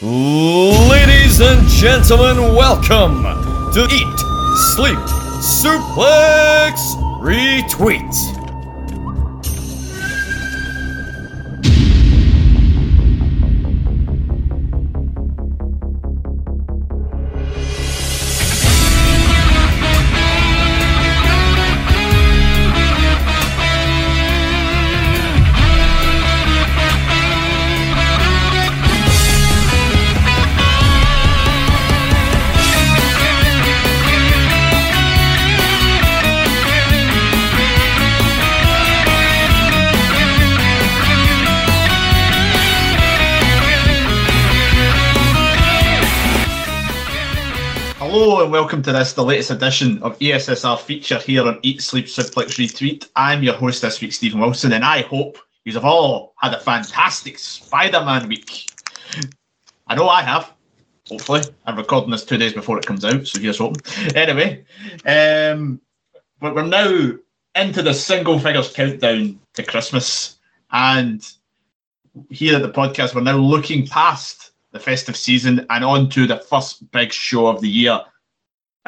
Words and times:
Ladies 0.00 1.40
and 1.40 1.66
gentlemen, 1.66 2.54
welcome 2.54 3.24
to 3.72 3.82
Eat, 3.92 4.18
Sleep, 4.76 4.96
Suplex, 5.42 6.78
Retweet. 7.20 8.37
Welcome 48.68 48.82
to 48.82 48.92
this, 48.92 49.14
the 49.14 49.24
latest 49.24 49.50
edition 49.50 50.02
of 50.02 50.18
ESSR 50.18 50.78
feature 50.78 51.16
here 51.16 51.42
on 51.48 51.58
Eat, 51.62 51.80
Sleep, 51.80 52.04
Suplex, 52.04 52.58
Retweet. 52.58 53.08
I'm 53.16 53.42
your 53.42 53.54
host 53.54 53.80
this 53.80 53.98
week, 54.02 54.12
Stephen 54.12 54.40
Wilson, 54.40 54.74
and 54.74 54.84
I 54.84 55.00
hope 55.00 55.38
you 55.64 55.72
have 55.72 55.86
all 55.86 56.34
had 56.38 56.52
a 56.52 56.60
fantastic 56.60 57.38
Spider-Man 57.38 58.28
week. 58.28 58.70
I 59.86 59.94
know 59.94 60.10
I 60.10 60.20
have. 60.20 60.52
Hopefully, 61.08 61.40
I'm 61.64 61.78
recording 61.78 62.10
this 62.10 62.26
two 62.26 62.36
days 62.36 62.52
before 62.52 62.76
it 62.76 62.84
comes 62.84 63.06
out, 63.06 63.26
so 63.26 63.40
here's 63.40 63.56
hoping. 63.56 63.80
Anyway, 64.14 64.66
um, 65.06 65.80
but 66.38 66.54
we're 66.54 66.66
now 66.66 67.12
into 67.54 67.80
the 67.80 67.94
single 67.94 68.38
figures 68.38 68.70
countdown 68.70 69.40
to 69.54 69.62
Christmas, 69.62 70.36
and 70.72 71.26
here 72.28 72.56
at 72.56 72.60
the 72.60 72.68
podcast, 72.68 73.14
we're 73.14 73.22
now 73.22 73.38
looking 73.38 73.86
past 73.86 74.50
the 74.72 74.78
festive 74.78 75.16
season 75.16 75.64
and 75.70 75.82
on 75.82 76.10
to 76.10 76.26
the 76.26 76.36
first 76.36 76.90
big 76.90 77.14
show 77.14 77.46
of 77.46 77.62
the 77.62 77.70
year. 77.70 78.02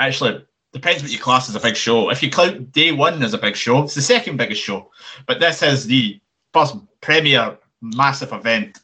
Actually, 0.01 0.43
depends 0.73 1.03
what 1.03 1.13
you 1.13 1.19
class 1.19 1.51
as 1.51 1.55
a 1.55 1.61
big 1.61 1.77
show. 1.77 2.09
If 2.09 2.23
you 2.23 2.31
count 2.31 2.73
day 2.73 2.91
one 2.91 3.23
as 3.23 3.35
a 3.35 3.39
big 3.39 3.55
show, 3.55 3.83
it's 3.85 3.95
the 3.95 4.01
second 4.01 4.39
biggest 4.39 4.63
show. 4.63 4.91
But 5.27 5.41
this 5.41 5.63
is 5.63 5.87
the 5.87 6.19
first 6.55 6.75
premier 7.03 7.59
massive 7.83 8.33
event 8.33 8.79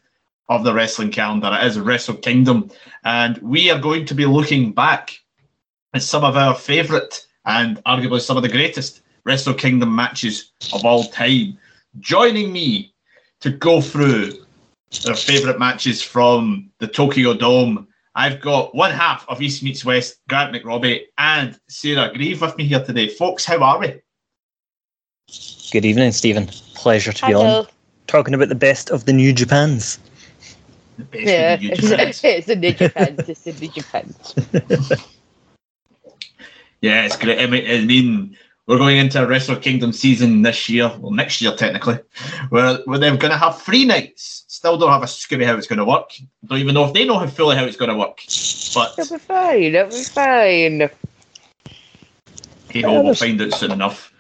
of 0.51 0.63
the 0.63 0.75
wrestling 0.75 1.11
calendar. 1.11 1.51
It 1.59 1.67
is 1.67 1.81
Wrestle 1.81 2.17
Kingdom. 2.17 2.71
And 3.05 3.39
we 3.39 3.71
are 3.71 3.79
going 3.79 4.05
to 4.05 4.15
be 4.15 4.27
looking 4.27 4.73
back 4.73 5.19
at 5.95 6.03
some 6.03 6.23
of 6.23 6.37
our 6.37 6.55
favourite 6.55 7.27
and 7.47 7.83
arguably 7.85 8.21
some 8.21 8.37
of 8.37 8.43
the 8.43 8.49
greatest 8.51 9.01
Wrestle 9.25 9.55
Kingdom 9.55 9.97
matches 9.97 10.53
of 10.75 10.85
all 10.85 11.05
time. 11.05 11.59
Joining 11.99 12.53
me 12.53 12.93
to 13.41 13.51
go 13.51 13.81
through 13.81 14.33
their 15.03 15.15
favourite 15.15 15.59
matches 15.59 16.03
from 16.03 16.71
the 16.79 16.87
Tokyo 16.87 17.33
Dome. 17.33 17.89
I've 18.17 18.41
got 18.41 18.75
one 18.75 18.93
half 18.93 19.29
of 19.29 19.43
East 19.43 19.63
Meets 19.63 19.85
West, 19.85 20.21
Grant 20.27 20.55
McRobbie, 20.55 21.03
and 21.19 21.59
Sarah 21.69 22.11
Grieve 22.15 22.41
with 22.41 22.57
me 22.57 22.65
here 22.65 22.83
today. 22.83 23.09
Folks, 23.09 23.45
how 23.45 23.59
are 23.63 23.79
we? 23.79 24.01
Good 25.71 25.85
evening, 25.85 26.13
Stephen. 26.13 26.47
Pleasure 26.75 27.13
to 27.13 27.27
be 27.27 27.35
on. 27.35 27.67
Talking 28.07 28.33
about 28.33 28.49
the 28.49 28.55
best 28.55 28.89
of 28.91 29.05
the 29.05 29.13
New 29.13 29.35
Japans. 29.35 29.99
The 30.97 31.05
best 31.05 31.25
Yeah, 31.27 31.55
of 31.55 31.61
the 31.61 31.73
it's, 31.73 31.89
Japan. 31.91 32.09
it's 32.25 32.49
a 32.49 32.57
New 32.57 32.73
Japan. 32.73 33.17
It's 33.29 33.47
a 33.47 33.53
New 33.61 33.69
Japan. 33.69 34.15
Yeah, 36.81 37.05
it's 37.05 37.17
great. 37.17 37.39
I 37.39 37.47
mean, 37.85 38.37
we're 38.67 38.79
going 38.79 38.97
into 38.97 39.23
a 39.23 39.27
Wrestle 39.27 39.57
Kingdom 39.57 39.93
season 39.93 40.43
this 40.43 40.69
year, 40.69 40.91
well, 40.99 41.13
next 41.13 41.41
year 41.41 41.55
technically, 41.55 41.99
where, 42.49 42.79
where 42.85 42.99
they're 42.99 43.17
going 43.17 43.31
to 43.31 43.39
have 43.39 43.63
three 43.63 43.85
nights. 43.85 44.45
Still 44.49 44.77
don't 44.77 44.91
have 44.91 45.03
a 45.03 45.07
scooby 45.07 45.47
how 45.47 45.57
it's 45.57 45.67
going 45.67 45.79
to 45.79 45.85
work. 45.85 46.11
Don't 46.45 46.59
even 46.59 46.75
know 46.75 46.85
if 46.85 46.93
they 46.93 47.05
know 47.05 47.19
how 47.19 47.27
fully 47.27 47.57
how 47.57 47.65
it's 47.65 47.77
going 47.77 47.91
to 47.91 47.97
work. 47.97 48.23
But 48.75 48.95
It'll 48.99 49.17
be 49.17 49.23
fine. 49.23 49.75
It'll 49.75 49.91
be 49.91 50.05
fine. 50.05 50.91
hey 52.71 52.83
ho, 52.83 53.03
we'll 53.03 53.15
find 53.15 53.41
out 53.41 53.53
soon 53.53 53.71
enough. 53.71 54.13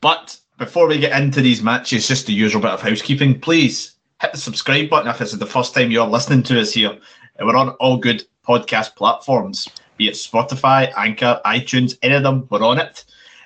But 0.00 0.38
before 0.58 0.86
we 0.86 0.98
get 0.98 1.20
into 1.20 1.40
these 1.40 1.62
matches, 1.62 2.06
just 2.06 2.26
the 2.26 2.32
usual 2.32 2.60
bit 2.62 2.70
of 2.70 2.80
housekeeping. 2.80 3.40
Please 3.40 3.96
hit 4.20 4.32
the 4.32 4.38
subscribe 4.38 4.90
button 4.90 5.08
if 5.10 5.18
this 5.18 5.32
is 5.32 5.38
the 5.38 5.46
first 5.46 5.74
time 5.74 5.90
you're 5.90 6.06
listening 6.06 6.42
to 6.44 6.60
us 6.60 6.72
here. 6.72 6.96
And 7.36 7.46
We're 7.48 7.56
on 7.56 7.70
all 7.80 7.96
good 7.96 8.24
podcast 8.46 8.94
platforms, 8.96 9.68
be 9.96 10.08
it 10.08 10.14
Spotify, 10.14 10.92
Anchor, 10.96 11.40
iTunes, 11.44 11.96
any 12.02 12.14
of 12.14 12.22
them, 12.22 12.46
we're 12.50 12.62
on 12.62 12.78
it. 12.78 13.04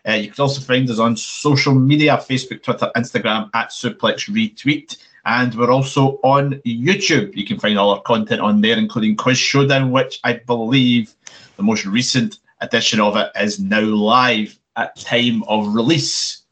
Uh, 0.09 0.13
you 0.13 0.31
can 0.31 0.43
also 0.43 0.61
find 0.61 0.89
us 0.91 0.99
on 0.99 1.17
social 1.17 1.75
media 1.75 2.17
Facebook, 2.17 2.63
Twitter, 2.63 2.91
Instagram 2.97 3.51
at 3.55 3.71
Suplex 3.71 4.29
Retweet. 4.29 4.97
And 5.25 5.55
we're 5.55 5.71
also 5.71 6.19
on 6.25 6.55
YouTube. 6.67 7.37
You 7.37 7.47
can 7.47 7.59
find 7.59 7.79
all 7.79 7.95
our 7.95 8.03
content 8.03 8.41
on 8.41 8.61
there, 8.61 8.77
including 8.77 9.17
Quiz 9.17 9.39
Showdown, 9.39 9.93
which 9.93 10.19
I 10.25 10.35
believe 10.35 11.15
the 11.57 11.63
most 11.63 11.87
recent 11.87 12.39
edition 12.61 12.99
of 13.01 13.17
it 13.17 13.31
is 13.37 13.61
now 13.61 13.81
live 13.81 14.59
at 14.77 14.97
time 14.97 15.45
of 15.45 15.75
release. 15.75 16.43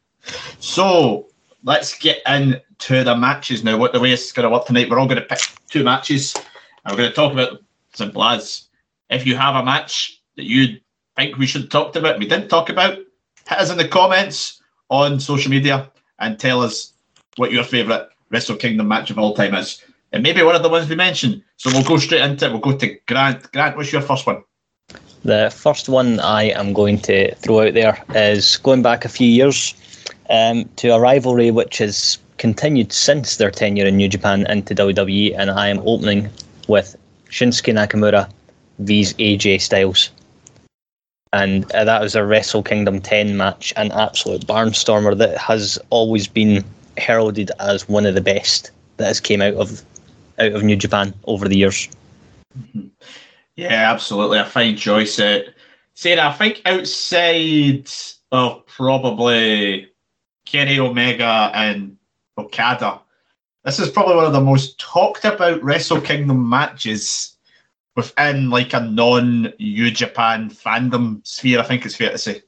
So 0.59 1.27
let's 1.63 1.97
get 1.97 2.21
into 2.27 3.03
the 3.03 3.15
matches 3.15 3.63
now. 3.63 3.77
What 3.77 3.91
the 3.91 3.99
way 3.99 4.11
it's 4.11 4.31
going 4.31 4.45
to 4.45 4.49
work 4.49 4.65
tonight, 4.65 4.89
we're 4.89 4.99
all 4.99 5.07
going 5.07 5.21
to 5.21 5.25
pick 5.25 5.41
two 5.69 5.83
matches, 5.83 6.33
and 6.85 6.93
we're 6.93 6.97
going 6.97 7.09
to 7.09 7.15
talk 7.15 7.33
about 7.33 7.51
them. 7.51 7.65
simple 7.93 8.23
as. 8.23 8.69
If 9.09 9.27
you 9.27 9.35
have 9.35 9.55
a 9.55 9.65
match 9.65 10.21
that 10.37 10.45
you 10.45 10.79
think 11.17 11.37
we 11.37 11.45
should 11.45 11.69
talk 11.69 11.95
about, 11.97 12.19
we 12.19 12.27
didn't 12.27 12.47
talk 12.47 12.69
about, 12.69 12.97
hit 13.51 13.59
us 13.59 13.69
in 13.69 13.77
the 13.77 13.87
comments 13.87 14.61
on 14.89 15.19
social 15.19 15.51
media 15.51 15.91
and 16.19 16.39
tell 16.39 16.61
us 16.61 16.93
what 17.35 17.51
your 17.51 17.63
favourite 17.63 18.07
Wrestle 18.29 18.55
Kingdom 18.55 18.87
match 18.87 19.11
of 19.11 19.19
all 19.19 19.33
time 19.33 19.53
is. 19.55 19.83
And 20.13 20.23
maybe 20.23 20.41
one 20.41 20.55
of 20.55 20.63
the 20.63 20.69
ones 20.69 20.89
we 20.89 20.95
mentioned. 20.95 21.43
So 21.57 21.69
we'll 21.71 21.83
go 21.83 21.97
straight 21.97 22.21
into 22.21 22.45
it. 22.45 22.51
We'll 22.51 22.61
go 22.61 22.77
to 22.77 22.99
Grant. 23.07 23.51
Grant, 23.51 23.75
what's 23.75 23.91
your 23.91 24.01
first 24.01 24.25
one? 24.25 24.43
The 25.23 25.53
first 25.55 25.89
one 25.89 26.19
I 26.19 26.43
am 26.43 26.73
going 26.73 26.99
to 26.99 27.35
throw 27.35 27.67
out 27.67 27.73
there 27.73 28.01
is 28.15 28.57
going 28.57 28.81
back 28.81 29.05
a 29.05 29.09
few 29.09 29.27
years 29.27 29.75
um, 30.29 30.65
to 30.77 30.89
a 30.89 30.99
rivalry 30.99 31.51
which 31.51 31.77
has 31.77 32.17
continued 32.37 32.91
since 32.91 33.37
their 33.37 33.51
tenure 33.51 33.85
in 33.85 33.97
New 33.97 34.09
Japan 34.09 34.49
into 34.49 34.73
WWE, 34.73 35.37
and 35.37 35.51
I 35.51 35.67
am 35.67 35.79
opening 35.85 36.29
with 36.67 36.95
Shinsuke 37.29 37.73
Nakamura 37.73 38.29
vs 38.79 39.13
AJ 39.13 39.61
Styles. 39.61 40.09
And 41.33 41.71
uh, 41.71 41.85
that 41.85 42.01
was 42.01 42.15
a 42.15 42.25
Wrestle 42.25 42.63
Kingdom 42.63 42.99
10 42.99 43.37
match, 43.37 43.73
an 43.77 43.91
absolute 43.93 44.45
barnstormer 44.45 45.17
that 45.17 45.37
has 45.37 45.79
always 45.89 46.27
been 46.27 46.63
heralded 46.97 47.51
as 47.59 47.87
one 47.87 48.05
of 48.05 48.15
the 48.15 48.21
best 48.21 48.71
that 48.97 49.07
has 49.07 49.19
came 49.19 49.41
out 49.41 49.53
of 49.53 49.81
out 50.39 50.51
of 50.51 50.63
New 50.63 50.75
Japan 50.75 51.13
over 51.25 51.47
the 51.47 51.57
years. 51.57 51.87
Yeah, 53.55 53.91
absolutely. 53.91 54.39
A 54.39 54.45
fine 54.45 54.75
choice. 54.75 55.19
Uh, 55.19 55.43
Sarah, 55.93 56.29
I 56.29 56.33
think 56.33 56.61
outside 56.65 57.89
of 58.31 58.65
probably 58.65 59.89
Kenny 60.45 60.79
Omega 60.79 61.51
and 61.53 61.97
Okada, 62.37 63.01
this 63.63 63.79
is 63.79 63.89
probably 63.89 64.15
one 64.15 64.25
of 64.25 64.33
the 64.33 64.41
most 64.41 64.79
talked 64.79 65.25
about 65.25 65.63
Wrestle 65.63 66.01
Kingdom 66.01 66.49
matches 66.49 67.30
within 67.95 68.49
like 68.49 68.73
a 68.73 68.79
non 68.79 69.53
New 69.59 69.91
Japan 69.91 70.49
fandom 70.49 71.25
sphere, 71.25 71.59
I 71.59 71.63
think 71.63 71.85
it's 71.85 71.95
fair 71.95 72.11
to 72.11 72.17
say. 72.17 72.41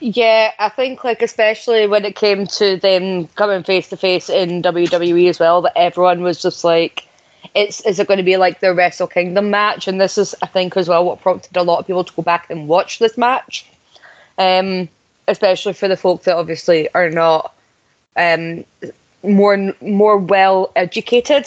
Yeah, 0.00 0.52
I 0.58 0.68
think 0.68 1.04
like 1.04 1.22
especially 1.22 1.86
when 1.86 2.04
it 2.04 2.16
came 2.16 2.46
to 2.46 2.76
them 2.76 3.28
coming 3.28 3.62
face 3.62 3.88
to 3.88 3.96
face 3.96 4.28
in 4.28 4.62
WWE 4.62 5.28
as 5.28 5.38
well, 5.38 5.62
that 5.62 5.76
everyone 5.76 6.22
was 6.22 6.42
just 6.42 6.64
like, 6.64 7.06
"It's 7.54 7.80
is 7.82 7.98
it 7.98 8.08
going 8.08 8.18
to 8.18 8.24
be 8.24 8.36
like 8.36 8.60
the 8.60 8.74
Wrestle 8.74 9.06
Kingdom 9.06 9.50
match?" 9.50 9.88
And 9.88 10.00
this 10.00 10.18
is, 10.18 10.34
I 10.42 10.46
think, 10.46 10.76
as 10.76 10.88
well 10.88 11.04
what 11.04 11.20
prompted 11.20 11.56
a 11.56 11.62
lot 11.62 11.78
of 11.78 11.86
people 11.86 12.04
to 12.04 12.12
go 12.12 12.22
back 12.22 12.50
and 12.50 12.68
watch 12.68 12.98
this 12.98 13.16
match, 13.16 13.66
um, 14.38 14.88
especially 15.28 15.72
for 15.72 15.88
the 15.88 15.96
folk 15.96 16.24
that 16.24 16.36
obviously 16.36 16.92
are 16.94 17.10
not 17.10 17.54
um, 18.16 18.64
more 19.22 19.74
more 19.80 20.18
well 20.18 20.72
educated 20.76 21.46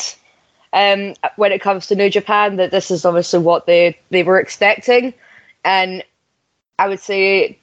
um, 0.73 1.13
when 1.37 1.51
it 1.51 1.61
comes 1.61 1.87
to 1.87 1.95
New 1.95 2.09
Japan. 2.09 2.57
That 2.57 2.71
this 2.71 2.91
is 2.91 3.05
obviously 3.05 3.39
what 3.39 3.65
they 3.65 3.97
they 4.09 4.23
were 4.23 4.39
expecting, 4.39 5.13
and 5.63 6.03
I 6.79 6.87
would 6.87 6.99
say 6.99 7.57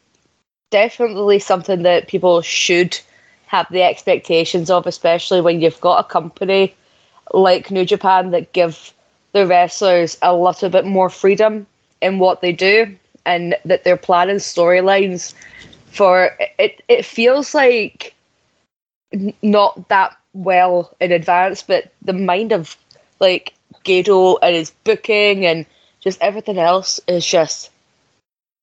definitely 0.71 1.39
something 1.39 1.83
that 1.83 2.09
people 2.09 2.43
should 2.43 2.99
have 3.47 3.67
the 3.71 3.83
expectations 3.83 4.71
of, 4.71 4.87
especially 4.87 5.41
when 5.41 5.61
you've 5.61 5.81
got 5.81 5.99
a 5.99 6.09
company 6.09 6.75
like 7.33 7.71
New 7.71 7.85
Japan 7.85 8.31
that 8.31 8.53
give 8.53 8.93
the 9.33 9.47
wrestlers 9.47 10.17
a 10.23 10.35
little 10.35 10.71
bit 10.71 10.85
more 10.85 11.11
freedom 11.11 11.67
in 12.01 12.19
what 12.19 12.41
they 12.41 12.53
do 12.53 12.97
and 13.27 13.57
that 13.65 13.85
they're 13.85 13.97
planning 13.97 14.37
storylines 14.37 15.35
for 15.87 16.37
it 16.59 16.83
it 16.89 17.05
feels 17.05 17.55
like 17.55 18.15
not 19.43 19.89
that 19.89 20.17
well 20.33 20.95
in 21.01 21.13
advance 21.13 21.63
but 21.63 21.93
the 22.03 22.13
mind 22.13 22.53
of 22.53 22.77
like 23.21 23.55
Gedo 23.85 24.39
and 24.43 24.55
his 24.55 24.71
booking 24.85 25.47
and 25.47 25.67
just 26.01 26.21
everything 26.21 26.59
else 26.59 26.99
is 27.07 27.25
just 27.25 27.71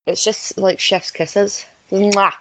it's 0.05 0.23
just 0.23 0.57
like 0.57 0.79
chef's 0.79 1.11
kisses. 1.11 1.65
Mwah. 1.91 2.33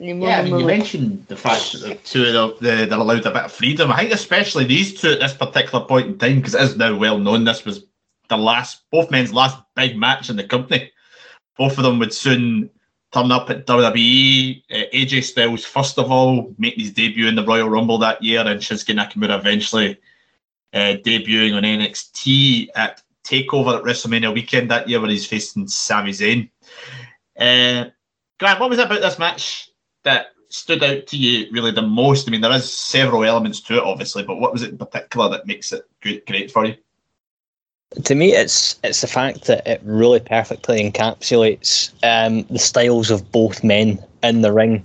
Yeah, 0.00 0.38
I 0.38 0.44
mean, 0.44 0.60
you 0.60 0.66
mentioned 0.66 1.26
the 1.26 1.36
fact 1.36 1.72
that 1.72 1.78
the 1.78 1.94
two 1.96 2.24
of 2.24 2.60
them, 2.60 2.88
they're 2.88 2.98
allowed 2.98 3.26
a 3.26 3.32
bit 3.32 3.44
of 3.44 3.52
freedom. 3.52 3.90
I 3.90 3.98
think 3.98 4.12
especially 4.12 4.64
these 4.64 4.98
two 4.98 5.10
at 5.10 5.20
this 5.20 5.34
particular 5.34 5.84
point 5.84 6.06
in 6.06 6.18
time, 6.18 6.36
because 6.36 6.54
it 6.54 6.62
is 6.62 6.76
now 6.76 6.96
well 6.96 7.18
known 7.18 7.42
this 7.42 7.64
was 7.64 7.84
the 8.28 8.38
last, 8.38 8.82
both 8.92 9.10
men's 9.10 9.32
last 9.32 9.58
big 9.74 9.96
match 9.96 10.30
in 10.30 10.36
the 10.36 10.44
company. 10.44 10.92
Both 11.56 11.78
of 11.78 11.84
them 11.84 11.98
would 11.98 12.14
soon 12.14 12.70
turn 13.12 13.32
up 13.32 13.50
at 13.50 13.66
WWE. 13.66 14.62
Uh, 14.70 14.84
AJ 14.94 15.24
Styles, 15.24 15.64
first 15.64 15.98
of 15.98 16.12
all, 16.12 16.54
making 16.58 16.84
his 16.84 16.92
debut 16.92 17.26
in 17.26 17.34
the 17.34 17.44
Royal 17.44 17.68
Rumble 17.68 17.98
that 17.98 18.22
year, 18.22 18.40
and 18.46 18.60
Shinsuke 18.60 18.94
Nakamura 18.94 19.36
eventually 19.36 19.98
uh, 20.72 20.96
debuting 21.04 21.54
on 21.54 21.62
NXT 21.62 22.68
at 22.74 23.02
Takeover 23.24 23.78
at 23.78 23.84
WrestleMania 23.84 24.32
weekend 24.32 24.70
that 24.70 24.88
year, 24.88 25.00
where 25.00 25.10
he's 25.10 25.26
facing 25.26 25.68
Sami 25.68 26.12
Zayn. 26.12 26.50
Uh, 27.38 27.90
Grant, 28.38 28.60
what 28.60 28.70
was 28.70 28.78
it 28.78 28.86
about 28.86 29.00
this 29.00 29.18
match 29.18 29.70
that 30.04 30.28
stood 30.48 30.82
out 30.82 31.06
to 31.08 31.16
you 31.16 31.50
really 31.52 31.70
the 31.70 31.82
most? 31.82 32.28
I 32.28 32.30
mean, 32.30 32.40
there 32.40 32.52
is 32.52 32.72
several 32.72 33.24
elements 33.24 33.60
to 33.62 33.76
it, 33.76 33.82
obviously, 33.82 34.22
but 34.22 34.36
what 34.36 34.52
was 34.52 34.62
it 34.62 34.70
in 34.70 34.78
particular 34.78 35.28
that 35.30 35.46
makes 35.46 35.72
it 35.72 35.84
great, 36.02 36.26
great 36.26 36.50
for 36.50 36.64
you? 36.64 36.76
To 38.04 38.14
me, 38.14 38.32
it's 38.34 38.78
it's 38.84 39.00
the 39.00 39.06
fact 39.06 39.46
that 39.46 39.66
it 39.66 39.80
really 39.82 40.20
perfectly 40.20 40.90
encapsulates 40.90 41.92
um, 42.02 42.42
the 42.44 42.58
styles 42.58 43.10
of 43.10 43.32
both 43.32 43.64
men 43.64 43.98
in 44.22 44.42
the 44.42 44.52
ring, 44.52 44.84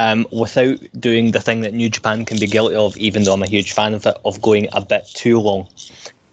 um, 0.00 0.26
without 0.32 0.78
doing 0.98 1.32
the 1.32 1.42
thing 1.42 1.60
that 1.60 1.74
New 1.74 1.90
Japan 1.90 2.24
can 2.24 2.38
be 2.38 2.46
guilty 2.46 2.74
of. 2.74 2.96
Even 2.96 3.22
though 3.22 3.34
I'm 3.34 3.42
a 3.42 3.46
huge 3.46 3.72
fan 3.72 3.92
of 3.92 4.06
it, 4.06 4.16
of 4.24 4.40
going 4.40 4.66
a 4.72 4.80
bit 4.80 5.06
too 5.12 5.38
long. 5.38 5.68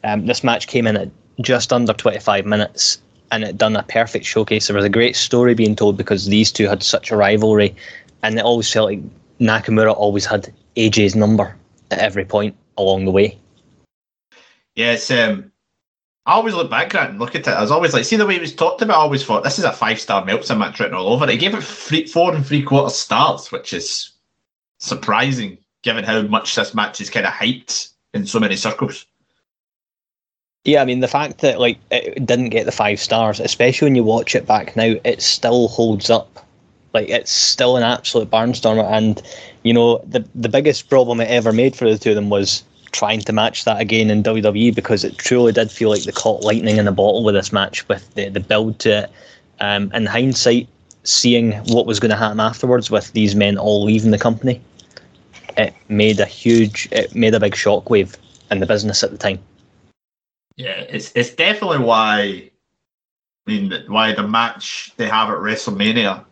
Um, 0.06 0.25
this 0.25 0.42
match 0.42 0.68
came 0.68 0.88
in 0.88 0.96
at 0.96 1.10
just 1.42 1.74
under 1.74 1.92
25 1.92 2.46
minutes, 2.46 3.02
and 3.30 3.44
it 3.44 3.58
done 3.58 3.75
a 3.75 3.84
perfect 3.84 4.25
showcase. 4.25 4.68
There 4.68 4.75
was 4.75 4.86
a 4.86 4.90
great 4.90 5.18
story 5.18 5.54
being 5.54 5.75
told 5.75 5.98
because 5.98 6.28
these 6.28 6.50
two 6.50 6.69
had 6.69 6.81
such 6.81 7.12
a 7.12 7.18
rivalry, 7.18 7.75
and 8.24 8.40
it 8.40 8.46
always 8.46 8.72
felt 8.72 8.90
like 8.90 9.02
Nakamura 9.42 9.94
always 9.94 10.25
had 10.25 10.52
AJ's 10.78 11.16
number 11.16 11.54
at 11.92 12.00
every 12.00 12.24
point 12.24 12.56
along 12.78 13.04
the 13.04 13.12
way. 13.12 13.38
Yes, 14.75 15.12
um, 15.12 15.52
I 16.27 16.33
always 16.33 16.53
look 16.53 16.69
back 16.69 16.94
at 16.94 17.06
it 17.06 17.09
and 17.12 17.19
look 17.19 17.35
at 17.35 17.47
it. 17.47 17.53
I 17.53 17.62
was 17.62 17.71
always 17.71 17.94
like, 17.94 18.03
see 18.03 18.18
the 18.18 18.25
way 18.25 18.35
it 18.35 18.41
was 18.41 18.53
talked 18.53 18.81
about. 18.81 18.97
I 18.97 19.01
always 19.01 19.24
thought 19.24 19.45
this 19.45 19.57
is 19.57 19.63
a 19.63 19.71
five 19.71 19.97
star 19.97 20.25
Meltzer 20.25 20.57
match 20.57 20.77
written 20.77 20.94
all 20.94 21.07
over 21.07 21.24
it. 21.24 21.29
He 21.31 21.38
gave 21.38 21.56
it 21.56 21.63
three, 21.63 22.06
four 22.06 22.35
and 22.35 22.45
three 22.45 22.62
quarter 22.62 22.94
stars, 22.94 23.50
which 23.50 23.71
is 23.71 24.12
surprising 24.77 25.57
given 25.83 26.03
how 26.03 26.21
much 26.24 26.53
this 26.53 26.74
match 26.74 27.00
is 27.00 27.09
kind 27.09 27.25
of 27.25 27.31
hyped 27.31 27.94
in 28.13 28.27
so 28.27 28.41
many 28.41 28.57
circles. 28.57 29.06
Yeah, 30.65 30.81
I 30.81 30.85
mean 30.85 31.00
the 31.00 31.07
fact 31.07 31.39
that 31.39 31.62
like 31.62 31.77
it 31.91 32.25
didn't 32.25 32.50
get 32.50 32.65
the 32.65 32.74
five 32.74 33.00
stars, 33.00 33.39
especially 33.39 33.85
when 33.85 33.95
you 33.95 34.03
watch 34.03 34.35
it 34.35 34.45
back 34.45 34.75
now, 34.75 34.95
it 35.06 35.21
still 35.21 35.69
holds 35.69 36.09
up. 36.09 36.45
Like 36.94 37.07
it's 37.07 37.31
still 37.31 37.77
an 37.77 37.83
absolute 37.83 38.29
barnstormer, 38.29 38.91
and 38.91 39.21
you 39.63 39.71
know 39.74 40.00
the 40.00 40.27
the 40.35 40.50
biggest 40.50 40.89
problem 40.89 41.21
it 41.21 41.29
ever 41.29 41.53
made 41.53 41.74
for 41.74 41.89
the 41.89 41.97
two 41.97 42.09
of 42.09 42.15
them 42.15 42.29
was 42.29 42.63
trying 42.92 43.22
to 43.22 43.34
match 43.34 43.66
that 43.66 43.80
again 43.81 44.10
in 44.10 44.24
WWE 44.24 44.74
because 44.74 45.04
it 45.04 45.18
truly 45.18 45.51
did 45.51 45.72
feel 45.72 45.89
like 45.89 46.04
they 46.04 46.12
caught 46.12 46.44
lightning 46.44 46.78
in 46.78 46.88
a 46.88 46.92
bottle 46.92 47.24
with 47.24 47.36
this 47.36 47.51
match 47.51 47.88
with 47.88 48.13
the, 48.16 48.30
the 48.30 48.39
build 48.39 48.80
to 48.80 49.04
it. 49.04 49.12
Um, 49.60 49.92
in 49.94 50.06
hindsight, 50.06 50.68
seeing 51.04 51.54
what 51.66 51.86
was 51.86 52.00
going 52.00 52.12
to 52.12 52.18
happen 52.18 52.39
afterwards 52.39 52.92
with 52.92 53.12
these 53.13 53.36
men 53.36 53.57
all 53.57 53.84
leaving 53.84 54.12
the 54.12 54.19
company, 54.19 54.62
it 55.57 55.74
made 55.89 56.19
a 56.19 56.25
huge, 56.25 56.88
it 56.92 57.16
made 57.16 57.34
a 57.34 57.39
big 57.39 57.54
shockwave 57.54 58.16
in 58.51 58.60
the 58.60 58.66
business 58.66 59.04
at 59.04 59.12
the 59.12 59.18
time. 59.18 59.39
Yeah, 60.56 60.80
it's 60.89 61.12
it's 61.16 61.31
definitely 61.31 61.80
why. 61.80 62.51
I 63.48 63.51
mean, 63.51 63.74
why 63.88 64.13
the 64.13 64.28
match 64.28 64.92
they 64.98 65.07
have 65.07 65.30
at 65.30 65.38
WrestleMania 65.38 66.25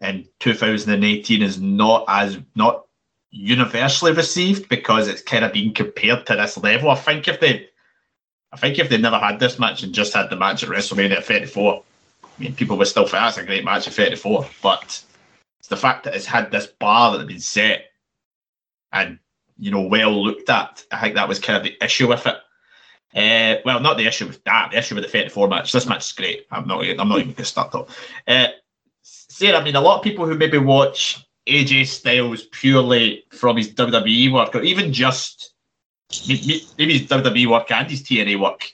in 0.00 0.26
2018 0.40 1.42
is 1.42 1.60
not 1.60 2.04
as 2.08 2.38
not 2.54 2.86
universally 3.30 4.12
received 4.12 4.68
because 4.68 5.08
it's 5.08 5.22
kind 5.22 5.44
of 5.44 5.52
being 5.52 5.74
compared 5.74 6.26
to 6.26 6.34
this 6.34 6.56
level. 6.58 6.90
I 6.90 6.94
think 6.94 7.28
if 7.28 7.40
they, 7.40 7.68
I 8.52 8.56
think 8.56 8.78
if 8.78 8.88
they 8.88 8.98
never 8.98 9.18
had 9.18 9.38
this 9.38 9.58
match 9.58 9.82
and 9.82 9.92
just 9.92 10.14
had 10.14 10.30
the 10.30 10.36
match 10.36 10.62
at 10.62 10.70
WrestleMania 10.70 11.22
34, 11.22 11.82
I 12.24 12.42
mean, 12.42 12.54
people 12.54 12.78
would 12.78 12.86
still 12.86 13.04
think 13.04 13.12
that's 13.12 13.38
a 13.38 13.44
great 13.44 13.64
match 13.64 13.86
at 13.86 13.94
34. 13.94 14.46
But 14.62 15.02
it's 15.58 15.68
the 15.68 15.76
fact 15.76 16.04
that 16.04 16.14
it's 16.14 16.26
had 16.26 16.50
this 16.50 16.66
bar 16.66 17.12
that 17.12 17.18
had 17.18 17.28
been 17.28 17.40
set 17.40 17.86
and 18.92 19.18
you 19.58 19.70
know 19.70 19.82
well 19.82 20.24
looked 20.24 20.48
at. 20.48 20.84
I 20.90 21.00
think 21.00 21.14
that 21.16 21.28
was 21.28 21.38
kind 21.38 21.56
of 21.58 21.64
the 21.64 21.84
issue 21.84 22.08
with 22.08 22.26
it. 22.26 22.36
Uh, 23.14 23.60
well, 23.64 23.80
not 23.80 23.96
the 23.96 24.06
issue 24.06 24.26
with 24.26 24.42
that. 24.44 24.70
The 24.70 24.78
issue 24.78 24.94
with 24.94 25.04
the 25.04 25.10
34 25.10 25.48
match. 25.48 25.72
This 25.72 25.86
match 25.86 26.06
is 26.06 26.12
great. 26.12 26.46
I'm 26.50 26.66
not. 26.66 26.84
I'm 26.84 27.08
not 27.08 27.18
even 27.18 27.28
going 27.28 27.34
to 27.34 27.44
start 27.44 27.72
though. 27.72 27.88
Uh, 28.26 28.48
Sarah, 29.02 29.58
I 29.58 29.64
mean, 29.64 29.76
a 29.76 29.80
lot 29.80 29.98
of 29.98 30.04
people 30.04 30.26
who 30.26 30.34
maybe 30.34 30.58
watch 30.58 31.24
AJ 31.48 31.86
Styles 31.86 32.44
purely 32.44 33.24
from 33.30 33.56
his 33.56 33.72
WWE 33.72 34.32
work, 34.32 34.54
or 34.54 34.62
even 34.62 34.92
just 34.92 35.52
maybe 36.28 36.98
his 36.98 37.08
WWE 37.08 37.50
work 37.50 37.70
and 37.70 37.90
his 37.90 38.02
TNA 38.02 38.40
work, 38.40 38.72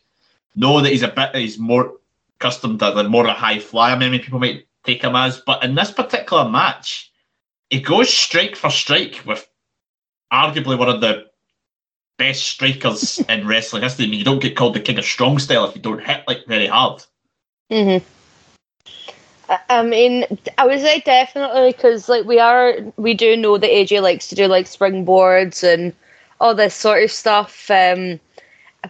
know 0.55 0.81
that 0.81 0.91
he's 0.91 1.03
a 1.03 1.09
bit 1.09 1.35
he's 1.35 1.59
more 1.59 1.95
accustomed 2.39 2.81
to 2.81 2.91
the 2.91 3.05
more 3.05 3.27
a 3.27 3.33
high 3.33 3.59
flyer. 3.59 3.97
Many 3.97 4.19
people 4.19 4.39
might 4.39 4.67
take 4.85 5.03
him 5.03 5.17
as, 5.17 5.41
but 5.41 5.65
in 5.65 5.75
this 5.75 5.91
particular 5.91 6.49
match, 6.49 7.13
he 7.71 7.81
goes 7.81 8.13
strike 8.13 8.57
for 8.57 8.71
strike 8.71 9.23
with 9.27 9.49
arguably 10.33 10.79
one 10.79 10.89
of 10.89 11.01
the 11.01 11.27
best 12.19 12.45
strikers 12.45 13.19
in 13.29 13.47
wrestling 13.47 13.83
history. 13.83 14.07
I 14.07 14.09
mean, 14.09 14.19
you 14.19 14.25
don't 14.25 14.43
get 14.43 14.57
called 14.57 14.75
the 14.75 14.81
king 14.81 14.99
of 14.99 15.05
strong 15.05 15.39
style 15.39 15.65
if 15.65 15.75
you 15.75 15.83
don't 15.83 16.05
hit 16.05 16.25
like 16.27 16.47
very 16.47 16.67
hard. 16.67 17.03
Mm-hmm. 17.71 18.05
I 19.69 19.83
mean, 19.83 20.25
I 20.59 20.67
would 20.67 20.81
say 20.81 21.01
definitely 21.01 21.73
because 21.73 22.09
like 22.09 22.25
we 22.25 22.39
are, 22.39 22.77
we 22.97 23.15
do 23.15 23.37
know 23.37 23.59
that 23.59 23.71
AJ 23.71 24.03
likes 24.03 24.29
to 24.29 24.35
do 24.35 24.47
like 24.47 24.67
springboards 24.67 25.63
and 25.63 25.93
all 26.41 26.55
this 26.55 26.75
sort 26.75 27.03
of 27.03 27.11
stuff. 27.11 27.71
Um, 27.71 28.21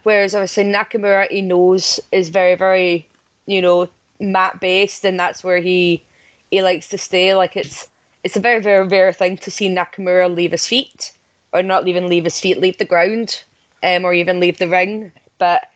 whereas 0.03 0.35
obviously 0.35 0.63
Nakamura, 0.65 1.29
he 1.29 1.41
knows 1.41 1.99
is 2.11 2.29
very, 2.29 2.55
very, 2.55 3.07
you 3.45 3.61
know, 3.61 3.89
mat 4.19 4.59
based, 4.61 5.05
and 5.05 5.19
that's 5.19 5.43
where 5.43 5.59
he 5.59 6.03
he 6.51 6.61
likes 6.61 6.87
to 6.89 6.97
stay. 6.97 7.35
Like 7.35 7.55
it's 7.57 7.89
it's 8.23 8.37
a 8.37 8.41
very, 8.41 8.61
very 8.61 8.87
rare 8.87 9.13
thing 9.13 9.37
to 9.37 9.51
see 9.51 9.69
Nakamura 9.69 10.33
leave 10.33 10.51
his 10.51 10.67
feet, 10.67 11.13
or 11.53 11.61
not 11.63 11.87
even 11.87 12.07
leave 12.07 12.23
his 12.23 12.39
feet, 12.39 12.59
leave 12.59 12.77
the 12.77 12.85
ground, 12.85 13.43
um, 13.83 14.05
or 14.05 14.13
even 14.13 14.39
leave 14.39 14.57
the 14.57 14.69
ring. 14.69 15.11
But 15.37 15.69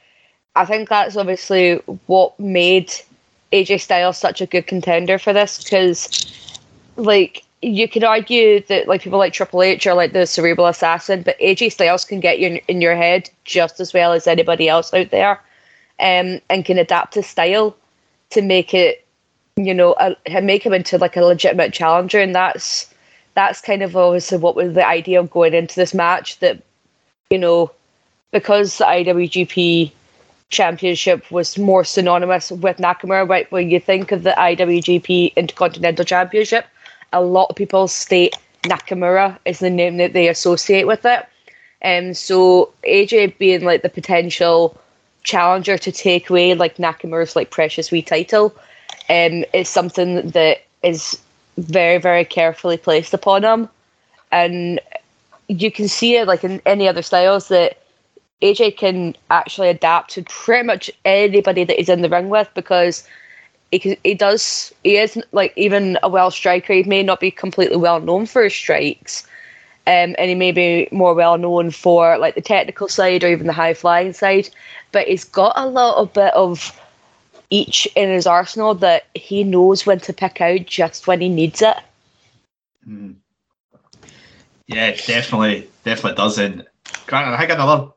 I 0.56 0.66
think 0.66 0.90
that's 0.90 1.16
obviously 1.18 1.76
what 2.08 2.40
made 2.40 2.94
AJ 3.52 3.82
Styles 3.82 4.18
such 4.18 4.42
a 4.42 4.46
good 4.46 4.68
contender 4.68 5.18
for 5.18 5.34
this? 5.34 5.64
Because, 5.64 6.60
like, 6.96 7.44
you 7.62 7.88
could 7.90 8.04
argue 8.04 8.62
that 8.62 8.88
like 8.88 9.02
people 9.02 9.20
like 9.20 9.34
Triple 9.34 9.64
H 9.64 9.86
are 9.86 9.94
like 9.94 10.14
the 10.14 10.26
cerebral 10.26 10.68
assassin, 10.68 11.24
but 11.24 11.38
AJ 11.40 11.74
Styles 11.74 12.06
can 12.06 12.20
get 12.20 12.40
you 12.40 12.62
in, 12.68 12.82
your 12.82 12.96
head 12.96 13.30
just 13.44 13.80
as 13.80 13.94
well 13.94 14.14
as 14.14 14.28
anybody 14.28 14.70
else 14.70 14.94
out 14.94 15.10
there, 15.10 15.42
um, 16.00 16.40
and 16.50 16.64
can 16.64 16.78
adapt 16.78 17.16
his 17.16 17.28
style 17.28 17.76
to 18.30 18.42
make 18.42 18.74
it, 18.74 19.06
you 19.58 19.74
know, 19.74 19.94
a, 20.00 20.16
make 20.42 20.66
him 20.66 20.74
into 20.74 20.98
like 20.98 21.18
a 21.18 21.22
legitimate 21.22 21.74
challenger, 21.74 22.20
and 22.20 22.34
that's 22.34 22.94
that's 23.34 23.62
kind 23.62 23.84
of 23.84 23.96
obviously 23.96 24.38
what 24.38 24.56
was 24.56 24.74
the 24.74 24.86
idea 24.86 25.20
of 25.20 25.30
going 25.30 25.54
into 25.54 25.76
this 25.76 25.94
match 25.94 26.40
that, 26.40 26.62
you 27.30 27.38
know, 27.38 27.72
because 28.32 28.78
the 28.78 28.86
IWGP 28.86 29.92
Championship 30.50 31.30
was 31.32 31.58
more 31.58 31.84
synonymous 31.84 32.52
with 32.52 32.78
Nakamura. 32.78 33.28
Right 33.28 33.52
when 33.52 33.70
you 33.70 33.80
think 33.80 34.12
of 34.12 34.24
the 34.24 34.32
IWGP 34.32 35.36
Intercontinental 35.36 36.06
Championship, 36.06 36.66
a 37.14 37.22
lot 37.22 37.48
of 37.50 37.56
people 37.56 37.88
state 37.88 38.36
Nakamura 38.64 39.38
is 39.46 39.60
the 39.60 39.70
name 39.70 39.98
that 39.98 40.14
they 40.14 40.28
associate 40.28 40.88
with 40.88 41.06
it. 41.06 41.26
And 41.82 42.10
um, 42.10 42.14
so 42.14 42.74
AJ 42.84 43.38
being 43.38 43.64
like 43.64 43.84
the 43.84 43.90
potential 43.90 44.78
challenger 45.24 45.78
to 45.78 45.92
take 45.92 46.30
away 46.30 46.54
like 46.56 46.78
Nakamura's 46.78 47.36
like 47.36 47.52
precious 47.52 47.92
wee 47.92 48.02
title, 48.02 48.54
um, 49.10 49.46
is 49.54 49.70
something 49.70 50.32
that 50.32 50.64
is 50.84 51.20
very 51.58 51.98
very 51.98 52.26
carefully 52.26 52.78
placed 52.78 53.14
upon 53.14 53.44
him, 53.44 53.70
and 54.32 54.80
you 55.48 55.72
can 55.72 55.88
see 55.88 56.16
it 56.16 56.28
like 56.28 56.44
in 56.44 56.62
any 56.66 56.88
other 56.88 57.02
styles 57.02 57.48
that 57.50 57.82
AJ 58.42 58.78
can 58.78 59.16
actually 59.30 59.70
adapt 59.70 60.12
to 60.12 60.24
pretty 60.24 60.66
much 60.66 60.90
anybody 61.06 61.64
that 61.64 61.78
he's 61.78 61.90
in 61.90 62.02
the 62.02 62.10
ring 62.10 62.30
with 62.30 62.50
because 62.54 63.08
he, 63.72 63.98
he 64.04 64.14
does 64.14 64.74
he 64.84 64.98
is 64.98 65.22
like 65.32 65.54
even 65.56 65.98
a 66.04 66.10
well 66.10 66.32
striker. 66.32 66.74
He 66.74 66.84
may 66.84 67.04
not 67.04 67.20
be 67.20 67.32
completely 67.32 67.78
well 67.78 68.00
known 68.00 68.26
for 68.26 68.44
his 68.44 68.54
strikes, 68.54 69.24
um, 69.88 70.16
and 70.18 70.30
he 70.30 70.36
may 70.36 70.52
be 70.52 70.88
more 70.92 71.14
well 71.14 71.38
known 71.38 71.72
for 71.72 72.18
like 72.18 72.36
the 72.36 72.42
technical 72.42 72.88
side 72.88 73.24
or 73.24 73.30
even 73.30 73.48
the 73.48 73.54
high 73.54 73.74
flying 73.74 74.14
side. 74.14 74.50
But 74.92 75.08
he's 75.08 75.26
got 75.26 75.54
a 75.56 75.68
little 75.68 76.06
bit 76.06 76.34
of 76.34 76.80
each 77.50 77.88
in 77.96 78.10
his 78.10 78.26
arsenal 78.26 78.74
that 78.76 79.08
he 79.16 79.44
knows 79.44 79.86
when 79.86 80.00
to 80.00 80.14
pick 80.14 80.40
out 80.40 80.66
just 80.66 81.08
when 81.08 81.20
he 81.22 81.30
needs 81.30 81.62
it. 81.62 81.78
Mm. 82.88 83.16
Yeah, 84.68 84.92
definitely, 84.92 85.70
definitely 85.84 86.16
does. 86.16 86.38
And 86.38 86.66
I 87.12 87.38
think 87.38 87.52
another 87.52 87.92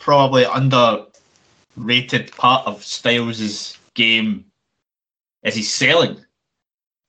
probably 0.00 0.44
underrated 0.44 2.32
part 2.32 2.66
of 2.66 2.82
Styles' 2.82 3.78
game 3.94 4.46
is 5.44 5.54
he's 5.54 5.72
selling 5.72 6.24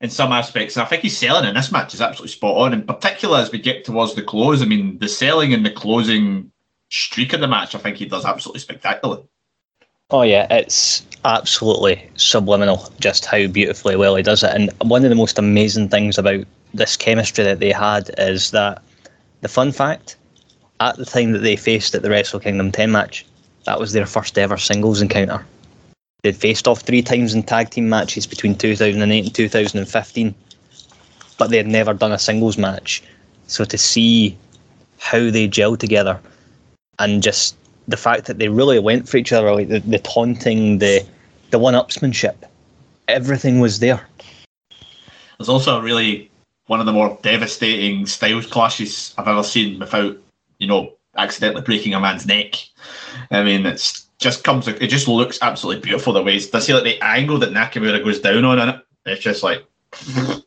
in 0.01 0.09
some 0.09 0.31
aspects. 0.31 0.75
And 0.75 0.83
I 0.83 0.85
think 0.85 1.01
he's 1.01 1.17
selling 1.17 1.47
in 1.47 1.55
this 1.55 1.71
match 1.71 1.93
is 1.93 2.01
absolutely 2.01 2.33
spot 2.33 2.57
on. 2.57 2.73
In 2.73 2.83
particular, 2.83 3.39
as 3.39 3.51
we 3.51 3.59
get 3.59 3.85
towards 3.85 4.13
the 4.13 4.21
close, 4.21 4.61
I 4.61 4.65
mean, 4.65 4.99
the 4.99 5.07
selling 5.07 5.53
and 5.53 5.65
the 5.65 5.71
closing 5.71 6.51
streak 6.89 7.33
of 7.33 7.39
the 7.39 7.47
match, 7.47 7.73
I 7.73 7.79
think 7.79 7.97
he 7.97 8.05
does 8.05 8.25
absolutely 8.25 8.59
spectacularly. 8.59 9.23
Oh 10.09 10.23
yeah, 10.23 10.45
it's 10.49 11.05
absolutely 11.23 12.09
subliminal 12.15 12.91
just 12.99 13.25
how 13.25 13.47
beautifully 13.47 13.95
well 13.95 14.15
he 14.15 14.23
does 14.23 14.43
it. 14.43 14.53
And 14.53 14.69
one 14.81 15.05
of 15.05 15.09
the 15.09 15.15
most 15.15 15.39
amazing 15.39 15.87
things 15.87 16.17
about 16.17 16.45
this 16.73 16.97
chemistry 16.97 17.45
that 17.45 17.59
they 17.59 17.71
had 17.71 18.11
is 18.17 18.51
that 18.51 18.83
the 19.39 19.47
fun 19.47 19.71
fact, 19.71 20.17
at 20.81 20.97
the 20.97 21.05
time 21.05 21.31
that 21.31 21.39
they 21.39 21.55
faced 21.55 21.93
at 21.93 22.01
the 22.01 22.09
Wrestle 22.09 22.39
Kingdom 22.39 22.71
10 22.71 22.91
match, 22.91 23.25
that 23.65 23.79
was 23.79 23.93
their 23.93 24.07
first 24.07 24.37
ever 24.37 24.57
singles 24.57 25.01
encounter. 25.01 25.45
They'd 26.23 26.35
faced 26.35 26.67
off 26.67 26.81
three 26.81 27.03
times 27.03 27.33
in 27.35 27.43
tag 27.43 27.69
team 27.69 27.87
matches 27.87 28.25
between 28.25 28.57
2008 28.57 29.25
and 29.25 29.35
2015, 29.35 30.35
but 31.37 31.49
they 31.49 31.57
had 31.57 31.67
never 31.67 31.93
done 31.93 32.11
a 32.11 32.19
singles 32.19 32.57
match. 32.57 33.03
So 33.45 33.63
to 33.63 33.77
see 33.77 34.35
how 34.97 35.29
they 35.29 35.47
gel 35.47 35.77
together 35.77 36.19
and 36.97 37.21
just 37.21 37.55
the 37.87 37.97
fact 37.97 38.25
that 38.25 38.39
they 38.39 38.49
really 38.49 38.79
went 38.79 39.07
for 39.07 39.17
each 39.17 39.31
other, 39.31 39.53
like 39.53 39.67
the, 39.67 39.79
the 39.79 39.99
taunting, 39.99 40.79
the 40.79 41.05
the 41.51 41.59
one-upsmanship, 41.59 42.35
everything 43.09 43.59
was 43.59 43.79
there. 43.79 44.07
There's 45.37 45.49
also 45.49 45.77
a 45.77 45.81
really 45.81 46.31
one 46.67 46.79
of 46.79 46.85
the 46.85 46.93
more 46.93 47.19
devastating 47.21 48.05
styles 48.05 48.45
clashes 48.45 49.13
I've 49.17 49.27
ever 49.27 49.43
seen 49.43 49.79
without, 49.79 50.15
you 50.61 50.67
know, 50.67 50.93
accidentally 51.17 51.63
breaking 51.63 51.95
a 51.95 51.99
man's 51.99 52.25
neck. 52.25 52.55
I 53.31 53.43
mean, 53.43 53.65
it's 53.65 54.07
just 54.19 54.43
comes. 54.43 54.67
It 54.67 54.87
just 54.87 55.07
looks 55.07 55.39
absolutely 55.41 55.81
beautiful 55.81 56.13
the 56.13 56.21
way. 56.21 56.37
Does 56.39 56.65
see 56.65 56.73
like 56.73 56.83
the 56.83 57.03
angle 57.03 57.39
that 57.39 57.49
Nakamura 57.49 58.03
goes 58.03 58.19
down 58.19 58.45
on 58.45 58.69
it? 58.69 58.75
It's 59.05 59.21
just 59.21 59.43
like. 59.43 59.65
it 60.07 60.45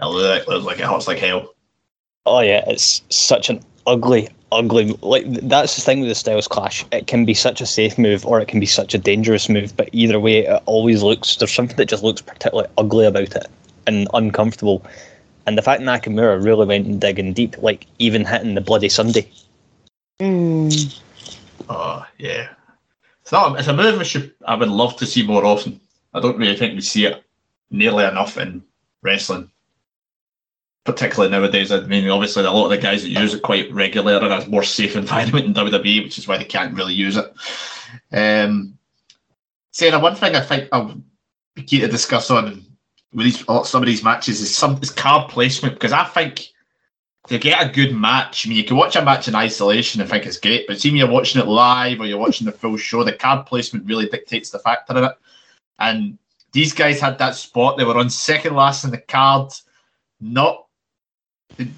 looks 0.00 0.48
like 0.66 0.80
it 0.80 0.84
hurts 0.84 1.06
like 1.06 1.18
hell. 1.18 1.54
Oh 2.26 2.40
yeah, 2.40 2.64
it's 2.66 3.02
such 3.08 3.48
an 3.48 3.64
ugly, 3.86 4.28
ugly. 4.50 4.98
Like 5.00 5.24
that's 5.26 5.76
the 5.76 5.82
thing 5.82 6.00
with 6.00 6.08
the 6.08 6.16
Styles 6.16 6.48
Clash. 6.48 6.84
It 6.90 7.06
can 7.06 7.24
be 7.24 7.34
such 7.34 7.60
a 7.60 7.66
safe 7.66 7.96
move, 7.96 8.26
or 8.26 8.40
it 8.40 8.48
can 8.48 8.58
be 8.58 8.66
such 8.66 8.94
a 8.94 8.98
dangerous 8.98 9.48
move. 9.48 9.76
But 9.76 9.90
either 9.92 10.18
way, 10.18 10.46
it 10.46 10.62
always 10.66 11.04
looks. 11.04 11.36
There's 11.36 11.54
something 11.54 11.76
that 11.76 11.86
just 11.86 12.02
looks 12.02 12.20
particularly 12.20 12.68
ugly 12.76 13.06
about 13.06 13.36
it 13.36 13.46
and 13.86 14.08
uncomfortable. 14.12 14.84
And 15.46 15.58
the 15.58 15.62
fact 15.62 15.82
Nakamura 15.82 16.42
really 16.42 16.66
went 16.66 16.86
and 16.86 17.00
digging 17.00 17.32
deep, 17.32 17.58
like 17.58 17.86
even 17.98 18.24
hitting 18.24 18.54
the 18.54 18.60
bloody 18.60 18.88
Sunday. 18.88 19.30
Mm. 20.20 21.00
Oh 21.68 22.06
yeah, 22.18 22.48
it's 23.22 23.32
not. 23.32 23.58
It's 23.58 23.68
a 23.68 23.74
move 23.74 24.00
I 24.00 24.04
should. 24.04 24.32
I 24.46 24.54
would 24.54 24.68
love 24.68 24.96
to 24.98 25.06
see 25.06 25.26
more 25.26 25.44
often. 25.44 25.80
I 26.14 26.20
don't 26.20 26.38
really 26.38 26.56
think 26.56 26.74
we 26.74 26.80
see 26.80 27.06
it 27.06 27.24
nearly 27.70 28.04
enough 28.04 28.38
in 28.38 28.62
wrestling, 29.02 29.50
particularly 30.84 31.30
nowadays. 31.30 31.72
I 31.72 31.80
mean, 31.80 32.08
obviously 32.08 32.44
a 32.44 32.50
lot 32.50 32.66
of 32.66 32.70
the 32.70 32.78
guys 32.78 33.02
that 33.02 33.08
use 33.08 33.34
it 33.34 33.42
quite 33.42 33.72
regularly 33.72 34.16
are 34.16 34.24
in 34.24 34.32
a 34.32 34.48
more 34.48 34.62
safe 34.62 34.96
environment 34.96 35.46
in 35.46 35.54
WWE, 35.54 36.04
which 36.04 36.18
is 36.18 36.28
why 36.28 36.38
they 36.38 36.44
can't 36.44 36.74
really 36.74 36.94
use 36.94 37.16
it. 37.16 37.32
Um, 38.12 38.78
Sarah, 39.72 39.98
one 39.98 40.14
thing 40.14 40.36
I 40.36 40.40
think 40.40 40.68
I'll 40.70 40.94
be 41.54 41.62
keen 41.62 41.80
to 41.80 41.88
discuss 41.88 42.30
on 42.30 42.64
with 43.14 43.26
these 43.26 43.44
oh, 43.48 43.62
some 43.62 43.82
of 43.82 43.86
these 43.86 44.02
matches 44.02 44.40
is 44.40 44.54
some 44.54 44.78
is 44.82 44.90
card 44.90 45.30
placement 45.30 45.74
because 45.74 45.92
I 45.92 46.04
think 46.04 46.48
to 47.28 47.38
get 47.38 47.64
a 47.64 47.72
good 47.72 47.94
match, 47.94 48.46
I 48.46 48.50
mean, 48.50 48.58
you 48.58 48.64
can 48.64 48.76
watch 48.76 48.96
a 48.96 49.02
match 49.02 49.28
in 49.28 49.34
isolation 49.34 50.00
and 50.00 50.10
think 50.10 50.26
it's 50.26 50.36
great, 50.36 50.66
but 50.66 50.78
see 50.78 50.90
when 50.90 50.98
you're 50.98 51.08
watching 51.08 51.40
it 51.40 51.48
live 51.48 52.00
or 52.00 52.06
you're 52.06 52.18
watching 52.18 52.44
the 52.44 52.52
full 52.52 52.76
show, 52.76 53.02
the 53.02 53.14
card 53.14 53.46
placement 53.46 53.86
really 53.86 54.06
dictates 54.06 54.50
the 54.50 54.58
factor 54.58 54.98
in 54.98 55.04
it. 55.04 55.12
And 55.78 56.18
these 56.52 56.74
guys 56.74 57.00
had 57.00 57.18
that 57.18 57.34
spot; 57.34 57.78
they 57.78 57.84
were 57.84 57.96
on 57.96 58.10
second 58.10 58.54
last 58.54 58.84
in 58.84 58.90
the 58.90 58.98
card. 58.98 59.52
Not 60.20 60.66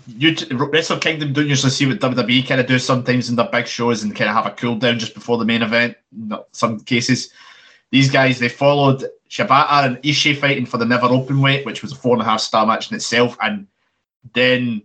you, 0.07 0.35
Wrestle 0.52 0.99
Kingdom 0.99 1.33
don't 1.33 1.49
usually 1.49 1.71
see 1.71 1.87
what 1.87 1.99
WWE 1.99 2.47
kind 2.47 2.61
of 2.61 2.66
do 2.66 2.78
sometimes 2.78 3.28
in 3.28 3.37
their 3.37 3.49
big 3.50 3.66
shows 3.66 4.02
and 4.02 4.16
kind 4.16 4.31
of 4.31 4.37
have 4.37 4.47
a 4.47 4.57
cool 4.57 4.76
down 4.76 4.99
just 4.99 5.14
before 5.14 5.38
the 5.38 5.45
main 5.45 5.62
event. 5.62 5.97
In 6.12 6.33
some 6.52 6.81
cases, 6.81 7.31
these 7.90 8.11
guys 8.11 8.38
they 8.38 8.49
followed 8.49 9.05
Shibata 9.31 9.85
and 9.85 9.97
Ishii 9.99 10.38
fighting 10.38 10.66
for 10.66 10.78
the 10.78 10.85
never 10.85 11.07
open 11.07 11.40
weight, 11.40 11.66
which 11.66 11.83
was 11.83 11.93
a 11.93 11.97
four 11.97 12.14
and 12.14 12.23
a 12.23 12.25
half 12.25 12.40
star 12.40 12.66
match 12.66 12.90
in 12.90 12.97
itself, 12.97 13.37
and 13.43 13.66
then 14.35 14.83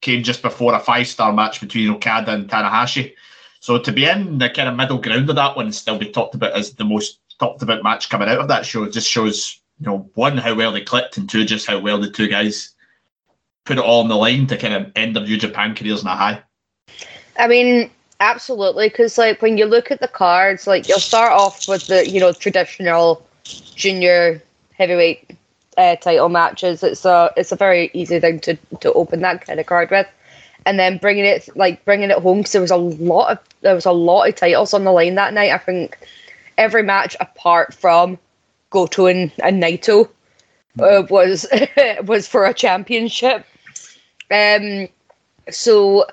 came 0.00 0.22
just 0.22 0.42
before 0.42 0.74
a 0.74 0.80
five 0.80 1.06
star 1.06 1.32
match 1.32 1.60
between 1.60 1.90
Okada 1.90 2.32
and 2.32 2.48
Tanahashi. 2.48 3.14
So 3.60 3.78
to 3.78 3.92
be 3.92 4.04
in 4.04 4.38
the 4.38 4.50
kind 4.50 4.68
of 4.68 4.76
middle 4.76 4.98
ground 4.98 5.28
of 5.28 5.36
that 5.36 5.56
one 5.56 5.66
and 5.66 5.74
still 5.74 5.98
be 5.98 6.10
talked 6.10 6.34
about 6.34 6.52
as 6.52 6.74
the 6.74 6.84
most 6.84 7.20
talked 7.38 7.62
about 7.62 7.82
match 7.82 8.08
coming 8.08 8.28
out 8.28 8.38
of 8.38 8.48
that 8.48 8.64
show 8.64 8.88
just 8.88 9.08
shows, 9.08 9.60
you 9.80 9.86
know, 9.86 10.10
one, 10.14 10.36
how 10.36 10.54
well 10.54 10.72
they 10.72 10.80
clicked, 10.80 11.16
and 11.16 11.28
two, 11.28 11.44
just 11.44 11.66
how 11.66 11.78
well 11.78 11.98
the 11.98 12.10
two 12.10 12.28
guys 12.28 12.74
put 13.64 13.78
it 13.78 13.84
all 13.84 14.02
on 14.02 14.08
the 14.08 14.16
line 14.16 14.46
to 14.46 14.56
kind 14.56 14.74
of 14.74 14.92
end 14.96 15.16
their 15.16 15.24
New 15.24 15.36
Japan 15.36 15.74
careers 15.74 16.02
in 16.02 16.06
a 16.06 16.16
high. 16.16 16.42
I 17.38 17.48
mean, 17.48 17.90
absolutely, 18.20 18.88
because 18.88 19.18
like 19.18 19.42
when 19.42 19.58
you 19.58 19.66
look 19.66 19.90
at 19.90 20.00
the 20.00 20.08
cards, 20.08 20.66
like 20.66 20.88
you'll 20.88 20.98
start 20.98 21.32
off 21.32 21.68
with 21.68 21.86
the 21.86 22.08
you 22.08 22.20
know 22.20 22.32
traditional 22.32 23.26
junior 23.44 24.42
heavyweight 24.74 25.36
uh, 25.76 25.96
title 25.96 26.28
matches. 26.28 26.82
It's 26.82 27.04
a 27.04 27.32
it's 27.36 27.52
a 27.52 27.56
very 27.56 27.90
easy 27.94 28.20
thing 28.20 28.40
to 28.40 28.56
to 28.80 28.92
open 28.92 29.20
that 29.20 29.44
kind 29.46 29.60
of 29.60 29.66
card 29.66 29.90
with, 29.90 30.06
and 30.64 30.78
then 30.78 30.98
bringing 30.98 31.24
it 31.24 31.48
like 31.56 31.84
bringing 31.84 32.10
it 32.10 32.18
home 32.18 32.38
because 32.38 32.52
there 32.52 32.62
was 32.62 32.70
a 32.70 32.76
lot 32.76 33.32
of 33.32 33.38
there 33.62 33.74
was 33.74 33.86
a 33.86 33.92
lot 33.92 34.28
of 34.28 34.34
titles 34.34 34.74
on 34.74 34.84
the 34.84 34.92
line 34.92 35.14
that 35.16 35.34
night. 35.34 35.52
I 35.52 35.58
think 35.58 35.98
every 36.58 36.82
match 36.82 37.16
apart 37.20 37.74
from 37.74 38.18
Goto 38.70 39.06
and, 39.06 39.32
and 39.42 39.62
Naito 39.62 40.08
uh, 40.80 41.02
was 41.08 41.46
was 42.04 42.26
for 42.26 42.44
a 42.44 42.54
championship. 42.54 43.44
Um, 44.30 44.88
so 45.50 46.06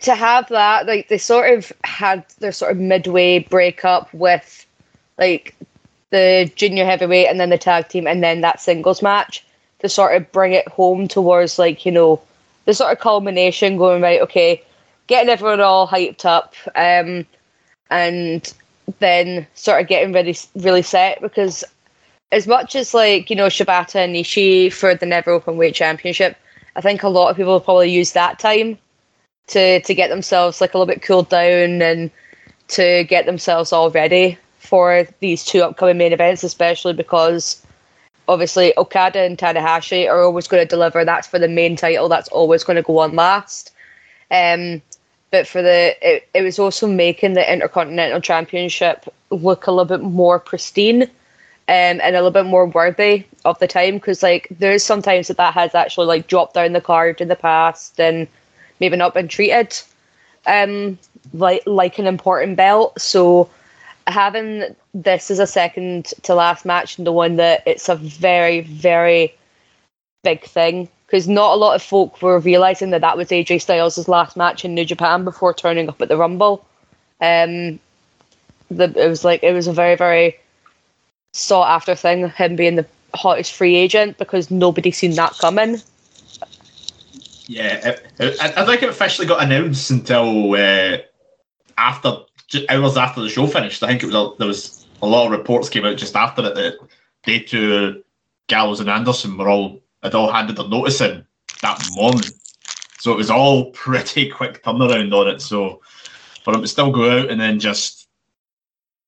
to 0.00 0.14
have 0.14 0.48
that, 0.48 0.86
like 0.86 1.08
they 1.08 1.18
sort 1.18 1.52
of 1.56 1.72
had 1.84 2.24
their 2.38 2.52
sort 2.52 2.72
of 2.72 2.78
midway 2.78 3.38
breakup 3.38 4.12
with 4.12 4.66
like 5.18 5.54
the 6.10 6.50
junior 6.54 6.84
heavyweight 6.84 7.28
and 7.28 7.40
then 7.40 7.50
the 7.50 7.58
tag 7.58 7.88
team 7.88 8.06
and 8.06 8.22
then 8.22 8.40
that 8.40 8.60
singles 8.60 9.02
match 9.02 9.44
to 9.80 9.88
sort 9.88 10.14
of 10.14 10.30
bring 10.32 10.52
it 10.52 10.66
home 10.68 11.08
towards 11.08 11.58
like 11.58 11.84
you 11.84 11.92
know 11.92 12.20
the 12.66 12.74
sort 12.74 12.92
of 12.92 13.00
culmination 13.00 13.76
going 13.76 14.00
right 14.00 14.20
okay 14.20 14.62
getting 15.08 15.28
everyone 15.28 15.60
all 15.60 15.88
hyped 15.88 16.24
up 16.24 16.54
um 16.76 17.26
and 17.90 18.54
then 19.00 19.46
sort 19.54 19.80
of 19.80 19.88
getting 19.88 20.12
really 20.12 20.36
really 20.54 20.82
set 20.82 21.20
because 21.20 21.64
as 22.32 22.46
much 22.46 22.74
as 22.74 22.94
like 22.94 23.28
you 23.28 23.36
know 23.36 23.46
Shibata 23.46 23.96
and 23.96 24.14
Ishii 24.14 24.72
for 24.72 24.94
the 24.94 25.06
Never 25.06 25.30
Open 25.30 25.56
Weight 25.56 25.74
Championship, 25.74 26.36
I 26.74 26.80
think 26.80 27.02
a 27.02 27.08
lot 27.08 27.30
of 27.30 27.36
people 27.36 27.60
probably 27.60 27.90
use 27.90 28.12
that 28.12 28.38
time 28.38 28.78
to 29.48 29.80
to 29.80 29.94
get 29.94 30.08
themselves 30.10 30.60
like 30.60 30.74
a 30.74 30.78
little 30.78 30.92
bit 30.92 31.02
cooled 31.02 31.28
down 31.28 31.82
and 31.82 32.10
to 32.68 33.04
get 33.04 33.26
themselves 33.26 33.72
all 33.72 33.90
ready 33.90 34.38
for 34.58 35.06
these 35.20 35.44
two 35.44 35.62
upcoming 35.62 35.98
main 35.98 36.12
events, 36.12 36.42
especially 36.42 36.94
because 36.94 37.64
obviously 38.28 38.76
Okada 38.78 39.20
and 39.20 39.36
Tanahashi 39.36 40.08
are 40.08 40.22
always 40.22 40.48
going 40.48 40.62
to 40.62 40.68
deliver. 40.68 41.04
That's 41.04 41.28
for 41.28 41.38
the 41.38 41.48
main 41.48 41.76
title. 41.76 42.08
That's 42.08 42.28
always 42.28 42.64
going 42.64 42.76
to 42.76 42.82
go 42.82 42.98
on 42.98 43.14
last. 43.14 43.70
Um, 44.30 44.80
but 45.30 45.46
for 45.46 45.62
the 45.62 45.96
it, 46.00 46.28
it 46.32 46.42
was 46.42 46.58
also 46.58 46.86
making 46.86 47.34
the 47.34 47.52
Intercontinental 47.52 48.20
Championship 48.20 49.12
look 49.30 49.66
a 49.66 49.72
little 49.72 49.98
bit 49.98 50.04
more 50.04 50.38
pristine 50.38 51.02
um, 51.02 51.10
and 51.66 52.02
a 52.02 52.12
little 52.12 52.30
bit 52.30 52.46
more 52.46 52.66
worthy 52.66 53.24
of 53.44 53.58
the 53.58 53.66
time 53.66 53.94
because 53.94 54.22
like 54.22 54.46
there's 54.50 54.84
sometimes 54.84 55.28
that 55.28 55.36
that 55.36 55.54
has 55.54 55.74
actually 55.74 56.06
like 56.06 56.28
dropped 56.28 56.54
down 56.54 56.72
the 56.72 56.80
card 56.80 57.20
in 57.20 57.28
the 57.28 57.36
past 57.36 57.98
and 57.98 58.28
maybe 58.80 58.96
not 58.96 59.14
been 59.14 59.28
treated 59.28 59.80
um 60.46 60.98
like 61.32 61.62
like 61.66 61.98
an 61.98 62.06
important 62.06 62.56
belt 62.56 63.00
so 63.00 63.48
having 64.06 64.64
this 64.92 65.30
as 65.30 65.38
a 65.38 65.46
second 65.46 66.06
to 66.22 66.34
last 66.34 66.64
match 66.64 66.98
and 66.98 67.06
the 67.06 67.12
one 67.12 67.36
that 67.36 67.62
it's 67.66 67.88
a 67.88 67.96
very 67.96 68.60
very 68.60 69.34
big 70.22 70.42
thing 70.44 70.88
because 71.06 71.28
not 71.28 71.52
a 71.52 71.56
lot 71.56 71.74
of 71.74 71.82
folk 71.82 72.20
were 72.22 72.38
realizing 72.40 72.90
that 72.90 73.02
that 73.02 73.16
was 73.16 73.28
AJ 73.28 73.62
Styles' 73.62 74.08
last 74.08 74.36
match 74.36 74.64
in 74.64 74.74
New 74.74 74.84
Japan 74.84 75.22
before 75.22 75.54
turning 75.54 75.88
up 75.88 76.02
at 76.02 76.08
the 76.08 76.16
Rumble. 76.16 76.64
Um, 77.20 77.78
the 78.70 78.92
it 78.96 79.08
was 79.08 79.24
like 79.24 79.42
it 79.42 79.52
was 79.52 79.68
a 79.68 79.72
very 79.72 79.94
very 79.94 80.36
sought 81.32 81.68
after 81.68 81.94
thing 81.94 82.28
him 82.30 82.56
being 82.56 82.76
the 82.76 82.86
hottest 83.14 83.52
free 83.52 83.76
agent 83.76 84.18
because 84.18 84.50
nobody 84.50 84.90
seen 84.90 85.14
that 85.14 85.38
coming. 85.38 85.80
Yeah, 87.46 87.96
I, 88.18 88.52
I 88.56 88.64
think 88.64 88.82
it 88.82 88.88
officially 88.88 89.26
got 89.26 89.42
announced 89.42 89.90
until 89.90 90.54
uh, 90.54 90.98
after 91.76 92.16
hours 92.70 92.96
after 92.96 93.20
the 93.20 93.28
show 93.28 93.46
finished. 93.46 93.82
I 93.82 93.88
think 93.88 94.02
it 94.02 94.06
was 94.06 94.38
there 94.38 94.48
was 94.48 94.86
a 95.02 95.06
lot 95.06 95.26
of 95.26 95.32
reports 95.32 95.68
came 95.68 95.84
out 95.84 95.96
just 95.96 96.16
after 96.16 96.44
it 96.46 96.54
that 96.54 96.78
they 97.24 97.40
two, 97.40 98.02
Gallows 98.46 98.80
and 98.80 98.88
Anderson, 98.88 99.36
were 99.36 99.48
all 99.48 99.80
had 100.02 100.14
all 100.14 100.32
handed 100.32 100.56
their 100.56 100.68
notice 100.68 101.00
in 101.00 101.26
that 101.62 101.82
morning. 101.92 102.30
So 102.98 103.12
it 103.12 103.18
was 103.18 103.30
all 103.30 103.70
pretty 103.72 104.30
quick 104.30 104.62
turnaround 104.62 105.12
on 105.12 105.28
it. 105.28 105.42
So 105.42 105.82
for 106.44 106.54
him 106.54 106.62
to 106.62 106.68
still 106.68 106.90
go 106.90 107.10
out 107.10 107.30
and 107.30 107.40
then 107.40 107.60
just 107.60 108.04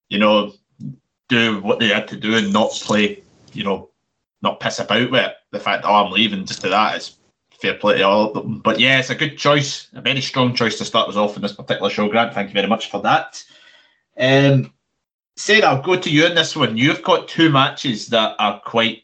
you 0.08 0.18
know, 0.18 0.52
do 1.28 1.60
what 1.60 1.78
they 1.78 1.88
had 1.88 2.08
to 2.08 2.16
do 2.16 2.36
and 2.36 2.52
not 2.52 2.70
play, 2.70 3.22
you 3.52 3.64
know, 3.64 3.90
not 4.42 4.60
piss 4.60 4.78
about 4.78 5.10
with 5.10 5.24
it. 5.24 5.34
The 5.50 5.60
fact 5.60 5.82
that 5.82 5.88
oh, 5.88 5.94
I'm 6.06 6.12
leaving 6.12 6.44
just 6.44 6.60
to 6.62 6.68
that 6.68 6.96
is 6.96 7.16
fair 7.66 7.78
play 7.78 7.98
to 7.98 8.02
all 8.02 8.28
of 8.28 8.34
them. 8.34 8.58
But 8.60 8.80
yeah, 8.80 8.98
it's 8.98 9.10
a 9.10 9.14
good 9.14 9.38
choice, 9.38 9.88
a 9.94 10.00
very 10.00 10.20
strong 10.20 10.54
choice 10.54 10.78
to 10.78 10.84
start 10.84 11.08
us 11.08 11.16
off 11.16 11.36
in 11.36 11.42
this 11.42 11.52
particular 11.52 11.90
show, 11.90 12.08
Grant. 12.08 12.34
Thank 12.34 12.48
you 12.48 12.54
very 12.54 12.68
much 12.68 12.90
for 12.90 13.00
that. 13.02 13.42
Um, 14.18 14.72
Sarah, 15.36 15.66
I'll 15.66 15.82
go 15.82 15.96
to 15.96 16.10
you 16.10 16.26
in 16.26 16.34
this 16.34 16.56
one. 16.56 16.76
You've 16.76 17.02
got 17.02 17.28
two 17.28 17.50
matches 17.50 18.08
that 18.08 18.36
are 18.38 18.60
quite, 18.60 19.02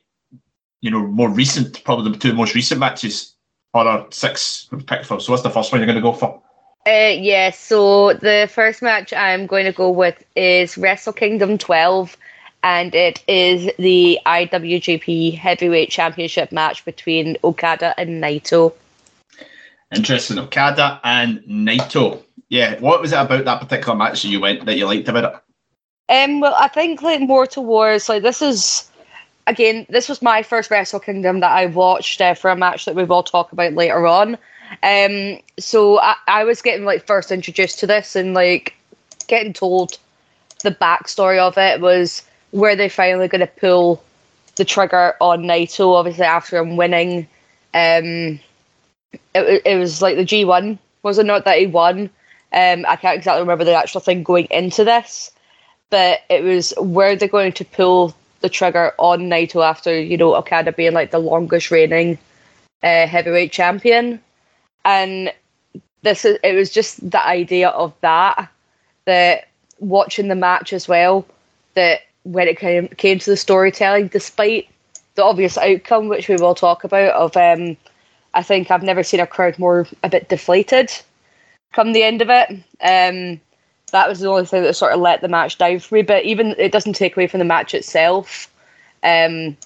you 0.81 0.91
know, 0.91 1.07
more 1.07 1.29
recent, 1.29 1.85
probably 1.85 2.13
the 2.13 2.19
two 2.19 2.33
most 2.33 2.55
recent 2.55 2.81
matches 2.81 3.35
our 3.75 4.07
six 4.11 4.69
pick 4.87 5.05
for. 5.05 5.21
So 5.21 5.33
what's 5.33 5.43
the 5.43 5.51
first 5.51 5.73
one 5.73 5.81
you're 5.81 5.87
going 5.87 5.97
to 5.97 6.03
go 6.03 6.13
for? 6.13 6.43
Uh, 6.87 7.15
yeah, 7.17 7.51
so 7.51 8.13
the 8.15 8.49
first 8.53 8.83
match 8.83 9.13
I'm 9.13 9.47
going 9.47 9.67
to 9.67 9.73
go 9.73 9.91
with 9.91 10.23
is 10.35 10.77
Wrestle 10.77 11.13
Kingdom 11.13 11.57
12, 11.57 12.17
and 12.63 12.95
it 12.95 13.23
is 13.27 13.71
the 13.79 14.19
IWGP 14.25 15.37
Heavyweight 15.37 15.91
Championship 15.91 16.53
match 16.53 16.85
between 16.85 17.37
Okada 17.43 17.99
and 17.99 18.23
Naito. 18.23 18.73
Interesting, 19.95 20.39
Okada 20.39 21.01
and 21.05 21.41
Naito. 21.41 22.23
Yeah, 22.49 22.79
what 22.81 23.01
was 23.01 23.13
it 23.13 23.19
about 23.19 23.45
that 23.45 23.61
particular 23.61 23.97
match 23.97 24.23
that 24.23 24.29
you 24.29 24.41
went 24.41 24.65
that 24.67 24.77
you 24.77 24.87
liked 24.87 25.09
about 25.09 25.35
it? 25.35 25.41
Um, 26.13 26.41
well, 26.41 26.55
I 26.59 26.69
think 26.69 27.03
like 27.03 27.21
more 27.21 27.47
towards 27.47 28.09
like 28.09 28.23
this 28.23 28.43
is 28.43 28.91
again, 29.47 29.87
this 29.89 30.09
was 30.09 30.23
my 30.23 30.43
first 30.43 30.71
Wrestle 30.71 31.01
Kingdom 31.01 31.41
that 31.41 31.53
I 31.53 31.67
watched 31.67 32.21
uh, 32.21 32.35
for 32.35 32.51
a 32.51 32.57
match 32.57 32.85
that 32.85 32.95
we 32.95 33.05
will 33.05 33.23
talk 33.23 33.53
about 33.53 33.75
later 33.75 34.07
on. 34.07 34.39
Um, 34.83 35.41
so 35.59 36.01
I, 36.01 36.17
I 36.29 36.45
was 36.45 36.63
getting 36.63 36.85
like 36.85 37.07
first 37.07 37.31
introduced 37.31 37.79
to 37.81 37.87
this 37.87 38.17
and 38.17 38.35
like 38.35 38.75
getting 39.27 39.53
told 39.53 39.99
the 40.63 40.71
backstory 40.71 41.39
of 41.39 41.59
it 41.59 41.81
was 41.81 42.23
where 42.53 42.77
they 42.77 42.89
finally 42.89 43.29
going 43.29 43.41
to 43.41 43.47
pull 43.47 44.03
the 44.57 44.65
trigger 44.65 45.15
on 45.21 45.43
Naito. 45.43 45.95
Obviously, 45.95 46.25
after 46.25 46.59
him 46.59 46.77
winning, 46.77 47.27
um, 47.75 48.39
it, 49.35 49.63
it 49.65 49.79
was 49.79 50.01
like 50.01 50.17
the 50.17 50.25
G1 50.25 50.79
was 51.03 51.19
it 51.19 51.27
not 51.27 51.45
that 51.45 51.59
he 51.59 51.67
won? 51.67 52.11
Um, 52.53 52.85
I 52.87 52.97
can't 52.97 53.17
exactly 53.17 53.43
remember 53.43 53.65
the 53.65 53.75
actual 53.75 54.01
thing 54.01 54.23
going 54.23 54.47
into 54.51 54.85
this, 54.85 55.33
but 55.91 56.21
it 56.29 56.43
was 56.43 56.73
where 56.79 57.17
they're 57.17 57.29
going 57.29 57.53
to 57.53 57.65
pull 57.65 58.15
the 58.41 58.49
trigger 58.49 58.93
on 58.99 59.23
Naito 59.23 59.65
after 59.65 59.99
you 59.99 60.17
know 60.17 60.35
Okada 60.35 60.73
being 60.73 60.93
like 60.93 61.11
the 61.11 61.19
longest 61.19 61.71
reigning 61.71 62.19
uh, 62.83 63.07
heavyweight 63.07 63.53
champion, 63.53 64.21
and 64.85 65.33
this 66.03 66.25
is 66.25 66.39
it 66.43 66.55
was 66.55 66.71
just 66.71 67.11
the 67.11 67.25
idea 67.25 67.69
of 67.71 67.95
that 68.01 68.49
that 69.07 69.49
watching 69.79 70.29
the 70.29 70.35
match 70.35 70.73
as 70.73 70.87
well 70.87 71.27
that 71.75 72.03
when 72.25 72.49
it 72.49 72.59
came 72.59 72.89
came 72.89 73.19
to 73.19 73.31
the 73.31 73.37
storytelling, 73.37 74.09
despite 74.09 74.69
the 75.15 75.25
obvious 75.25 75.59
outcome 75.59 76.09
which 76.09 76.29
we 76.29 76.37
will 76.37 76.55
talk 76.55 76.85
about 76.85 77.13
of 77.13 77.37
um, 77.37 77.77
I 78.35 78.43
think 78.43 78.71
I've 78.71 78.83
never 78.83 79.03
seen 79.03 79.21
a 79.21 79.27
crowd 79.27 79.59
more 79.59 79.87
a 80.03 80.09
bit 80.09 80.29
deflated 80.29 80.91
come 81.73 81.93
the 81.93 82.03
end 82.03 82.23
of 82.23 82.29
it. 82.31 82.51
Um, 82.81 83.41
that 83.91 84.09
was 84.09 84.21
the 84.21 84.29
only 84.29 84.47
thing 84.47 84.63
that 84.63 84.75
sort 84.75 84.93
of 84.93 85.01
let 85.01 85.21
the 85.21 85.29
match 85.29 85.59
down 85.59 85.79
for 85.79 85.97
me. 85.97 86.03
But 86.03 86.25
even 86.25 86.55
it 86.59 86.73
doesn't 86.73 86.95
take 86.95 87.17
away 87.17 87.27
from 87.27 87.39
the 87.39 87.45
match 87.45 87.75
itself. 87.75 88.49
Um, 89.03 89.57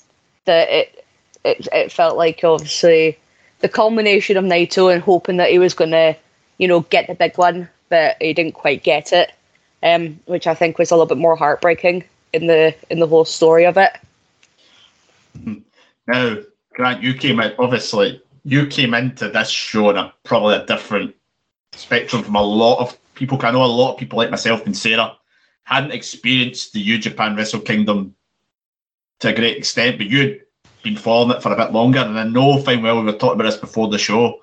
that 0.46 0.68
it, 0.70 1.04
it 1.44 1.68
it 1.72 1.92
felt 1.92 2.16
like 2.16 2.42
obviously 2.42 3.18
the 3.60 3.68
culmination 3.68 4.36
of 4.36 4.44
Naito 4.44 4.92
and 4.92 5.02
hoping 5.02 5.36
that 5.36 5.50
he 5.50 5.58
was 5.58 5.74
going 5.74 5.90
to, 5.90 6.16
you 6.58 6.68
know, 6.68 6.80
get 6.80 7.06
the 7.06 7.14
big 7.14 7.36
one, 7.36 7.68
but 7.88 8.16
he 8.20 8.32
didn't 8.32 8.54
quite 8.54 8.82
get 8.82 9.12
it. 9.12 9.32
Um, 9.82 10.18
which 10.24 10.46
I 10.46 10.54
think 10.54 10.78
was 10.78 10.90
a 10.90 10.94
little 10.94 11.06
bit 11.06 11.18
more 11.18 11.36
heartbreaking 11.36 12.04
in 12.36 12.46
the 12.46 12.74
in 12.90 13.00
the 13.00 13.06
whole 13.06 13.24
story 13.24 13.64
of 13.64 13.76
it. 13.76 13.92
Now, 16.06 16.36
Grant, 16.74 17.02
you 17.02 17.14
came 17.14 17.40
out 17.40 17.54
obviously 17.58 18.22
you 18.44 18.66
came 18.68 18.94
into 18.94 19.28
this 19.28 19.50
show 19.50 19.88
on 19.88 19.96
a 19.96 20.14
probably 20.22 20.54
a 20.54 20.64
different 20.64 21.14
spectrum 21.72 22.22
from 22.22 22.36
a 22.36 22.42
lot 22.42 22.78
of 22.78 22.96
people. 23.14 23.38
I 23.42 23.50
know 23.50 23.64
a 23.64 23.66
lot 23.66 23.92
of 23.92 23.98
people 23.98 24.18
like 24.18 24.30
myself 24.30 24.64
and 24.66 24.76
Sarah 24.76 25.16
hadn't 25.64 25.90
experienced 25.90 26.72
the 26.72 26.82
New 26.82 26.96
Japan 26.96 27.34
Wrestle 27.34 27.60
Kingdom 27.60 28.14
to 29.18 29.28
a 29.30 29.32
great 29.32 29.56
extent, 29.56 29.98
but 29.98 30.06
you'd 30.06 30.42
been 30.84 30.96
following 30.96 31.36
it 31.36 31.42
for 31.42 31.52
a 31.52 31.56
bit 31.56 31.72
longer. 31.72 31.98
And 31.98 32.16
I 32.16 32.22
know 32.22 32.62
fine 32.62 32.82
well 32.82 33.00
we 33.00 33.06
were 33.06 33.18
talking 33.18 33.40
about 33.40 33.50
this 33.50 33.60
before 33.60 33.88
the 33.88 33.98
show, 33.98 34.38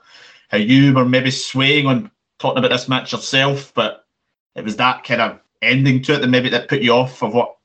how 0.49 0.57
you 0.57 0.93
were 0.93 1.05
maybe 1.05 1.31
swaying 1.31 1.87
on 1.87 2.11
talking 2.39 2.57
about 2.57 2.71
this 2.71 2.89
match 2.89 3.13
yourself, 3.13 3.73
but 3.73 4.05
it 4.55 4.65
was 4.65 4.75
that 4.75 5.05
kind 5.05 5.21
of 5.21 5.39
ending 5.61 6.01
to 6.01 6.15
it 6.15 6.19
that 6.19 6.27
maybe 6.27 6.49
that 6.49 6.67
put 6.67 6.81
you 6.81 6.91
off 6.91 7.23
of 7.23 7.33
what 7.33 7.55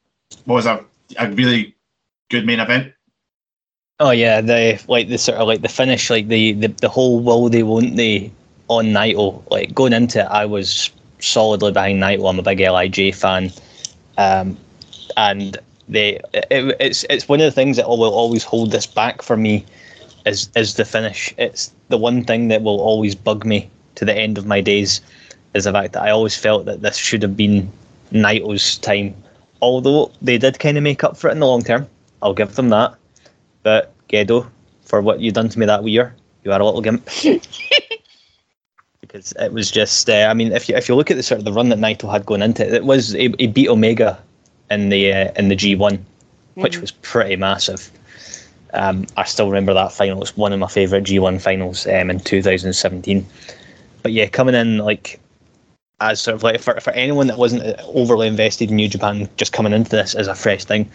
was 0.47 0.67
a, 0.67 0.85
a 1.19 1.31
really 1.31 1.75
good 2.31 2.47
main 2.47 2.61
event. 2.61 2.93
Oh 4.01 4.11
yeah, 4.11 4.41
the 4.41 4.83
like 4.87 5.09
the 5.09 5.19
sort 5.19 5.39
of 5.39 5.49
like 5.49 5.63
the 5.63 5.69
finish, 5.69 6.11
like 6.11 6.29
the 6.29 6.53
the, 6.53 6.69
the 6.69 6.89
whole 6.89 7.21
will 7.21 7.49
they 7.49 7.63
won't 7.63 7.97
they 7.97 8.31
on 8.69 8.87
Naito. 8.87 9.43
Like 9.51 9.75
going 9.75 9.93
into 9.93 10.21
it, 10.21 10.27
I 10.27 10.47
was 10.47 10.91
solidly 11.19 11.73
behind 11.73 12.01
Naito. 12.01 12.29
I'm 12.29 12.39
a 12.39 12.43
big 12.43 12.61
Lij 12.61 13.15
fan, 13.15 13.51
um, 14.17 14.57
and 15.17 15.59
they 15.89 16.21
it, 16.33 16.77
it's 16.79 17.05
it's 17.11 17.29
one 17.29 17.41
of 17.41 17.47
the 17.47 17.53
things 17.53 17.77
that 17.77 17.89
will 17.89 18.15
always 18.15 18.45
hold 18.45 18.71
this 18.71 18.87
back 18.87 19.23
for 19.23 19.37
me 19.37 19.65
is 20.27 20.49
is 20.55 20.75
the 20.75 20.85
finish. 20.85 21.35
It's 21.39 21.73
the 21.89 21.99
one 21.99 22.23
thing 22.25 22.49
that 22.49 22.63
will 22.63 22.81
always 22.81 23.15
bug 23.15 23.45
me 23.45 23.69
to 23.97 24.05
the 24.05 24.15
end 24.15 24.39
of 24.39 24.47
my 24.47 24.61
days 24.61 25.01
is 25.55 25.65
the 25.65 25.73
fact 25.73 25.95
that 25.95 26.03
I 26.03 26.11
always 26.11 26.37
felt 26.37 26.67
that 26.67 26.83
this 26.83 26.97
should 26.97 27.23
have 27.23 27.37
been 27.37 27.73
Naito's 28.13 28.79
time. 28.79 29.15
Although 29.61 30.13
they 30.23 30.39
did 30.39 30.59
kind 30.59 30.77
of 30.77 30.83
make 30.83 31.03
up 31.05 31.17
for 31.17 31.29
it 31.29 31.33
in 31.33 31.41
the 31.41 31.47
long 31.47 31.63
term, 31.63 31.87
I'll 32.23 32.35
give 32.35 32.55
them 32.55 32.69
that. 32.71 32.95
But 33.63 33.93
Gedo, 34.09 34.49
for 34.83 35.01
what 35.03 35.21
you've 35.21 35.35
done 35.35 35.49
to 35.49 35.59
me 35.59 35.67
that 35.67 35.85
year, 35.85 36.15
you 36.45 36.53
are 36.53 36.61
a 36.61 36.65
little 36.65 36.81
gimp. 36.81 37.09
because 39.01 39.33
it 39.33 39.53
was 39.53 39.71
just, 39.71 40.09
uh, 40.09 40.29
I 40.31 40.35
mean, 40.35 40.53
if 40.53 40.69
you 40.69 40.77
if 40.77 40.89
you 40.89 40.95
look 40.95 41.11
at 41.11 41.17
the 41.17 41.23
sort 41.23 41.39
of 41.39 41.45
the 41.45 41.53
run 41.53 41.69
that 41.71 41.79
Naito 41.79 42.11
had 42.11 42.27
going 42.27 42.43
into 42.43 42.67
it, 42.67 42.73
it 42.75 42.85
was 42.85 43.11
he, 43.13 43.35
he 43.39 43.47
beat 43.47 43.69
Omega 43.69 44.19
in 44.71 44.89
the 44.91 45.13
uh, 45.13 45.33
in 45.37 45.49
the 45.49 45.57
G 45.57 45.75
one, 45.75 46.05
which 46.55 46.77
Mhm. 46.79 46.81
was 46.83 46.91
pretty 46.93 47.37
massive. 47.37 47.91
Um, 48.75 49.07
I 49.17 49.25
still 49.25 49.47
remember 49.49 49.73
that 49.75 49.93
final. 49.93 50.21
It's 50.21 50.37
one 50.37 50.53
of 50.53 50.59
my 50.59 50.67
favourite 50.69 51.05
G1 51.05 51.41
finals 51.41 51.87
um, 51.87 52.11
in 52.11 52.21
2017. 52.21 53.25
But 54.03 54.13
yeah, 54.13 54.27
coming 54.27 54.55
in 54.55 54.77
like 54.79 55.19
as 56.01 56.21
sort 56.21 56.35
of 56.35 56.43
like 56.43 56.61
for, 56.61 56.81
for 56.81 56.91
anyone 56.93 57.27
that 57.27 57.39
wasn't 57.39 57.63
uh, 57.63 57.83
overly 57.87 58.29
invested 58.29 58.71
in 58.71 58.77
New 58.77 58.89
Japan, 58.89 59.29
just 59.37 59.53
coming 59.53 59.73
into 59.73 59.91
this 59.91 60.15
as 60.15 60.29
a 60.29 60.35
fresh 60.35 60.65
thing, 60.65 60.91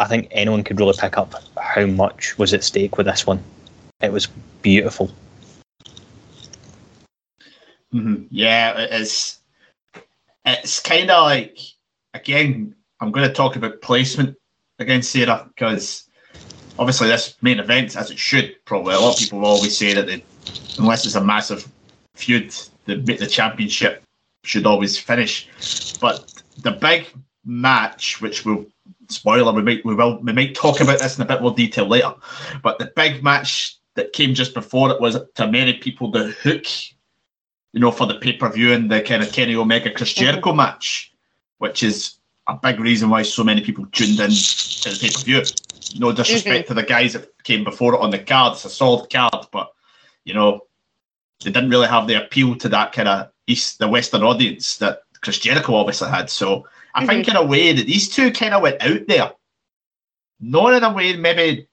I 0.00 0.06
think 0.06 0.28
anyone 0.30 0.64
could 0.64 0.78
really 0.78 0.96
pick 0.98 1.16
up 1.16 1.34
how 1.56 1.86
much 1.86 2.36
was 2.38 2.54
at 2.54 2.64
stake 2.64 2.96
with 2.96 3.06
this 3.06 3.26
one. 3.26 3.42
It 4.00 4.12
was 4.12 4.28
beautiful. 4.62 5.10
hmm 7.92 8.24
Yeah, 8.30 8.78
it 8.78 9.00
is. 9.00 9.38
It's 10.44 10.80
kind 10.80 11.10
of 11.10 11.24
like 11.24 11.58
again. 12.14 12.74
I'm 13.00 13.12
going 13.12 13.28
to 13.28 13.32
talk 13.32 13.54
about 13.54 13.80
placement 13.80 14.36
against 14.80 15.12
Sarah 15.12 15.48
because 15.54 16.08
obviously 16.80 17.06
this 17.06 17.36
main 17.42 17.60
event, 17.60 17.96
as 17.96 18.10
it 18.10 18.18
should 18.18 18.56
probably, 18.64 18.94
a 18.94 18.98
lot 18.98 19.14
of 19.14 19.20
people 19.20 19.44
always 19.44 19.78
say 19.78 19.94
that 19.94 20.06
they, 20.06 20.24
unless 20.78 21.06
it's 21.06 21.14
a 21.14 21.22
massive 21.22 21.70
feud, 22.14 22.52
the 22.86 22.96
the 22.96 23.26
championship 23.26 24.02
should 24.44 24.66
always 24.66 24.98
finish. 24.98 25.48
But 26.00 26.42
the 26.58 26.72
big 26.72 27.06
match, 27.44 28.20
which 28.20 28.44
will 28.44 28.66
spoiler, 29.08 29.52
we 29.52 29.62
might 29.62 29.84
we 29.84 29.94
will 29.94 30.20
we 30.20 30.32
might 30.32 30.54
talk 30.54 30.80
about 30.80 30.98
this 31.00 31.16
in 31.16 31.22
a 31.22 31.26
bit 31.26 31.42
more 31.42 31.54
detail 31.54 31.86
later. 31.86 32.14
But 32.62 32.78
the 32.78 32.92
big 32.94 33.22
match 33.22 33.78
that 33.94 34.12
came 34.12 34.34
just 34.34 34.54
before 34.54 34.90
it 34.90 35.00
was 35.00 35.16
to 35.34 35.46
many 35.46 35.74
people 35.74 36.10
the 36.10 36.28
hook 36.28 36.66
you 37.72 37.80
know, 37.80 37.90
for 37.90 38.06
the 38.06 38.14
pay 38.14 38.32
per 38.32 38.50
view 38.50 38.72
and 38.72 38.90
the 38.90 39.00
kind 39.02 39.22
of 39.22 39.32
Kenny 39.32 39.54
Omega 39.54 39.90
Chris 39.90 40.12
mm-hmm. 40.12 40.24
Jericho 40.24 40.52
match, 40.52 41.12
which 41.58 41.82
is 41.82 42.14
a 42.46 42.56
big 42.56 42.80
reason 42.80 43.10
why 43.10 43.22
so 43.22 43.44
many 43.44 43.60
people 43.60 43.86
tuned 43.92 44.18
in 44.20 44.30
to 44.30 44.90
the 44.90 44.98
pay 45.00 45.10
per 45.10 45.20
view. 45.20 45.42
No 45.98 46.12
disrespect 46.12 46.64
mm-hmm. 46.64 46.68
to 46.68 46.74
the 46.74 46.82
guys 46.82 47.12
that 47.12 47.30
came 47.44 47.64
before 47.64 47.94
it 47.94 48.00
on 48.00 48.10
the 48.10 48.18
card, 48.18 48.54
it's 48.54 48.64
a 48.64 48.70
solid 48.70 49.10
card, 49.10 49.46
but 49.52 49.72
you 50.24 50.34
know, 50.34 50.62
they 51.44 51.50
didn't 51.50 51.70
really 51.70 51.86
have 51.88 52.06
the 52.06 52.22
appeal 52.22 52.56
to 52.56 52.68
that 52.70 52.92
kind 52.92 53.08
of 53.08 53.30
East, 53.48 53.78
the 53.78 53.88
Western 53.88 54.22
audience 54.22 54.76
that 54.78 55.02
Chris 55.20 55.38
Jericho 55.38 55.74
obviously 55.74 56.08
had. 56.08 56.30
So 56.30 56.66
I 56.94 57.06
think 57.06 57.28
in 57.28 57.36
a 57.36 57.44
way 57.44 57.72
that 57.72 57.86
these 57.86 58.08
two 58.08 58.30
kind 58.30 58.54
of 58.54 58.62
went 58.62 58.80
out 58.82 59.06
there, 59.08 59.32
not 60.40 60.74
in 60.74 60.84
a 60.84 60.92
way 60.92 61.16
maybe 61.16 61.66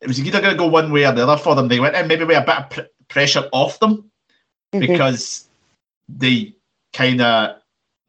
it 0.00 0.08
was 0.08 0.20
either 0.20 0.40
going 0.40 0.52
to 0.52 0.58
go 0.58 0.66
one 0.66 0.90
way 0.90 1.04
or 1.06 1.12
the 1.12 1.22
other 1.22 1.40
for 1.40 1.54
them. 1.54 1.68
They 1.68 1.78
went 1.80 1.94
in 1.94 2.08
maybe 2.08 2.24
with 2.24 2.36
a 2.36 2.40
bit 2.40 2.56
of 2.56 2.70
pr- 2.70 2.80
pressure 3.08 3.48
off 3.52 3.78
them 3.78 4.10
Mhm. 4.74 4.80
because 4.80 5.48
they 6.08 6.54
kind 6.92 7.20
of 7.20 7.56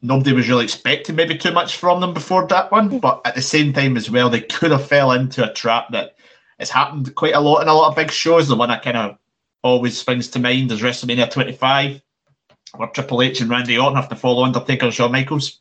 nobody 0.02 0.34
was 0.34 0.50
really 0.50 0.64
expecting 0.66 1.16
maybe 1.16 1.38
too 1.38 1.52
much 1.52 1.78
from 1.78 2.02
them 2.02 2.14
before 2.14 2.46
that 2.48 2.72
one. 2.72 3.00
But 3.00 3.22
at 3.26 3.36
the 3.36 3.42
same 3.42 3.72
time 3.74 3.96
as 3.96 4.10
well, 4.10 4.30
they 4.30 4.42
could 4.42 4.72
have 4.72 4.88
fell 4.88 5.12
into 5.12 5.50
a 5.50 5.54
trap 5.54 5.92
that 5.92 6.16
has 6.60 6.70
happened 6.70 7.16
quite 7.16 7.36
a 7.36 7.40
lot 7.40 7.62
in 7.62 7.68
a 7.68 7.74
lot 7.74 7.90
of 7.90 7.96
big 7.96 8.12
shows. 8.12 8.48
The 8.48 8.56
one 8.56 8.70
that 8.70 8.84
kind 8.84 8.98
of 8.98 9.18
always 9.64 9.98
springs 9.98 10.28
to 10.30 10.40
mind 10.40 10.72
is 10.72 10.82
WrestleMania 10.82 11.32
25, 11.32 12.02
where 12.76 12.90
Triple 12.90 13.22
H 13.22 13.42
and 13.42 13.50
Randy 13.50 13.78
Orton 13.78 13.96
have 13.96 14.10
to 14.10 14.16
follow 14.16 14.44
Undertaker 14.44 14.86
and 14.86 14.94
Shawn 14.94 15.12
Michaels. 15.12 15.60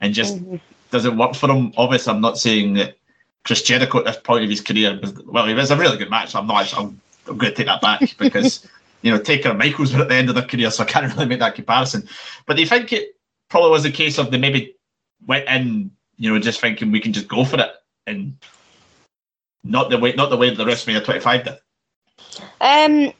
and 0.00 0.14
just 0.14 0.36
Mm-hmm. 0.36 0.56
doesn't 0.90 1.18
work 1.18 1.34
for 1.34 1.50
him. 1.50 1.72
Obviously, 1.76 2.12
I'm 2.12 2.20
not 2.20 2.38
saying 2.38 2.74
that 2.74 2.96
Chris 3.44 3.62
Jericho 3.62 3.98
at 3.98 4.04
this 4.04 4.16
point 4.16 4.44
of 4.44 4.50
his 4.50 4.60
career 4.60 4.98
was 5.00 5.12
well, 5.24 5.48
it 5.48 5.54
was 5.54 5.70
a 5.70 5.76
really 5.76 5.98
good 5.98 6.10
match. 6.10 6.34
I'm 6.34 6.46
not. 6.46 6.72
I'm, 6.76 7.00
I'm 7.26 7.36
going 7.36 7.52
to 7.52 7.56
take 7.56 7.66
that 7.66 7.80
back 7.82 8.00
because 8.18 8.66
you 9.02 9.10
know 9.10 9.18
Taker 9.18 9.50
and 9.50 9.58
Michaels 9.58 9.92
were 9.94 10.02
at 10.02 10.08
the 10.08 10.14
end 10.14 10.28
of 10.28 10.34
their 10.34 10.44
career, 10.44 10.70
so 10.70 10.84
I 10.84 10.86
can't 10.86 11.12
really 11.14 11.26
make 11.26 11.40
that 11.40 11.54
comparison. 11.54 12.08
But 12.46 12.56
do 12.56 12.62
you 12.62 12.68
think 12.68 12.92
it 12.92 13.16
probably 13.48 13.70
was 13.70 13.84
a 13.84 13.90
case 13.90 14.18
of 14.18 14.30
they 14.30 14.38
maybe 14.38 14.74
went 15.26 15.48
in, 15.48 15.90
you 16.16 16.32
know, 16.32 16.38
just 16.38 16.60
thinking 16.60 16.92
we 16.92 17.00
can 17.00 17.12
just 17.12 17.28
go 17.28 17.44
for 17.44 17.60
it 17.60 17.70
and 18.06 18.36
not 19.64 19.90
the 19.90 19.98
way, 19.98 20.12
not 20.12 20.30
the 20.30 20.36
way 20.36 20.54
the 20.54 20.64
WrestleMania 20.64 21.04
25 21.04 21.44
did. 21.44 21.58
Um, 22.60 23.12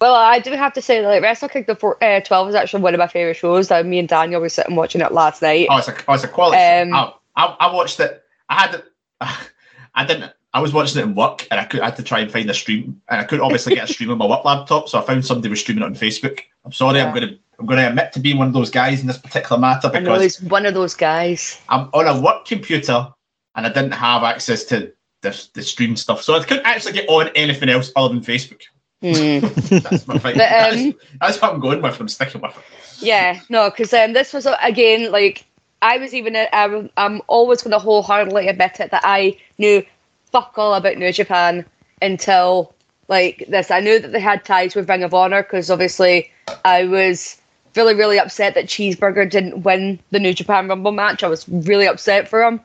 well, 0.00 0.14
I 0.14 0.38
do 0.38 0.52
have 0.52 0.72
to 0.72 0.82
say, 0.82 1.06
like 1.06 1.22
Wrestle 1.22 1.48
Kingdom 1.48 1.76
four, 1.76 2.02
uh, 2.02 2.20
12 2.20 2.48
is 2.48 2.54
actually 2.54 2.82
one 2.82 2.94
of 2.94 2.98
my 2.98 3.06
favorite 3.06 3.34
shows. 3.34 3.68
That 3.68 3.84
me 3.84 3.98
and 3.98 4.08
Daniel 4.08 4.40
were 4.40 4.48
sitting 4.48 4.74
watching 4.76 5.02
it 5.02 5.12
last 5.12 5.42
night. 5.42 5.68
Oh, 5.70 5.76
it's 5.76 5.88
a, 5.88 5.96
oh, 6.08 6.14
it's 6.14 6.24
a 6.24 6.28
quality. 6.28 6.62
Um, 6.62 6.90
show. 6.90 7.14
I, 7.36 7.44
I, 7.44 7.56
I 7.60 7.74
watched 7.74 8.00
it. 8.00 8.22
I 8.48 8.60
had 8.60 8.74
it. 8.76 8.84
I 9.94 10.04
didn't. 10.06 10.32
I 10.52 10.60
was 10.60 10.72
watching 10.72 11.00
it 11.00 11.04
in 11.04 11.14
work, 11.14 11.46
and 11.50 11.60
I 11.60 11.64
could 11.64 11.80
I 11.80 11.86
had 11.86 11.96
to 11.96 12.02
try 12.02 12.20
and 12.20 12.32
find 12.32 12.48
a 12.48 12.54
stream, 12.54 13.00
and 13.08 13.20
I 13.20 13.24
couldn't 13.24 13.44
obviously 13.44 13.74
get 13.74 13.88
a 13.88 13.92
stream 13.92 14.10
on 14.10 14.18
my 14.18 14.26
work 14.26 14.44
laptop. 14.44 14.88
So 14.88 14.98
I 14.98 15.02
found 15.02 15.24
somebody 15.24 15.50
was 15.50 15.60
streaming 15.60 15.82
it 15.82 15.86
on 15.86 15.94
Facebook. 15.94 16.40
I'm 16.64 16.72
sorry. 16.72 17.00
I'm 17.00 17.14
going 17.14 17.28
to. 17.28 17.38
I'm 17.58 17.66
going 17.66 17.78
to 17.78 17.88
admit 17.88 18.10
to 18.14 18.20
being 18.20 18.38
one 18.38 18.46
of 18.46 18.54
those 18.54 18.70
guys 18.70 19.02
in 19.02 19.06
this 19.06 19.18
particular 19.18 19.60
matter 19.60 19.90
because 19.90 19.96
I 19.96 20.00
know 20.00 20.14
because 20.14 20.40
one 20.44 20.64
of 20.64 20.72
those 20.72 20.94
guys. 20.94 21.60
I'm 21.68 21.90
on 21.92 22.06
a 22.06 22.18
work 22.18 22.46
computer 22.46 23.06
and 23.54 23.66
I 23.66 23.68
didn't 23.68 23.92
have 23.92 24.22
access 24.22 24.64
to 24.64 24.90
the, 25.20 25.48
the 25.52 25.62
stream 25.62 25.94
stuff, 25.94 26.22
so 26.22 26.34
I 26.34 26.42
couldn't 26.42 26.64
actually 26.64 26.92
get 26.92 27.08
on 27.10 27.28
anything 27.34 27.68
else 27.68 27.92
other 27.96 28.14
than 28.14 28.22
Facebook. 28.22 28.62
Hmm. 29.02 29.40
That's 29.78 30.06
my 30.06 30.18
thing. 30.18 30.36
But, 30.36 30.36
that's, 30.36 30.76
um, 30.76 30.94
that's 31.20 31.40
what 31.40 31.54
I'm 31.54 31.60
going 31.60 31.80
with. 31.80 31.98
I'm 31.98 32.08
sticking 32.08 32.40
with 32.40 32.56
it. 32.56 32.62
Yeah, 33.00 33.40
no, 33.48 33.70
because 33.70 33.92
um, 33.94 34.12
this 34.12 34.32
was 34.32 34.46
again 34.62 35.10
like 35.10 35.44
I 35.82 35.96
was 35.96 36.12
even 36.12 36.36
uh, 36.36 36.46
I'm, 36.52 36.90
I'm 36.96 37.22
always 37.26 37.62
going 37.62 37.72
to 37.72 37.78
wholeheartedly 37.78 38.48
admit 38.48 38.80
it 38.80 38.90
that 38.90 39.02
I 39.04 39.38
knew 39.58 39.84
fuck 40.30 40.52
all 40.56 40.74
about 40.74 40.98
New 40.98 41.12
Japan 41.12 41.64
until 42.02 42.74
like 43.08 43.46
this. 43.48 43.70
I 43.70 43.80
knew 43.80 43.98
that 43.98 44.12
they 44.12 44.20
had 44.20 44.44
ties 44.44 44.74
with 44.74 44.88
Ring 44.88 45.02
of 45.02 45.14
Honor 45.14 45.42
because 45.42 45.70
obviously 45.70 46.30
I 46.64 46.84
was 46.84 47.38
really 47.76 47.94
really 47.94 48.18
upset 48.18 48.54
that 48.54 48.66
Cheeseburger 48.66 49.28
didn't 49.30 49.62
win 49.62 49.98
the 50.10 50.20
New 50.20 50.34
Japan 50.34 50.68
Rumble 50.68 50.92
match. 50.92 51.22
I 51.22 51.28
was 51.28 51.48
really 51.48 51.86
upset 51.86 52.28
for 52.28 52.42
him. 52.42 52.60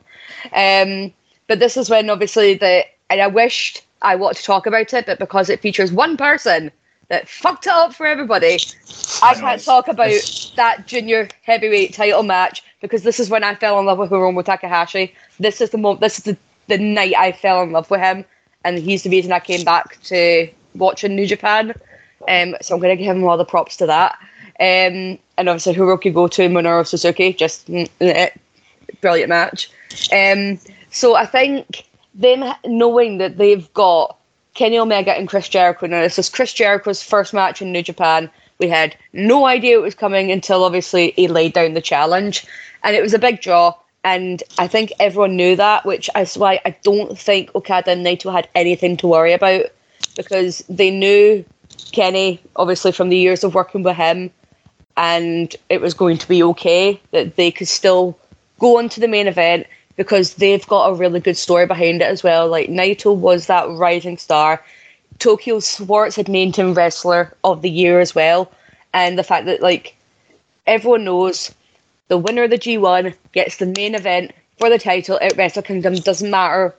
Um, 0.52 1.14
but 1.46 1.60
this 1.60 1.78
is 1.78 1.88
when 1.88 2.10
obviously 2.10 2.54
the 2.54 2.84
and 3.08 3.22
I 3.22 3.26
wished 3.28 3.85
I 4.02 4.16
want 4.16 4.36
to 4.36 4.42
talk 4.42 4.66
about 4.66 4.92
it, 4.92 5.06
but 5.06 5.18
because 5.18 5.48
it 5.50 5.60
features 5.60 5.92
one 5.92 6.16
person 6.16 6.70
that 7.08 7.28
fucked 7.28 7.66
it 7.66 7.72
up 7.72 7.94
for 7.94 8.06
everybody, 8.06 8.58
I 9.22 9.30
I 9.30 9.34
can't 9.34 9.64
talk 9.64 9.88
about 9.88 10.08
it's- 10.08 10.52
that 10.56 10.86
junior 10.86 11.28
heavyweight 11.42 11.94
title 11.94 12.22
match 12.22 12.62
because 12.80 13.02
this 13.02 13.20
is 13.20 13.30
when 13.30 13.44
I 13.44 13.54
fell 13.54 13.78
in 13.78 13.86
love 13.86 13.98
with 13.98 14.10
Hiromu 14.10 14.44
Takahashi. 14.44 15.14
This 15.38 15.60
is 15.60 15.70
the 15.70 15.78
moment. 15.78 16.00
This 16.00 16.18
is 16.18 16.24
the, 16.24 16.36
the 16.68 16.78
night 16.78 17.14
I 17.16 17.32
fell 17.32 17.62
in 17.62 17.72
love 17.72 17.90
with 17.90 18.00
him, 18.00 18.24
and 18.64 18.78
he's 18.78 19.02
the 19.02 19.10
reason 19.10 19.32
I 19.32 19.40
came 19.40 19.64
back 19.64 20.00
to 20.04 20.48
watching 20.74 21.14
New 21.14 21.26
Japan. 21.26 21.74
Um, 22.28 22.56
so 22.60 22.74
I'm 22.74 22.80
going 22.80 22.96
to 22.96 23.02
give 23.02 23.14
him 23.14 23.24
all 23.24 23.36
the 23.36 23.44
props 23.44 23.76
to 23.78 23.86
that. 23.86 24.18
Um, 24.58 25.18
and 25.38 25.48
obviously 25.48 25.74
Hirooki 25.74 26.12
Goto, 26.12 26.48
Minoru 26.48 26.86
Suzuki, 26.86 27.32
just 27.32 27.68
mm, 27.68 27.88
eh, 28.00 28.30
brilliant 29.00 29.28
match. 29.28 29.70
Um, 30.12 30.58
so 30.90 31.14
I 31.14 31.26
think 31.26 31.84
them 32.16 32.44
knowing 32.64 33.18
that 33.18 33.36
they've 33.36 33.72
got 33.74 34.16
Kenny 34.54 34.78
Omega 34.78 35.12
and 35.12 35.28
Chris 35.28 35.48
Jericho. 35.48 35.86
Now 35.86 36.00
this 36.00 36.18
is 36.18 36.28
Chris 36.28 36.52
Jericho's 36.52 37.02
first 37.02 37.34
match 37.34 37.60
in 37.60 37.72
New 37.72 37.82
Japan. 37.82 38.30
We 38.58 38.68
had 38.68 38.96
no 39.12 39.44
idea 39.44 39.78
it 39.78 39.82
was 39.82 39.94
coming 39.94 40.32
until 40.32 40.64
obviously 40.64 41.12
he 41.14 41.28
laid 41.28 41.52
down 41.52 41.74
the 41.74 41.82
challenge, 41.82 42.46
and 42.82 42.96
it 42.96 43.02
was 43.02 43.12
a 43.12 43.18
big 43.18 43.42
draw. 43.42 43.74
And 44.02 44.42
I 44.58 44.66
think 44.66 44.92
everyone 44.98 45.36
knew 45.36 45.56
that, 45.56 45.84
which 45.84 46.08
is 46.16 46.38
why 46.38 46.60
I 46.64 46.74
don't 46.82 47.18
think 47.18 47.54
Okada 47.54 47.90
and 47.90 48.06
Naito 48.06 48.32
had 48.32 48.48
anything 48.54 48.96
to 48.98 49.08
worry 49.08 49.32
about 49.32 49.66
because 50.16 50.64
they 50.68 50.90
knew 50.90 51.44
Kenny, 51.92 52.40
obviously 52.54 52.92
from 52.92 53.10
the 53.10 53.16
years 53.18 53.44
of 53.44 53.54
working 53.54 53.82
with 53.82 53.96
him, 53.96 54.30
and 54.96 55.54
it 55.68 55.80
was 55.80 55.92
going 55.92 56.16
to 56.16 56.28
be 56.28 56.42
okay 56.42 56.98
that 57.10 57.36
they 57.36 57.50
could 57.50 57.68
still 57.68 58.18
go 58.58 58.78
on 58.78 58.88
to 58.88 59.00
the 59.00 59.08
main 59.08 59.26
event 59.26 59.66
because 59.96 60.34
they've 60.34 60.66
got 60.66 60.90
a 60.90 60.94
really 60.94 61.20
good 61.20 61.36
story 61.36 61.66
behind 61.66 62.02
it 62.02 62.06
as 62.06 62.22
well. 62.22 62.48
Like 62.48 62.68
Naito 62.68 63.14
was 63.14 63.46
that 63.46 63.68
rising 63.70 64.18
star. 64.18 64.62
Tokyo 65.18 65.60
Sports 65.60 66.16
had 66.16 66.28
named 66.28 66.56
him 66.56 66.74
wrestler 66.74 67.34
of 67.44 67.62
the 67.62 67.70
year 67.70 68.00
as 68.00 68.14
well. 68.14 68.52
And 68.92 69.18
the 69.18 69.24
fact 69.24 69.46
that 69.46 69.62
like 69.62 69.96
everyone 70.66 71.04
knows 71.04 71.54
the 72.08 72.18
winner 72.18 72.44
of 72.44 72.50
the 72.50 72.58
G1 72.58 73.14
gets 73.32 73.56
the 73.56 73.66
main 73.66 73.94
event 73.94 74.32
for 74.58 74.68
the 74.68 74.78
title 74.78 75.18
at 75.20 75.36
Wrestle 75.36 75.62
Kingdom 75.62 75.94
doesn't 75.94 76.30
matter 76.30 76.74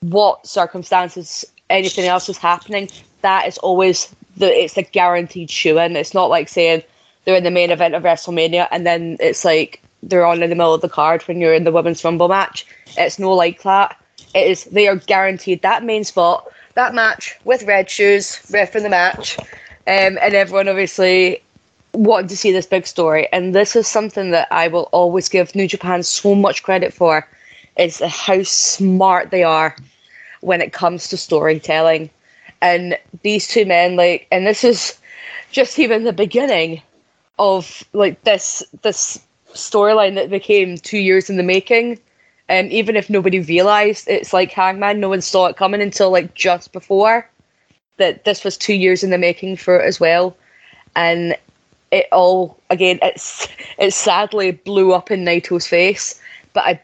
what 0.00 0.46
circumstances 0.46 1.44
anything 1.70 2.06
else 2.06 2.28
is 2.28 2.38
happening. 2.38 2.88
That 3.22 3.46
is 3.46 3.58
always 3.58 4.14
the 4.36 4.46
it's 4.46 4.76
a 4.76 4.82
guaranteed 4.82 5.50
shoe 5.50 5.78
in. 5.78 5.96
It's 5.96 6.14
not 6.14 6.30
like 6.30 6.48
saying 6.48 6.82
they're 7.24 7.36
in 7.36 7.44
the 7.44 7.50
main 7.50 7.70
event 7.70 7.94
of 7.94 8.02
WrestleMania 8.02 8.68
and 8.70 8.86
then 8.86 9.16
it's 9.20 9.44
like 9.44 9.80
they're 10.02 10.26
on 10.26 10.42
in 10.42 10.50
the 10.50 10.56
middle 10.56 10.74
of 10.74 10.80
the 10.80 10.88
card 10.88 11.22
when 11.22 11.40
you're 11.40 11.54
in 11.54 11.64
the 11.64 11.72
women's 11.72 12.04
rumble 12.04 12.28
match. 12.28 12.66
It's 12.96 13.18
no 13.18 13.32
like 13.32 13.62
that. 13.62 13.96
It 14.34 14.50
is 14.50 14.64
they 14.64 14.88
are 14.88 14.96
guaranteed 14.96 15.62
that 15.62 15.84
main 15.84 16.04
spot, 16.04 16.50
that 16.74 16.94
match 16.94 17.38
with 17.44 17.62
red 17.64 17.88
shoes, 17.90 18.40
ref 18.50 18.74
in 18.74 18.82
the 18.82 18.88
match, 18.88 19.38
um, 19.38 20.18
and 20.20 20.34
everyone 20.34 20.68
obviously 20.68 21.42
wanting 21.92 22.28
to 22.28 22.36
see 22.36 22.52
this 22.52 22.66
big 22.66 22.86
story. 22.86 23.28
And 23.32 23.54
this 23.54 23.76
is 23.76 23.86
something 23.86 24.30
that 24.30 24.48
I 24.50 24.68
will 24.68 24.88
always 24.92 25.28
give 25.28 25.54
New 25.54 25.68
Japan 25.68 26.02
so 26.02 26.34
much 26.34 26.62
credit 26.62 26.94
for, 26.94 27.28
is 27.76 28.00
how 28.00 28.42
smart 28.42 29.30
they 29.30 29.44
are 29.44 29.76
when 30.40 30.60
it 30.60 30.72
comes 30.72 31.08
to 31.08 31.16
storytelling. 31.16 32.10
And 32.62 32.98
these 33.22 33.48
two 33.48 33.66
men, 33.66 33.96
like, 33.96 34.26
and 34.32 34.46
this 34.46 34.64
is 34.64 34.98
just 35.50 35.78
even 35.78 36.04
the 36.04 36.12
beginning 36.12 36.80
of 37.38 37.82
like 37.92 38.22
this 38.24 38.62
this 38.82 39.20
storyline 39.54 40.14
that 40.14 40.30
became 40.30 40.76
two 40.76 40.98
years 40.98 41.30
in 41.30 41.36
the 41.36 41.42
making. 41.42 41.98
And 42.48 42.70
even 42.72 42.96
if 42.96 43.08
nobody 43.08 43.40
realized, 43.40 44.08
it's 44.08 44.32
like 44.32 44.50
Hangman, 44.50 45.00
no 45.00 45.08
one 45.08 45.22
saw 45.22 45.46
it 45.46 45.56
coming 45.56 45.80
until 45.80 46.10
like 46.10 46.34
just 46.34 46.72
before 46.72 47.28
that 47.98 48.24
this 48.24 48.44
was 48.44 48.56
two 48.56 48.74
years 48.74 49.04
in 49.04 49.10
the 49.10 49.18
making 49.18 49.56
for 49.56 49.78
it 49.78 49.86
as 49.86 50.00
well. 50.00 50.36
And 50.96 51.36
it 51.90 52.06
all 52.10 52.58
again, 52.70 52.98
it's 53.02 53.48
it 53.78 53.94
sadly 53.94 54.50
blew 54.50 54.92
up 54.92 55.10
in 55.10 55.24
Naito's 55.24 55.66
face, 55.66 56.20
but 56.52 56.64
I 56.64 56.80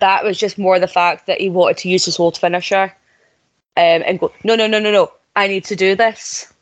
that 0.00 0.24
was 0.24 0.38
just 0.38 0.58
more 0.58 0.78
the 0.78 0.86
fact 0.86 1.26
that 1.26 1.40
he 1.40 1.50
wanted 1.50 1.78
to 1.78 1.88
use 1.88 2.04
his 2.04 2.20
old 2.20 2.36
finisher 2.36 2.94
um, 3.76 4.02
and 4.06 4.18
go, 4.18 4.32
no, 4.44 4.54
no, 4.54 4.66
no, 4.66 4.78
no, 4.78 4.92
no, 4.92 5.12
I 5.36 5.46
need 5.48 5.64
to 5.66 5.76
do 5.76 5.94
this. 5.94 6.52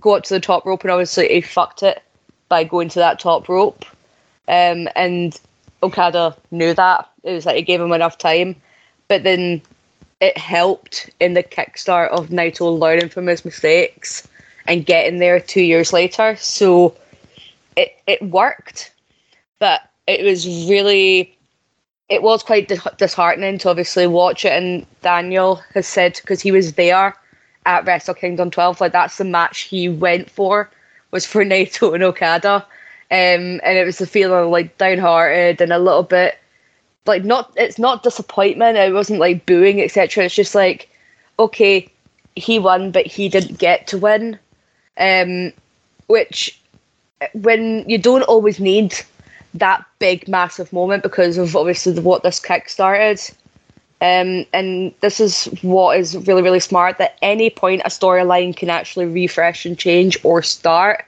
Go 0.00 0.14
up 0.14 0.24
to 0.24 0.34
the 0.34 0.40
top 0.40 0.64
rope, 0.66 0.82
and 0.82 0.90
obviously 0.90 1.28
he 1.28 1.40
fucked 1.40 1.82
it 1.82 2.02
by 2.48 2.64
going 2.64 2.88
to 2.90 2.98
that 2.98 3.18
top 3.18 3.48
rope. 3.48 3.84
Um, 4.48 4.88
and 4.94 5.38
Okada 5.82 6.36
knew 6.50 6.74
that. 6.74 7.08
It 7.22 7.32
was 7.32 7.46
like 7.46 7.58
it 7.58 7.62
gave 7.62 7.80
him 7.80 7.92
enough 7.92 8.18
time. 8.18 8.56
But 9.08 9.22
then 9.22 9.62
it 10.20 10.36
helped 10.38 11.10
in 11.20 11.34
the 11.34 11.42
kickstart 11.42 12.08
of 12.08 12.28
Naito 12.28 12.78
learning 12.78 13.10
from 13.10 13.26
his 13.26 13.44
mistakes 13.44 14.26
and 14.66 14.86
getting 14.86 15.18
there 15.18 15.40
two 15.40 15.62
years 15.62 15.92
later. 15.92 16.36
So 16.36 16.96
it, 17.76 17.96
it 18.06 18.22
worked. 18.22 18.92
But 19.58 19.82
it 20.06 20.24
was 20.24 20.46
really 20.46 21.36
it 22.08 22.22
was 22.22 22.42
quite 22.42 22.68
disheartening 22.98 23.58
to 23.58 23.68
obviously 23.70 24.06
watch 24.06 24.44
it. 24.44 24.52
And 24.52 24.86
Daniel 25.02 25.56
has 25.74 25.86
said 25.86 26.18
because 26.20 26.40
he 26.40 26.52
was 26.52 26.74
there 26.74 27.16
at 27.64 27.84
Wrestle 27.84 28.14
Kingdom 28.14 28.50
12, 28.50 28.80
like 28.80 28.92
that's 28.92 29.18
the 29.18 29.24
match 29.24 29.62
he 29.62 29.88
went 29.88 30.30
for 30.30 30.70
was 31.10 31.26
for 31.26 31.44
Naito 31.44 31.94
and 31.94 32.02
Okada, 32.02 32.64
um, 33.10 33.60
and 33.62 33.78
it 33.78 33.84
was 33.84 34.00
a 34.00 34.06
feeling 34.06 34.50
like 34.50 34.78
downhearted 34.78 35.60
and 35.60 35.72
a 35.72 35.78
little 35.78 36.02
bit 36.02 36.38
like 37.06 37.24
not. 37.24 37.52
It's 37.56 37.78
not 37.78 38.02
disappointment. 38.02 38.76
It 38.76 38.92
wasn't 38.92 39.20
like 39.20 39.46
booing, 39.46 39.80
etc. 39.80 40.24
It's 40.24 40.34
just 40.34 40.54
like, 40.54 40.88
okay, 41.38 41.88
he 42.34 42.58
won, 42.58 42.90
but 42.90 43.06
he 43.06 43.28
didn't 43.28 43.58
get 43.58 43.86
to 43.88 43.98
win, 43.98 44.38
um, 44.98 45.52
which 46.08 46.60
when 47.32 47.88
you 47.88 47.98
don't 47.98 48.22
always 48.22 48.60
need 48.60 48.94
that 49.54 49.84
big 49.98 50.28
massive 50.28 50.72
moment 50.72 51.02
because 51.02 51.38
of 51.38 51.56
obviously 51.56 51.92
the, 51.92 52.02
what 52.02 52.22
this 52.22 52.40
kick 52.40 52.68
started. 52.68 53.20
Um, 54.02 54.44
and 54.52 54.92
this 55.00 55.20
is 55.20 55.46
what 55.62 55.98
is 55.98 56.14
really 56.26 56.42
really 56.42 56.60
smart 56.60 56.98
that 56.98 57.16
any 57.22 57.48
point 57.48 57.80
a 57.84 57.88
storyline 57.88 58.54
can 58.54 58.68
actually 58.68 59.06
refresh 59.06 59.64
and 59.64 59.78
change 59.78 60.18
or 60.22 60.42
start. 60.42 61.04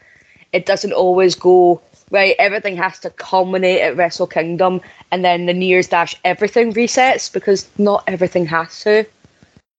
It 0.52 0.64
doesn't 0.64 0.94
always 0.94 1.34
go 1.34 1.82
right. 2.10 2.34
Everything 2.38 2.76
has 2.76 2.98
to 3.00 3.10
culminate 3.10 3.80
at 3.80 3.96
Wrestle 3.96 4.26
Kingdom, 4.26 4.80
and 5.10 5.24
then 5.24 5.46
the 5.46 5.54
New 5.54 5.66
Year's 5.66 5.88
Dash 5.88 6.14
everything 6.24 6.72
resets 6.72 7.32
because 7.32 7.68
not 7.78 8.04
everything 8.06 8.46
has 8.46 8.80
to. 8.82 9.04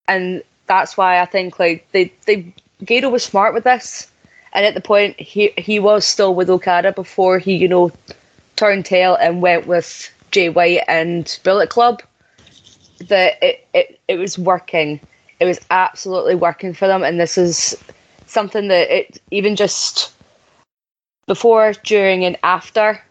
And 0.08 0.44
that's 0.68 0.98
why 0.98 1.20
I 1.20 1.26
think 1.26 1.60
like 1.60 1.88
they 1.92 2.14
they 2.26 2.54
Gedo 2.84 3.12
was 3.12 3.24
smart 3.24 3.54
with 3.54 3.64
this, 3.64 4.08
and 4.54 4.66
at 4.66 4.74
the 4.74 4.82
point 4.82 5.20
he 5.20 5.52
he 5.58 5.80
was 5.80 6.06
still 6.06 6.34
with 6.34 6.50
Okada 6.50 6.92
before 6.94 7.40
he 7.40 7.56
you 7.56 7.68
know 7.68 7.92
turned 8.56 8.86
tail 8.86 9.16
and 9.16 9.42
went 9.42 9.68
with 9.68 10.12
Jay 10.32 10.50
White 10.50 10.82
and 10.88 11.40
Bullet 11.44 11.70
Club 11.70 12.02
that 13.08 13.42
it, 13.42 13.68
it, 13.74 14.00
it 14.08 14.18
was 14.18 14.38
working. 14.38 15.00
It 15.40 15.46
was 15.46 15.60
absolutely 15.72 16.36
working 16.36 16.74
for 16.74 16.88
them, 16.88 17.04
and 17.04 17.20
this 17.20 17.38
is 17.38 17.76
something 18.26 18.68
that 18.68 18.94
it 18.94 19.22
even 19.32 19.56
just 19.56 20.14
before, 21.30 21.74
during, 21.84 22.26
and 22.26 22.36
after 22.42 23.02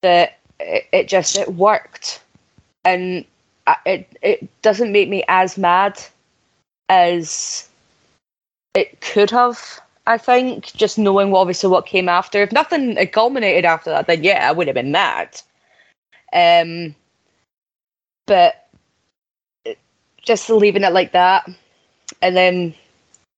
that 0.00 0.38
it, 0.58 0.86
it 0.90 1.06
just 1.06 1.36
it 1.36 1.54
worked, 1.54 2.22
and 2.84 3.24
it 3.84 4.08
it 4.22 4.62
doesn't 4.62 4.90
make 4.90 5.08
me 5.08 5.22
as 5.28 5.58
mad 5.58 6.02
as 6.88 7.68
it 8.74 9.00
could 9.02 9.30
have. 9.30 9.80
I 10.06 10.16
think 10.16 10.72
just 10.72 10.98
knowing 10.98 11.30
what 11.30 11.40
obviously 11.40 11.68
what 11.68 11.84
came 11.86 12.08
after. 12.08 12.42
If 12.42 12.52
nothing 12.52 12.96
had 12.96 13.12
culminated 13.12 13.66
after 13.66 13.90
that, 13.90 14.06
then 14.06 14.24
yeah, 14.24 14.48
I 14.48 14.52
would 14.52 14.66
have 14.66 14.74
been 14.74 14.90
mad. 14.90 15.40
Um, 16.32 16.94
but 18.26 18.66
just 20.22 20.48
leaving 20.48 20.84
it 20.84 20.94
like 20.94 21.12
that, 21.12 21.46
and 22.22 22.34
then 22.34 22.74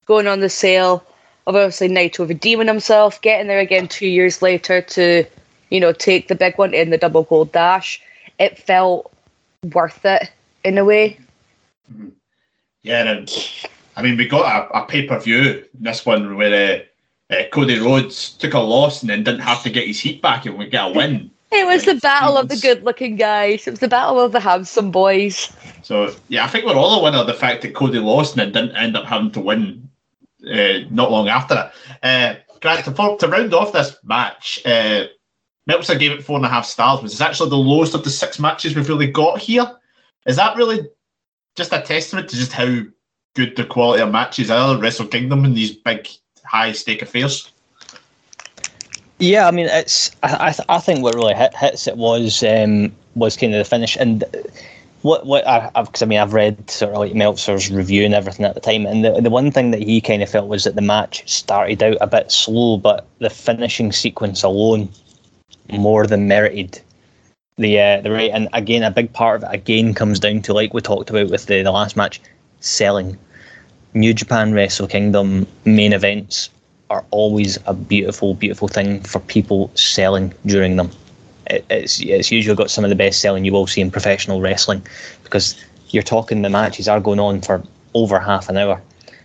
going 0.04 0.26
on 0.26 0.40
the 0.40 0.50
sale 0.50 1.02
of 1.46 1.56
obviously 1.56 1.88
Naito 1.88 2.28
redeeming 2.28 2.68
himself, 2.68 3.20
getting 3.22 3.48
there 3.48 3.60
again 3.60 3.88
two 3.88 4.06
years 4.06 4.42
later 4.42 4.80
to, 4.82 5.24
you 5.70 5.80
know, 5.80 5.92
take 5.92 6.28
the 6.28 6.34
big 6.34 6.58
one 6.58 6.74
in 6.74 6.90
the 6.90 6.98
double 6.98 7.24
gold 7.24 7.52
dash. 7.52 8.00
It 8.38 8.58
felt 8.58 9.12
worth 9.72 10.04
it 10.04 10.30
in 10.64 10.78
a 10.78 10.84
way. 10.84 11.18
Mm-hmm. 11.92 12.08
Yeah, 12.82 13.10
and 13.10 13.64
I 13.96 14.02
mean, 14.02 14.16
we 14.16 14.26
got 14.26 14.70
a, 14.70 14.78
a 14.78 14.86
pay 14.86 15.06
per 15.06 15.18
view 15.18 15.64
this 15.74 16.06
one 16.06 16.36
where 16.36 16.84
uh, 17.30 17.34
uh, 17.34 17.44
Cody 17.52 17.78
Rhodes 17.78 18.30
took 18.30 18.54
a 18.54 18.58
loss 18.58 19.02
and 19.02 19.10
then 19.10 19.24
didn't 19.24 19.40
have 19.40 19.62
to 19.64 19.70
get 19.70 19.86
his 19.86 20.00
heat 20.00 20.22
back 20.22 20.46
and 20.46 20.56
we 20.56 20.66
get 20.66 20.90
a 20.90 20.92
win. 20.92 21.30
It 21.52 21.66
was 21.66 21.84
the 21.84 21.96
battle 21.96 22.36
of 22.36 22.48
the 22.48 22.56
good 22.56 22.84
looking 22.84 23.16
guys. 23.16 23.66
It 23.66 23.72
was 23.72 23.80
the 23.80 23.88
battle 23.88 24.20
of 24.20 24.30
the 24.30 24.38
handsome 24.38 24.92
boys. 24.92 25.52
So, 25.82 26.14
yeah, 26.28 26.44
I 26.44 26.46
think 26.46 26.64
we're 26.64 26.76
all 26.76 27.00
aware 27.00 27.12
of 27.12 27.26
the 27.26 27.34
fact 27.34 27.62
that 27.62 27.74
Cody 27.74 27.98
lost 27.98 28.38
and 28.38 28.54
then 28.54 28.66
didn't 28.66 28.76
end 28.76 28.96
up 28.96 29.04
having 29.04 29.32
to 29.32 29.40
win 29.40 29.89
uh, 30.46 30.86
not 30.90 31.10
long 31.10 31.28
after 31.28 31.54
it. 31.54 31.96
Uh, 32.02 32.34
Grant, 32.60 32.84
to, 32.84 33.16
to 33.18 33.28
round 33.28 33.54
off 33.54 33.72
this 33.72 33.96
match, 34.04 34.60
uh, 34.66 35.04
Meltzer 35.66 35.94
gave 35.94 36.12
it 36.12 36.24
four 36.24 36.36
and 36.36 36.44
a 36.44 36.48
half 36.48 36.66
stars, 36.66 37.02
which 37.02 37.12
is 37.12 37.20
actually 37.20 37.50
the 37.50 37.56
lowest 37.56 37.94
of 37.94 38.04
the 38.04 38.10
six 38.10 38.38
matches 38.38 38.74
we've 38.74 38.88
really 38.88 39.10
got 39.10 39.38
here. 39.38 39.70
Is 40.26 40.36
that 40.36 40.56
really 40.56 40.88
just 41.56 41.72
a 41.72 41.80
testament 41.80 42.28
to 42.28 42.36
just 42.36 42.52
how 42.52 42.80
good 43.34 43.56
the 43.56 43.64
quality 43.64 44.02
of 44.02 44.10
matches 44.10 44.50
are 44.50 44.76
Wrestle 44.76 45.06
Kingdom 45.06 45.44
in 45.44 45.54
these 45.54 45.74
big, 45.74 46.08
high 46.44 46.72
stake 46.72 47.02
affairs? 47.02 47.50
Yeah, 49.18 49.46
I 49.46 49.50
mean, 49.50 49.66
it's. 49.66 50.10
I 50.22 50.48
I, 50.48 50.52
th- 50.52 50.66
I 50.68 50.78
think 50.78 51.02
what 51.02 51.14
really 51.14 51.34
hit, 51.34 51.54
hits 51.54 51.86
it 51.86 51.96
was 51.96 52.42
um, 52.42 52.90
was 53.14 53.36
kind 53.36 53.54
of 53.54 53.58
the 53.58 53.64
finish, 53.64 53.96
and 53.96 54.24
what 55.02 55.26
what 55.26 55.46
I, 55.46 55.70
have 55.74 55.86
because 55.86 56.02
I 56.02 56.06
mean 56.06 56.18
I've 56.18 56.34
read 56.34 56.70
sort 56.70 56.92
of 56.92 56.98
like 56.98 57.14
Meltzer's 57.14 57.70
review 57.70 58.04
and 58.04 58.14
everything 58.14 58.44
at 58.44 58.54
the 58.54 58.60
time, 58.60 58.86
and 58.86 59.04
the 59.04 59.20
the 59.20 59.30
one 59.30 59.50
thing 59.50 59.70
that 59.70 59.82
he 59.82 60.00
kind 60.00 60.22
of 60.22 60.28
felt 60.28 60.48
was 60.48 60.64
that 60.64 60.76
the 60.76 60.82
match 60.82 61.28
started 61.30 61.82
out 61.82 61.96
a 62.00 62.06
bit 62.06 62.30
slow, 62.30 62.76
but 62.76 63.06
the 63.18 63.30
finishing 63.30 63.92
sequence 63.92 64.42
alone 64.42 64.88
more 65.70 66.06
than 66.06 66.28
merited 66.28 66.80
the 67.56 67.80
uh, 67.80 68.00
the 68.00 68.10
right. 68.10 68.30
And 68.32 68.48
again, 68.52 68.82
a 68.82 68.90
big 68.90 69.12
part 69.12 69.42
of 69.42 69.50
it 69.50 69.54
again 69.54 69.94
comes 69.94 70.20
down 70.20 70.42
to 70.42 70.52
like 70.52 70.74
we 70.74 70.80
talked 70.80 71.10
about 71.10 71.30
with 71.30 71.46
the 71.46 71.62
the 71.62 71.72
last 71.72 71.96
match, 71.96 72.20
selling. 72.60 73.18
New 73.92 74.14
Japan 74.14 74.52
Wrestle 74.52 74.86
Kingdom 74.86 75.48
main 75.64 75.92
events 75.92 76.50
are 76.90 77.04
always 77.10 77.58
a 77.66 77.74
beautiful, 77.74 78.34
beautiful 78.34 78.68
thing 78.68 79.00
for 79.00 79.18
people 79.20 79.70
selling 79.74 80.32
during 80.46 80.76
them. 80.76 80.90
It, 81.50 81.64
it's 81.68 82.00
it's 82.00 82.30
usually 82.30 82.56
got 82.56 82.70
some 82.70 82.84
of 82.84 82.90
the 82.90 82.96
best 82.96 83.20
selling 83.20 83.44
you 83.44 83.52
will 83.52 83.66
see 83.66 83.80
in 83.80 83.90
professional 83.90 84.40
wrestling 84.40 84.84
because 85.24 85.62
you're 85.90 86.02
talking 86.02 86.42
the 86.42 86.50
matches 86.50 86.88
are 86.88 87.00
going 87.00 87.20
on 87.20 87.42
for 87.42 87.62
over 87.94 88.18
half 88.18 88.48
an 88.48 88.56
hour. 88.56 88.80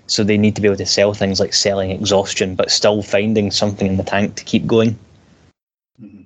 So 0.07 0.23
they 0.23 0.37
need 0.37 0.55
to 0.55 0.61
be 0.61 0.67
able 0.67 0.77
to 0.77 0.85
sell 0.85 1.13
things 1.13 1.39
like 1.39 1.53
selling 1.53 1.91
exhaustion, 1.91 2.55
but 2.55 2.71
still 2.71 3.01
finding 3.01 3.49
something 3.51 3.87
in 3.87 3.97
the 3.97 4.03
tank 4.03 4.35
to 4.35 4.43
keep 4.43 4.67
going. 4.67 4.97
Mm-hmm. 6.01 6.23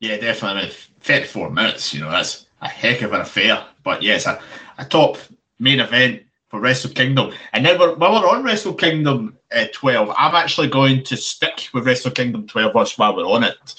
Yeah, 0.00 0.18
definitely. 0.18 0.72
34 1.00 1.50
minutes, 1.50 1.92
you 1.92 2.00
know, 2.00 2.10
that's 2.10 2.46
a 2.60 2.68
heck 2.68 3.02
of 3.02 3.12
an 3.12 3.22
affair. 3.22 3.64
But 3.82 4.02
yes, 4.02 4.26
a, 4.26 4.40
a 4.78 4.84
top 4.84 5.18
main 5.58 5.80
event 5.80 6.22
for 6.48 6.60
Wrestle 6.60 6.90
Kingdom. 6.90 7.32
And 7.52 7.64
now 7.64 7.78
we're, 7.78 7.94
while 7.96 8.20
we're 8.20 8.28
on 8.28 8.44
Wrestle 8.44 8.74
Kingdom 8.74 9.36
uh, 9.52 9.66
12, 9.72 10.14
I'm 10.16 10.34
actually 10.34 10.68
going 10.68 11.02
to 11.04 11.16
stick 11.16 11.68
with 11.72 11.86
Wrestle 11.86 12.10
Kingdom 12.10 12.46
12 12.46 12.98
while 12.98 13.16
we're 13.16 13.24
on 13.24 13.42
it 13.42 13.74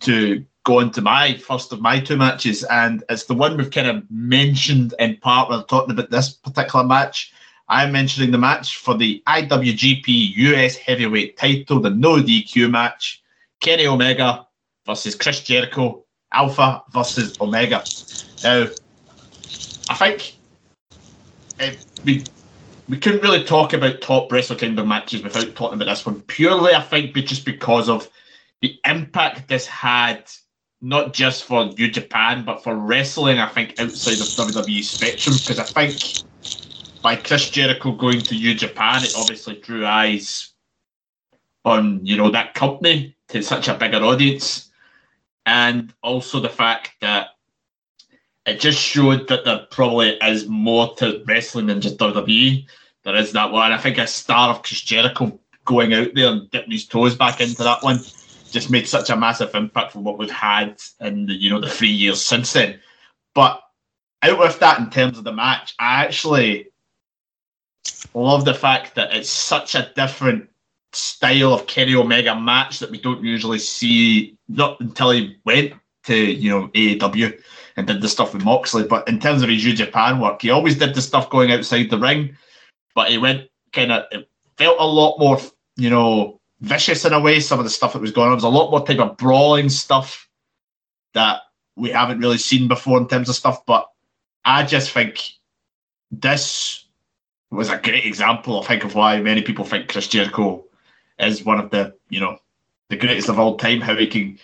to 0.00 0.44
go 0.68 0.86
to 0.86 1.00
my 1.00 1.32
first 1.38 1.72
of 1.72 1.80
my 1.80 1.98
two 1.98 2.16
matches. 2.16 2.62
And 2.64 3.02
it's 3.08 3.24
the 3.24 3.34
one 3.34 3.56
we've 3.56 3.70
kind 3.70 3.86
of 3.86 4.04
mentioned 4.10 4.92
in 4.98 5.16
part 5.16 5.48
when 5.48 5.64
talking 5.64 5.92
about 5.92 6.10
this 6.10 6.28
particular 6.28 6.84
match. 6.84 7.32
I'm 7.70 7.90
mentioning 7.90 8.32
the 8.32 8.38
match 8.38 8.76
for 8.76 8.94
the 8.94 9.22
IWGP 9.26 10.36
US 10.36 10.76
Heavyweight 10.76 11.38
title, 11.38 11.80
the 11.80 11.88
no 11.88 12.16
DQ 12.16 12.70
match. 12.70 13.22
Kenny 13.60 13.86
Omega 13.86 14.46
versus 14.84 15.14
Chris 15.14 15.42
Jericho, 15.42 16.04
Alpha 16.32 16.82
versus 16.92 17.40
Omega. 17.40 17.82
Now, 18.44 18.66
I 19.88 19.94
think 19.94 20.34
it, 21.58 21.78
we 22.04 22.24
we 22.90 22.98
couldn't 22.98 23.22
really 23.22 23.44
talk 23.44 23.72
about 23.72 24.02
top 24.02 24.30
Wrestle 24.30 24.56
Kingdom 24.56 24.88
matches 24.88 25.22
without 25.22 25.54
talking 25.54 25.80
about 25.80 25.86
this 25.92 26.04
one. 26.04 26.20
Purely, 26.22 26.74
I 26.74 26.82
think, 26.82 27.14
just 27.14 27.46
because 27.46 27.88
of 27.88 28.08
the 28.60 28.78
impact 28.86 29.48
this 29.48 29.66
had, 29.66 30.24
not 30.80 31.12
just 31.12 31.44
for 31.44 31.66
New 31.66 31.90
Japan, 31.90 32.44
but 32.44 32.62
for 32.62 32.76
wrestling. 32.76 33.38
I 33.38 33.48
think 33.48 33.78
outside 33.80 34.20
of 34.20 34.28
WWE 34.28 34.82
spectrum, 34.82 35.36
because 35.36 35.58
I 35.58 35.64
think 35.64 36.22
by 37.02 37.16
Chris 37.16 37.50
Jericho 37.50 37.92
going 37.92 38.20
to 38.20 38.34
New 38.34 38.54
Japan, 38.54 39.04
it 39.04 39.12
obviously 39.16 39.56
drew 39.56 39.86
eyes 39.86 40.52
on 41.64 42.04
you 42.04 42.16
know 42.16 42.30
that 42.30 42.54
company 42.54 43.16
to 43.28 43.42
such 43.42 43.68
a 43.68 43.74
bigger 43.74 43.98
audience, 43.98 44.70
and 45.46 45.92
also 46.02 46.40
the 46.40 46.48
fact 46.48 46.92
that 47.00 47.28
it 48.46 48.60
just 48.60 48.80
showed 48.80 49.28
that 49.28 49.44
there 49.44 49.66
probably 49.70 50.10
is 50.22 50.48
more 50.48 50.94
to 50.94 51.22
wrestling 51.26 51.66
than 51.66 51.80
just 51.80 51.98
WWE. 51.98 52.66
There 53.04 53.16
is 53.16 53.32
that 53.32 53.52
one. 53.52 53.72
I 53.72 53.78
think 53.78 53.98
a 53.98 54.06
star 54.06 54.50
of 54.50 54.62
Chris 54.62 54.80
Jericho 54.80 55.38
going 55.64 55.92
out 55.92 56.14
there 56.14 56.28
and 56.28 56.50
dipping 56.50 56.70
his 56.70 56.86
toes 56.86 57.14
back 57.14 57.40
into 57.40 57.62
that 57.62 57.82
one 57.82 58.00
just 58.50 58.70
made 58.70 58.88
such 58.88 59.10
a 59.10 59.16
massive 59.16 59.54
impact 59.54 59.92
from 59.92 60.04
what 60.04 60.18
we've 60.18 60.30
had 60.30 60.80
in 61.00 61.26
the 61.26 61.34
you 61.34 61.50
know 61.50 61.60
the 61.60 61.68
three 61.68 61.88
years 61.88 62.24
since 62.24 62.52
then. 62.52 62.80
But 63.34 63.60
out 64.22 64.38
with 64.38 64.58
that 64.60 64.78
in 64.78 64.90
terms 64.90 65.18
of 65.18 65.24
the 65.24 65.32
match, 65.32 65.74
I 65.78 66.04
actually 66.04 66.68
love 68.14 68.44
the 68.44 68.54
fact 68.54 68.94
that 68.94 69.14
it's 69.14 69.30
such 69.30 69.74
a 69.74 69.90
different 69.94 70.48
style 70.92 71.52
of 71.52 71.66
Kenny 71.66 71.94
Omega 71.94 72.34
match 72.34 72.78
that 72.78 72.90
we 72.90 73.00
don't 73.00 73.22
usually 73.22 73.58
see 73.58 74.36
not 74.48 74.80
until 74.80 75.10
he 75.10 75.36
went 75.44 75.74
to 76.04 76.16
you 76.16 76.50
know 76.50 76.68
AEW 76.68 77.40
and 77.76 77.86
did 77.86 78.00
the 78.00 78.08
stuff 78.08 78.34
with 78.34 78.44
Moxley. 78.44 78.84
But 78.84 79.08
in 79.08 79.20
terms 79.20 79.42
of 79.42 79.48
his 79.48 79.64
New 79.64 79.74
Japan 79.74 80.20
work, 80.20 80.42
he 80.42 80.50
always 80.50 80.76
did 80.76 80.94
the 80.94 81.02
stuff 81.02 81.30
going 81.30 81.52
outside 81.52 81.90
the 81.90 81.98
ring, 81.98 82.36
but 82.94 83.10
he 83.10 83.18
went 83.18 83.48
kind 83.72 83.92
of 83.92 84.04
it 84.10 84.28
felt 84.56 84.78
a 84.80 84.86
lot 84.86 85.18
more, 85.18 85.38
you 85.76 85.90
know, 85.90 86.37
vicious 86.60 87.04
in 87.04 87.12
a 87.12 87.20
way. 87.20 87.40
Some 87.40 87.58
of 87.58 87.64
the 87.64 87.70
stuff 87.70 87.92
that 87.92 88.02
was 88.02 88.12
going 88.12 88.28
on 88.28 88.34
was 88.34 88.44
a 88.44 88.48
lot 88.48 88.70
more 88.70 88.84
type 88.84 88.98
of 88.98 89.16
brawling 89.16 89.68
stuff 89.68 90.28
that 91.14 91.40
we 91.76 91.90
haven't 91.90 92.20
really 92.20 92.38
seen 92.38 92.68
before 92.68 92.98
in 92.98 93.08
terms 93.08 93.28
of 93.28 93.36
stuff. 93.36 93.64
But 93.66 93.88
I 94.44 94.64
just 94.64 94.90
think 94.90 95.22
this 96.10 96.84
was 97.50 97.70
a 97.70 97.78
great 97.78 98.04
example, 98.04 98.60
I 98.60 98.66
think, 98.66 98.84
of 98.84 98.94
why 98.94 99.20
many 99.20 99.42
people 99.42 99.64
think 99.64 99.88
Chris 99.88 100.08
Jericho 100.08 100.64
is 101.18 101.44
one 101.44 101.58
of 101.58 101.70
the, 101.70 101.94
you 102.10 102.20
know, 102.20 102.38
the 102.88 102.96
greatest 102.96 103.28
of 103.28 103.38
all 103.38 103.56
time. 103.56 103.80
How 103.80 103.96
he 103.96 104.06
can 104.06 104.38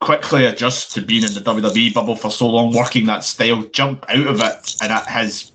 quickly 0.00 0.46
adjust 0.46 0.92
to 0.92 1.02
being 1.02 1.22
in 1.22 1.34
the 1.34 1.40
WWE 1.40 1.92
bubble 1.94 2.16
for 2.16 2.30
so 2.30 2.48
long, 2.48 2.74
working 2.74 3.06
that 3.06 3.24
style, 3.24 3.62
jump 3.64 4.04
out 4.08 4.26
of 4.26 4.40
it, 4.40 4.76
and 4.82 4.92
at 4.92 5.06
his 5.06 5.52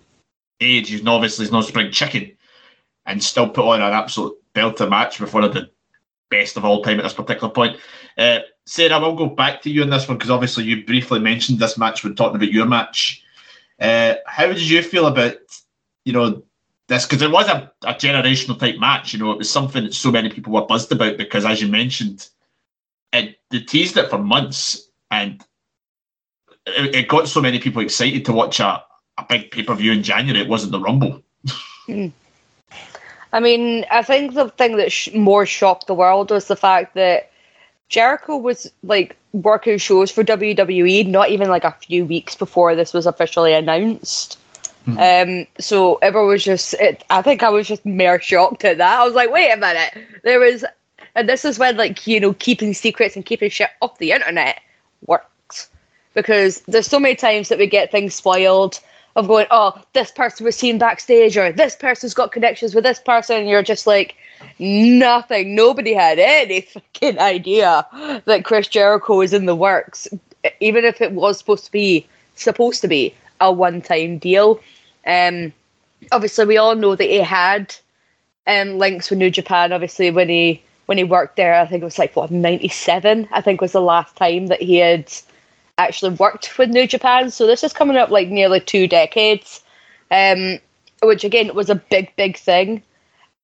age, 0.61 0.89
he's 0.89 1.05
obviously 1.05 1.45
he's 1.45 1.51
no 1.51 1.61
spring 1.61 1.91
chicken, 1.91 2.31
and 3.05 3.23
still 3.23 3.49
put 3.49 3.65
on 3.65 3.81
an 3.81 3.93
absolute 3.93 4.37
belter 4.53 4.89
match 4.89 5.19
with 5.19 5.33
one 5.33 5.43
of 5.43 5.53
the 5.53 5.69
best 6.29 6.57
of 6.57 6.65
all 6.65 6.81
time 6.81 6.99
at 6.99 7.03
this 7.03 7.13
particular 7.13 7.53
point. 7.53 7.77
Uh, 8.17 8.39
Sarah, 8.65 8.99
we'll 8.99 9.15
go 9.15 9.27
back 9.27 9.61
to 9.61 9.69
you 9.69 9.83
on 9.83 9.89
this 9.89 10.07
one 10.07 10.17
because 10.17 10.31
obviously 10.31 10.63
you 10.63 10.85
briefly 10.85 11.19
mentioned 11.19 11.59
this 11.59 11.77
match 11.77 12.03
when 12.03 12.15
talking 12.15 12.38
about 12.38 12.51
your 12.51 12.65
match. 12.65 13.23
Uh, 13.79 14.15
how 14.25 14.47
did 14.47 14.61
you 14.61 14.81
feel 14.81 15.07
about, 15.07 15.35
you 16.05 16.13
know, 16.13 16.43
this? 16.88 17.05
Because 17.05 17.21
it 17.21 17.31
was 17.31 17.47
a, 17.47 17.71
a 17.83 17.93
generational 17.93 18.57
type 18.57 18.77
match. 18.79 19.13
You 19.13 19.19
know, 19.19 19.31
it 19.31 19.38
was 19.38 19.49
something 19.49 19.83
that 19.83 19.93
so 19.93 20.11
many 20.11 20.29
people 20.29 20.53
were 20.53 20.65
buzzed 20.65 20.91
about 20.91 21.17
because, 21.17 21.45
as 21.45 21.61
you 21.61 21.67
mentioned, 21.67 22.29
it, 23.13 23.38
they 23.51 23.59
teased 23.59 23.97
it 23.97 24.09
for 24.09 24.17
months 24.17 24.89
and 25.11 25.43
it, 26.65 26.95
it 26.95 27.07
got 27.07 27.27
so 27.27 27.41
many 27.41 27.59
people 27.59 27.81
excited 27.81 28.25
to 28.25 28.33
watch 28.33 28.59
a, 28.59 28.83
a 29.17 29.25
big 29.27 29.51
pay 29.51 29.63
per 29.63 29.75
view 29.75 29.91
in 29.91 30.03
January. 30.03 30.41
It 30.41 30.49
wasn't 30.49 30.71
the 30.71 30.79
Rumble. 30.79 31.21
Hmm. 31.85 32.07
I 33.35 33.41
mean, 33.41 33.85
I 33.91 34.01
think 34.01 34.33
the 34.33 34.47
thing 34.47 34.77
that 34.77 34.93
sh- 34.93 35.13
more 35.13 35.45
shocked 35.45 35.87
the 35.87 35.93
world 35.93 36.31
was 36.31 36.47
the 36.47 36.55
fact 36.55 36.93
that 36.95 37.29
Jericho 37.89 38.37
was 38.37 38.71
like 38.81 39.17
working 39.33 39.77
shows 39.77 40.09
for 40.09 40.23
WWE 40.23 41.05
not 41.05 41.29
even 41.29 41.49
like 41.49 41.65
a 41.65 41.75
few 41.85 42.05
weeks 42.05 42.33
before 42.33 42.75
this 42.75 42.93
was 42.93 43.05
officially 43.05 43.53
announced. 43.53 44.39
Um, 44.87 45.47
so 45.59 45.95
everyone 45.95 46.29
was 46.29 46.45
just, 46.45 46.75
it, 46.75 47.03
I 47.09 47.21
think 47.21 47.43
I 47.43 47.49
was 47.49 47.67
just 47.67 47.85
mere 47.85 48.21
shocked 48.21 48.63
at 48.63 48.77
that. 48.77 48.99
I 49.01 49.03
was 49.03 49.15
like, 49.15 49.31
wait 49.31 49.51
a 49.51 49.57
minute, 49.57 49.97
there 50.23 50.39
was, 50.39 50.63
and 51.13 51.27
this 51.27 51.43
is 51.43 51.59
when 51.59 51.75
like 51.75 52.07
you 52.07 52.21
know 52.21 52.33
keeping 52.33 52.73
secrets 52.73 53.17
and 53.17 53.25
keeping 53.25 53.49
shit 53.49 53.69
off 53.81 53.97
the 53.97 54.11
internet 54.13 54.61
works 55.07 55.69
because 56.13 56.61
there's 56.61 56.87
so 56.87 56.99
many 56.99 57.15
times 57.15 57.49
that 57.49 57.57
we 57.59 57.67
get 57.67 57.91
things 57.91 58.15
spoiled 58.15 58.79
of 59.15 59.28
going, 59.28 59.47
oh, 59.49 59.82
this 59.93 60.12
person 60.12 60.45
was 60.45 60.56
seen 60.56 60.78
backstage 60.78 61.38
or 61.38 61.51
this 61.51 61.75
person's 61.75 62.13
got 62.13 62.32
connections 62.32 62.75
with 62.75 62.84
this 62.84 62.99
person, 62.99 63.38
and 63.38 63.49
you're 63.49 63.63
just 63.63 63.88
like, 63.88 64.15
nothing. 64.60 65.56
Nobody 65.56 65.93
had 65.93 66.19
any 66.19 66.62
fucking 66.93 67.19
idea 67.19 67.86
that 68.25 68.45
Chris 68.45 68.67
Jericho 68.67 69.17
was 69.17 69.34
in 69.34 69.45
the 69.45 69.56
works, 69.56 70.08
even 70.60 70.86
if 70.86 71.01
it 71.01 71.13
was 71.13 71.38
supposed 71.38 71.65
to 71.65 71.71
be 71.71 72.08
supposed 72.36 72.82
to 72.82 72.88
be 72.88 73.13
a 73.39 73.51
one-time 73.51 74.17
deal. 74.17 74.60
Um, 75.08 75.54
obviously, 76.12 76.45
we 76.45 76.58
all 76.58 76.75
know 76.75 76.95
that 76.95 77.06
he 77.06 77.17
had 77.17 77.73
um, 78.47 78.78
links 78.78 79.10
with 79.10 79.19
New 79.19 79.30
Japan. 79.32 79.71
Obviously, 79.71 80.12
when 80.12 80.30
he 80.30 80.62
when 80.88 80.97
he 80.97 81.04
worked 81.04 81.36
there, 81.36 81.56
I 81.56 81.65
think 81.65 81.82
it 81.82 81.86
was 81.86 81.99
like 81.99 82.15
what 82.15 82.32
'97. 82.32 83.28
I 83.32 83.41
think 83.41 83.62
was 83.62 83.71
the 83.71 83.82
last 83.82 84.15
time 84.15 84.47
that 84.47 84.62
he 84.62 84.78
had 84.78 85.12
actually 85.77 86.15
worked 86.15 86.57
with 86.57 86.69
New 86.69 86.88
Japan. 86.88 87.29
So 87.31 87.45
this 87.45 87.63
is 87.63 87.73
coming 87.73 87.97
up 87.97 88.09
like 88.09 88.29
nearly 88.29 88.59
two 88.59 88.88
decades, 88.88 89.61
um, 90.11 90.59
which 91.03 91.23
again 91.23 91.53
was 91.55 91.69
a 91.69 91.75
big, 91.75 92.15
big 92.15 92.38
thing. 92.38 92.81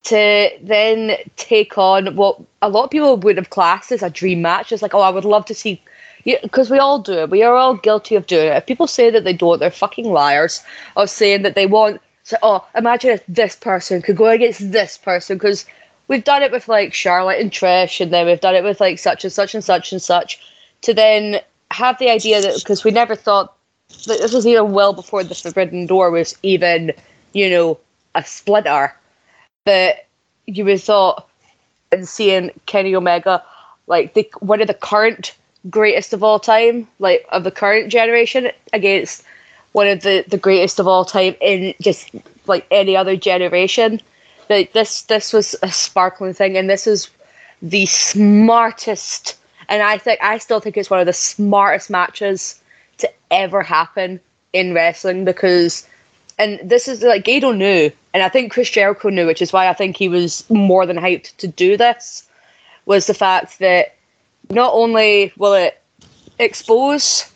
To 0.05 0.49
then 0.63 1.15
take 1.35 1.77
on 1.77 2.15
what 2.15 2.41
a 2.63 2.69
lot 2.69 2.85
of 2.85 2.89
people 2.89 3.17
would 3.17 3.37
have 3.37 3.51
classed 3.51 3.91
as 3.91 4.01
a 4.01 4.09
dream 4.09 4.41
match. 4.41 4.71
It's 4.71 4.81
like, 4.81 4.95
oh, 4.95 5.01
I 5.01 5.11
would 5.11 5.25
love 5.25 5.45
to 5.45 5.53
see, 5.53 5.79
because 6.25 6.71
we 6.71 6.79
all 6.79 6.97
do 6.97 7.13
it. 7.19 7.29
We 7.29 7.43
are 7.43 7.53
all 7.53 7.75
guilty 7.75 8.15
of 8.15 8.25
doing 8.25 8.47
it. 8.47 8.55
If 8.55 8.65
people 8.65 8.87
say 8.87 9.11
that 9.11 9.25
they 9.25 9.33
don't, 9.33 9.59
they're 9.59 9.69
fucking 9.69 10.11
liars. 10.11 10.63
Of 10.95 11.11
saying 11.11 11.43
that 11.43 11.53
they 11.53 11.67
want, 11.67 12.01
so, 12.23 12.35
oh, 12.41 12.67
imagine 12.75 13.11
if 13.11 13.23
this 13.27 13.55
person 13.55 14.01
could 14.01 14.17
go 14.17 14.27
against 14.29 14.71
this 14.71 14.97
person, 14.97 15.37
because 15.37 15.67
we've 16.07 16.23
done 16.23 16.41
it 16.41 16.51
with 16.51 16.67
like 16.67 16.95
Charlotte 16.95 17.39
and 17.39 17.51
Trish, 17.51 18.01
and 18.01 18.11
then 18.11 18.25
we've 18.25 18.41
done 18.41 18.55
it 18.55 18.63
with 18.63 18.79
like 18.79 18.97
such 18.97 19.23
and 19.23 19.31
such 19.31 19.53
and 19.53 19.63
such 19.63 19.91
and 19.91 20.01
such. 20.01 20.39
To 20.81 20.95
then 20.95 21.41
have 21.73 21.97
the 21.99 22.09
idea 22.09 22.41
that 22.41 22.55
because 22.55 22.83
we 22.83 22.91
never 22.91 23.15
thought 23.15 23.55
that 24.07 24.19
this 24.19 24.33
was 24.33 24.47
even 24.47 24.71
well 24.71 24.93
before 24.93 25.23
the 25.23 25.35
Forbidden 25.35 25.85
Door 25.85 26.11
was 26.11 26.37
even, 26.43 26.91
you 27.33 27.49
know, 27.49 27.79
a 28.15 28.23
splitter, 28.23 28.93
that 29.65 30.07
you 30.47 30.65
would 30.65 30.81
thought 30.81 31.27
and 31.91 32.07
seeing 32.07 32.51
Kenny 32.65 32.95
Omega, 32.95 33.43
like 33.87 34.13
the 34.13 34.29
one 34.39 34.61
of 34.61 34.67
the 34.67 34.73
current 34.73 35.35
greatest 35.69 36.13
of 36.13 36.23
all 36.23 36.39
time, 36.39 36.87
like 36.99 37.25
of 37.31 37.43
the 37.43 37.51
current 37.51 37.91
generation, 37.91 38.51
against 38.73 39.23
one 39.73 39.87
of 39.87 40.01
the, 40.01 40.25
the 40.27 40.37
greatest 40.37 40.79
of 40.79 40.87
all 40.87 41.05
time 41.05 41.35
in 41.41 41.73
just 41.81 42.09
like 42.47 42.65
any 42.71 42.95
other 42.95 43.15
generation. 43.15 44.01
Like 44.49 44.73
this 44.73 45.03
this 45.03 45.31
was 45.31 45.55
a 45.61 45.71
sparkling 45.71 46.33
thing 46.33 46.57
and 46.57 46.69
this 46.69 46.87
is 46.87 47.09
the 47.61 47.85
smartest 47.85 49.37
and 49.71 49.81
I 49.81 49.97
think 49.97 50.19
I 50.21 50.37
still 50.37 50.59
think 50.59 50.77
it's 50.77 50.89
one 50.89 50.99
of 50.99 51.05
the 51.05 51.13
smartest 51.13 51.89
matches 51.89 52.61
to 52.97 53.11
ever 53.31 53.63
happen 53.63 54.19
in 54.53 54.73
wrestling 54.73 55.25
because 55.25 55.87
and 56.37 56.59
this 56.63 56.87
is 56.87 57.01
like 57.01 57.23
Gedo 57.23 57.55
knew 57.57 57.89
and 58.13 58.21
I 58.21 58.29
think 58.29 58.51
Chris 58.51 58.69
Jericho 58.69 59.09
knew, 59.09 59.25
which 59.25 59.41
is 59.41 59.53
why 59.53 59.69
I 59.69 59.73
think 59.73 59.95
he 59.95 60.09
was 60.09 60.47
more 60.49 60.85
than 60.85 60.97
hyped 60.97 61.37
to 61.37 61.47
do 61.47 61.77
this, 61.77 62.27
was 62.85 63.07
the 63.07 63.13
fact 63.13 63.59
that 63.59 63.95
not 64.49 64.73
only 64.73 65.31
will 65.37 65.53
it 65.53 65.81
expose 66.37 67.31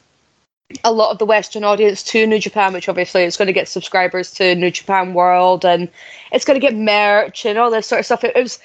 a 0.83 0.91
lot 0.91 1.11
of 1.11 1.19
the 1.19 1.25
Western 1.25 1.63
audience 1.63 2.03
to 2.03 2.27
New 2.27 2.39
Japan, 2.39 2.73
which 2.73 2.89
obviously 2.89 3.23
is 3.23 3.37
going 3.37 3.45
to 3.45 3.53
get 3.53 3.69
subscribers 3.69 4.31
to 4.31 4.55
New 4.55 4.71
Japan 4.71 5.13
World 5.13 5.63
and 5.63 5.89
it's 6.33 6.43
going 6.43 6.59
to 6.59 6.67
get 6.67 6.75
merch 6.75 7.45
and 7.45 7.57
all 7.57 7.71
this 7.71 7.87
sort 7.87 7.99
of 7.99 8.05
stuff. 8.05 8.25
It, 8.25 8.35
it 8.35 8.43
was 8.43 8.59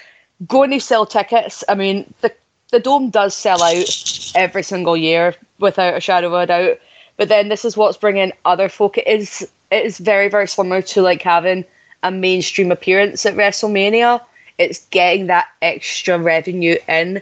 going 0.48 0.70
to 0.70 0.80
sell 0.80 1.06
tickets. 1.06 1.62
I 1.68 1.76
mean, 1.76 2.12
the 2.22 2.32
the 2.70 2.80
dome 2.80 3.10
does 3.10 3.34
sell 3.34 3.62
out 3.62 4.32
every 4.34 4.62
single 4.62 4.96
year 4.96 5.34
without 5.58 5.96
a 5.96 6.00
shadow 6.00 6.28
of 6.28 6.34
a 6.34 6.46
doubt. 6.46 6.78
But 7.16 7.28
then 7.28 7.48
this 7.48 7.64
is 7.64 7.76
what's 7.76 7.98
bringing 7.98 8.32
other 8.44 8.68
folk. 8.68 8.96
It 8.98 9.06
is 9.06 9.48
it 9.70 9.84
is 9.84 9.98
very 9.98 10.28
very 10.28 10.48
similar 10.48 10.82
to 10.82 11.02
like 11.02 11.22
having 11.22 11.64
a 12.02 12.10
mainstream 12.10 12.72
appearance 12.72 13.26
at 13.26 13.34
WrestleMania. 13.34 14.20
It's 14.58 14.86
getting 14.86 15.26
that 15.26 15.48
extra 15.62 16.18
revenue 16.18 16.76
in, 16.88 17.20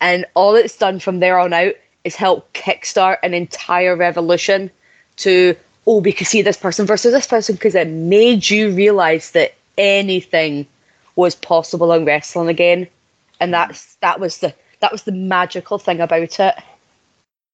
and 0.00 0.26
all 0.34 0.54
it's 0.54 0.76
done 0.76 1.00
from 1.00 1.20
there 1.20 1.38
on 1.38 1.52
out 1.52 1.74
is 2.04 2.16
help 2.16 2.52
kickstart 2.54 3.18
an 3.22 3.34
entire 3.34 3.96
revolution 3.96 4.70
to 5.16 5.56
oh 5.86 6.00
we 6.00 6.12
could 6.12 6.26
see 6.26 6.42
this 6.42 6.56
person 6.56 6.86
versus 6.86 7.12
this 7.12 7.26
person 7.26 7.54
because 7.54 7.74
it 7.74 7.88
made 7.88 8.48
you 8.48 8.70
realize 8.70 9.32
that 9.32 9.54
anything 9.78 10.66
was 11.16 11.34
possible 11.34 11.92
in 11.92 12.04
wrestling 12.04 12.48
again, 12.48 12.86
and 13.40 13.52
that's 13.52 13.96
that 13.96 14.20
was 14.20 14.38
the 14.38 14.54
that 14.82 14.92
was 14.92 15.04
the 15.04 15.12
magical 15.12 15.78
thing 15.78 16.00
about 16.00 16.38
it. 16.38 16.54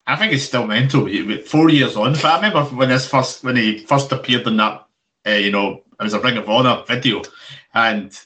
I 0.06 0.16
think 0.16 0.32
it's 0.32 0.44
still 0.44 0.66
mental. 0.66 1.06
Four 1.44 1.68
years 1.68 1.94
on, 1.94 2.14
but 2.14 2.24
I 2.24 2.36
remember 2.36 2.64
when 2.74 2.88
this 2.88 3.08
first 3.08 3.44
when 3.44 3.56
he 3.56 3.78
first 3.78 4.10
appeared 4.10 4.46
in 4.46 4.56
that, 4.56 4.86
uh, 5.26 5.32
you 5.32 5.52
know, 5.52 5.82
it 6.00 6.02
was 6.02 6.14
a 6.14 6.20
Ring 6.20 6.38
of 6.38 6.48
Honor 6.48 6.82
video, 6.88 7.22
and 7.74 8.18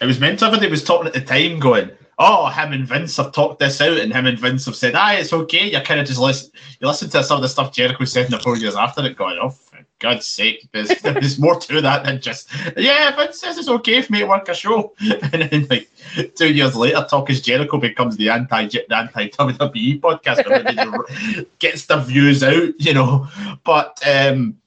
it 0.00 0.06
was 0.06 0.20
mental. 0.20 0.46
Everybody 0.46 0.70
was 0.70 0.84
talking 0.84 1.08
at 1.08 1.12
the 1.12 1.20
time, 1.20 1.58
going, 1.58 1.90
"Oh, 2.20 2.46
him 2.46 2.72
and 2.72 2.86
Vince 2.86 3.16
have 3.16 3.32
talked 3.32 3.58
this 3.58 3.80
out," 3.80 3.98
and 3.98 4.12
him 4.12 4.26
and 4.26 4.38
Vince 4.38 4.64
have 4.66 4.76
said, 4.76 4.94
"Ah, 4.94 5.14
it's 5.14 5.32
okay." 5.32 5.72
You 5.72 5.80
kind 5.80 5.98
of 5.98 6.06
just 6.06 6.20
listen, 6.20 6.52
you 6.80 6.86
listen 6.86 7.10
to 7.10 7.24
some 7.24 7.36
of 7.36 7.42
the 7.42 7.48
stuff 7.48 7.74
Jericho 7.74 8.04
said 8.04 8.26
in 8.26 8.30
the 8.30 8.38
four 8.38 8.56
years 8.56 8.76
after 8.76 9.04
it, 9.04 9.16
going, 9.16 9.38
"Oh, 9.42 9.50
for 9.50 9.73
God's 9.98 10.26
sake, 10.26 10.68
there's, 10.72 10.88
there's 11.02 11.38
more 11.38 11.58
to 11.60 11.80
that 11.80 12.04
than 12.04 12.20
just 12.20 12.48
yeah." 12.76 13.14
Vince 13.16 13.40
says 13.40 13.58
it's 13.58 13.68
okay 13.68 14.02
for 14.02 14.12
me 14.12 14.20
to 14.20 14.26
work 14.26 14.48
a 14.48 14.54
show, 14.54 14.92
and 15.00 15.42
then 15.42 15.66
like 15.70 15.88
two 16.34 16.52
years 16.52 16.76
later, 16.76 17.06
Talk 17.08 17.30
is 17.30 17.40
Jericho 17.40 17.78
becomes 17.78 18.16
the 18.16 18.28
anti 18.30 18.66
the 18.66 18.96
anti 18.96 19.28
WWE 19.28 20.00
podcast, 20.00 21.46
gets 21.58 21.86
the 21.86 21.98
views 21.98 22.42
out, 22.42 22.72
you 22.78 22.94
know. 22.94 23.28
But 23.64 24.00
um, 24.06 24.58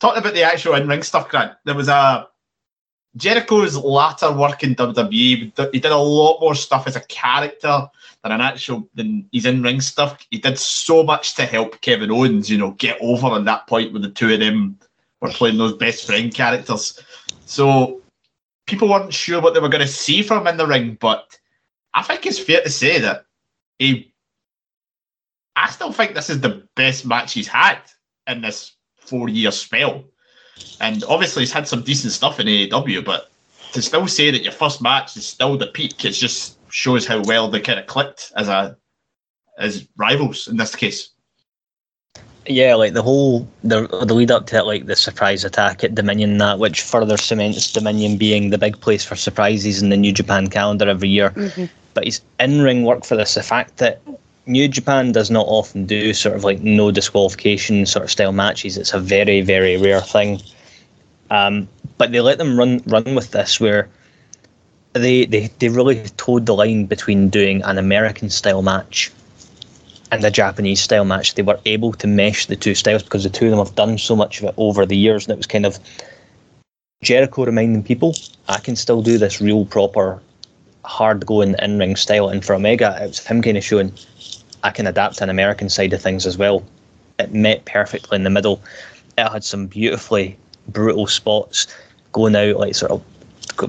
talking 0.00 0.20
about 0.20 0.34
the 0.34 0.42
actual 0.42 0.74
in 0.74 0.88
ring 0.88 1.02
stuff, 1.02 1.28
Grant, 1.28 1.52
there 1.64 1.74
was 1.74 1.88
a 1.88 2.28
Jericho's 3.16 3.76
latter 3.76 4.32
work 4.32 4.64
in 4.64 4.74
WWE. 4.74 5.72
He 5.72 5.80
did 5.80 5.92
a 5.92 5.96
lot 5.96 6.40
more 6.40 6.54
stuff 6.54 6.86
as 6.86 6.96
a 6.96 7.00
character 7.02 7.88
than 8.22 8.32
an 8.32 8.40
actual 8.40 8.88
than 8.94 9.28
his 9.32 9.46
in 9.46 9.62
ring 9.62 9.80
stuff. 9.80 10.26
He 10.30 10.38
did 10.38 10.58
so 10.58 11.04
much 11.04 11.34
to 11.34 11.46
help 11.46 11.80
Kevin 11.80 12.10
Owens, 12.10 12.50
you 12.50 12.58
know, 12.58 12.72
get 12.72 12.98
over 13.00 13.28
on 13.28 13.44
that 13.44 13.66
point 13.66 13.92
when 13.92 14.02
the 14.02 14.10
two 14.10 14.32
of 14.32 14.40
them 14.40 14.78
were 15.20 15.30
playing 15.30 15.58
those 15.58 15.74
best 15.74 16.06
friend 16.06 16.34
characters. 16.34 17.00
So 17.46 18.00
people 18.66 18.88
weren't 18.88 19.14
sure 19.14 19.40
what 19.40 19.54
they 19.54 19.60
were 19.60 19.68
going 19.68 19.86
to 19.86 19.92
see 19.92 20.22
from 20.22 20.40
him 20.40 20.46
in 20.48 20.56
the 20.56 20.66
ring, 20.66 20.98
but 21.00 21.38
I 21.92 22.02
think 22.02 22.26
it's 22.26 22.38
fair 22.38 22.62
to 22.62 22.70
say 22.70 22.98
that 23.00 23.26
he. 23.78 24.12
I 25.56 25.70
still 25.70 25.92
think 25.92 26.14
this 26.14 26.30
is 26.30 26.40
the 26.40 26.66
best 26.74 27.06
match 27.06 27.32
he's 27.32 27.46
had 27.46 27.78
in 28.26 28.40
this 28.40 28.72
four 28.96 29.28
year 29.28 29.52
spell. 29.52 30.04
And 30.80 31.04
obviously, 31.04 31.42
he's 31.42 31.52
had 31.52 31.68
some 31.68 31.82
decent 31.82 32.12
stuff 32.12 32.40
in 32.40 32.46
AEW, 32.46 33.04
but 33.04 33.30
to 33.72 33.82
still 33.82 34.06
say 34.06 34.30
that 34.30 34.42
your 34.42 34.52
first 34.52 34.80
match 34.80 35.16
is 35.16 35.26
still 35.26 35.56
the 35.56 35.66
peak, 35.66 36.04
it 36.04 36.12
just 36.12 36.58
shows 36.70 37.06
how 37.06 37.22
well 37.22 37.48
they 37.48 37.60
kind 37.60 37.78
of 37.78 37.86
clicked 37.86 38.32
as 38.36 38.48
a 38.48 38.76
as 39.58 39.86
rivals 39.96 40.48
in 40.48 40.56
this 40.56 40.74
case. 40.74 41.10
Yeah, 42.46 42.74
like 42.74 42.92
the 42.92 43.02
whole 43.02 43.48
the 43.62 43.86
the 43.86 44.14
lead 44.14 44.30
up 44.30 44.46
to 44.46 44.58
it, 44.58 44.66
like 44.66 44.86
the 44.86 44.96
surprise 44.96 45.44
attack 45.44 45.82
at 45.82 45.94
Dominion, 45.94 46.38
that 46.38 46.58
which 46.58 46.82
further 46.82 47.16
cements 47.16 47.72
Dominion 47.72 48.16
being 48.16 48.50
the 48.50 48.58
big 48.58 48.80
place 48.80 49.04
for 49.04 49.16
surprises 49.16 49.82
in 49.82 49.88
the 49.88 49.96
New 49.96 50.12
Japan 50.12 50.48
calendar 50.48 50.88
every 50.88 51.08
year. 51.08 51.30
Mm-hmm. 51.30 51.64
But 51.94 52.04
his 52.04 52.20
in 52.38 52.60
ring 52.60 52.84
work 52.84 53.04
for 53.04 53.16
this, 53.16 53.34
the 53.34 53.42
fact 53.42 53.78
that 53.78 54.02
New 54.46 54.68
Japan 54.68 55.12
does 55.12 55.30
not 55.30 55.46
often 55.46 55.86
do 55.86 56.12
sort 56.12 56.36
of 56.36 56.44
like 56.44 56.60
no 56.60 56.90
disqualification 56.90 57.86
sort 57.86 58.04
of 58.04 58.10
style 58.10 58.32
matches. 58.32 58.76
It's 58.76 58.92
a 58.92 59.00
very 59.00 59.40
very 59.40 59.76
rare 59.76 60.00
thing. 60.00 60.40
Um, 61.30 61.68
but 61.96 62.12
they 62.12 62.20
let 62.20 62.38
them 62.38 62.58
run 62.58 62.82
run 62.86 63.14
with 63.14 63.30
this 63.30 63.58
where 63.58 63.88
they 64.92 65.24
they 65.24 65.50
they 65.58 65.68
really 65.68 66.02
towed 66.16 66.46
the 66.46 66.54
line 66.54 66.86
between 66.86 67.30
doing 67.30 67.62
an 67.62 67.78
American 67.78 68.28
style 68.30 68.62
match 68.62 69.10
and 70.12 70.22
a 70.24 70.30
Japanese 70.30 70.80
style 70.80 71.04
match. 71.04 71.34
They 71.34 71.42
were 71.42 71.60
able 71.64 71.92
to 71.94 72.06
mesh 72.06 72.46
the 72.46 72.56
two 72.56 72.74
styles 72.74 73.02
because 73.02 73.24
the 73.24 73.30
two 73.30 73.46
of 73.46 73.50
them 73.50 73.58
have 73.58 73.74
done 73.74 73.98
so 73.98 74.14
much 74.14 74.40
of 74.40 74.48
it 74.48 74.54
over 74.56 74.84
the 74.84 74.96
years, 74.96 75.24
and 75.24 75.32
it 75.32 75.38
was 75.38 75.46
kind 75.46 75.66
of 75.66 75.78
Jericho 77.02 77.44
reminding 77.44 77.82
people, 77.82 78.14
I 78.48 78.58
can 78.58 78.76
still 78.76 79.02
do 79.02 79.18
this 79.18 79.40
real 79.40 79.66
proper 79.66 80.22
hard 80.84 81.26
going 81.26 81.54
in 81.60 81.78
ring 81.78 81.96
style. 81.96 82.28
And 82.28 82.44
for 82.44 82.54
Omega, 82.54 82.98
it 83.00 83.06
was 83.06 83.18
him 83.18 83.42
kind 83.42 83.56
of 83.56 83.64
showing 83.64 83.92
I 84.64 84.70
can 84.70 84.86
adapt 84.86 85.20
an 85.20 85.30
American 85.30 85.68
side 85.68 85.92
of 85.92 86.02
things 86.02 86.26
as 86.26 86.38
well. 86.38 86.64
It 87.18 87.32
met 87.32 87.64
perfectly 87.66 88.16
in 88.16 88.24
the 88.24 88.30
middle. 88.30 88.60
It 89.16 89.28
had 89.28 89.44
some 89.44 89.66
beautifully 89.66 90.36
brutal 90.68 91.06
spots 91.06 91.68
going 92.12 92.34
out, 92.34 92.56
like 92.56 92.74
sort 92.74 92.90
of 92.90 93.04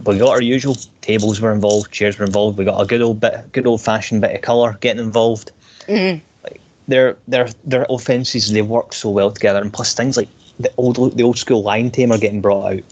we 0.07 0.17
got 0.17 0.29
our 0.29 0.41
usual 0.41 0.75
tables 1.01 1.39
were 1.39 1.51
involved, 1.51 1.91
chairs 1.91 2.17
were 2.17 2.25
involved. 2.25 2.57
We 2.57 2.65
got 2.65 2.81
a 2.81 2.85
good 2.85 3.01
old 3.01 3.19
bit, 3.19 3.51
good 3.51 3.67
old 3.67 3.81
fashioned 3.81 4.21
bit 4.21 4.35
of 4.35 4.41
colour 4.41 4.77
getting 4.79 5.03
involved. 5.03 5.51
Mm-hmm. 5.87 6.23
Like 6.43 6.61
their 6.87 7.17
their 7.27 7.49
their 7.65 7.85
offenses, 7.89 8.51
they 8.51 8.61
work 8.61 8.93
so 8.93 9.09
well 9.09 9.31
together, 9.31 9.61
and 9.61 9.71
plus 9.71 9.93
things 9.93 10.17
like 10.17 10.29
the 10.59 10.73
old 10.77 11.15
the 11.17 11.23
old 11.23 11.37
school 11.37 11.61
Lion 11.61 11.91
Tamer 11.91 12.17
getting 12.17 12.41
brought 12.41 12.73
out, 12.73 12.83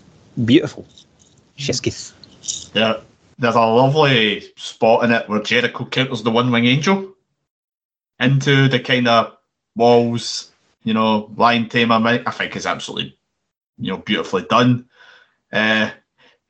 beautiful. 0.46 0.84
Mm-hmm. 0.84 1.64
Shiskith. 1.64 2.72
There, 2.74 2.98
there's 3.40 3.56
a 3.56 3.62
lovely 3.62 4.44
spot 4.58 5.06
in 5.06 5.12
it 5.12 5.30
where 5.30 5.42
Jericho 5.42 5.86
counters 5.86 6.24
the 6.24 6.32
one 6.32 6.52
wing 6.52 6.66
angel 6.66 7.13
into 8.24 8.68
the 8.68 8.80
kind 8.80 9.08
of 9.08 9.38
walls, 9.76 10.52
you 10.84 10.94
know, 10.94 11.32
Lion 11.36 11.70
Tamer. 11.70 12.24
I 12.26 12.32
think 12.32 12.56
is 12.56 12.66
absolutely, 12.66 13.18
you 13.78 13.92
know, 13.92 13.98
beautifully 13.98 14.44
done. 14.44 14.88
Uh, 15.52 15.92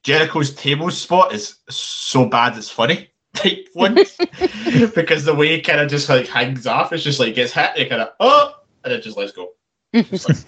Jericho's 0.03 0.53
table 0.53 0.91
spot 0.91 1.33
is 1.33 1.55
so 1.69 2.25
bad 2.25 2.57
it's 2.57 2.69
funny 2.69 3.09
type 3.33 3.67
one 3.73 3.95
because 4.95 5.25
the 5.25 5.35
way 5.35 5.55
he 5.55 5.61
kind 5.61 5.79
of 5.79 5.89
just 5.89 6.09
like 6.09 6.27
hangs 6.27 6.67
off, 6.67 6.93
it's 6.93 7.03
just 7.03 7.19
like 7.19 7.35
gets 7.35 7.53
hit, 7.53 7.71
he 7.75 7.85
kind 7.85 8.01
of 8.01 8.09
oh, 8.19 8.53
and 8.83 8.93
it 8.93 9.01
just 9.01 9.17
lets 9.17 9.31
go. 9.31 9.51
Just 9.93 10.29
like- 10.29 10.37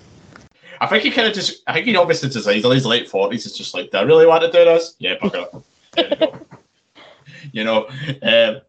I 0.81 0.87
think 0.87 1.03
he 1.03 1.11
kind 1.11 1.27
of 1.27 1.33
just, 1.33 1.63
I 1.67 1.73
think 1.73 1.85
he 1.85 1.95
obviously 1.95 2.27
decided 2.29 2.65
in 2.65 2.71
his 2.71 2.85
late 2.85 3.09
forties. 3.09 3.45
It's 3.45 3.57
just 3.57 3.73
like, 3.73 3.91
do 3.91 3.97
I 3.97 4.01
really 4.01 4.25
want 4.25 4.41
to 4.43 4.51
do 4.51 4.65
this? 4.65 4.95
Yeah, 4.99 5.15
bugger 5.15 5.63
it. 5.97 6.33
You 6.33 6.45
you 7.53 7.63
know, 7.63 7.87
um, 8.21 8.61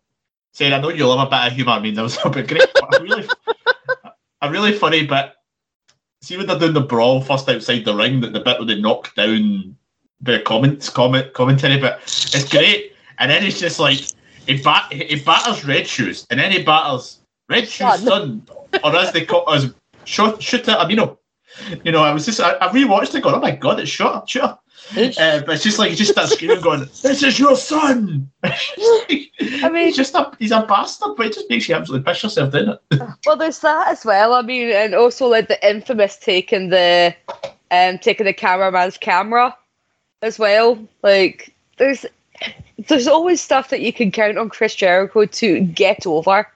saying 0.57 0.73
I 0.73 0.81
know 0.81 0.89
you 0.89 1.07
love 1.07 1.27
a 1.27 1.31
bit 1.31 1.49
of 1.49 1.53
humour. 1.53 1.73
I 1.73 1.81
mean, 1.81 1.93
that 1.95 2.03
was 2.03 2.19
a 2.25 2.31
bit 2.31 2.49
great, 2.49 2.67
but 2.73 2.99
a 2.99 3.03
really, 3.03 3.29
a 4.41 4.51
really 4.51 4.73
funny 4.73 5.07
bit. 5.07 5.33
See 6.23 6.39
when 6.39 6.47
they're 6.47 6.59
doing 6.59 6.73
the 6.73 6.81
brawl 6.81 7.21
first 7.21 7.47
outside 7.51 7.85
the 7.85 7.95
ring, 7.95 8.21
that 8.23 8.33
the 8.33 8.41
bit 8.41 8.59
where 8.59 8.67
they 8.67 8.81
knock 8.81 9.15
down 9.15 9.77
the 10.23 10.41
comments, 10.41 10.89
comment, 10.89 11.35
commentary 11.35 11.79
bit. 11.79 11.99
It's 12.05 12.49
great, 12.49 12.95
and 13.19 13.31
then 13.31 13.45
it's 13.45 13.61
just 13.61 13.79
like 13.79 14.01
he 14.47 14.63
bat, 14.63 14.91
he 14.91 15.23
batters 15.23 15.67
red 15.67 15.87
shoes, 15.87 16.27
and 16.31 16.41
then 16.41 16.51
he 16.51 16.63
batters 16.63 17.21
red 17.51 17.69
shoes 17.69 17.87
oh, 17.87 17.97
Son. 17.97 18.47
son, 18.47 18.81
or 18.83 18.97
as 18.97 19.13
they 19.13 19.27
call 19.27 19.53
as 19.53 19.75
shoot 20.05 20.43
shoot 20.43 20.67
at 20.71 20.79
Amino. 20.79 21.19
You 21.85 21.93
know, 21.93 22.03
I 22.03 22.15
was 22.15 22.25
just 22.25 22.41
I, 22.41 22.53
I 22.53 22.69
rewatched 22.69 23.15
it, 23.15 23.23
going, 23.23 23.35
oh 23.35 23.41
my 23.41 23.51
god, 23.51 23.79
it's 23.79 23.91
shut, 23.91 24.27
shut. 24.27 24.59
Uh, 24.93 25.41
but 25.41 25.57
it's 25.57 25.64
just 25.64 25.78
like 25.78 25.91
he 25.91 25.97
just 25.97 26.12
starts 26.12 26.32
screaming, 26.34 26.61
going, 26.61 26.89
"This 27.03 27.22
is 27.22 27.39
your 27.39 27.57
son!" 27.57 28.30
I 28.45 29.68
mean- 29.70 29.87
he's 29.87 29.97
just 29.97 30.14
a 30.14 30.30
he's 30.39 30.53
a 30.53 30.62
bastard, 30.62 31.16
but 31.16 31.26
it 31.26 31.34
just 31.34 31.51
makes 31.51 31.68
you 31.68 31.74
absolutely 31.74 32.05
piss 32.11 32.22
yourself, 32.22 32.53
doesn't 32.53 32.78
it? 32.91 33.01
Well, 33.26 33.37
there's 33.37 33.59
that 33.61 33.89
as 33.89 34.05
well. 34.05 34.34
I 34.34 34.43
mean, 34.43 34.70
and 34.70 34.95
also 34.95 35.26
like 35.26 35.49
the 35.49 35.68
infamous 35.68 36.16
taking 36.16 36.68
the 36.68 37.14
um 37.70 37.99
taking 37.99 38.26
the 38.26 38.32
cameraman's 38.32 38.97
camera 38.99 39.57
as 40.22 40.39
well. 40.39 40.78
Like 41.03 41.53
there's 41.78 42.07
there's 42.87 43.09
always 43.09 43.41
stuff 43.41 43.70
that 43.70 43.80
you 43.80 43.93
can 43.93 44.12
count 44.12 44.39
on 44.39 44.49
Chris 44.49 44.74
Jericho 44.74 45.24
to 45.26 45.61
get 45.61 46.07
over. 46.07 46.47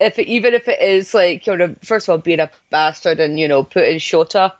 If 0.00 0.18
it, 0.18 0.26
even 0.26 0.52
if 0.52 0.66
it 0.66 0.80
is 0.80 1.14
like 1.14 1.46
you 1.46 1.56
know, 1.56 1.76
first 1.84 2.08
of 2.08 2.12
all, 2.12 2.18
being 2.18 2.40
a 2.40 2.50
bastard 2.70 3.20
and 3.20 3.38
you 3.38 3.46
know 3.46 3.62
putting 3.62 3.98
Shota 3.98 4.52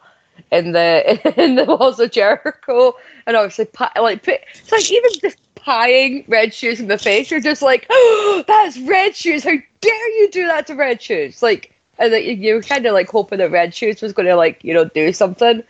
in 0.50 0.72
the 0.72 1.34
in 1.42 1.56
the 1.56 1.64
walls 1.64 1.98
of 1.98 2.10
Jericho, 2.10 2.94
and 3.26 3.36
obviously 3.36 3.64
pi- 3.64 3.92
like 4.00 4.26
it's 4.28 4.72
like 4.72 4.90
even 4.90 5.10
just 5.20 5.38
pieing 5.56 6.24
Red 6.28 6.54
Shoes 6.54 6.80
in 6.80 6.88
the 6.88 6.98
face. 6.98 7.30
You're 7.30 7.40
just 7.40 7.62
like, 7.62 7.86
oh, 7.90 8.44
that's 8.48 8.78
Red 8.78 9.16
Shoes. 9.16 9.44
How 9.44 9.56
dare 9.80 10.20
you 10.20 10.30
do 10.30 10.46
that 10.46 10.66
to 10.68 10.74
Red 10.74 11.00
Shoes? 11.00 11.42
Like, 11.42 11.72
and 11.98 12.12
like, 12.12 12.24
you 12.24 12.54
were 12.54 12.62
kind 12.62 12.86
of 12.86 12.92
like 12.92 13.08
hoping 13.08 13.38
that 13.38 13.50
Red 13.50 13.74
Shoes 13.74 14.00
was 14.02 14.12
going 14.12 14.26
to 14.26 14.36
like 14.36 14.62
you 14.62 14.74
know 14.74 14.84
do 14.84 15.12
something. 15.12 15.62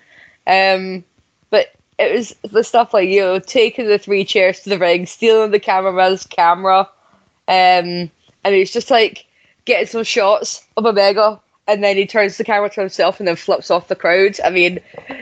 Um, 0.47 1.05
but 1.51 1.73
it 1.99 2.15
was 2.15 2.35
the 2.51 2.65
stuff 2.65 2.93
like 2.93 3.09
you 3.09 3.21
know 3.21 3.39
taking 3.39 3.87
the 3.87 3.99
three 3.99 4.25
chairs 4.25 4.61
to 4.61 4.71
the 4.71 4.79
ring, 4.79 5.07
stealing 5.07 5.51
the 5.51 5.61
cameraman's 5.61 6.27
camera, 6.27 6.81
um, 7.49 8.11
and 8.45 8.55
he's 8.55 8.73
just 8.73 8.91
like 8.91 9.27
getting 9.65 9.87
some 9.87 10.05
shots 10.05 10.65
of 10.77 10.85
Omega, 10.85 11.41
and 11.73 11.83
then 11.83 11.97
he 11.97 12.07
turns 12.07 12.37
the 12.37 12.45
camera 12.45 12.69
to 12.69 12.81
himself 12.81 13.19
and 13.19 13.27
then 13.27 13.37
flips 13.37 13.71
off 13.71 13.89
the 13.89 13.97
crowd. 13.97 14.39
I 14.45 14.51
mean, 14.51 14.79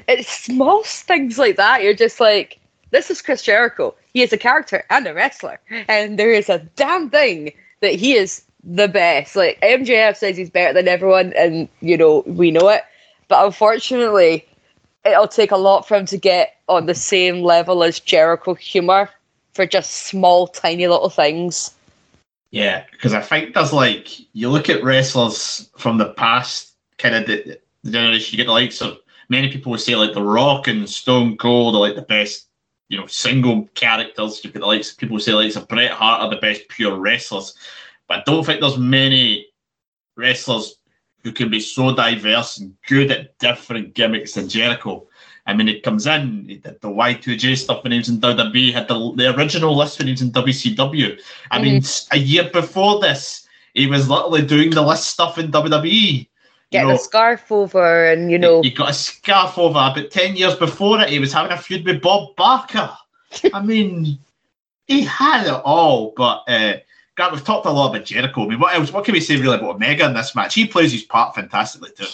it's 0.09 0.28
small 0.28 0.82
things 0.82 1.38
like 1.38 1.57
that. 1.57 1.82
You're 1.82 1.94
just 1.94 2.18
like, 2.18 2.59
this 2.90 3.09
is 3.09 3.22
Chris 3.22 3.42
Jericho. 3.42 3.94
He 4.12 4.22
is 4.22 4.32
a 4.32 4.36
character 4.36 4.84
and 4.90 5.07
a 5.07 5.14
wrestler, 5.14 5.61
and 5.88 6.18
there 6.18 6.32
is 6.32 6.48
a 6.48 6.59
damn 6.74 7.09
thing 7.09 7.53
that 7.80 7.94
he 7.94 8.14
is 8.14 8.42
the 8.64 8.88
best. 8.88 9.36
Like 9.36 9.61
MJF 9.61 10.16
says 10.16 10.36
he's 10.36 10.51
better 10.51 10.74
than 10.74 10.88
everyone, 10.88 11.32
and 11.36 11.68
you 11.80 11.96
know 11.96 12.24
we 12.26 12.51
know 12.51 12.68
it. 12.68 12.82
But 13.28 13.46
unfortunately, 13.46 14.44
it'll 15.05 15.28
take 15.28 15.53
a 15.53 15.57
lot 15.57 15.86
for 15.86 15.96
him 15.96 16.07
to 16.07 16.16
get 16.16 16.57
on 16.68 16.86
the 16.86 16.94
same 16.96 17.42
level 17.42 17.84
as 17.84 18.01
Jericho 18.01 18.55
humor 18.55 19.09
for 19.55 19.66
just 19.66 20.09
small, 20.09 20.48
tiny 20.48 20.88
little 20.88 21.11
things. 21.11 21.72
Yeah, 22.51 22.84
because 22.90 23.12
I 23.12 23.20
think 23.20 23.55
there's 23.55 23.72
like 23.72 24.09
you 24.34 24.51
look 24.51 24.68
at 24.68 24.82
wrestlers 24.82 25.70
from 25.78 25.98
the 25.98 26.12
past, 26.14 26.74
kind 26.98 27.14
of 27.14 27.26
the, 27.26 27.59
the 27.84 27.90
generation. 27.90 28.32
You 28.32 28.44
get 28.44 28.46
the 28.48 28.53
likes 28.53 28.80
of 28.80 28.98
many 29.28 29.51
people 29.51 29.70
would 29.70 29.80
say 29.80 29.94
like 29.94 30.14
The 30.14 30.22
Rock 30.22 30.66
and 30.66 30.88
Stone 30.88 31.36
Cold 31.36 31.76
are 31.76 31.80
like 31.80 31.94
the 31.94 32.03
best, 32.03 32.48
you 32.88 32.98
know, 32.98 33.07
single 33.07 33.68
characters. 33.74 34.44
You 34.44 34.51
get 34.51 34.61
the 34.61 34.66
likes 34.66 34.90
of 34.90 34.98
people 34.98 35.18
say 35.20 35.32
like 35.32 35.55
of 35.55 35.68
Bret 35.68 35.92
Hart 35.92 36.22
are 36.22 36.30
the 36.30 36.40
best 36.40 36.68
pure 36.68 36.98
wrestlers, 36.98 37.55
but 38.09 38.18
I 38.18 38.22
don't 38.26 38.44
think 38.44 38.61
there's 38.61 38.78
many 38.78 39.46
wrestlers 40.16 40.76
who 41.22 41.32
can 41.32 41.51
be 41.51 41.61
so 41.61 41.94
diverse 41.94 42.59
and 42.59 42.74
good 42.88 43.11
at 43.11 43.38
different 43.38 43.94
gimmicks 43.94 44.34
than 44.34 44.48
Jericho. 44.48 45.07
I 45.47 45.55
mean, 45.55 45.68
it 45.68 45.82
comes 45.82 46.07
in, 46.07 46.47
he 46.49 46.57
did 46.57 46.80
the 46.80 46.88
Y2J 46.88 47.57
stuff 47.57 47.82
when 47.82 47.93
he 47.93 47.99
was 47.99 48.09
in 48.09 48.20
WWE, 48.20 48.72
had 48.72 48.88
the, 48.88 49.12
the 49.16 49.34
original 49.36 49.76
list 49.76 49.99
when 49.99 50.07
he 50.07 50.12
was 50.12 50.22
in 50.22 50.30
WCW. 50.30 51.20
I 51.51 51.61
mean, 51.61 51.82
a 52.12 52.18
year 52.18 52.51
before 52.53 53.01
this, 53.01 53.49
he 53.74 53.86
was 53.86 54.09
literally 54.09 54.43
doing 54.43 54.70
the 54.70 54.82
list 54.82 55.09
stuff 55.09 55.38
in 55.38 55.51
WWE. 55.51 56.26
Getting 56.70 56.88
you 56.88 56.95
a 56.95 56.99
scarf 56.99 57.51
over, 57.51 58.05
and 58.05 58.30
you 58.30 58.38
know, 58.38 58.62
he 58.62 58.70
got 58.70 58.91
a 58.91 58.95
scarf 58.95 59.59
over, 59.59 59.93
but 59.95 60.11
10 60.12 60.36
years 60.36 60.55
before 60.55 61.01
it, 61.01 61.09
he 61.09 61.18
was 61.18 61.32
having 61.32 61.51
a 61.51 61.59
feud 61.59 61.84
with 61.84 62.01
Bob 62.01 62.36
Barker. 62.36 62.97
I 63.53 63.61
mean, 63.61 64.18
he 64.86 65.03
had 65.03 65.47
it 65.47 65.62
all, 65.64 66.12
but 66.16 66.45
uh, 66.47 66.74
Grant, 67.16 67.32
we've 67.32 67.45
talked 67.45 67.66
a 67.66 67.70
lot 67.70 67.95
about 67.95 68.07
Jericho. 68.07 68.45
I 68.45 68.49
mean, 68.49 68.61
what 68.61 68.74
else? 68.74 68.93
What 68.93 69.05
can 69.05 69.14
we 69.14 69.20
say 69.20 69.36
really 69.36 69.57
about 69.57 69.74
Omega 69.76 70.07
in 70.07 70.14
this 70.14 70.34
match? 70.34 70.55
He 70.55 70.66
plays 70.66 70.93
his 70.93 71.03
part 71.03 71.34
fantastically 71.34 71.91
too. 71.97 72.07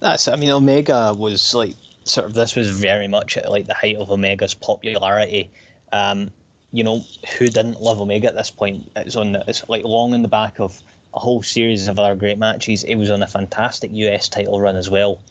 That's 0.00 0.28
I 0.28 0.36
mean 0.36 0.50
Omega 0.50 1.14
was 1.16 1.54
like 1.54 1.74
sort 2.04 2.26
of 2.26 2.34
this 2.34 2.56
was 2.56 2.70
very 2.70 3.08
much 3.08 3.36
at 3.36 3.50
like 3.50 3.66
the 3.66 3.74
height 3.74 3.96
of 3.96 4.10
Omega's 4.10 4.54
popularity. 4.54 5.50
Um, 5.92 6.30
you 6.72 6.84
know 6.84 7.00
who 7.38 7.48
didn't 7.48 7.80
love 7.80 8.00
Omega 8.00 8.28
at 8.28 8.34
this 8.34 8.50
point? 8.50 8.90
It's 8.96 9.16
on 9.16 9.36
it's 9.36 9.68
like 9.68 9.84
long 9.84 10.14
in 10.14 10.22
the 10.22 10.28
back 10.28 10.60
of 10.60 10.82
a 11.14 11.18
whole 11.18 11.42
series 11.42 11.88
of 11.88 11.98
other 11.98 12.14
great 12.14 12.38
matches. 12.38 12.84
It 12.84 12.96
was 12.96 13.10
on 13.10 13.22
a 13.22 13.26
fantastic 13.26 13.90
US 13.92 14.28
title 14.28 14.60
run 14.60 14.76
as 14.76 14.90
well. 14.90 15.22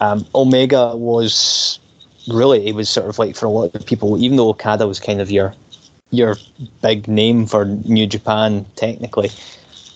Um, 0.00 0.26
Omega 0.34 0.96
was 0.96 1.78
really 2.28 2.66
it 2.66 2.74
was 2.74 2.88
sort 2.88 3.08
of 3.08 3.18
like 3.18 3.36
for 3.36 3.46
a 3.46 3.50
lot 3.50 3.74
of 3.74 3.86
people, 3.86 4.18
even 4.22 4.36
though 4.36 4.48
Okada 4.48 4.86
was 4.86 4.98
kind 4.98 5.20
of 5.20 5.30
your 5.30 5.54
your 6.10 6.36
big 6.82 7.08
name 7.08 7.46
for 7.46 7.64
New 7.64 8.06
Japan 8.06 8.66
technically. 8.76 9.30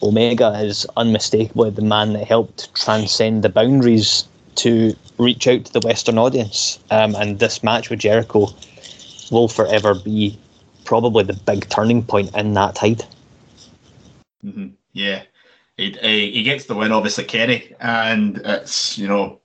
Omega 0.03 0.53
is 0.61 0.86
unmistakably 0.97 1.70
the 1.70 1.82
man 1.82 2.12
that 2.12 2.26
helped 2.26 2.74
transcend 2.74 3.42
the 3.42 3.49
boundaries 3.49 4.24
to 4.57 4.94
reach 5.18 5.47
out 5.47 5.64
to 5.64 5.72
the 5.72 5.86
Western 5.86 6.18
audience. 6.18 6.78
Um, 6.90 7.14
and 7.14 7.38
this 7.38 7.62
match 7.62 7.90
with 7.90 8.01
Jericho 8.01 8.49
will 9.30 9.49
forever 9.49 9.94
be 9.94 10.38
probably 10.84 11.24
the 11.24 11.34
big 11.34 11.68
turning 11.68 12.03
point 12.03 12.34
in 12.36 12.55
that 12.55 12.74
tide. 12.74 13.05
hmm 14.42 14.68
Yeah, 14.92 15.22
he 15.76 15.92
he 15.92 16.42
gets 16.42 16.66
the 16.66 16.74
win, 16.74 16.92
obviously, 16.92 17.24
Kenny, 17.24 17.74
and 17.80 18.38
it's 18.44 18.99
you 18.99 19.09
know 19.09 19.40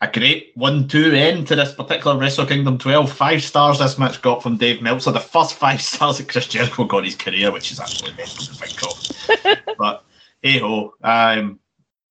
a 0.00 0.08
great 0.08 0.52
one-two 0.54 1.12
end 1.12 1.46
to 1.46 1.56
this 1.56 1.72
particular 1.72 2.18
Wrestle 2.18 2.46
Kingdom 2.46 2.76
12. 2.76 3.10
Five 3.10 3.42
stars 3.42 3.78
this 3.78 3.98
match 3.98 4.20
got 4.20 4.42
from 4.42 4.58
Dave 4.58 4.82
Meltzer, 4.82 5.10
the 5.10 5.20
first 5.20 5.54
five 5.54 5.80
stars 5.92 6.18
that 6.18 6.28
Chris 6.28 6.48
Jericho 6.48 6.84
got 6.84 6.98
in 6.98 7.04
his 7.04 7.16
career, 7.16 7.50
which 7.50 7.72
is 7.72 7.80
actually 7.80 8.12
mental 8.12 8.44
to 8.44 8.54
think 8.54 9.56
of. 9.56 9.76
but 9.78 10.04
hey 10.42 10.58
ho, 10.58 10.94
um, 11.02 11.58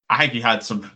I 0.09 0.19
think 0.19 0.33
he 0.33 0.41
had 0.41 0.63
some 0.63 0.91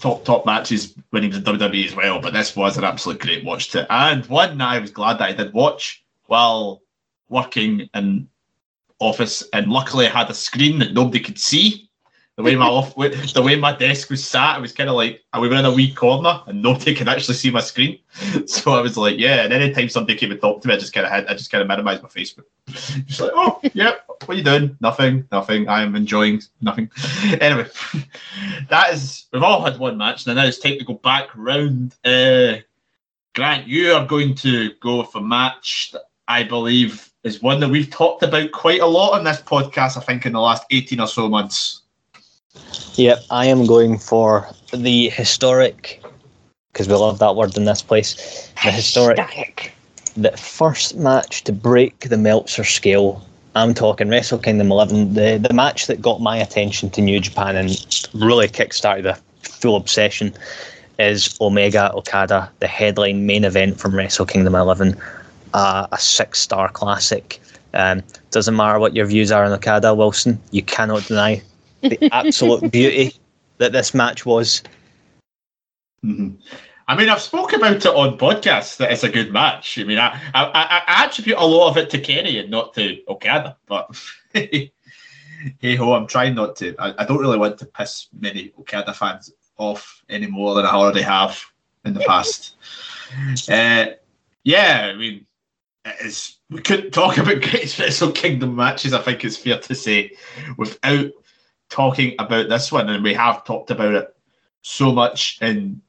top 0.00 0.24
top 0.24 0.46
matches 0.46 0.94
when 1.10 1.22
he 1.22 1.28
was 1.28 1.38
in 1.38 1.44
WWE 1.44 1.86
as 1.86 1.94
well. 1.94 2.20
But 2.20 2.32
this 2.32 2.56
was 2.56 2.78
an 2.78 2.84
absolute 2.84 3.20
great 3.20 3.44
watch 3.44 3.70
to, 3.70 3.90
and 3.92 4.24
one 4.26 4.60
I 4.60 4.78
was 4.78 4.90
glad 4.90 5.18
that 5.18 5.28
I 5.28 5.32
did 5.32 5.52
watch 5.52 6.02
while 6.26 6.82
working 7.28 7.88
in 7.94 8.28
office, 9.00 9.44
and 9.52 9.70
luckily 9.70 10.06
I 10.06 10.10
had 10.10 10.30
a 10.30 10.34
screen 10.34 10.78
that 10.78 10.94
nobody 10.94 11.20
could 11.20 11.38
see. 11.38 11.85
The 12.36 12.42
way 12.42 12.54
my 12.54 12.66
off, 12.66 12.94
the 12.94 13.42
way 13.42 13.56
my 13.56 13.74
desk 13.74 14.10
was 14.10 14.22
sat, 14.22 14.58
it 14.58 14.60
was 14.60 14.72
kind 14.72 14.90
of 14.90 14.96
like 14.96 15.24
we 15.40 15.48
were 15.48 15.56
in 15.56 15.64
a 15.64 15.72
wee 15.72 15.92
corner 15.92 16.42
and 16.46 16.60
nobody 16.60 16.94
could 16.94 17.08
actually 17.08 17.34
see 17.34 17.50
my 17.50 17.60
screen. 17.60 17.98
So 18.46 18.72
I 18.72 18.80
was 18.80 18.96
like, 18.96 19.18
yeah. 19.18 19.42
And 19.42 19.52
anytime 19.52 19.88
somebody 19.88 20.18
came 20.18 20.30
and 20.30 20.40
talked 20.40 20.62
to 20.62 20.68
me, 20.68 20.74
I 20.74 20.78
just 20.78 20.92
kind 20.92 21.06
of 21.06 21.12
had, 21.12 21.26
I 21.26 21.32
just 21.32 21.50
kind 21.50 21.62
of 21.62 21.68
minimized 21.68 22.02
my 22.02 22.08
Facebook. 22.08 22.44
Just 23.06 23.20
like, 23.20 23.32
oh, 23.34 23.60
yep. 23.74 24.04
What 24.06 24.30
are 24.30 24.34
you 24.34 24.42
doing? 24.42 24.76
Nothing. 24.80 25.26
Nothing. 25.30 25.68
I 25.68 25.82
am 25.82 25.94
enjoying 25.94 26.42
nothing. 26.60 26.90
Anyway, 27.40 27.68
that 28.68 28.92
is. 28.92 29.26
We've 29.32 29.42
all 29.42 29.64
had 29.64 29.78
one 29.78 29.96
match, 29.96 30.26
and 30.26 30.36
now 30.36 30.44
it's 30.44 30.58
time 30.58 30.78
to 30.78 30.84
go 30.84 30.94
back 30.94 31.28
round. 31.34 31.94
Uh, 32.04 32.56
Grant, 33.34 33.66
you 33.66 33.92
are 33.92 34.06
going 34.06 34.34
to 34.36 34.72
go 34.80 35.02
a 35.02 35.20
match 35.20 35.90
that 35.92 36.02
I 36.28 36.42
believe 36.42 37.12
is 37.22 37.42
one 37.42 37.60
that 37.60 37.68
we've 37.68 37.90
talked 37.90 38.22
about 38.22 38.52
quite 38.52 38.80
a 38.80 38.86
lot 38.86 39.12
on 39.12 39.24
this 39.24 39.42
podcast, 39.42 39.96
I 39.96 40.00
think, 40.00 40.26
in 40.26 40.32
the 40.32 40.40
last 40.40 40.64
18 40.70 41.00
or 41.00 41.06
so 41.06 41.28
months. 41.28 41.82
Yep, 42.96 43.24
I 43.30 43.46
am 43.46 43.66
going 43.66 43.98
for 43.98 44.48
the 44.72 45.10
historic, 45.10 46.02
because 46.72 46.88
we 46.88 46.94
love 46.94 47.18
that 47.18 47.36
word 47.36 47.56
in 47.56 47.64
this 47.64 47.82
place. 47.82 48.50
The 48.64 48.70
historic, 48.70 49.18
Static. 49.18 49.72
the 50.16 50.36
first 50.36 50.96
match 50.96 51.44
to 51.44 51.52
break 51.52 52.08
the 52.08 52.16
Meltzer 52.16 52.64
scale. 52.64 53.22
I'm 53.54 53.74
talking 53.74 54.08
Wrestle 54.08 54.38
Kingdom 54.38 54.70
11, 54.70 55.14
the, 55.14 55.38
the 55.46 55.54
match 55.54 55.86
that 55.86 56.00
got 56.02 56.20
my 56.20 56.36
attention 56.36 56.90
to 56.90 57.00
New 57.00 57.20
Japan 57.20 57.56
and 57.56 57.70
really 58.14 58.48
kickstarted 58.48 59.04
the 59.04 59.14
full 59.48 59.76
obsession 59.76 60.34
is 60.98 61.36
Omega 61.40 61.92
Okada, 61.94 62.50
the 62.60 62.66
headline 62.66 63.26
main 63.26 63.44
event 63.44 63.78
from 63.78 63.94
Wrestle 63.94 64.26
Kingdom 64.26 64.54
11, 64.54 64.98
uh, 65.54 65.86
a 65.92 65.98
six 65.98 66.40
star 66.40 66.70
classic. 66.70 67.40
Um, 67.74 68.02
doesn't 68.30 68.56
matter 68.56 68.78
what 68.78 68.96
your 68.96 69.06
views 69.06 69.30
are 69.30 69.44
on 69.44 69.52
Okada, 69.52 69.94
Wilson, 69.94 70.40
you 70.50 70.62
cannot 70.62 71.04
deny 71.06 71.42
the 71.88 72.08
absolute 72.12 72.70
beauty 72.72 73.14
that 73.58 73.72
this 73.72 73.94
match 73.94 74.26
was. 74.26 74.62
Mhm. 76.04 76.36
I 76.88 76.96
mean, 76.96 77.08
I've 77.08 77.20
spoke 77.20 77.52
about 77.52 77.76
it 77.76 77.86
on 77.86 78.16
podcasts 78.16 78.76
that 78.76 78.92
it's 78.92 79.02
a 79.02 79.08
good 79.08 79.32
match. 79.32 79.76
I 79.78 79.84
mean, 79.84 79.98
I, 79.98 80.20
I, 80.34 80.44
I 80.44 80.82
I 80.86 81.04
attribute 81.04 81.36
a 81.36 81.44
lot 81.44 81.70
of 81.70 81.76
it 81.76 81.90
to 81.90 81.98
Kenny 81.98 82.38
and 82.38 82.50
not 82.50 82.74
to 82.74 83.00
Okada, 83.08 83.56
but 83.66 83.90
hey 84.32 84.72
ho, 85.62 85.94
I'm 85.94 86.06
trying 86.06 86.34
not 86.34 86.56
to. 86.56 86.76
I, 86.78 86.94
I 86.98 87.04
don't 87.04 87.18
really 87.18 87.38
want 87.38 87.58
to 87.58 87.66
piss 87.66 88.06
many 88.18 88.52
Okada 88.58 88.92
fans 88.94 89.32
off 89.58 90.04
any 90.08 90.26
more 90.26 90.54
than 90.54 90.64
I 90.64 90.70
already 90.70 91.02
have 91.02 91.42
in 91.84 91.94
the 91.94 92.00
past. 92.00 92.56
Uh, 93.48 93.86
yeah, 94.44 94.90
I 94.92 94.96
mean, 94.96 95.26
it 95.84 96.06
is, 96.06 96.36
we 96.50 96.60
couldn't 96.60 96.90
talk 96.92 97.18
about 97.18 97.42
Great 97.42 97.78
Wrestle 97.78 98.12
Kingdom 98.12 98.54
matches, 98.54 98.92
I 98.92 99.00
think 99.02 99.24
it's 99.24 99.36
fair 99.36 99.58
to 99.58 99.74
say, 99.74 100.12
without 100.56 101.10
talking 101.68 102.14
about 102.18 102.48
this 102.48 102.70
one, 102.70 102.88
and 102.88 103.02
we 103.02 103.14
have 103.14 103.44
talked 103.44 103.70
about 103.70 103.94
it 103.94 104.16
so 104.62 104.90
much 104.90 105.38
And 105.40 105.80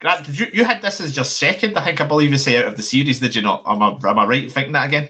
Grant, 0.00 0.28
you, 0.28 0.46
you 0.52 0.64
had 0.64 0.82
this 0.82 1.00
as 1.00 1.16
your 1.16 1.24
second, 1.24 1.78
I 1.78 1.84
think 1.84 2.00
I 2.00 2.06
believe 2.06 2.30
you 2.30 2.36
say 2.36 2.58
out 2.58 2.66
of 2.66 2.76
the 2.76 2.82
series, 2.82 3.20
did 3.20 3.34
you 3.34 3.40
not? 3.40 3.62
Am 3.66 3.82
I, 3.82 3.96
am 4.04 4.18
I 4.18 4.26
right 4.26 4.44
in 4.44 4.50
thinking 4.50 4.72
that 4.72 4.88
again? 4.88 5.08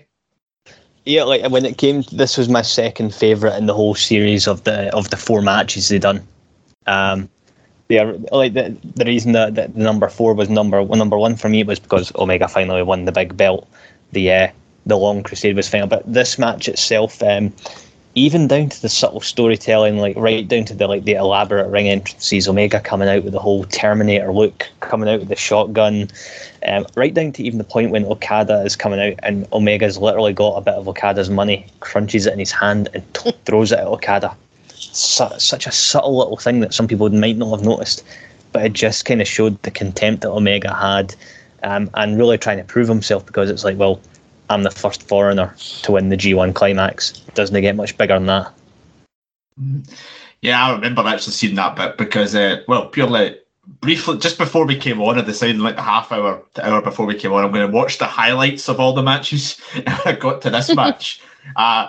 Yeah, 1.04 1.24
like 1.24 1.50
when 1.50 1.64
it 1.64 1.78
came, 1.78 2.02
this 2.12 2.36
was 2.36 2.48
my 2.48 2.62
second 2.62 3.14
favorite 3.14 3.56
in 3.56 3.66
the 3.66 3.74
whole 3.74 3.94
series 3.94 4.46
of 4.46 4.64
the 4.64 4.94
of 4.94 5.10
the 5.10 5.16
four 5.16 5.42
matches 5.42 5.88
they 5.88 5.98
done. 5.98 6.26
Um, 6.86 7.28
yeah, 7.88 8.12
like 8.32 8.54
the 8.54 8.76
the 8.94 9.04
reason 9.04 9.32
that, 9.32 9.54
that 9.56 9.76
number 9.76 10.08
four 10.08 10.34
was 10.34 10.48
number 10.48 10.84
number 10.84 11.18
one 11.18 11.36
for 11.36 11.48
me 11.48 11.62
was 11.64 11.78
because 11.78 12.12
Omega 12.16 12.48
finally 12.48 12.82
won 12.82 13.04
the 13.04 13.12
big 13.12 13.36
belt. 13.36 13.68
The 14.12 14.32
uh, 14.32 14.48
the 14.86 14.96
long 14.96 15.22
crusade 15.22 15.56
was 15.56 15.68
final, 15.68 15.88
but 15.88 16.02
this 16.12 16.38
match 16.38 16.68
itself, 16.68 17.22
um, 17.22 17.52
even 18.16 18.48
down 18.48 18.70
to 18.70 18.80
the 18.80 18.88
subtle 18.88 19.20
storytelling, 19.20 19.98
like 19.98 20.16
right 20.16 20.48
down 20.48 20.64
to 20.64 20.74
the 20.74 20.88
like 20.88 21.04
the 21.04 21.12
elaborate 21.12 21.68
ring 21.68 21.86
entrances, 21.86 22.48
Omega 22.48 22.80
coming 22.80 23.10
out 23.10 23.22
with 23.22 23.34
the 23.34 23.38
whole 23.38 23.64
Terminator 23.64 24.32
look, 24.32 24.66
coming 24.80 25.06
out 25.06 25.20
with 25.20 25.28
the 25.28 25.36
shotgun, 25.36 26.08
um, 26.66 26.86
right 26.96 27.12
down 27.12 27.32
to 27.32 27.42
even 27.42 27.58
the 27.58 27.64
point 27.64 27.90
when 27.90 28.06
Okada 28.06 28.62
is 28.62 28.74
coming 28.74 29.00
out 29.00 29.18
and 29.22 29.46
Omega's 29.52 29.98
literally 29.98 30.32
got 30.32 30.56
a 30.56 30.62
bit 30.62 30.74
of 30.74 30.88
Okada's 30.88 31.28
money, 31.28 31.66
crunches 31.80 32.24
it 32.24 32.32
in 32.32 32.38
his 32.38 32.50
hand 32.50 32.88
and 32.94 33.04
t- 33.14 33.34
throws 33.44 33.70
it 33.70 33.80
at 33.80 33.86
Okada. 33.86 34.34
Su- 34.68 35.38
such 35.38 35.66
a 35.66 35.72
subtle 35.72 36.16
little 36.16 36.38
thing 36.38 36.60
that 36.60 36.72
some 36.72 36.88
people 36.88 37.10
might 37.10 37.36
not 37.36 37.54
have 37.54 37.66
noticed, 37.66 38.02
but 38.50 38.64
it 38.64 38.72
just 38.72 39.04
kind 39.04 39.20
of 39.20 39.28
showed 39.28 39.60
the 39.62 39.70
contempt 39.70 40.22
that 40.22 40.30
Omega 40.30 40.74
had, 40.74 41.14
um, 41.64 41.90
and 41.92 42.16
really 42.16 42.38
trying 42.38 42.56
to 42.56 42.64
prove 42.64 42.88
himself 42.88 43.26
because 43.26 43.50
it's 43.50 43.62
like, 43.62 43.76
well, 43.76 44.00
I'm 44.48 44.62
the 44.62 44.70
first 44.70 45.02
foreigner 45.02 45.54
to 45.82 45.92
win 45.92 46.08
the 46.08 46.16
G1 46.16 46.54
climax. 46.54 47.12
Doesn't 47.34 47.56
it 47.56 47.62
get 47.62 47.76
much 47.76 47.96
bigger 47.98 48.14
than 48.14 48.26
that? 48.26 48.52
Yeah, 50.42 50.66
I 50.66 50.72
remember 50.72 51.02
actually 51.02 51.32
seeing 51.32 51.56
that 51.56 51.76
bit 51.76 51.96
because, 51.96 52.34
uh, 52.34 52.62
well, 52.68 52.86
purely 52.86 53.38
briefly, 53.66 54.18
just 54.18 54.38
before 54.38 54.66
we 54.66 54.78
came 54.78 55.00
on, 55.02 55.18
I 55.18 55.22
decided 55.22 55.58
like 55.58 55.76
a 55.76 55.82
half 55.82 56.12
hour 56.12 56.42
to 56.54 56.66
hour 56.66 56.82
before 56.82 57.06
we 57.06 57.14
came 57.14 57.32
on, 57.32 57.44
I'm 57.44 57.52
going 57.52 57.68
to 57.68 57.76
watch 57.76 57.98
the 57.98 58.04
highlights 58.04 58.68
of 58.68 58.80
all 58.80 58.92
the 58.92 59.02
matches. 59.02 59.60
I 60.04 60.12
got 60.12 60.42
to 60.42 60.50
this 60.50 60.74
match, 60.74 61.20
uh, 61.56 61.88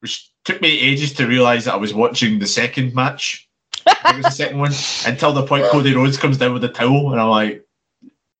which 0.00 0.30
took 0.44 0.60
me 0.60 0.78
ages 0.78 1.12
to 1.14 1.26
realise 1.26 1.64
that 1.64 1.74
I 1.74 1.78
was 1.78 1.94
watching 1.94 2.38
the 2.38 2.46
second 2.46 2.94
match. 2.94 3.48
It 3.86 4.16
was 4.16 4.24
the 4.24 4.30
second 4.30 4.58
one 4.58 4.72
until 5.06 5.32
the 5.32 5.46
point 5.46 5.64
Cody 5.66 5.94
Rhodes 5.94 6.16
comes 6.18 6.38
down 6.38 6.52
with 6.52 6.62
the 6.62 6.68
towel, 6.68 7.12
and 7.12 7.20
I'm 7.20 7.28
like, 7.28 7.66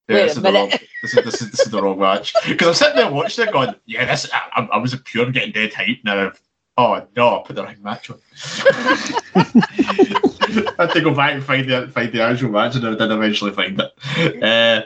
yeah, 0.08 0.16
Wait 0.16 0.36
a 0.36 0.40
the 0.40 0.52
minute. 0.52 0.82
This, 1.03 1.16
is, 1.16 1.24
this, 1.24 1.42
is, 1.42 1.50
this 1.50 1.61
is 1.61 1.70
the 1.70 1.82
wrong 1.82 1.98
match. 1.98 2.34
Because 2.46 2.68
I'm 2.68 2.74
sitting 2.74 2.96
there 2.96 3.11
watching 3.12 3.46
it 3.46 3.53
going, 3.53 3.74
yeah, 3.86 4.05
this, 4.05 4.30
I, 4.32 4.68
I 4.72 4.78
was 4.78 4.92
a 4.92 4.98
pure 4.98 5.30
getting 5.30 5.53
dead 5.53 5.74
hype 5.74 5.98
now. 6.05 6.32
Oh 6.78 7.07
no, 7.14 7.40
I 7.40 7.42
put 7.46 7.57
the 7.57 7.64
right 7.64 7.82
match 7.82 8.09
on. 8.09 8.18
I 9.34 10.74
had 10.78 10.92
to 10.92 11.00
go 11.03 11.14
back 11.14 11.34
and 11.34 11.44
find 11.44 11.68
the 11.68 11.88
find 11.88 12.11
the 12.11 12.22
actual 12.22 12.50
match, 12.50 12.76
and 12.76 12.86
I 12.86 12.94
did 12.94 13.11
eventually 13.11 13.53
find 13.53 13.78
it. 13.78 14.42
Uh, 14.42 14.82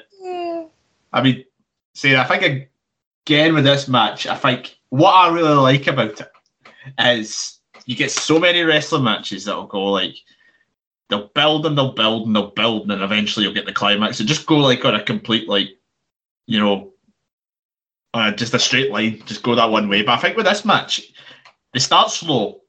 I 1.13 1.23
mean, 1.23 1.45
see, 1.95 2.17
I 2.17 2.25
think 2.25 2.69
again 3.25 3.55
with 3.55 3.63
this 3.63 3.87
match, 3.87 4.27
I 4.27 4.35
think 4.35 4.77
what 4.89 5.13
I 5.13 5.33
really 5.33 5.55
like 5.55 5.87
about 5.87 6.21
it 6.21 6.33
is 6.99 7.61
you 7.85 7.95
get 7.95 8.11
so 8.11 8.41
many 8.41 8.63
wrestling 8.63 9.05
matches 9.05 9.45
that'll 9.45 9.67
go 9.67 9.85
like 9.85 10.17
they'll 11.09 11.29
build 11.29 11.67
and 11.67 11.77
they'll 11.79 11.93
build 11.93 12.27
and 12.27 12.35
they'll 12.35 12.51
build, 12.51 12.83
and 12.83 12.91
then 12.91 13.03
eventually 13.03 13.45
you'll 13.45 13.55
get 13.55 13.67
the 13.67 13.73
climax. 13.73 14.19
And 14.19 14.29
just 14.29 14.47
go 14.47 14.59
like 14.59 14.85
on 14.85 14.95
a 14.95 15.03
complete 15.03 15.49
like, 15.49 15.76
you 16.47 16.59
know, 16.59 16.93
uh, 18.15 18.33
just 18.33 18.55
a 18.55 18.59
straight 18.59 18.91
line, 18.91 19.23
just 19.27 19.43
go 19.43 19.55
that 19.55 19.71
one 19.71 19.89
way. 19.89 20.03
But 20.03 20.19
I 20.19 20.23
think 20.23 20.37
with 20.37 20.47
this 20.47 20.65
match, 20.65 21.03
they 21.73 21.81
start 21.81 22.11
slow, 22.11 22.63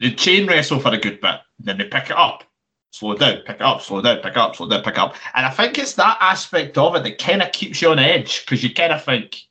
they 0.00 0.12
chain 0.12 0.46
wrestle 0.46 0.80
for 0.80 0.94
a 0.94 0.98
good 0.98 1.20
bit, 1.20 1.36
then 1.58 1.78
they 1.78 1.84
pick 1.84 2.06
it 2.06 2.16
up, 2.16 2.44
slow 2.92 3.14
down, 3.14 3.38
pick 3.46 3.56
it 3.56 3.62
up, 3.62 3.82
slow 3.82 4.00
down, 4.00 4.18
pick 4.18 4.32
it 4.32 4.36
up, 4.36 4.56
slow 4.56 4.68
down, 4.68 4.82
pick 4.82 4.94
it 4.94 5.00
up. 5.00 5.16
And 5.34 5.44
I 5.44 5.50
think 5.50 5.78
it's 5.78 5.94
that 5.94 6.18
aspect 6.20 6.78
of 6.78 6.94
it 6.96 7.02
that 7.02 7.18
kind 7.18 7.42
of 7.42 7.52
keeps 7.52 7.82
you 7.82 7.90
on 7.90 7.98
edge 7.98 8.44
because 8.44 8.62
you 8.62 8.72
kind 8.72 8.92
of 8.92 9.04
think, 9.04 9.42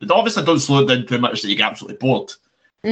they 0.00 0.14
obviously 0.14 0.44
don't 0.44 0.58
slow 0.58 0.82
it 0.82 0.88
down 0.88 1.06
too 1.06 1.18
much 1.18 1.40
that 1.40 1.48
you 1.48 1.56
get 1.56 1.70
absolutely 1.70 1.96
bored. 1.96 2.32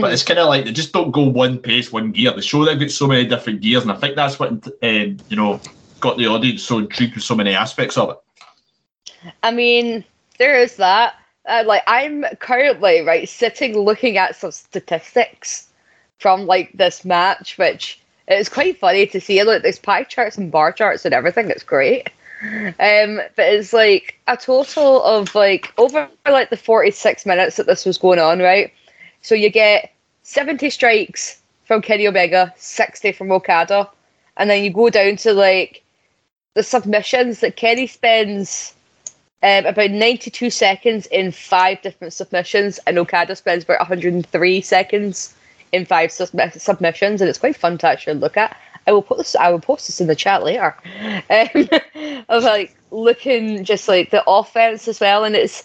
But 0.00 0.14
it's 0.14 0.22
kind 0.22 0.38
of 0.38 0.48
like 0.48 0.64
they 0.64 0.72
just 0.72 0.94
don't 0.94 1.10
go 1.10 1.28
one 1.28 1.58
pace, 1.58 1.92
one 1.92 2.12
gear. 2.12 2.32
They 2.32 2.40
show 2.40 2.64
they've 2.64 2.80
got 2.80 2.90
so 2.90 3.06
many 3.06 3.26
different 3.26 3.60
gears, 3.60 3.82
and 3.82 3.92
I 3.92 3.96
think 3.96 4.16
that's 4.16 4.38
what 4.38 4.50
um, 4.50 5.18
you 5.28 5.36
know 5.36 5.60
got 6.00 6.16
the 6.16 6.28
audience 6.28 6.62
so 6.62 6.78
intrigued 6.78 7.14
with 7.14 7.24
so 7.24 7.34
many 7.34 7.54
aspects 7.54 7.98
of 7.98 8.08
it. 8.08 8.16
I 9.42 9.50
mean, 9.50 10.04
there 10.38 10.58
is 10.58 10.76
that. 10.76 11.14
Uh, 11.46 11.64
like, 11.66 11.82
I'm 11.86 12.24
currently 12.38 13.00
right 13.00 13.28
sitting 13.28 13.76
looking 13.76 14.16
at 14.16 14.36
some 14.36 14.52
statistics 14.52 15.68
from 16.18 16.46
like 16.46 16.70
this 16.72 17.04
match, 17.04 17.58
which 17.58 18.00
it's 18.28 18.48
quite 18.48 18.78
funny 18.78 19.06
to 19.06 19.20
see. 19.20 19.42
Like, 19.42 19.62
there's 19.62 19.78
pie 19.78 20.04
charts 20.04 20.38
and 20.38 20.52
bar 20.52 20.72
charts 20.72 21.04
and 21.04 21.14
everything. 21.14 21.50
It's 21.50 21.64
great. 21.64 22.08
Um, 22.44 23.20
but 23.36 23.46
it's 23.46 23.72
like 23.72 24.18
a 24.26 24.36
total 24.36 25.02
of 25.04 25.32
like 25.34 25.72
over 25.78 26.08
like 26.26 26.50
the 26.50 26.56
46 26.56 27.24
minutes 27.24 27.56
that 27.56 27.66
this 27.66 27.86
was 27.86 27.98
going 27.98 28.18
on, 28.18 28.40
right? 28.40 28.72
So 29.20 29.36
you 29.36 29.48
get 29.48 29.92
70 30.24 30.68
strikes 30.70 31.40
from 31.64 31.82
Kenny 31.82 32.08
Omega, 32.08 32.52
60 32.56 33.12
from 33.12 33.30
Okada, 33.30 33.88
and 34.36 34.50
then 34.50 34.64
you 34.64 34.72
go 34.72 34.90
down 34.90 35.16
to 35.18 35.32
like 35.32 35.84
the 36.54 36.64
submissions 36.64 37.40
that 37.40 37.56
Kenny 37.56 37.86
spends 37.86 38.74
um, 39.42 39.66
about 39.66 39.90
92 39.90 40.50
seconds 40.50 41.06
in 41.06 41.32
five 41.32 41.82
different 41.82 42.12
submissions, 42.12 42.78
and 42.86 42.98
Okada 42.98 43.34
spends 43.34 43.64
about 43.64 43.80
103 43.80 44.60
seconds 44.60 45.34
in 45.72 45.84
five 45.84 46.10
submi- 46.10 46.60
submissions, 46.60 47.20
and 47.20 47.28
it's 47.28 47.38
quite 47.38 47.56
fun 47.56 47.78
to 47.78 47.88
actually 47.88 48.14
look 48.14 48.36
at. 48.36 48.56
I 48.86 48.92
will 48.92 49.02
put 49.02 49.18
this. 49.18 49.34
I 49.36 49.50
will 49.50 49.60
post 49.60 49.86
this 49.86 50.00
in 50.00 50.06
the 50.06 50.16
chat 50.16 50.42
later. 50.42 50.76
Um, 51.30 51.68
of 52.28 52.44
like 52.44 52.76
looking 52.90 53.64
just 53.64 53.88
like 53.88 54.10
the 54.10 54.24
offense 54.26 54.88
as 54.88 55.00
well, 55.00 55.24
and 55.24 55.34
it's 55.34 55.64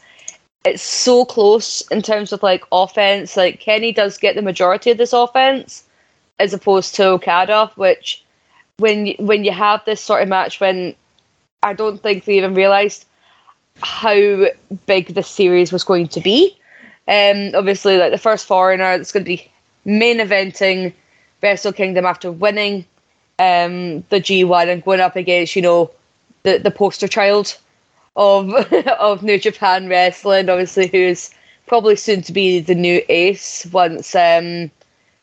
it's 0.66 0.84
so 0.84 1.26
close 1.26 1.82
in 1.90 2.02
terms 2.02 2.32
of 2.32 2.44
like 2.44 2.64
offense. 2.72 3.36
Like 3.38 3.60
Kenny 3.60 3.92
does 3.92 4.18
get 4.18 4.36
the 4.36 4.42
majority 4.42 4.92
of 4.92 4.98
this 4.98 5.14
offense, 5.14 5.84
as 6.40 6.54
opposed 6.54 6.96
to 6.96 7.08
Okada, 7.10 7.72
which 7.76 8.24
when 8.78 9.16
when 9.20 9.44
you 9.44 9.52
have 9.52 9.84
this 9.86 10.02
sort 10.02 10.22
of 10.22 10.30
match 10.30 10.60
when 10.60 10.96
I 11.64 11.74
don't 11.74 12.02
think 12.02 12.26
they 12.26 12.38
even 12.38 12.54
realized 12.54 13.07
how 13.82 14.46
big 14.86 15.08
this 15.14 15.28
series 15.28 15.72
was 15.72 15.84
going 15.84 16.08
to 16.10 16.22
be. 16.22 16.58
Um, 17.08 17.52
obviously, 17.56 17.98
like 17.98 18.12
the 18.12 18.18
first 18.18 18.46
foreigner 18.46 18.98
that's 18.98 19.12
going 19.12 19.24
to 19.24 19.30
be 19.30 19.50
main 19.86 20.18
eventing 20.20 20.94
Wrestle 21.42 21.74
Kingdom 21.74 22.06
after 22.06 22.32
winning 22.32 22.86
um, 23.40 24.00
the 24.10 24.20
G1 24.20 24.68
and 24.68 24.84
going 24.84 25.00
up 25.00 25.16
against, 25.16 25.56
you 25.56 25.62
know, 25.62 25.92
the, 26.44 26.58
the 26.58 26.72
poster 26.72 27.08
child 27.08 27.58
of 28.16 28.52
of 29.00 29.24
New 29.24 29.40
Japan 29.40 29.88
Wrestling, 29.88 30.50
obviously, 30.50 30.88
who's 30.88 31.32
probably 31.68 31.96
soon 31.96 32.22
to 32.24 32.34
be 32.34 32.60
the 32.60 32.76
new 32.76 33.02
ace 33.10 33.66
once 33.72 34.16
um, 34.16 34.72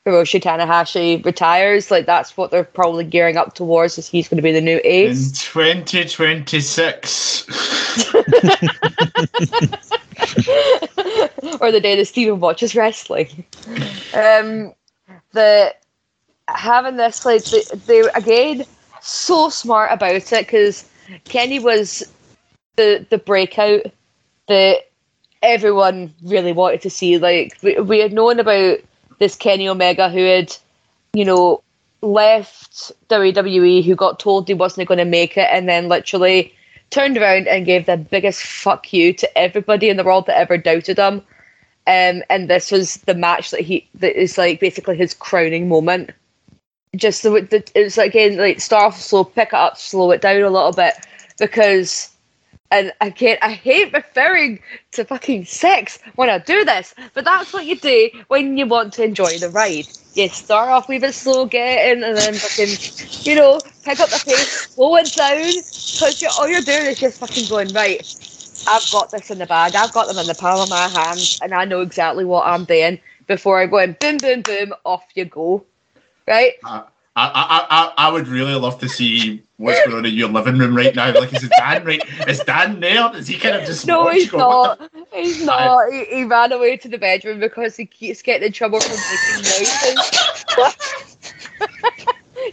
Hiroshi 0.06 0.40
Tanahashi 0.40 1.22
retires. 1.24 1.90
Like, 1.90 2.06
that's 2.06 2.36
what 2.36 2.50
they're 2.50 2.64
probably 2.64 3.04
gearing 3.04 3.36
up 3.36 3.54
towards, 3.54 3.98
is 3.98 4.08
he's 4.08 4.28
going 4.28 4.36
to 4.36 4.42
be 4.42 4.52
the 4.52 4.60
new 4.60 4.78
In 4.84 5.14
2026. 5.14 7.46
or 11.60 11.72
the 11.72 11.80
day 11.80 11.96
that 11.96 12.06
Stephen 12.06 12.40
watches 12.40 12.74
wrestling. 12.74 13.44
Um, 14.14 14.74
the 15.32 15.74
having 16.48 16.96
this 16.96 17.24
like 17.24 17.44
they, 17.44 17.62
they 17.86 18.00
again 18.14 18.64
so 19.00 19.48
smart 19.48 19.90
about 19.92 20.14
it 20.14 20.30
because 20.30 20.88
Kenny 21.24 21.58
was 21.58 22.02
the 22.76 23.06
the 23.10 23.18
breakout 23.18 23.82
that 24.48 24.90
everyone 25.42 26.12
really 26.22 26.52
wanted 26.52 26.82
to 26.82 26.90
see. 26.90 27.18
Like 27.18 27.56
we, 27.62 27.78
we 27.80 28.00
had 28.00 28.12
known 28.12 28.40
about 28.40 28.78
this 29.18 29.36
Kenny 29.36 29.68
Omega 29.68 30.08
who 30.08 30.24
had, 30.24 30.56
you 31.12 31.24
know, 31.24 31.62
left 32.02 32.92
WWE, 33.08 33.84
who 33.84 33.94
got 33.94 34.18
told 34.20 34.46
he 34.46 34.54
wasn't 34.54 34.88
going 34.88 34.98
to 34.98 35.04
make 35.04 35.36
it, 35.36 35.48
and 35.50 35.68
then 35.68 35.88
literally 35.88 36.54
turned 36.90 37.16
around 37.16 37.48
and 37.48 37.66
gave 37.66 37.86
the 37.86 37.96
biggest 37.96 38.42
fuck 38.42 38.92
you 38.92 39.12
to 39.12 39.38
everybody 39.38 39.88
in 39.88 39.96
the 39.96 40.04
world 40.04 40.26
that 40.26 40.38
ever 40.38 40.58
doubted 40.58 40.98
him. 40.98 41.22
Um, 41.86 42.22
and 42.30 42.48
this 42.48 42.70
was 42.70 42.96
the 42.98 43.14
match 43.14 43.50
that 43.50 43.60
he 43.60 43.86
that 43.96 44.18
is 44.18 44.38
like 44.38 44.60
basically 44.60 44.96
his 44.96 45.12
crowning 45.12 45.68
moment. 45.68 46.12
Just 46.96 47.22
the, 47.22 47.30
the 47.30 47.70
it's 47.74 47.96
like 47.96 48.10
again 48.10 48.38
like 48.38 48.60
start 48.60 48.84
off 48.84 49.00
slow, 49.00 49.24
pick 49.24 49.48
it 49.48 49.54
up, 49.54 49.76
slow 49.76 50.10
it 50.12 50.20
down 50.20 50.42
a 50.42 50.50
little 50.50 50.72
bit 50.72 50.94
because 51.38 52.13
and 52.74 52.92
again, 53.00 53.38
I 53.40 53.52
hate 53.52 53.92
referring 53.92 54.58
to 54.92 55.04
fucking 55.04 55.44
sex 55.44 56.00
when 56.16 56.28
I 56.28 56.38
do 56.38 56.64
this, 56.64 56.92
but 57.14 57.24
that's 57.24 57.52
what 57.52 57.66
you 57.66 57.78
do 57.78 58.10
when 58.26 58.58
you 58.58 58.66
want 58.66 58.92
to 58.94 59.04
enjoy 59.04 59.38
the 59.38 59.48
ride. 59.48 59.86
You 60.14 60.28
start 60.28 60.70
off 60.70 60.88
with 60.88 61.04
a 61.04 61.12
slow 61.12 61.46
getting 61.46 62.02
and 62.02 62.16
then 62.16 62.34
fucking, 62.34 62.80
you 63.24 63.36
know, 63.36 63.62
pick 63.84 64.00
up 64.00 64.10
the 64.10 64.18
pace, 64.18 64.50
slow 64.74 64.96
it 64.96 65.14
down, 65.14 65.62
because 65.92 66.20
you're, 66.20 66.32
all 66.32 66.48
you're 66.48 66.62
doing 66.62 66.86
is 66.86 66.98
just 66.98 67.20
fucking 67.20 67.46
going, 67.46 67.72
right, 67.72 68.04
I've 68.66 68.90
got 68.90 69.12
this 69.12 69.30
in 69.30 69.38
the 69.38 69.46
bag, 69.46 69.76
I've 69.76 69.92
got 69.92 70.08
them 70.08 70.18
in 70.18 70.26
the 70.26 70.34
palm 70.34 70.60
of 70.60 70.68
my 70.68 70.88
hand, 70.88 71.30
and 71.40 71.54
I 71.54 71.64
know 71.64 71.80
exactly 71.80 72.24
what 72.24 72.44
I'm 72.44 72.64
doing 72.64 72.98
before 73.28 73.60
I 73.60 73.66
go 73.66 73.78
in, 73.78 73.96
boom, 74.00 74.18
boom, 74.18 74.42
boom, 74.42 74.74
off 74.84 75.04
you 75.14 75.26
go. 75.26 75.64
Right? 76.26 76.54
I, 76.64 76.82
I, 77.16 77.66
I, 77.70 77.92
I 78.08 78.10
would 78.10 78.26
really 78.26 78.54
love 78.54 78.80
to 78.80 78.88
see 78.88 79.40
what's 79.56 79.80
going 79.84 79.98
on 79.98 80.06
in 80.06 80.14
your 80.14 80.28
living 80.28 80.58
room 80.58 80.76
right 80.76 80.92
now. 80.94 81.14
Like, 81.14 81.32
is 81.32 81.48
Dan 81.48 81.84
right? 81.84 82.02
Is 82.28 82.40
Dan 82.40 82.80
there? 82.80 83.14
Is 83.14 83.28
he 83.28 83.38
kind 83.38 83.54
of 83.56 83.64
just 83.64 83.86
No, 83.86 84.02
watch 84.04 84.14
he's 84.14 84.30
going, 84.30 84.44
"What 84.44 84.80
not. 84.80 84.90
He's 85.12 85.44
not. 85.44 85.92
He, 85.92 86.06
he 86.06 86.24
ran 86.24 86.50
away 86.50 86.76
to 86.78 86.88
the 86.88 86.98
bedroom 86.98 87.38
because 87.38 87.76
he 87.76 87.86
keeps 87.86 88.20
getting 88.20 88.48
in 88.48 88.52
trouble 88.52 88.80
for 88.80 88.90
making 88.90 89.42
noises. 89.42 90.10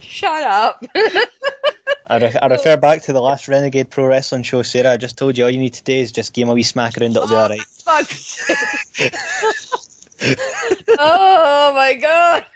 Shut 0.00 0.44
up. 0.44 0.84
I, 2.06 2.18
re- 2.18 2.38
I 2.40 2.46
refer 2.46 2.76
back 2.76 3.02
to 3.02 3.12
the 3.12 3.20
last 3.20 3.48
Renegade 3.48 3.90
Pro 3.90 4.06
Wrestling 4.06 4.44
show, 4.44 4.62
Sarah. 4.62 4.92
I 4.92 4.96
just 4.96 5.18
told 5.18 5.36
you 5.36 5.42
all 5.44 5.50
you 5.50 5.58
need 5.58 5.74
to 5.74 5.82
do 5.82 5.92
is 5.92 6.12
just 6.12 6.34
give 6.34 6.46
him 6.46 6.50
a 6.50 6.54
wee 6.54 6.62
smack 6.62 6.96
around, 6.98 7.16
it'll 7.16 7.26
be 7.26 7.34
oh, 7.34 7.38
alright. 7.38 7.62
Oh 10.98 11.72
my 11.74 11.94
god. 11.94 12.46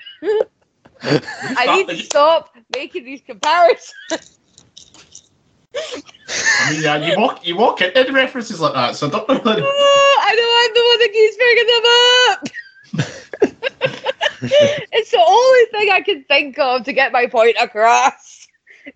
I 1.07 1.77
need 1.77 1.89
to 1.89 1.97
stop 2.05 2.55
making 2.75 3.05
these 3.05 3.21
comparisons. 3.21 4.39
I 6.29 6.71
mean, 6.71 6.83
yeah, 6.83 6.97
you 6.97 7.19
walk, 7.19 7.47
you 7.47 7.57
walk 7.57 7.81
into 7.83 8.13
references 8.13 8.61
like 8.61 8.75
that, 8.75 8.97
so 8.97 9.09
don't. 9.09 9.25
I 9.31 9.35
know 9.35 9.45
I'm 9.45 10.75
the 10.75 10.83
one 10.89 10.99
that 10.99 11.11
keeps 11.13 11.37
bringing 11.37 11.67
them 11.67 11.85
up. 12.31 12.49
it's 14.93 15.11
the 15.11 15.25
only 15.27 15.65
thing 15.71 15.91
I 15.91 16.01
can 16.01 16.25
think 16.25 16.59
of 16.59 16.85
to 16.85 16.93
get 16.93 17.13
my 17.13 17.27
point 17.27 17.57
across. 17.61 18.47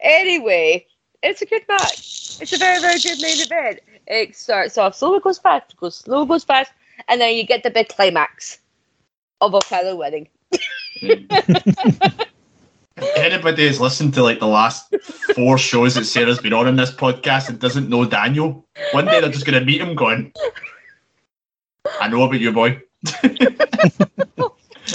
Anyway, 0.01 0.87
it's 1.23 1.43
a 1.43 1.47
good 1.47 1.63
match. 1.69 2.39
It's 2.41 2.53
a 2.53 2.59
very, 2.59 2.81
very 2.81 2.99
good 2.99 3.21
main 3.21 3.41
event. 3.41 3.81
It 4.07 4.37
starts 4.37 4.79
off 4.79 4.95
slow, 4.95 5.15
it 5.15 5.23
goes 5.23 5.39
fast, 5.39 5.73
it 5.73 5.77
goes 5.77 5.97
slow, 5.97 6.23
it 6.23 6.29
goes 6.29 6.45
fast, 6.45 6.73
and 7.09 7.21
then 7.21 7.35
you 7.35 7.45
get 7.45 7.63
the 7.63 7.71
big 7.71 7.89
climax 7.89 8.59
of 9.41 9.55
Okada 9.55 9.95
winning. 9.95 10.29
If 11.03 12.29
anybody 13.17 13.67
has 13.67 13.81
listened 13.81 14.15
to 14.15 14.23
like 14.23 14.41
the 14.41 14.47
last 14.47 14.95
four 15.35 15.57
shows 15.57 15.95
that 15.95 16.05
Sarah's 16.05 16.39
been 16.39 16.53
on 16.53 16.69
in 16.69 16.77
this 16.77 16.91
podcast 16.91 17.49
and 17.49 17.59
doesn't 17.59 17.89
know 17.89 18.05
Daniel, 18.05 18.67
one 18.93 19.07
day 19.07 19.21
they're 19.21 19.31
just 19.31 19.47
going 19.47 19.59
to 19.59 19.65
meet 19.65 19.81
him 19.81 19.95
going, 19.95 20.33
I 22.01 22.09
know 22.09 22.25
about 22.25 22.41
you, 22.41 22.53
boy. 22.53 22.83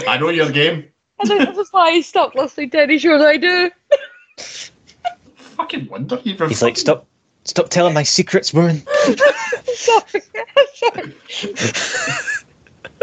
I 0.07 0.17
know 0.19 0.29
your 0.29 0.51
game. 0.51 0.87
And 1.19 1.29
then 1.29 1.45
this 1.45 1.57
is 1.57 1.69
why 1.71 1.89
I 1.89 2.01
stopped 2.01 2.35
listening 2.35 2.69
to 2.71 2.81
any 2.81 2.99
shows 2.99 3.21
I 3.21 3.37
do. 3.37 3.71
Fucking 5.55 5.87
wonder 5.87 6.19
you 6.23 6.35
were 6.35 6.47
He's 6.47 6.61
like, 6.61 6.77
stop 6.77 7.07
stop 7.45 7.69
telling 7.69 7.93
my 7.93 8.03
secrets, 8.03 8.53
woman. 8.53 8.83
Sorry. 9.75 10.21
Sorry. 10.73 11.13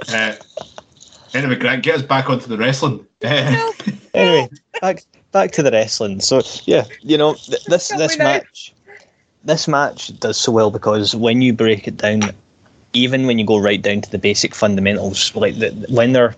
Uh, 0.09 0.35
anyway, 1.35 1.57
Grant, 1.57 1.83
get 1.83 1.97
us 1.97 2.03
back 2.03 2.29
onto 2.31 2.47
the 2.47 2.59
wrestling. 2.59 3.07
Anyway, 4.15 4.51
back 4.83 5.05
back 5.33 5.53
to 5.53 5.63
the 5.63 5.71
wrestling. 5.71 6.21
So 6.21 6.43
yeah, 6.65 6.85
you 7.01 7.17
know 7.17 7.35
th- 7.35 7.65
this 7.65 7.89
this 7.89 8.13
we 8.13 8.19
now? 8.19 8.25
match, 8.25 8.75
this 9.45 9.67
match 9.67 10.19
does 10.19 10.37
so 10.37 10.53
well 10.53 10.71
because 10.71 11.17
when 11.17 11.41
you 11.41 11.55
break 11.55 11.89
it 11.89 11.97
down, 11.97 12.23
even 12.93 13.27
when 13.27 13.39
you 13.39 13.47
go 13.47 13.59
right 13.59 13.81
down 13.81 14.03
to 14.03 14.11
the 14.11 14.19
basic 14.19 14.55
fundamentals, 14.55 15.35
like 15.35 15.59
the, 15.59 15.71
when 15.89 16.13
they're 16.13 16.37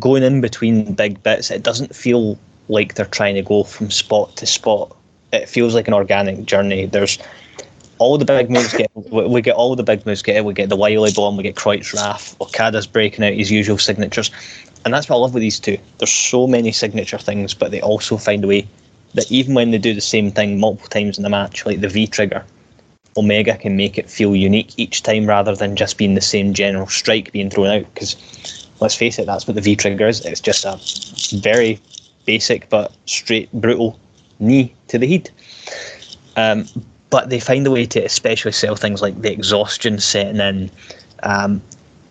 going 0.00 0.22
in 0.22 0.40
between 0.40 0.94
big 0.94 1.22
bits, 1.22 1.50
it 1.50 1.62
doesn't 1.62 1.94
feel 1.94 2.38
like 2.68 2.94
they're 2.94 3.06
trying 3.06 3.34
to 3.34 3.42
go 3.42 3.64
from 3.64 3.90
spot 3.90 4.34
to 4.36 4.46
spot. 4.46 4.96
It 5.32 5.48
feels 5.48 5.74
like 5.74 5.88
an 5.88 5.94
organic 5.94 6.44
journey. 6.46 6.86
There's 6.86 7.18
all 8.02 8.18
the 8.18 8.24
big 8.24 8.50
moves 8.50 8.72
get 8.72 8.90
we 8.94 9.26
we 9.26 9.40
get 9.40 9.54
all 9.54 9.76
the 9.76 9.82
big 9.82 10.04
moves 10.04 10.22
get 10.22 10.44
we 10.44 10.52
get 10.52 10.68
the 10.68 10.76
Wiley 10.76 11.12
bomb, 11.12 11.36
we 11.36 11.42
get 11.42 11.54
Kreutz 11.54 11.94
Raff, 11.94 12.36
Okada's 12.40 12.86
breaking 12.86 13.24
out 13.24 13.32
his 13.32 13.50
usual 13.50 13.78
signatures. 13.78 14.30
And 14.84 14.92
that's 14.92 15.08
what 15.08 15.16
I 15.16 15.20
love 15.20 15.34
with 15.34 15.42
these 15.42 15.60
two. 15.60 15.78
There's 15.98 16.10
so 16.10 16.48
many 16.48 16.72
signature 16.72 17.18
things, 17.18 17.54
but 17.54 17.70
they 17.70 17.80
also 17.80 18.16
find 18.16 18.42
a 18.42 18.48
way 18.48 18.66
that 19.14 19.30
even 19.30 19.54
when 19.54 19.70
they 19.70 19.78
do 19.78 19.94
the 19.94 20.00
same 20.00 20.32
thing 20.32 20.58
multiple 20.58 20.88
times 20.88 21.16
in 21.16 21.22
the 21.22 21.30
match, 21.30 21.64
like 21.64 21.80
the 21.80 21.88
V 21.88 22.08
trigger, 22.08 22.44
Omega 23.16 23.56
can 23.56 23.76
make 23.76 23.96
it 23.96 24.10
feel 24.10 24.34
unique 24.34 24.72
each 24.76 25.04
time 25.04 25.26
rather 25.26 25.54
than 25.54 25.76
just 25.76 25.98
being 25.98 26.14
the 26.14 26.20
same 26.20 26.52
general 26.54 26.88
strike 26.88 27.30
being 27.30 27.50
thrown 27.50 27.68
out. 27.68 27.94
Because 27.94 28.68
let's 28.80 28.96
face 28.96 29.18
it, 29.20 29.26
that's 29.26 29.46
what 29.46 29.54
the 29.54 29.60
V 29.60 29.76
trigger 29.76 30.08
is. 30.08 30.24
It's 30.24 30.40
just 30.40 30.64
a 30.64 30.80
very 31.38 31.80
basic 32.26 32.68
but 32.68 32.92
straight, 33.06 33.52
brutal 33.52 33.98
knee 34.40 34.74
to 34.88 34.98
the 34.98 35.06
head. 35.06 35.30
Um, 36.34 36.66
but 37.12 37.28
they 37.28 37.38
find 37.38 37.66
a 37.66 37.70
way 37.70 37.84
to 37.84 38.02
especially 38.02 38.52
sell 38.52 38.74
things 38.74 39.02
like 39.02 39.20
the 39.20 39.30
exhaustion 39.30 40.00
setting 40.00 40.40
in. 40.40 40.70
Um, 41.22 41.60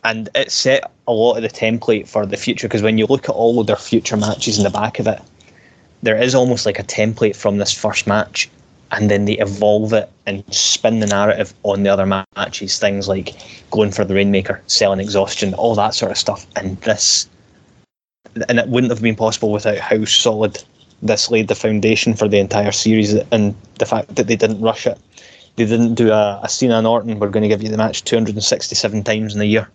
and 0.03 0.29
it 0.35 0.51
set 0.51 0.91
a 1.07 1.11
lot 1.11 1.37
of 1.37 1.41
the 1.41 1.49
template 1.49 2.07
for 2.07 2.23
the 2.23 2.37
future 2.37 2.67
because 2.67 2.83
when 2.83 2.99
you 2.99 3.07
look 3.07 3.27
at 3.27 3.33
all 3.33 3.59
of 3.59 3.65
their 3.65 3.75
future 3.75 4.15
matches 4.15 4.59
in 4.59 4.63
the 4.63 4.69
back 4.69 4.99
of 4.99 5.07
it, 5.07 5.19
there 6.03 6.15
is 6.17 6.35
almost 6.35 6.67
like 6.67 6.77
a 6.77 6.83
template 6.83 7.35
from 7.35 7.57
this 7.57 7.73
first 7.73 8.05
match, 8.05 8.47
and 8.91 9.09
then 9.09 9.25
they 9.25 9.39
evolve 9.39 9.91
it 9.91 10.07
and 10.27 10.43
spin 10.53 10.99
the 10.99 11.07
narrative 11.07 11.51
on 11.63 11.81
the 11.81 11.89
other 11.89 12.05
matches. 12.05 12.77
Things 12.77 13.07
like 13.07 13.35
going 13.71 13.91
for 13.91 14.05
the 14.05 14.13
Rainmaker, 14.13 14.61
selling 14.67 14.99
exhaustion, 14.99 15.55
all 15.55 15.73
that 15.75 15.95
sort 15.95 16.11
of 16.11 16.17
stuff. 16.19 16.45
And 16.55 16.79
this, 16.81 17.27
and 18.47 18.59
it 18.59 18.67
wouldn't 18.67 18.91
have 18.91 19.01
been 19.01 19.15
possible 19.15 19.51
without 19.51 19.79
how 19.79 20.05
solid 20.05 20.63
this 21.01 21.31
laid 21.31 21.47
the 21.47 21.55
foundation 21.55 22.13
for 22.13 22.27
the 22.27 22.39
entire 22.39 22.71
series 22.71 23.13
and 23.13 23.55
the 23.79 23.85
fact 23.85 24.15
that 24.15 24.27
they 24.27 24.35
didn't 24.35 24.61
rush 24.61 24.85
it. 24.87 24.99
They 25.55 25.65
didn't 25.65 25.95
do 25.95 26.11
a, 26.11 26.39
a 26.43 26.49
Cena 26.49 26.77
and 26.77 26.87
Orton, 26.87 27.19
we're 27.19 27.29
going 27.29 27.43
to 27.43 27.49
give 27.49 27.63
you 27.63 27.69
the 27.69 27.77
match 27.77 28.03
267 28.03 29.03
times 29.03 29.35
in 29.35 29.41
a 29.41 29.45
year. 29.45 29.69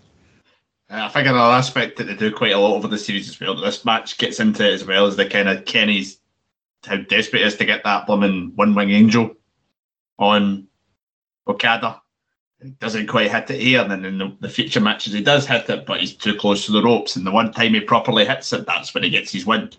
Uh, 0.88 1.04
I 1.04 1.08
think 1.08 1.26
another 1.26 1.54
aspect 1.54 1.98
that 1.98 2.04
they 2.04 2.14
do 2.14 2.32
quite 2.32 2.52
a 2.52 2.58
lot 2.58 2.76
over 2.76 2.88
the 2.88 2.98
series 2.98 3.28
as 3.28 3.40
well, 3.40 3.56
that 3.56 3.62
this 3.62 3.84
match 3.84 4.18
gets 4.18 4.38
into 4.38 4.64
as 4.64 4.84
well 4.84 5.06
as 5.06 5.16
the 5.16 5.26
kind 5.26 5.48
of 5.48 5.64
Kenny's 5.64 6.18
how 6.86 6.96
desperate 6.96 7.42
is 7.42 7.56
to 7.56 7.64
get 7.64 7.82
that 7.84 8.06
blooming 8.06 8.52
one 8.54 8.74
wing 8.74 8.90
angel 8.90 9.34
on 10.18 10.68
Okada. 11.48 12.00
He 12.62 12.70
doesn't 12.70 13.08
quite 13.08 13.30
hit 13.30 13.50
it 13.50 13.60
here, 13.60 13.82
and 13.82 13.90
then 13.90 14.04
in 14.04 14.18
the, 14.18 14.36
the 14.40 14.48
future 14.48 14.80
matches 14.80 15.12
he 15.12 15.22
does 15.22 15.46
hit 15.46 15.68
it, 15.68 15.84
but 15.84 16.00
he's 16.00 16.14
too 16.14 16.36
close 16.36 16.64
to 16.66 16.72
the 16.72 16.82
ropes. 16.82 17.16
And 17.16 17.26
the 17.26 17.30
one 17.30 17.52
time 17.52 17.74
he 17.74 17.80
properly 17.80 18.24
hits 18.24 18.52
it, 18.52 18.66
that's 18.66 18.94
when 18.94 19.02
he 19.02 19.10
gets 19.10 19.32
his 19.32 19.44
win. 19.44 19.70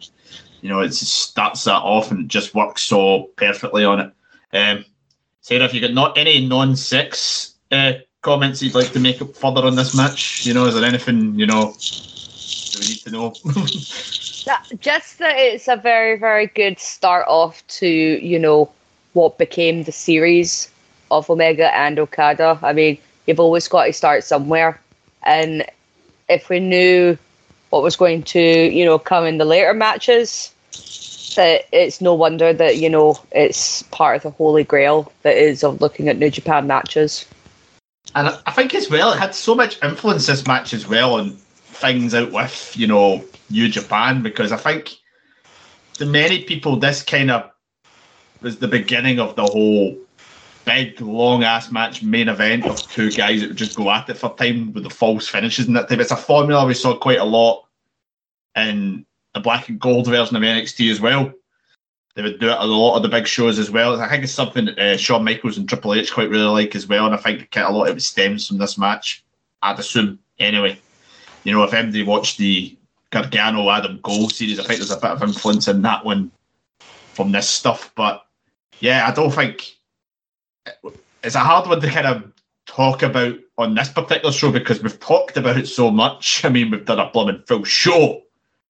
You 0.68 0.74
know, 0.74 0.82
it 0.82 0.94
starts 0.94 1.64
that 1.64 1.82
off 1.82 2.12
and 2.12 2.28
just 2.28 2.54
works 2.54 2.82
so 2.84 3.30
perfectly 3.38 3.86
on 3.86 4.02
it. 4.02 4.12
Um, 4.52 4.84
Sarah, 5.40 5.64
if 5.64 5.74
you 5.74 5.80
got 5.80 5.94
not 5.94 6.18
any 6.18 6.46
non-six 6.46 7.54
uh, 7.72 7.94
comments 8.22 8.62
you'd 8.62 8.76
like 8.76 8.92
to 8.92 9.00
make 9.00 9.22
up 9.22 9.34
further 9.34 9.66
on 9.66 9.78
this 9.78 9.96
match, 9.96 10.46
you 10.46 10.54
know, 10.54 10.66
is 10.66 10.76
there 10.76 10.84
anything 10.84 11.40
you 11.40 11.46
know 11.46 11.72
that 11.72 12.78
we 12.82 12.88
need 12.90 12.98
to 12.98 13.12
know? 13.12 13.34
Just 14.82 15.20
that 15.20 15.38
it's 15.38 15.70
a 15.70 15.78
very, 15.78 16.20
very 16.20 16.48
good 16.48 16.80
start 16.80 17.26
off 17.30 17.66
to, 17.68 17.88
you 17.88 18.38
know, 18.38 18.70
what 19.14 19.38
became 19.38 19.84
the 19.84 19.94
series 19.94 20.70
of 21.12 21.30
Omega 21.30 21.74
and 21.78 21.98
Okada. 21.98 22.60
I 22.62 22.74
mean, 22.74 22.98
you've 23.26 23.40
always 23.40 23.70
got 23.70 23.86
to 23.86 23.94
start 23.94 24.26
somewhere. 24.26 24.82
And 25.24 25.66
if 26.28 26.50
we 26.50 26.60
knew 26.60 27.18
what 27.70 27.84
was 27.84 27.96
going 27.96 28.24
to, 28.24 28.42
you 28.42 28.84
know, 28.84 29.00
come 29.00 29.26
in 29.26 29.38
the 29.38 29.46
later 29.46 29.74
matches, 29.74 30.52
it, 31.38 31.68
it's 31.72 32.02
no 32.02 32.14
wonder 32.14 32.54
that 32.54 32.78
you 32.78 32.90
know 32.90 33.20
it's 33.32 33.84
part 33.84 34.18
of 34.18 34.24
the 34.24 34.32
holy 34.32 34.64
grail 34.64 35.12
that 35.22 35.38
is 35.38 35.64
of 35.64 35.82
looking 35.82 36.10
at 36.10 36.18
New 36.18 36.30
Japan 36.30 36.68
matches. 36.68 37.26
And 38.16 38.30
I 38.46 38.52
think 38.52 38.74
as 38.74 38.90
well, 38.90 39.12
it 39.12 39.20
had 39.20 39.36
so 39.36 39.54
much 39.54 39.82
influence 39.84 40.28
this 40.28 40.48
match 40.48 40.74
as 40.74 40.88
well 40.88 41.16
on 41.16 41.32
things 41.32 42.16
out 42.16 42.32
with, 42.32 42.76
you 42.76 42.88
know, 42.88 43.24
New 43.50 43.68
Japan, 43.70 44.24
because 44.24 44.52
I 44.52 44.58
think 44.58 44.96
to 45.96 46.06
many 46.06 46.44
people, 46.44 46.78
this 46.78 47.04
kind 47.04 47.32
of 47.32 47.50
was 48.42 48.60
the 48.60 48.68
beginning 48.68 49.20
of 49.20 49.36
the 49.36 49.46
whole 49.46 49.98
big, 50.66 51.00
long 51.02 51.44
ass 51.44 51.72
match 51.72 52.04
main 52.04 52.28
event 52.28 52.66
of 52.66 52.82
two 52.92 53.12
guys 53.12 53.42
that 53.42 53.50
would 53.50 53.58
just 53.58 53.78
go 53.78 53.90
at 53.90 54.10
it 54.10 54.18
for 54.18 54.36
time 54.36 54.74
with 54.74 54.84
the 54.84 54.90
false 54.90 55.28
finishes 55.28 55.68
and 55.68 55.76
that 55.76 55.90
type. 55.90 56.00
It's 56.00 56.12
a 56.12 56.18
formula 56.18 56.66
we 56.66 56.74
saw 56.74 56.96
quite 56.96 57.20
a 57.20 57.26
lot 57.26 57.66
in 58.56 59.06
the 59.38 59.44
black 59.44 59.70
and 59.70 59.80
gold 59.80 60.08
version 60.08 60.36
of 60.36 60.42
NXT 60.42 60.92
as 60.92 61.00
well. 61.00 61.32
They 62.16 62.24
would 62.24 62.40
do 62.40 62.48
it 62.48 62.54
at 62.54 62.62
a 62.62 62.66
lot 62.66 62.96
of 62.96 63.04
the 63.04 63.10
big 63.10 63.28
shows 63.28 63.60
as 63.60 63.70
well. 63.70 64.02
I 64.02 64.10
think 64.10 64.24
it's 64.24 64.34
something 64.34 64.66
that 64.66 64.80
uh, 64.80 64.98
Shawn 64.98 65.24
Michaels 65.24 65.58
and 65.58 65.70
Triple 65.70 65.94
H 65.94 66.12
quite 66.12 66.32
really 66.32 66.46
like 66.46 66.76
as 66.76 66.88
well. 66.88 67.06
And 67.06 67.14
I 67.14 67.18
think 67.18 67.56
a 67.56 67.72
lot 67.72 67.90
of 67.90 67.98
it 67.98 68.02
stems 68.02 68.48
from 68.48 68.58
this 68.58 68.78
match. 68.78 69.24
I'd 69.62 69.78
assume 69.78 70.18
anyway. 70.40 70.80
You 71.44 71.52
know, 71.52 71.64
if 71.64 71.74
anybody 71.74 72.02
watched 72.02 72.40
the 72.40 72.76
Gargano 73.12 73.70
Adam 73.70 74.00
Cole 74.00 74.30
series, 74.30 74.60
I 74.60 74.64
think 74.64 74.80
there's 74.80 74.90
a 74.90 74.98
bit 74.98 75.12
of 75.12 75.22
influence 75.22 75.68
in 75.68 75.84
that 75.84 76.04
one 76.04 76.32
from 77.14 77.32
this 77.32 77.48
stuff. 77.48 77.92
But 77.96 78.26
yeah, 78.80 79.08
I 79.08 79.12
don't 79.12 79.32
think 79.32 79.76
it's 81.24 81.36
a 81.36 81.40
hard 81.40 81.68
one 81.68 81.82
to 81.82 81.88
kind 81.88 82.08
of 82.08 82.32
talk 82.66 83.04
about 83.04 83.38
on 83.60 83.76
this 83.76 83.90
particular 83.90 84.32
show 84.32 84.52
because 84.52 84.82
we've 84.82 85.00
talked 85.00 85.38
about 85.38 85.58
it 85.58 85.68
so 85.68 85.92
much. 85.92 86.44
I 86.46 86.50
mean, 86.50 86.72
we've 86.72 86.84
done 86.84 87.00
a 87.00 87.12
blooming 87.12 87.44
full 87.46 87.64
show 87.64 88.24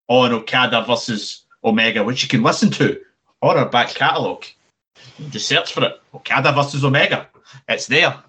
on 0.08 0.32
Okada 0.32 0.84
versus 0.86 1.44
Omega, 1.64 2.04
which 2.04 2.22
you 2.22 2.28
can 2.28 2.42
listen 2.42 2.70
to 2.72 3.00
on 3.42 3.56
our 3.56 3.68
back 3.68 3.90
catalogue. 3.90 4.44
Just 5.30 5.48
search 5.48 5.72
for 5.72 5.84
it. 5.84 6.00
Okada 6.14 6.52
versus 6.52 6.84
Omega. 6.84 7.28
It's 7.68 7.86
there. 7.86 8.22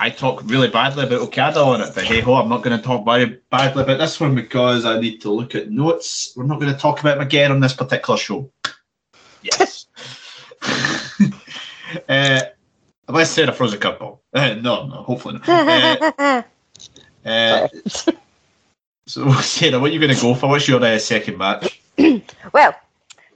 I 0.00 0.10
talk 0.10 0.42
really 0.44 0.68
badly 0.68 1.04
about 1.04 1.20
Okada 1.22 1.60
on 1.60 1.80
it, 1.80 1.92
but 1.94 2.04
hey 2.04 2.20
ho, 2.20 2.34
I'm 2.34 2.48
not 2.48 2.62
going 2.62 2.76
to 2.76 2.82
talk 2.82 3.04
very 3.04 3.40
badly 3.50 3.82
about 3.82 3.98
this 3.98 4.20
one 4.20 4.34
because 4.34 4.84
I 4.84 5.00
need 5.00 5.20
to 5.22 5.30
look 5.30 5.56
at 5.56 5.70
notes. 5.70 6.32
We're 6.36 6.44
not 6.44 6.60
going 6.60 6.72
to 6.72 6.78
talk 6.78 7.00
about 7.00 7.16
him 7.16 7.22
again 7.22 7.50
on 7.50 7.60
this 7.60 7.74
particular 7.74 8.16
show. 8.16 8.50
Yes. 9.42 9.86
uh, 12.08 12.40
unless 13.08 13.30
Sarah 13.32 13.52
throws 13.52 13.72
a 13.72 13.78
curveball. 13.78 14.20
Uh, 14.32 14.54
no, 14.54 14.86
no, 14.86 15.02
hopefully 15.02 15.40
not. 15.44 15.48
Uh, 15.48 16.42
uh, 17.28 17.68
so, 19.08 19.32
Sarah, 19.40 19.78
what 19.80 19.90
are 19.90 19.94
you 19.94 20.00
going 20.00 20.14
to 20.14 20.20
go 20.20 20.34
for? 20.34 20.48
What's 20.50 20.68
your 20.68 20.84
uh, 20.84 20.98
second 20.98 21.38
match? 21.38 21.80
Well, 22.52 22.74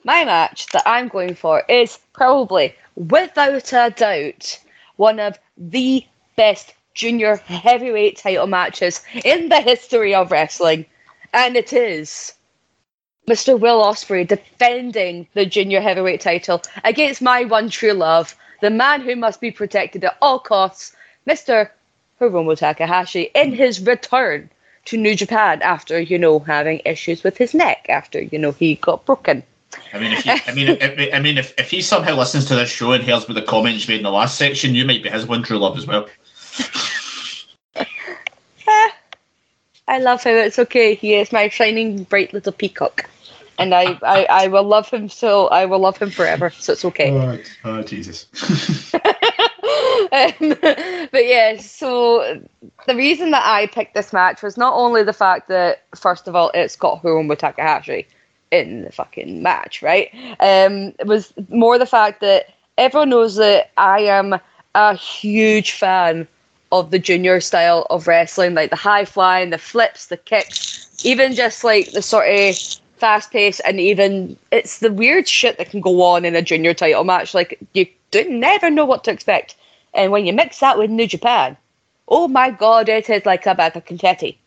my 0.05 0.25
match 0.25 0.67
that 0.69 0.83
I'm 0.87 1.09
going 1.09 1.35
for 1.35 1.63
is 1.69 1.99
probably, 2.13 2.75
without 2.95 3.73
a 3.73 3.91
doubt, 3.91 4.59
one 4.97 5.21
of 5.21 5.39
the 5.59 6.05
best 6.37 6.75
junior 6.95 7.37
heavyweight 7.37 8.17
title 8.17 8.47
matches 8.47 9.03
in 9.25 9.49
the 9.49 9.61
history 9.61 10.15
of 10.15 10.31
wrestling. 10.31 10.87
And 11.35 11.57
it 11.57 11.73
is 11.73 12.33
Mr. 13.29 13.59
Will 13.59 13.83
Ospreay 13.83 14.27
defending 14.27 15.27
the 15.35 15.47
junior 15.47 15.81
heavyweight 15.81 16.21
title 16.21 16.63
against 16.85 17.23
my 17.23 17.45
one 17.45 17.69
true 17.69 17.93
love, 17.93 18.35
the 18.61 18.71
man 18.71 19.03
who 19.03 19.15
must 19.15 19.41
be 19.41 19.51
protected 19.51 20.05
at 20.05 20.17
all 20.23 20.39
costs, 20.39 20.97
Mr. 21.29 21.71
Hiromu 22.21 22.57
Takahashi, 22.57 23.31
in 23.35 23.53
his 23.53 23.81
return 23.81 24.51
to 24.87 24.97
New 24.97 25.15
Japan 25.15 25.63
after, 25.63 26.01
you 26.01 26.19
know, 26.19 26.39
having 26.41 26.81
issues 26.85 27.23
with 27.23 27.37
his 27.37 27.55
neck 27.55 27.87
after, 27.89 28.21
you 28.21 28.39
know, 28.39 28.53
he 28.53 28.77
got 28.77 29.05
broken. 29.05 29.43
I 29.95 29.99
mean, 29.99 30.13
if 30.13 30.27
you, 30.27 30.33
I 30.47 30.53
mean, 30.53 30.69
if, 30.69 31.15
I 31.15 31.19
mean, 31.19 31.39
if, 31.39 31.55
if 31.59 31.71
he 31.71 31.83
somehow 31.83 32.17
listens 32.17 32.47
to 32.47 32.55
this 32.55 32.71
show 32.71 32.93
and 32.93 33.03
hears 33.03 33.29
what 33.29 33.35
the 33.35 33.43
comments 33.43 33.89
made 33.89 33.99
in 33.99 34.03
the 34.03 34.11
last 34.11 34.37
section, 34.39 34.75
you 34.75 34.85
might 34.85 35.03
be 35.03 35.09
his 35.09 35.27
one 35.27 35.43
true 35.43 35.59
love 35.59 35.79
as 35.79 35.87
well. 35.87 36.09
I 39.89 39.99
love 39.99 40.23
him. 40.23 40.37
It's 40.37 40.59
okay. 40.59 40.95
He 40.95 41.15
is 41.15 41.33
my 41.33 41.49
shining, 41.49 42.05
bright 42.05 42.33
little 42.33 42.53
peacock, 42.53 43.09
and 43.59 43.75
I, 43.75 43.99
I, 44.03 44.27
I 44.31 44.47
will 44.49 44.65
love 44.65 44.89
him. 44.89 45.09
So 45.09 45.49
I 45.49 45.67
will 45.67 45.81
love 45.81 45.99
him 45.99 46.11
forever. 46.11 46.51
So 46.51 46.73
it's 46.73 46.85
okay. 46.87 47.11
Oh, 47.11 47.39
oh 47.65 47.83
Jesus. 47.83 48.27
um, 50.13 50.33
but 51.11 51.27
yeah, 51.27 51.57
so 51.59 52.43
the 52.87 52.95
reason 52.95 53.31
that 53.33 53.43
I 53.45 53.67
picked 53.67 53.95
this 53.95 54.13
match 54.13 54.43
was 54.43 54.57
not 54.57 54.75
only 54.75 55.03
the 55.03 55.13
fact 55.13 55.49
that 55.49 55.83
first 55.97 56.29
of 56.29 56.37
all 56.37 56.51
it's 56.55 56.77
got 56.77 57.03
Hiromu 57.03 57.37
Takahashi 57.37 58.07
in 58.51 58.83
the 58.83 58.93
fucking 58.93 59.43
match, 59.43 59.83
right? 59.83 60.11
Um, 60.39 60.95
it 60.99 61.07
was 61.07 61.33
more 61.49 61.79
the 61.79 61.87
fact 61.87 62.21
that 62.21 62.55
everyone 62.79 63.11
knows 63.11 63.37
that 63.37 63.71
I 63.77 64.01
am 64.01 64.39
a 64.75 64.95
huge 64.95 65.73
fan 65.73 66.29
of 66.71 66.91
the 66.91 66.99
junior 66.99 67.41
style 67.41 67.87
of 67.91 68.07
wrestling, 68.07 68.55
like 68.55 68.71
the 68.71 68.77
high 68.77 69.05
flying, 69.05 69.51
the 69.51 69.59
flips, 69.59 70.07
the 70.07 70.17
kicks, 70.17 71.05
even 71.05 71.35
just 71.35 71.65
like 71.65 71.93
the 71.93 72.03
sort 72.03 72.29
of 72.29 72.57
fast 72.97 73.31
pace, 73.31 73.61
and 73.61 73.81
even 73.81 74.37
it's 74.51 74.79
the 74.79 74.93
weird 74.93 75.29
shit 75.29 75.59
that 75.59 75.71
can 75.71 75.81
go 75.81 76.03
on 76.03 76.25
in 76.25 76.35
a 76.35 76.43
junior 76.43 76.73
title 76.73 77.05
match. 77.05 77.35
Like 77.35 77.59
you 77.75 77.87
do 78.11 78.29
never 78.29 78.71
know 78.71 78.85
what 78.85 79.05
to 79.05 79.11
expect, 79.11 79.57
and 79.95 80.13
when 80.13 80.27
you 80.27 80.33
mix 80.33 80.61
that 80.61 80.79
with 80.79 80.91
New 80.91 81.07
Japan, 81.07 81.57
oh 82.09 82.29
my 82.29 82.51
god, 82.51 82.89
it 82.89 83.09
is 83.09 83.27
like 83.27 83.47
a 83.47 83.55
bag 83.55 83.77
of 83.77 83.85
confetti. 83.85 84.39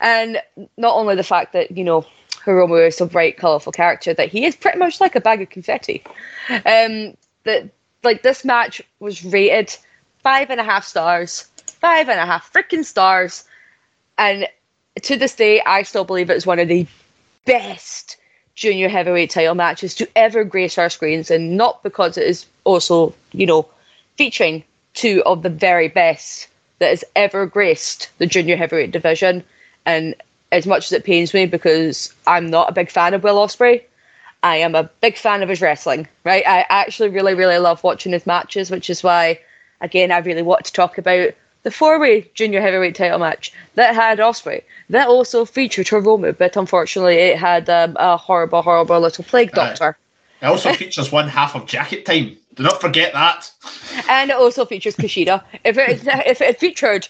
And 0.00 0.40
not 0.76 0.94
only 0.94 1.14
the 1.14 1.22
fact 1.22 1.52
that 1.52 1.76
you 1.76 1.84
know 1.84 2.06
Hiromu 2.44 2.86
is 2.86 3.00
a 3.00 3.06
bright, 3.06 3.36
colourful 3.36 3.72
character, 3.72 4.14
that 4.14 4.28
he 4.28 4.44
is 4.44 4.56
pretty 4.56 4.78
much 4.78 5.00
like 5.00 5.14
a 5.14 5.20
bag 5.20 5.42
of 5.42 5.50
confetti. 5.50 6.02
Um, 6.50 7.16
that 7.44 7.70
like 8.02 8.22
this 8.22 8.44
match 8.44 8.82
was 9.00 9.24
rated 9.24 9.76
five 10.22 10.50
and 10.50 10.60
a 10.60 10.64
half 10.64 10.84
stars 10.84 11.48
five 11.84 12.08
and 12.08 12.18
a 12.18 12.24
half 12.24 12.50
freaking 12.50 12.82
stars. 12.82 13.44
And 14.16 14.48
to 15.02 15.18
this 15.18 15.34
day, 15.34 15.60
I 15.66 15.82
still 15.82 16.04
believe 16.04 16.30
it's 16.30 16.46
one 16.46 16.58
of 16.58 16.66
the 16.66 16.86
best 17.44 18.16
junior 18.54 18.88
heavyweight 18.88 19.28
title 19.28 19.54
matches 19.54 19.94
to 19.96 20.08
ever 20.16 20.44
grace 20.44 20.78
our 20.78 20.88
screens, 20.88 21.30
and 21.30 21.58
not 21.58 21.82
because 21.82 22.16
it 22.16 22.26
is 22.26 22.46
also, 22.64 23.14
you 23.32 23.44
know, 23.44 23.68
featuring 24.16 24.64
two 24.94 25.22
of 25.26 25.42
the 25.42 25.50
very 25.50 25.88
best 25.88 26.48
that 26.78 26.90
has 26.90 27.04
ever 27.14 27.46
graced 27.46 28.10
the 28.18 28.26
junior 28.26 28.56
heavyweight 28.56 28.90
division. 28.90 29.44
And 29.86 30.14
as 30.52 30.66
much 30.66 30.86
as 30.86 30.92
it 30.92 31.04
pains 31.04 31.34
me 31.34 31.46
because 31.46 32.12
I'm 32.26 32.48
not 32.48 32.68
a 32.68 32.72
big 32.72 32.90
fan 32.90 33.14
of 33.14 33.22
Will 33.22 33.36
Ospreay, 33.36 33.82
I 34.42 34.56
am 34.56 34.74
a 34.74 34.90
big 35.00 35.16
fan 35.16 35.42
of 35.42 35.48
his 35.48 35.60
wrestling. 35.60 36.08
Right, 36.24 36.46
I 36.46 36.66
actually 36.68 37.08
really, 37.08 37.34
really 37.34 37.58
love 37.58 37.82
watching 37.82 38.12
his 38.12 38.26
matches, 38.26 38.70
which 38.70 38.90
is 38.90 39.02
why, 39.02 39.40
again, 39.80 40.12
I 40.12 40.18
really 40.18 40.42
want 40.42 40.64
to 40.66 40.72
talk 40.72 40.98
about 40.98 41.30
the 41.64 41.70
four-way 41.70 42.30
junior 42.34 42.60
heavyweight 42.60 42.94
title 42.94 43.18
match 43.18 43.52
that 43.74 43.94
had 43.94 44.18
Ospreay, 44.18 44.62
that 44.90 45.08
also 45.08 45.46
featured 45.46 45.86
Hiromu, 45.86 46.36
but 46.36 46.56
unfortunately 46.56 47.16
it 47.16 47.38
had 47.38 47.68
um, 47.70 47.96
a 47.98 48.16
horrible, 48.18 48.60
horrible 48.60 49.00
little 49.00 49.24
plague 49.24 49.52
doctor. 49.52 49.96
Uh, 50.42 50.46
it 50.46 50.48
also 50.50 50.74
features 50.74 51.10
one 51.10 51.26
half 51.26 51.56
of 51.56 51.66
Jacket 51.66 52.04
Time. 52.04 52.36
Do 52.54 52.62
not 52.62 52.80
forget 52.80 53.12
that. 53.12 53.50
And 54.08 54.30
it 54.30 54.36
also 54.36 54.64
features 54.64 54.96
Kushida. 54.96 55.42
if 55.64 55.76
it 55.76 56.02
if 56.26 56.40
it 56.40 56.60
featured 56.60 57.08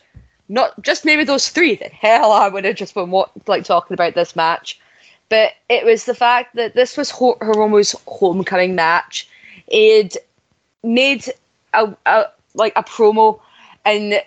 not 0.49 0.81
just 0.83 1.05
maybe 1.05 1.25
those 1.25 1.49
three, 1.49 1.77
then 1.77 1.91
hell, 1.91 2.33
I 2.33 2.49
would 2.49 2.65
have 2.65 2.77
just 2.77 2.95
been 2.95 3.11
what, 3.11 3.31
like 3.47 3.65
talking 3.65 3.95
about 3.95 4.15
this 4.15 4.37
match. 4.37 4.81
But 5.29 5.53
it 5.69 5.85
was 5.85 6.05
the 6.05 6.15
fact 6.15 6.55
that 6.57 6.75
this 6.75 6.97
was 6.97 7.11
Hiromu's 7.11 7.95
homecoming 8.07 8.75
match. 8.75 9.29
It 9.69 10.17
made 10.83 11.31
a, 11.73 11.95
a 12.07 12.27
like 12.55 12.75
a 12.77 12.83
promo 12.83 13.41
and 13.85 14.23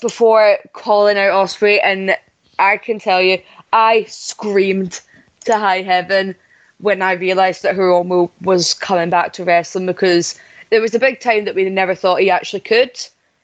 before 0.00 0.58
calling 0.72 1.18
out 1.18 1.32
Ospreay, 1.32 1.80
and 1.82 2.16
I 2.58 2.78
can 2.78 2.98
tell 2.98 3.20
you, 3.20 3.40
I 3.72 4.04
screamed 4.04 5.00
to 5.44 5.58
high 5.58 5.82
heaven 5.82 6.34
when 6.80 7.02
I 7.02 7.12
realised 7.12 7.62
that 7.62 7.76
Hiromu 7.76 8.30
was 8.42 8.74
coming 8.74 9.10
back 9.10 9.32
to 9.34 9.44
wrestling 9.44 9.86
because 9.86 10.38
there 10.70 10.80
was 10.80 10.94
a 10.94 10.98
big 10.98 11.20
time 11.20 11.44
that 11.44 11.54
we 11.54 11.68
never 11.68 11.94
thought 11.94 12.20
he 12.20 12.30
actually 12.30 12.60
could. 12.60 12.98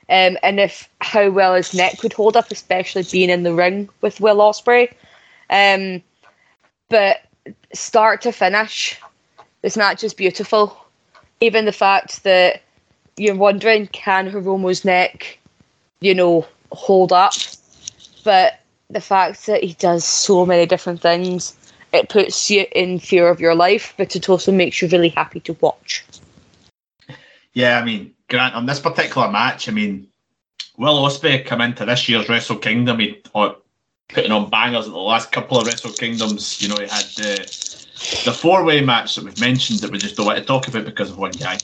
Um, 0.09 0.39
and 0.43 0.61
if 0.61 0.89
how 1.01 1.31
well 1.31 1.55
his 1.55 1.75
neck 1.75 2.03
would 2.03 2.13
hold 2.13 2.37
up, 2.37 2.51
especially 2.51 3.03
being 3.11 3.31
in 3.31 3.43
the 3.43 3.53
ring 3.55 3.89
with 4.01 4.21
Will 4.21 4.37
Ospreay. 4.37 4.93
Um, 5.51 6.03
but 6.89 7.23
start 7.73 8.23
to 8.23 8.33
finish, 8.33 9.01
this 9.63 9.77
match 9.77 10.05
is 10.05 10.15
beautiful. 10.15 10.77
Even 11.41 11.65
the 11.65 11.73
fact 11.73 12.23
that 12.23 12.63
you're 13.17 13.35
wondering, 13.35 13.89
can 13.89 14.31
Hiromu's 14.31 14.85
neck 14.85 15.39
you 16.01 16.15
know, 16.15 16.47
hold 16.73 17.13
up. 17.13 17.33
But 18.25 18.61
the 18.91 19.01
fact 19.01 19.47
that 19.47 19.63
he 19.63 19.75
does 19.75 20.05
so 20.05 20.47
many 20.47 20.67
different 20.67 21.01
things, 21.01 21.57
it 21.93 22.09
puts 22.09 22.51
you 22.51 22.67
in 22.73 22.99
fear 22.99 23.29
of 23.29 23.41
your 23.41 23.55
life, 23.55 23.95
but 23.97 24.17
it 24.17 24.29
also 24.29 24.53
makes 24.53 24.83
you 24.83 24.89
really 24.89 25.09
happy 25.09 25.41
to 25.41 25.53
watch. 25.61 26.05
Yeah, 27.53 27.79
I 27.79 27.85
mean, 27.85 28.15
Grant, 28.29 28.55
on 28.55 28.67
this 28.67 28.81
particular 28.81 29.31
match, 29.31 29.69
I 29.69 29.73
mean, 29.73 30.09
Will 30.77 31.03
Ospreay 31.03 31.45
come 31.45 31.61
into 31.61 31.87
this 31.87 32.09
year's 32.09 32.29
Wrestle 32.29 32.57
Kingdom, 32.57 32.99
he 32.99 33.23
uh, 33.35 33.55
putting 34.09 34.33
on 34.33 34.51
bangers 34.51 34.87
at 34.87 34.93
the 34.93 34.99
last 34.99 35.33
couple 35.33 35.59
of 35.59 35.67
Wrestle 35.67 35.93
Kingdoms. 35.93 36.61
You 36.61 36.69
know, 36.69 36.77
he 36.77 36.87
had 36.87 37.07
the 37.17 37.77
the 38.25 38.33
four 38.33 38.63
way 38.63 38.83
match 38.83 39.15
that 39.15 39.25
we've 39.25 39.41
mentioned 39.41 39.81
that 39.81 39.91
we 39.91 39.99
just 39.99 40.17
don't 40.17 40.27
want 40.27 40.39
to 40.39 40.45
talk 40.45 40.69
about 40.69 40.85
because 40.85 41.11
of 41.11 41.19
one 41.19 41.31
guy. 41.31 41.55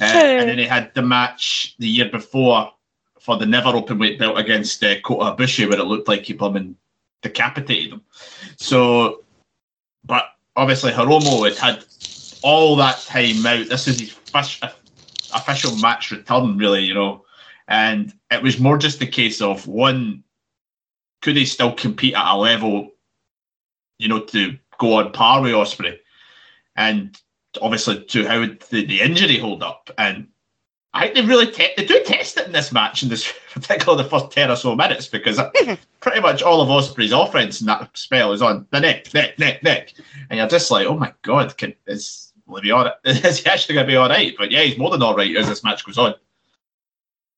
Uh, 0.00 0.04
and 0.04 0.48
then 0.48 0.58
he 0.58 0.64
had 0.64 0.92
the 0.94 1.02
match 1.02 1.74
the 1.78 1.86
year 1.86 2.08
before 2.08 2.72
for 3.20 3.36
the 3.36 3.46
never 3.46 3.68
open 3.68 3.98
weight 3.98 4.18
belt 4.18 4.38
against 4.38 4.82
uh, 4.82 4.98
Kota 5.00 5.36
Ibushi 5.36 5.68
where 5.68 5.78
it 5.78 5.84
looked 5.84 6.08
like 6.08 6.22
he 6.22 6.32
plumbing 6.34 6.76
decapitated 7.22 7.92
him. 7.92 8.02
So, 8.56 9.23
but 10.06 10.24
obviously 10.56 10.92
Hiromu 10.92 11.48
had 11.48 11.56
had 11.56 11.84
all 12.42 12.76
that 12.76 13.00
time 13.00 13.44
out. 13.46 13.68
This 13.68 13.88
is 13.88 14.00
his 14.00 14.10
first 14.12 14.62
official 15.34 15.76
match 15.76 16.10
return, 16.10 16.58
really, 16.58 16.82
you 16.82 16.94
know. 16.94 17.24
And 17.68 18.12
it 18.30 18.42
was 18.42 18.60
more 18.60 18.76
just 18.76 19.00
a 19.00 19.06
case 19.06 19.40
of 19.40 19.66
one, 19.66 20.22
could 21.22 21.36
he 21.36 21.46
still 21.46 21.72
compete 21.72 22.14
at 22.14 22.34
a 22.34 22.36
level, 22.36 22.90
you 23.98 24.08
know, 24.08 24.20
to 24.20 24.58
go 24.78 24.94
on 24.94 25.12
par 25.12 25.40
with 25.40 25.52
Ospreay? 25.52 25.98
And 26.76 27.18
obviously, 27.62 28.04
to 28.04 28.26
how 28.26 28.40
would 28.40 28.60
the, 28.62 28.84
the 28.84 29.00
injury 29.00 29.38
hold 29.38 29.62
up? 29.62 29.90
And 29.96 30.28
I 30.92 31.04
think 31.04 31.14
they 31.14 31.22
really 31.22 31.50
te- 31.50 31.72
they 31.76 31.86
do 31.86 32.02
test 32.04 32.36
it 32.36 32.46
in 32.46 32.52
this 32.52 32.72
match, 32.72 33.02
in 33.02 33.08
this 33.08 33.32
particularly 33.60 34.02
the 34.02 34.08
first 34.08 34.30
ten 34.30 34.50
or 34.50 34.56
so 34.56 34.74
minutes, 34.74 35.06
because 35.06 35.40
pretty 36.00 36.20
much 36.20 36.42
all 36.42 36.60
of 36.60 36.68
Ospreay's 36.68 37.12
offense 37.12 37.60
in 37.60 37.66
that 37.66 37.96
spell 37.96 38.32
is 38.32 38.42
on 38.42 38.66
the 38.70 38.80
neck, 38.80 39.12
neck, 39.14 39.38
neck, 39.38 39.62
neck, 39.62 39.94
and 40.28 40.38
you're 40.38 40.48
just 40.48 40.70
like, 40.70 40.86
oh 40.86 40.96
my 40.96 41.12
god, 41.22 41.56
can 41.56 41.74
is 41.86 42.32
will 42.46 42.56
he 42.56 42.62
be 42.62 42.70
all 42.70 42.84
right? 42.84 42.94
Is 43.04 43.38
he 43.38 43.46
actually 43.46 43.74
going 43.74 43.86
to 43.86 43.92
be 43.92 43.96
all 43.96 44.08
right? 44.08 44.34
But 44.36 44.50
yeah, 44.50 44.62
he's 44.62 44.76
more 44.78 44.90
than 44.90 45.02
all 45.02 45.16
right 45.16 45.34
as 45.36 45.48
this 45.48 45.64
match 45.64 45.84
goes 45.84 45.96
on. 45.96 46.14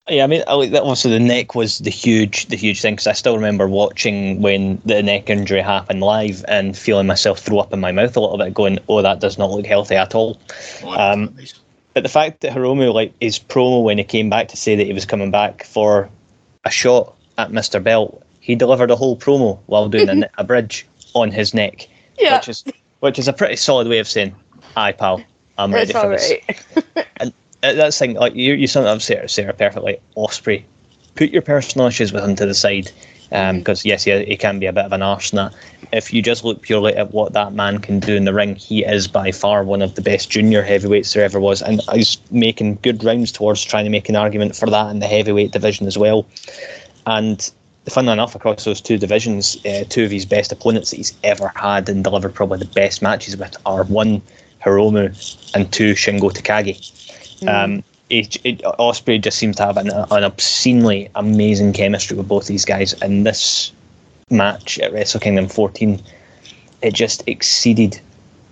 Yeah, 0.09 0.23
I 0.23 0.27
mean, 0.29 0.43
also 0.43 1.09
the 1.09 1.19
neck 1.19 1.57
was 1.57 1.81
the 1.81 1.91
huge, 1.91 2.47
the 2.47 2.57
huge 2.57 2.81
thing 2.81 2.95
because 2.95 3.09
I 3.09 3.13
still 3.13 3.35
remember 3.35 3.67
watching 3.67 4.41
when 4.41 4.81
the 4.85 5.03
neck 5.03 5.29
injury 5.29 5.61
happened 5.61 6.01
live 6.01 6.45
and 6.47 6.79
feeling 6.79 7.09
myself 7.09 7.41
throw 7.41 7.59
up 7.59 7.73
in 7.73 7.81
my 7.81 7.91
mouth 7.91 8.17
a 8.17 8.21
little 8.21 8.39
bit, 8.39 8.55
going, 8.55 8.79
"Oh, 8.89 9.03
that 9.03 9.19
does 9.19 9.37
not 9.37 9.51
look 9.51 9.67
healthy 9.67 9.97
at 9.97 10.15
all." 10.15 10.41
Oh, 10.85 10.93
Um, 10.93 11.35
nice. 11.37 11.55
But 11.97 12.03
the 12.03 12.11
fact 12.11 12.43
that 12.43 12.53
Hiromu, 12.53 12.93
like 12.93 13.15
his 13.23 13.39
promo 13.39 13.83
when 13.83 13.97
he 13.97 14.05
came 14.05 14.29
back 14.29 14.49
to 14.49 14.57
say 14.59 14.77
that 14.77 14.87
he 14.87 14.93
was 14.93 15.07
coming 15.07 15.31
back 15.31 15.65
for 15.65 16.11
a 16.67 16.71
shot 16.71 17.17
at 17.39 17.53
Mr. 17.53 17.83
Belt, 17.83 18.23
he 18.41 18.55
delivered 18.55 18.91
a 18.91 18.97
whole 18.97 19.17
promo 19.17 19.59
while 19.65 19.89
doing 19.89 20.11
a, 20.11 20.29
a 20.37 20.45
bridge 20.45 20.87
on 21.15 21.31
his 21.31 21.55
neck, 21.55 21.89
Yeah, 22.19 22.37
which 22.37 22.51
is 22.51 22.65
which 23.01 23.19
is 23.19 23.29
a 23.29 23.33
pretty 23.33 23.57
solid 23.57 23.89
way 23.89 23.99
of 23.99 24.07
saying, 24.07 24.35
"Hi, 24.75 24.93
pal, 24.93 25.23
I'm 25.57 25.73
ready 25.73 25.95
for 25.95 26.11
this." 26.11 26.35
right. 26.95 27.03
Uh, 27.63 27.73
that's 27.73 27.99
the 27.99 28.07
thing. 28.07 28.17
Like 28.17 28.35
you, 28.35 28.53
you 28.53 28.67
summed 28.67 28.87
up 28.87 29.01
Sarah, 29.01 29.27
Sarah 29.31 29.55
perfectly. 29.55 29.99
Ospreay, 30.19 30.63
put 31.15 31.31
your 31.31 31.41
personal 31.41 31.87
issues 31.87 32.13
with 32.13 32.23
him 32.23 32.37
to 32.37 32.45
the 32.45 32.53
side, 32.53 32.93
because 33.31 33.87
yes, 33.87 34.05
he, 34.05 34.23
he 34.27 34.37
can 34.37 34.59
be 34.59 34.67
a 34.67 34.73
bit 34.75 34.85
of 34.85 34.93
an 34.93 35.01
arse. 35.01 35.31
and 35.33 35.39
that. 35.39 35.55
If 35.93 36.13
you 36.13 36.23
just 36.23 36.45
look 36.45 36.63
purely 36.63 36.95
at 36.95 37.13
what 37.13 37.33
that 37.33 37.53
man 37.53 37.79
can 37.79 38.01
do 38.01 38.15
in 38.15 38.25
the 38.25 38.35
ring, 38.35 38.57
he 38.57 38.85
is 38.85 39.09
by 39.09 39.33
far 39.33 39.65
one 39.65 39.83
of 39.83 39.95
the 39.95 40.03
best 40.03 40.31
junior 40.31 40.63
heavyweights 40.63 41.13
there 41.13 41.25
ever 41.25 41.41
was, 41.41 41.63
and 41.63 41.81
he's 41.93 42.19
making 42.31 42.79
good 42.83 43.03
rounds 43.05 43.33
towards 43.33 43.63
trying 43.63 43.85
to 43.85 43.91
make 43.91 44.09
an 44.09 44.17
argument 44.17 44.57
for 44.57 44.69
that 44.71 44.91
in 44.91 44.99
the 44.99 45.07
heavyweight 45.07 45.53
division 45.53 45.87
as 45.87 45.97
well. 45.97 46.27
And 47.07 47.51
funnily 47.89 48.15
enough, 48.15 48.35
across 48.35 48.65
those 48.65 48.81
two 48.81 48.99
divisions, 48.99 49.57
uh, 49.65 49.85
two 49.89 50.05
of 50.05 50.11
his 50.11 50.27
best 50.27 50.53
opponents 50.53 50.91
that 50.91 50.97
he's 50.97 51.15
ever 51.23 51.53
had 51.55 51.89
and 51.89 52.03
delivered 52.03 52.35
probably 52.35 52.59
the 52.59 52.65
best 52.67 53.03
matches 53.03 53.37
with 53.37 53.57
are 53.65 53.85
one 53.85 54.23
Hiromu 54.65 55.55
and 55.55 55.73
two 55.73 55.93
Shingo 55.93 56.33
Takagi. 56.33 57.47
Um, 57.49 57.85
it, 58.11 58.37
it, 58.45 58.63
Ospreay 58.79 59.21
just 59.21 59.39
seems 59.39 59.57
to 59.57 59.65
have 59.65 59.77
an, 59.77 59.91
an 59.91 60.25
obscenely 60.25 61.11
amazing 61.15 61.73
chemistry 61.73 62.17
with 62.17 62.29
both 62.29 62.47
these 62.47 62.65
guys, 62.65 62.93
and 62.95 63.27
this 63.27 63.73
match 64.31 64.81
at 64.81 64.93
Wrestle 64.93 65.21
Kingdom 65.21 65.49
14, 65.49 66.03
it 66.83 66.95
just 66.95 67.23
exceeded 67.29 68.01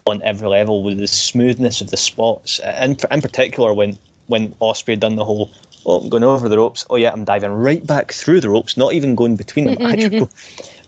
on 0.06 0.22
every 0.22 0.46
level 0.46 0.84
with 0.84 0.98
the 0.98 1.08
smoothness 1.08 1.80
of 1.80 1.90
the 1.90 1.96
spots, 1.96 2.60
and 2.60 3.02
in 3.10 3.20
particular 3.20 3.74
when 3.74 3.98
when 4.26 4.52
Ospreay 4.54 4.98
done 4.98 5.16
the 5.16 5.24
whole. 5.24 5.50
Oh, 5.86 6.00
I'm 6.00 6.08
going 6.08 6.24
over 6.24 6.48
the 6.48 6.56
ropes. 6.56 6.86
Oh 6.88 6.96
yeah, 6.96 7.12
I'm 7.12 7.24
diving 7.24 7.50
right 7.50 7.86
back 7.86 8.12
through 8.12 8.40
the 8.40 8.48
ropes, 8.48 8.76
not 8.76 8.94
even 8.94 9.14
going 9.14 9.36
between 9.36 9.66
them. 9.66 9.76
Actually, 9.82 10.28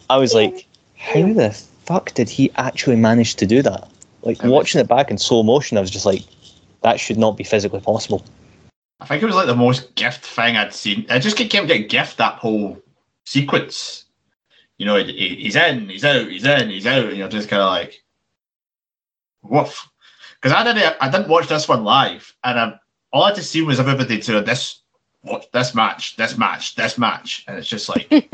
I 0.08 0.16
was 0.16 0.32
like, 0.32 0.66
how 0.96 1.32
the 1.32 1.50
fuck 1.84 2.14
did 2.14 2.30
he 2.30 2.50
actually 2.56 2.96
manage 2.96 3.34
to 3.36 3.46
do 3.46 3.60
that? 3.62 3.90
Like 4.22 4.42
watching 4.42 4.80
it 4.80 4.88
back 4.88 5.10
in 5.10 5.18
slow 5.18 5.42
motion, 5.42 5.76
I 5.76 5.82
was 5.82 5.90
just 5.90 6.06
like, 6.06 6.22
that 6.82 6.98
should 6.98 7.18
not 7.18 7.36
be 7.36 7.44
physically 7.44 7.80
possible. 7.80 8.24
I 9.00 9.06
think 9.06 9.22
it 9.22 9.26
was 9.26 9.34
like 9.34 9.46
the 9.46 9.54
most 9.54 9.94
gift 9.96 10.24
thing 10.24 10.56
I'd 10.56 10.72
seen. 10.72 11.04
I 11.10 11.18
just 11.18 11.36
kept 11.36 11.50
getting 11.50 11.88
gift 11.88 12.16
that 12.16 12.36
whole 12.36 12.82
sequence. 13.26 14.05
You 14.78 14.86
know, 14.86 14.96
he- 14.96 15.12
he- 15.12 15.36
he's 15.36 15.56
in, 15.56 15.88
he's 15.88 16.04
out, 16.04 16.28
he's 16.28 16.44
in, 16.44 16.70
he's 16.70 16.86
out, 16.86 17.06
and 17.06 17.16
you're 17.16 17.28
just 17.28 17.48
kind 17.48 17.62
of 17.62 17.68
like, 17.70 18.02
woof. 19.42 19.88
Because 20.34 20.52
I 20.56 20.64
didn't, 20.64 20.96
I 21.00 21.08
didn't 21.08 21.28
watch 21.28 21.48
this 21.48 21.68
one 21.68 21.84
live, 21.84 22.34
and 22.44 22.58
I, 22.58 22.78
all 23.12 23.24
I 23.24 23.32
just 23.32 23.50
seen 23.50 23.66
was 23.66 23.80
everybody 23.80 24.20
to 24.20 24.40
this, 24.42 24.80
watch 25.22 25.46
this 25.52 25.74
match, 25.74 26.16
this 26.16 26.36
match, 26.36 26.74
this 26.74 26.98
match, 26.98 27.44
and 27.48 27.56
it's 27.58 27.68
just 27.68 27.88
like, 27.88 28.06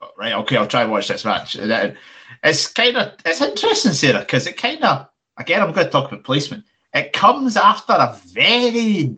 oh, 0.00 0.08
right, 0.16 0.32
okay, 0.34 0.56
I'll 0.56 0.66
try 0.66 0.82
and 0.82 0.90
watch 0.90 1.08
this 1.08 1.24
match. 1.24 1.54
And 1.56 1.70
then 1.70 1.98
it's 2.42 2.66
kind 2.68 2.96
of, 2.96 3.12
it's 3.24 3.42
interesting, 3.42 3.92
Sarah, 3.92 4.20
because 4.20 4.46
it 4.46 4.56
kind 4.56 4.82
of, 4.82 5.08
again, 5.36 5.60
I'm 5.62 5.72
going 5.72 5.86
to 5.86 5.92
talk 5.92 6.10
about 6.10 6.24
placement 6.24 6.64
it 6.94 7.12
comes 7.12 7.56
after 7.56 7.92
a 7.92 8.18
very 8.26 9.16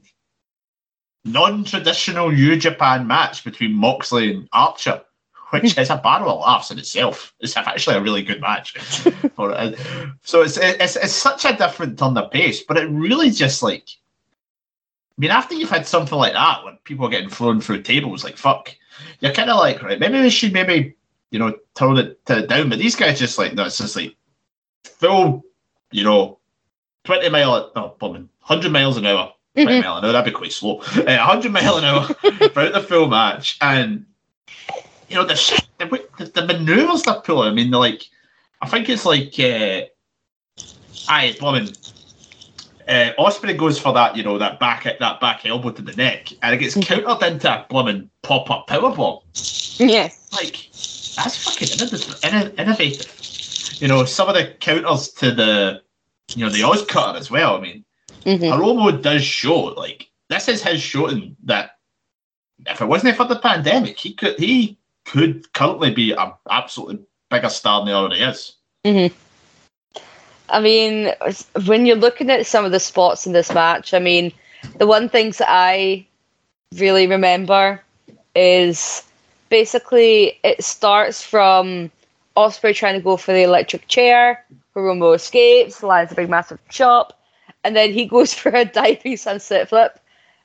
non-traditional 1.24 2.30
New 2.30 2.56
Japan 2.56 3.06
match 3.06 3.44
between 3.44 3.72
Moxley 3.74 4.32
and 4.34 4.48
Archer, 4.52 5.02
which 5.50 5.76
is 5.76 5.90
a 5.90 5.96
barrel 5.96 6.30
of 6.30 6.40
laughs 6.40 6.70
in 6.70 6.78
itself. 6.78 7.34
It's 7.40 7.56
actually 7.56 7.96
a 7.96 8.00
really 8.00 8.22
good 8.22 8.40
match. 8.40 8.74
It. 9.42 9.78
so 10.22 10.42
it's, 10.42 10.58
it's 10.58 10.96
it's 10.96 11.14
such 11.14 11.46
a 11.46 11.56
different 11.56 11.98
turn 11.98 12.16
of 12.18 12.30
pace, 12.30 12.62
but 12.62 12.76
it 12.76 12.86
really 12.90 13.30
just 13.30 13.62
like, 13.62 13.88
I 13.88 15.16
mean, 15.16 15.30
after 15.30 15.54
you've 15.54 15.70
had 15.70 15.86
something 15.86 16.18
like 16.18 16.34
that, 16.34 16.62
when 16.62 16.76
people 16.84 17.06
are 17.06 17.10
getting 17.10 17.30
thrown 17.30 17.62
through 17.62 17.82
tables, 17.82 18.22
like 18.22 18.36
fuck, 18.36 18.74
you're 19.20 19.32
kind 19.32 19.48
of 19.48 19.56
like, 19.56 19.82
right, 19.82 19.98
maybe 19.98 20.20
we 20.20 20.28
should 20.28 20.52
maybe 20.52 20.94
you 21.30 21.38
know 21.38 21.56
tone 21.74 21.96
it, 21.96 22.24
down. 22.26 22.68
But 22.68 22.78
these 22.78 22.96
guys 22.96 23.18
just 23.18 23.38
like, 23.38 23.54
no, 23.54 23.64
it's 23.64 23.78
just 23.78 23.96
like 23.96 24.14
full, 24.84 25.42
you 25.90 26.04
know. 26.04 26.38
20 27.04 27.30
mile, 27.30 27.72
no, 27.74 27.88
plumbing, 27.88 28.28
100 28.40 28.70
miles 28.70 28.96
an 28.96 29.06
hour. 29.06 29.32
20 29.54 29.80
mile 29.80 29.96
an 29.96 30.04
hour, 30.04 30.12
that'd 30.12 30.32
be 30.32 30.36
quite 30.36 30.52
slow. 30.52 30.80
Uh, 30.80 31.04
100 31.04 31.50
mile 31.50 31.78
an 31.78 31.84
hour 31.84 32.06
throughout 32.50 32.72
the 32.72 32.84
full 32.86 33.08
match. 33.08 33.56
And, 33.60 34.06
you 35.10 35.16
know, 35.16 35.24
the 35.24 35.34
shit, 35.34 35.66
the, 35.78 35.86
the, 36.18 36.24
the 36.26 36.46
maneuvers 36.46 37.02
they're 37.02 37.20
pulling, 37.20 37.50
I 37.50 37.52
mean, 37.52 37.70
they're 37.70 37.80
like, 37.80 38.04
I 38.62 38.68
think 38.68 38.88
it's 38.88 39.04
like, 39.04 39.38
uh, 39.40 39.82
aye, 41.08 41.34
plumbing. 41.38 41.74
Uh, 42.88 43.12
Ospreay 43.18 43.58
goes 43.58 43.78
for 43.78 43.92
that, 43.92 44.16
you 44.16 44.22
know, 44.22 44.38
that 44.38 44.60
back 44.60 44.86
at 44.86 44.98
that 45.00 45.20
back 45.20 45.44
elbow 45.44 45.70
to 45.70 45.82
the 45.82 45.92
neck, 45.92 46.32
and 46.42 46.54
it 46.54 46.58
gets 46.58 46.76
countered 46.76 47.32
into 47.32 47.52
a 47.52 47.66
blooming 47.68 48.08
pop 48.22 48.50
up 48.50 48.66
power 48.68 48.94
bomb. 48.94 49.20
yeah. 49.78 50.08
Like, 50.32 50.68
that's 51.16 51.36
fucking 51.44 51.68
innovative. 52.58 53.82
You 53.82 53.88
know, 53.88 54.04
some 54.04 54.28
of 54.28 54.34
the 54.34 54.54
counters 54.60 55.08
to 55.14 55.32
the, 55.32 55.82
you 56.34 56.44
know, 56.44 56.50
the 56.50 56.60
OsCutter 56.60 57.18
as 57.18 57.30
well. 57.30 57.56
I 57.56 57.60
mean, 57.60 57.84
hmm 58.24 58.44
Hiromu 58.44 59.02
does 59.02 59.24
show 59.24 59.56
like 59.56 60.08
this 60.28 60.48
is 60.48 60.62
his 60.62 60.80
showing 60.80 61.36
that 61.44 61.72
if 62.66 62.80
it 62.80 62.86
wasn't 62.86 63.16
for 63.16 63.24
the 63.24 63.38
pandemic, 63.38 63.98
he 63.98 64.14
could 64.14 64.38
he 64.38 64.79
could 65.04 65.52
currently 65.52 65.90
be 65.90 66.12
an 66.12 66.32
absolutely 66.50 67.00
bigger 67.30 67.48
star 67.48 67.80
than 67.80 67.88
he 67.88 67.94
already 67.94 68.20
is. 68.20 68.56
Mm-hmm. 68.84 69.14
I 70.48 70.60
mean, 70.60 71.12
when 71.66 71.86
you're 71.86 71.96
looking 71.96 72.30
at 72.30 72.46
some 72.46 72.64
of 72.64 72.72
the 72.72 72.80
spots 72.80 73.26
in 73.26 73.32
this 73.32 73.52
match, 73.52 73.94
I 73.94 73.98
mean, 73.98 74.32
the 74.78 74.86
one 74.86 75.08
things 75.08 75.38
that 75.38 75.48
I 75.48 76.06
really 76.76 77.06
remember 77.06 77.80
is 78.34 79.04
basically 79.48 80.38
it 80.42 80.62
starts 80.64 81.22
from 81.22 81.90
Ospreay 82.36 82.74
trying 82.74 82.94
to 82.94 83.00
go 83.00 83.16
for 83.16 83.32
the 83.32 83.42
electric 83.42 83.86
chair, 83.88 84.44
Hiromu 84.74 85.14
escapes, 85.14 85.82
lands 85.82 86.12
a 86.12 86.14
big 86.14 86.30
massive 86.30 86.58
chop, 86.68 87.20
and 87.64 87.76
then 87.76 87.92
he 87.92 88.04
goes 88.06 88.32
for 88.34 88.50
a 88.50 88.64
diving 88.64 89.16
sunset 89.16 89.68
flip, 89.68 90.00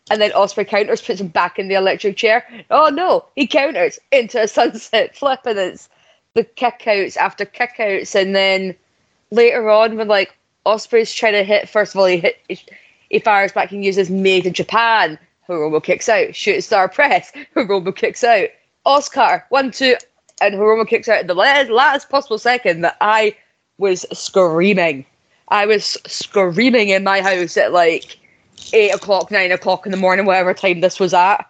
and 0.10 0.22
then 0.22 0.32
Ospreay 0.32 0.68
counters, 0.68 1.02
puts 1.02 1.20
him 1.20 1.28
back 1.28 1.58
in 1.58 1.68
the 1.68 1.76
electric 1.76 2.18
chair. 2.18 2.46
Oh 2.70 2.90
no, 2.90 3.26
he 3.36 3.48
counters 3.48 4.00
into 4.12 4.42
a 4.42 4.48
sunset 4.48 5.16
flip, 5.16 5.42
and 5.46 5.58
it's 5.58 5.90
the 6.34 6.44
kickouts 6.44 7.18
after 7.18 7.46
kickouts, 7.46 8.20
and 8.20 8.36
then 8.36 8.76
later 9.32 9.70
on 9.70 9.98
when 9.98 10.08
like 10.08 10.36
Ospreay's 10.66 11.14
trying 11.14 11.34
to 11.34 11.44
hit 11.44 11.70
first 11.70 11.94
of 11.94 12.00
all 12.00 12.06
he 12.06 12.18
hit 12.18 12.40
he, 13.10 13.20
fires 13.20 13.52
back 13.52 13.72
and 13.72 13.84
uses 13.84 14.10
made 14.10 14.46
in 14.46 14.54
Japan. 14.54 15.18
Hiromu 15.48 15.84
kicks 15.84 16.10
out 16.10 16.36
shoot 16.36 16.62
star 16.62 16.90
press. 16.90 17.32
Hiromu 17.56 17.96
kicks 17.96 18.24
out. 18.24 18.50
Oscar 18.86 19.46
one 19.50 19.72
two 19.72 19.96
and 20.42 20.56
Hiromu 20.56 20.88
kicks 20.88 21.08
out 21.08 21.20
at 21.20 21.28
the 21.28 21.34
last, 21.34 21.70
last 21.70 22.10
possible 22.10 22.38
second 22.38 22.82
that 22.82 22.98
I 23.02 23.36
was 23.78 24.06
screaming. 24.12 25.06
I 25.50 25.66
was 25.66 25.98
screaming 26.06 26.90
in 26.90 27.04
my 27.04 27.22
house 27.22 27.58
at 27.58 27.72
like 27.72 28.18
eight 28.74 28.94
o'clock 28.94 29.32
nine 29.32 29.52
o'clock 29.52 29.86
in 29.86 29.92
the 29.92 29.98
morning 29.98 30.26
whatever 30.26 30.54
time 30.54 30.82
this 30.82 31.00
was 31.00 31.14
at 31.14 31.50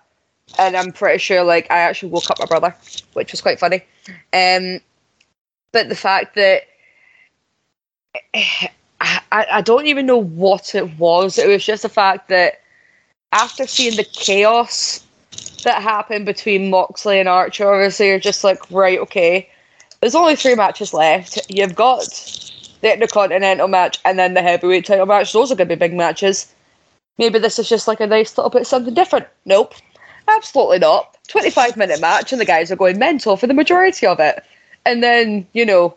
and 0.59 0.75
I'm 0.75 0.91
pretty 0.91 1.19
sure 1.19 1.43
like 1.43 1.69
I 1.71 1.79
actually 1.79 2.09
woke 2.09 2.29
up 2.29 2.39
my 2.39 2.45
brother 2.45 2.75
which 3.13 3.31
was 3.31 3.41
quite 3.41 3.59
funny 3.59 3.81
um 4.33 4.79
but 5.71 5.89
the 5.89 5.95
fact 5.95 6.35
that 6.35 6.63
I, 9.01 9.45
I 9.51 9.61
don't 9.61 9.87
even 9.87 10.05
know 10.05 10.21
what 10.21 10.73
it 10.73 10.97
was. 10.97 11.37
It 11.37 11.47
was 11.47 11.65
just 11.65 11.83
the 11.83 11.89
fact 11.89 12.29
that 12.29 12.61
after 13.33 13.67
seeing 13.67 13.97
the 13.97 14.05
chaos 14.05 15.05
that 15.63 15.81
happened 15.81 16.25
between 16.25 16.69
Moxley 16.69 17.19
and 17.19 17.27
Archer, 17.27 17.69
obviously 17.69 18.07
you're 18.07 18.19
just 18.19 18.43
like, 18.43 18.59
right, 18.71 18.99
okay. 18.99 19.49
There's 19.99 20.15
only 20.15 20.35
three 20.35 20.55
matches 20.55 20.93
left. 20.93 21.39
You've 21.49 21.75
got 21.75 22.05
the 22.81 22.93
Intercontinental 22.93 23.67
match 23.67 23.99
and 24.05 24.17
then 24.17 24.33
the 24.33 24.41
heavyweight 24.41 24.85
title 24.85 25.05
match. 25.05 25.33
Those 25.33 25.51
are 25.51 25.55
going 25.55 25.67
to 25.67 25.75
be 25.75 25.79
big 25.79 25.93
matches. 25.93 26.53
Maybe 27.17 27.39
this 27.39 27.59
is 27.59 27.69
just 27.69 27.87
like 27.87 27.99
a 28.01 28.07
nice 28.07 28.37
little 28.37 28.49
bit 28.49 28.61
of 28.61 28.67
something 28.67 28.93
different. 28.93 29.27
Nope, 29.45 29.73
absolutely 30.27 30.79
not. 30.79 31.17
25 31.27 31.77
minute 31.77 32.01
match 32.01 32.31
and 32.31 32.41
the 32.41 32.45
guys 32.45 32.71
are 32.71 32.75
going 32.75 32.99
mental 32.99 33.37
for 33.37 33.47
the 33.47 33.53
majority 33.53 34.05
of 34.05 34.19
it. 34.19 34.43
And 34.85 35.01
then, 35.01 35.47
you 35.53 35.65
know, 35.65 35.95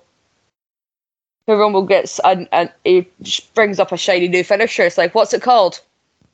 the 1.46 1.56
Rumble 1.56 1.82
gets 1.84 2.18
and 2.20 2.48
and 2.52 2.70
he 2.84 3.08
brings 3.54 3.78
up 3.78 3.92
a 3.92 3.96
shiny 3.96 4.28
new 4.28 4.44
finisher. 4.44 4.84
It's 4.84 4.98
like, 4.98 5.14
what's 5.14 5.34
it 5.34 5.42
called? 5.42 5.80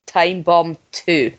Time 0.06 0.42
Bomb 0.42 0.76
Two. 0.92 1.32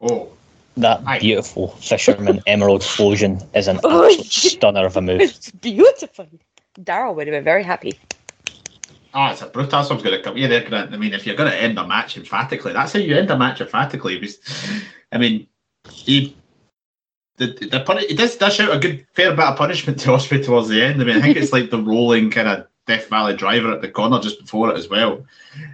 Oh, 0.00 0.28
That 0.76 1.02
Aye. 1.06 1.18
beautiful 1.20 1.68
Fisherman 1.68 2.40
Emerald 2.46 2.82
Explosion 2.82 3.40
is 3.54 3.68
an 3.68 3.80
Oh, 3.84 4.06
absolute 4.06 4.32
stunner 4.32 4.86
of 4.86 4.96
a 4.96 5.02
move. 5.02 5.20
It's 5.20 5.50
beautiful. 5.50 6.26
Daryl 6.78 7.14
would 7.14 7.26
have 7.26 7.34
been 7.34 7.44
very 7.44 7.62
happy. 7.62 7.98
Ah, 9.16 9.32
it's 9.32 9.40
a 9.40 9.46
brutal. 9.46 9.70
That's 9.70 9.88
was 9.88 10.02
going 10.02 10.14
to 10.14 10.22
come. 10.22 10.36
Yeah, 10.36 10.48
they're 10.48 10.68
gonna. 10.68 10.90
I 10.92 10.96
mean, 10.98 11.14
if 11.14 11.26
you're 11.26 11.36
going 11.36 11.50
to 11.50 11.56
end 11.56 11.78
a 11.78 11.86
match 11.86 12.18
emphatically, 12.18 12.74
that's 12.74 12.92
how 12.92 12.98
you 12.98 13.16
end 13.16 13.30
a 13.30 13.38
match 13.38 13.62
emphatically. 13.62 14.18
Because, 14.18 14.38
I 15.10 15.16
mean, 15.16 15.46
he 15.90 16.36
the 17.38 17.46
the 17.46 17.80
puni- 17.80 18.08
he 18.08 18.14
does 18.14 18.36
dish 18.36 18.60
out 18.60 18.76
a 18.76 18.78
good 18.78 19.06
fair 19.14 19.30
bit 19.30 19.46
of 19.46 19.56
punishment 19.56 19.98
to 20.00 20.10
Ospreay 20.10 20.44
towards 20.44 20.68
the 20.68 20.82
end. 20.82 21.00
I 21.00 21.04
mean, 21.06 21.16
I 21.16 21.22
think 21.22 21.38
it's 21.38 21.52
like 21.52 21.70
the 21.70 21.82
rolling 21.82 22.30
kind 22.30 22.46
of 22.46 22.66
Death 22.86 23.08
Valley 23.08 23.34
driver 23.34 23.72
at 23.72 23.80
the 23.80 23.88
corner 23.88 24.20
just 24.20 24.38
before 24.38 24.70
it 24.70 24.76
as 24.76 24.90
well. 24.90 25.24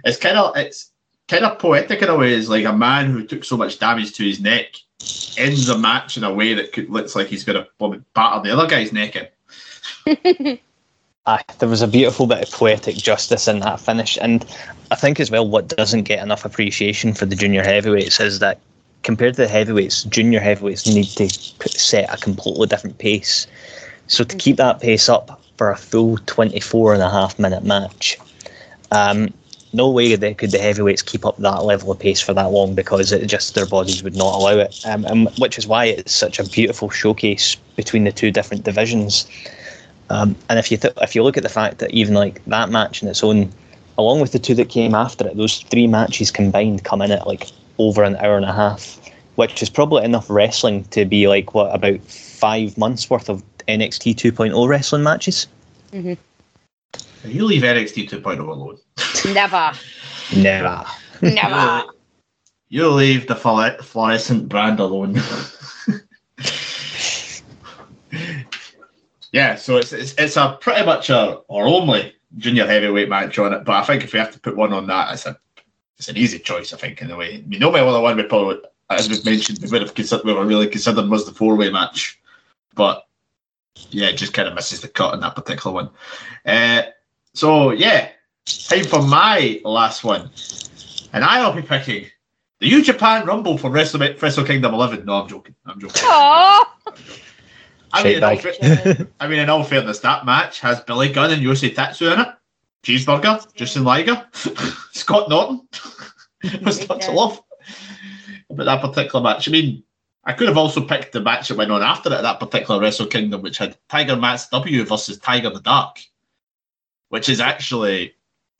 It's 0.05 0.17
kind 0.17 0.37
of 0.37 0.55
it's 0.55 0.91
kind 1.27 1.43
of 1.43 1.59
poetic 1.59 2.01
in 2.01 2.07
a 2.07 2.15
way. 2.15 2.33
It's 2.33 2.47
like 2.47 2.63
a 2.63 2.71
man 2.71 3.11
who 3.11 3.27
took 3.27 3.43
so 3.43 3.57
much 3.57 3.77
damage 3.77 4.13
to 4.13 4.23
his 4.23 4.39
neck 4.39 4.73
ends 5.37 5.67
a 5.67 5.77
match 5.77 6.15
in 6.15 6.23
a 6.23 6.33
way 6.33 6.53
that 6.53 6.71
could, 6.71 6.89
looks 6.89 7.13
like 7.13 7.27
he's 7.27 7.43
going 7.43 7.61
to 7.61 8.03
batter 8.13 8.41
the 8.41 8.53
other 8.53 8.67
guy's 8.67 8.93
neck 8.93 9.17
in. 10.05 10.59
Aye, 11.25 11.43
there 11.59 11.69
was 11.69 11.81
a 11.81 11.87
beautiful 11.87 12.27
bit 12.27 12.43
of 12.43 12.51
poetic 12.51 12.97
justice 12.97 13.47
in 13.47 13.61
that 13.61 13.79
finish, 13.79 14.17
and 14.21 14.45
I 14.91 14.95
think 14.95 15.21
as 15.21 15.31
well 15.31 15.47
what 15.47 15.69
doesn't 15.69 16.03
get 16.03 16.21
enough 16.21 16.43
appreciation 16.43 17.13
for 17.13 17.25
the 17.25 17.35
junior 17.35 17.63
heavyweights 17.63 18.19
is 18.19 18.39
that 18.39 18.59
compared 19.03 19.35
to 19.35 19.43
the 19.43 19.47
heavyweights, 19.47 20.03
junior 20.03 20.41
heavyweights 20.41 20.85
need 20.85 21.05
to 21.05 21.29
set 21.69 22.13
a 22.13 22.17
completely 22.17 22.67
different 22.67 22.97
pace. 22.97 23.47
So 24.07 24.25
to 24.25 24.35
keep 24.35 24.57
that 24.57 24.81
pace 24.81 25.07
up 25.07 25.41
for 25.57 25.71
a 25.71 25.77
full 25.77 26.17
24 26.25 26.95
and 26.95 27.03
a 27.03 27.09
half 27.09 27.39
minute 27.39 27.63
match, 27.63 28.17
um, 28.91 29.33
no 29.71 29.89
way 29.89 30.17
they 30.17 30.33
could 30.33 30.51
the 30.51 30.59
heavyweights 30.59 31.01
keep 31.01 31.25
up 31.25 31.37
that 31.37 31.63
level 31.63 31.89
of 31.89 31.99
pace 31.99 32.19
for 32.19 32.33
that 32.33 32.51
long 32.51 32.75
because 32.75 33.13
it 33.13 33.25
just 33.27 33.55
their 33.55 33.65
bodies 33.65 34.03
would 34.03 34.17
not 34.17 34.35
allow 34.35 34.57
it, 34.57 34.77
um, 34.85 35.05
and 35.05 35.29
which 35.37 35.57
is 35.57 35.67
why 35.67 35.85
it's 35.85 36.13
such 36.13 36.37
a 36.37 36.43
beautiful 36.43 36.89
showcase 36.89 37.55
between 37.77 38.03
the 38.03 38.11
two 38.11 38.29
different 38.29 38.65
divisions. 38.65 39.25
Um, 40.09 40.35
and 40.49 40.59
if 40.59 40.71
you 40.71 40.77
th- 40.77 40.93
if 41.01 41.15
you 41.15 41.23
look 41.23 41.37
at 41.37 41.43
the 41.43 41.49
fact 41.49 41.79
that 41.79 41.91
even 41.91 42.13
like 42.13 42.43
that 42.45 42.69
match 42.69 43.01
in 43.01 43.07
its 43.07 43.23
own, 43.23 43.51
along 43.97 44.19
with 44.19 44.31
the 44.31 44.39
two 44.39 44.55
that 44.55 44.69
came 44.69 44.93
after 44.95 45.27
it, 45.27 45.37
those 45.37 45.59
three 45.59 45.87
matches 45.87 46.31
combined 46.31 46.83
come 46.83 47.01
in 47.01 47.11
at 47.11 47.27
like 47.27 47.47
over 47.79 48.03
an 48.03 48.15
hour 48.17 48.35
and 48.35 48.45
a 48.45 48.53
half, 48.53 48.99
which 49.35 49.61
is 49.63 49.69
probably 49.69 50.03
enough 50.03 50.29
wrestling 50.29 50.83
to 50.85 51.05
be 51.05 51.27
like 51.27 51.53
what 51.53 51.73
about 51.73 51.99
five 52.01 52.77
months 52.77 53.09
worth 53.09 53.29
of 53.29 53.43
NXT 53.67 54.15
2.0 54.15 54.67
wrestling 54.67 55.03
matches. 55.03 55.47
You 57.25 57.45
leave 57.45 57.61
NXT 57.61 58.09
2.0 58.09 58.39
alone. 58.39 58.77
Never. 59.33 59.71
Never. 60.35 60.85
Never. 61.21 61.87
You 62.69 62.89
leave 62.89 63.27
the 63.27 63.35
fluorescent 63.35 64.49
brand 64.49 64.79
alone. 64.79 65.21
yeah, 69.33 69.55
so 69.55 69.77
it's, 69.77 69.91
it's 69.91 70.13
it's 70.13 70.37
a 70.37 70.57
pretty 70.61 70.85
much 70.85 71.09
a 71.09 71.41
our 71.49 71.65
only 71.65 72.13
junior 72.37 72.67
heavyweight 72.67 73.09
match 73.09 73.37
on 73.39 73.51
it. 73.51 73.65
But 73.65 73.75
I 73.75 73.83
think 73.83 74.03
if 74.03 74.13
we 74.13 74.19
have 74.19 74.31
to 74.31 74.39
put 74.39 74.55
one 74.55 74.71
on 74.71 74.85
that, 74.87 75.11
it's 75.11 75.25
a 75.25 75.37
it's 75.97 76.07
an 76.07 76.17
easy 76.17 76.37
choice. 76.37 76.71
I 76.71 76.77
think 76.77 77.01
in 77.01 77.09
a 77.09 77.17
way. 77.17 77.37
I 77.37 77.41
mean, 77.41 77.59
no 77.59 77.71
matter 77.71 77.99
one 77.99 78.15
we 78.15 78.23
probably, 78.23 78.59
as 78.91 79.09
we've 79.09 79.25
mentioned, 79.25 79.57
we 79.61 79.69
would 79.69 79.81
have 79.81 79.95
considered 79.95 80.25
we 80.25 80.33
were 80.33 80.45
really 80.45 80.67
considered 80.67 81.09
was 81.09 81.25
the 81.25 81.33
four 81.33 81.55
way 81.55 81.71
match, 81.71 82.21
but 82.75 83.07
yeah, 83.89 84.09
it 84.09 84.17
just 84.17 84.33
kind 84.33 84.47
of 84.47 84.53
misses 84.53 84.81
the 84.81 84.87
cut 84.87 85.15
in 85.15 85.21
that 85.21 85.35
particular 85.35 85.73
one. 85.73 85.89
Uh, 86.45 86.83
so 87.33 87.71
yeah, 87.71 88.09
time 88.45 88.83
for 88.83 89.01
my 89.01 89.59
last 89.65 90.03
one, 90.03 90.29
and 91.11 91.23
I'll 91.23 91.55
be 91.55 91.63
picking 91.63 92.05
the 92.59 92.69
New 92.69 92.83
Japan 92.83 93.25
Rumble 93.25 93.57
for 93.57 93.71
Wrestle, 93.71 93.99
Wrestle 93.99 94.45
Kingdom 94.45 94.75
11. 94.75 95.05
No, 95.05 95.23
I'm 95.23 95.27
joking. 95.27 95.55
I'm 95.65 95.79
joking. 95.79 96.03
Aww. 96.03 96.63
I 97.93 98.03
mean, 98.03 98.17
in 98.17 98.23
all, 98.23 98.37
fa- 98.37 99.07
I 99.19 99.27
mean, 99.27 99.39
in 99.39 99.49
all 99.49 99.63
fairness, 99.63 99.99
that 99.99 100.25
match 100.25 100.59
has 100.61 100.81
Billy 100.81 101.09
Gunn 101.09 101.31
and 101.31 101.41
Yoshi 101.41 101.71
Tatsu 101.71 102.11
in 102.11 102.19
it. 102.19 102.27
Cheeseburger, 102.83 103.53
Jushin 103.55 103.85
Liger, 103.85 104.27
Scott 104.91 105.29
Norton. 105.29 105.67
was 106.61 106.87
not 106.89 106.99
to 107.01 107.11
love 107.11 107.41
about 108.49 108.65
that 108.65 108.81
particular 108.81 109.23
match? 109.23 109.47
I 109.47 109.51
mean, 109.51 109.83
I 110.25 110.33
could 110.33 110.47
have 110.47 110.57
also 110.57 110.85
picked 110.85 111.13
the 111.13 111.21
match 111.21 111.47
that 111.47 111.57
went 111.57 111.71
on 111.71 111.81
after 111.81 112.09
it, 112.13 112.21
that 112.21 112.39
particular 112.39 112.81
Wrestle 112.81 113.07
Kingdom, 113.07 113.41
which 113.41 113.57
had 113.57 113.77
Tiger 113.89 114.15
Mask 114.15 114.49
W 114.51 114.83
versus 114.83 115.17
Tiger 115.19 115.49
the 115.49 115.61
Dark, 115.61 115.99
which 117.09 117.29
is 117.29 117.39
actually, 117.39 118.13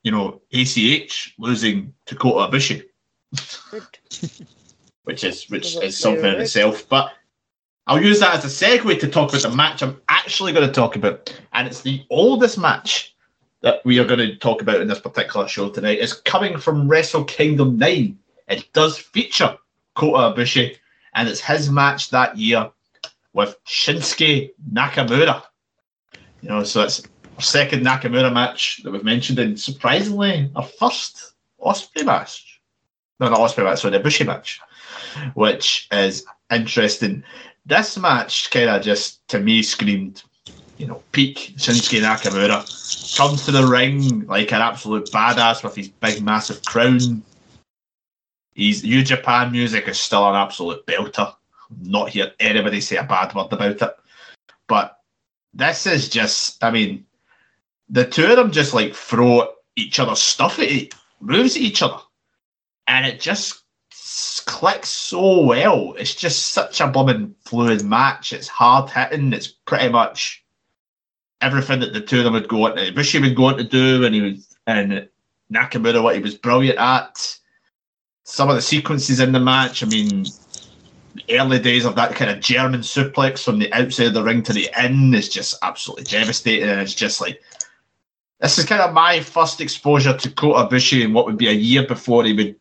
you 0.03 0.11
know, 0.11 0.41
ACH 0.53 1.33
losing 1.37 1.93
to 2.05 2.15
Kota 2.15 2.55
Ibushi 2.55 2.83
which 5.03 5.23
is 5.23 5.49
which 5.49 5.75
is 5.77 5.97
something 5.97 6.25
in 6.25 6.41
itself. 6.41 6.87
But 6.87 7.11
I'll 7.85 8.01
use 8.01 8.19
that 8.21 8.35
as 8.35 8.45
a 8.45 8.65
segue 8.65 8.99
to 8.99 9.07
talk 9.09 9.29
about 9.29 9.41
the 9.41 9.49
match 9.49 9.81
I'm 9.81 10.01
actually 10.07 10.53
going 10.53 10.65
to 10.67 10.73
talk 10.73 10.95
about, 10.95 11.37
and 11.51 11.67
it's 11.67 11.81
the 11.81 12.05
oldest 12.09 12.57
match 12.57 13.13
that 13.61 13.83
we 13.83 13.99
are 13.99 14.05
going 14.05 14.19
to 14.19 14.37
talk 14.37 14.61
about 14.61 14.79
in 14.79 14.87
this 14.87 14.99
particular 14.99 15.47
show 15.49 15.69
tonight. 15.69 15.99
It's 15.99 16.13
coming 16.13 16.57
from 16.57 16.87
Wrestle 16.87 17.25
Kingdom 17.25 17.77
Nine. 17.77 18.17
It 18.47 18.71
does 18.71 18.97
feature 18.97 19.57
Kota 19.95 20.33
Ibushi, 20.33 20.77
and 21.15 21.27
it's 21.27 21.41
his 21.41 21.69
match 21.69 22.09
that 22.11 22.37
year 22.37 22.71
with 23.33 23.57
Shinsuke 23.65 24.51
Nakamura. 24.71 25.43
You 26.41 26.49
know, 26.49 26.63
so 26.63 26.83
it's 26.83 27.03
our 27.35 27.41
second 27.41 27.85
Nakamura 27.85 28.31
match 28.31 28.81
that 28.83 28.91
we've 28.91 29.03
mentioned, 29.03 29.39
and 29.39 29.59
surprisingly, 29.59 30.49
our 30.55 30.63
first 30.63 31.33
Ospreay 31.61 32.05
match. 32.05 32.61
No, 33.19 33.29
not 33.29 33.39
Ospreay 33.39 33.65
match, 33.65 33.81
sorry, 33.81 33.97
the 33.97 34.03
Ibushi 34.03 34.25
match 34.25 34.61
which 35.33 35.87
is 35.91 36.25
interesting. 36.51 37.23
This 37.65 37.97
match 37.97 38.51
kind 38.51 38.69
of 38.69 38.81
just 38.81 39.25
to 39.29 39.39
me 39.39 39.63
screamed, 39.63 40.23
you 40.77 40.85
know, 40.85 41.01
peak 41.13 41.53
Shinsuke 41.57 42.01
Nakamura 42.01 43.17
comes 43.17 43.45
to 43.45 43.51
the 43.51 43.65
ring 43.65 44.25
like 44.27 44.51
an 44.51 44.61
absolute 44.61 45.09
badass 45.11 45.63
with 45.63 45.75
his 45.75 45.87
big 45.87 46.21
massive 46.21 46.63
crown. 46.65 47.23
His 48.53 48.83
New 48.83 49.03
Japan 49.03 49.51
music 49.51 49.87
is 49.87 49.99
still 49.99 50.27
an 50.29 50.35
absolute 50.35 50.85
belter. 50.85 51.33
Not 51.81 52.09
hear 52.09 52.31
anybody 52.39 52.81
say 52.81 52.97
a 52.97 53.03
bad 53.03 53.33
word 53.33 53.51
about 53.51 53.81
it. 53.81 53.95
But 54.67 54.99
this 55.53 55.85
is 55.85 56.09
just, 56.09 56.63
I 56.63 56.69
mean, 56.69 57.05
the 57.89 58.05
two 58.05 58.25
of 58.25 58.35
them 58.35 58.51
just 58.51 58.73
like 58.73 58.93
throw 58.93 59.53
each 59.75 59.99
other 59.99 60.15
stuff 60.15 60.59
at 60.59 60.69
e- 60.69 60.91
moves 61.19 61.55
at 61.55 61.61
each 61.61 61.81
other. 61.81 61.99
And 62.87 63.05
it 63.05 63.19
just 63.19 63.62
clicks 64.45 64.89
so 64.89 65.41
well. 65.41 65.93
It's 65.97 66.15
just 66.15 66.51
such 66.51 66.81
a 66.81 66.87
blooming 66.87 67.35
fluid 67.45 67.83
match. 67.83 68.33
It's 68.33 68.47
hard 68.47 68.89
hitting. 68.89 69.33
It's 69.33 69.47
pretty 69.47 69.89
much 69.89 70.43
everything 71.41 71.79
that 71.79 71.93
the 71.93 72.01
two 72.01 72.19
of 72.19 72.23
them 72.25 72.33
would 72.33 72.47
go 72.47 72.65
on 72.65 72.75
to. 72.75 72.91
Bushi 72.91 73.19
would 73.19 73.35
go 73.35 73.45
on 73.45 73.57
to 73.57 73.63
do, 73.63 74.05
and 74.05 74.13
he 74.13 74.21
was 74.21 74.55
and 74.67 75.07
Nakamura 75.51 76.01
what 76.01 76.15
he 76.15 76.21
was 76.21 76.35
brilliant 76.35 76.79
at. 76.79 77.37
Some 78.23 78.49
of 78.49 78.55
the 78.55 78.61
sequences 78.61 79.19
in 79.19 79.31
the 79.31 79.39
match. 79.39 79.83
I 79.83 79.87
mean, 79.87 80.25
early 81.29 81.59
days 81.59 81.85
of 81.85 81.95
that 81.95 82.15
kind 82.15 82.31
of 82.31 82.39
German 82.39 82.81
suplex 82.81 83.43
from 83.43 83.59
the 83.59 83.71
outside 83.73 84.07
of 84.07 84.13
the 84.13 84.23
ring 84.23 84.43
to 84.43 84.53
the 84.53 84.69
in 84.77 85.13
is 85.13 85.29
just 85.29 85.55
absolutely 85.61 86.05
devastating, 86.05 86.69
and 86.69 86.81
it's 86.81 86.95
just 86.95 87.21
like. 87.21 87.41
This 88.39 88.57
is 88.59 88.65
kind 88.65 88.81
of 88.81 88.93
my 88.93 89.21
first 89.21 89.61
exposure 89.61 90.17
to 90.17 90.29
Kota 90.29 90.67
Ibushi 90.67 91.05
and 91.05 91.13
what 91.13 91.25
would 91.25 91.37
be 91.37 91.47
a 91.47 91.53
year 91.53 91.87
before 91.87 92.25
he 92.25 92.33
would 92.33 92.59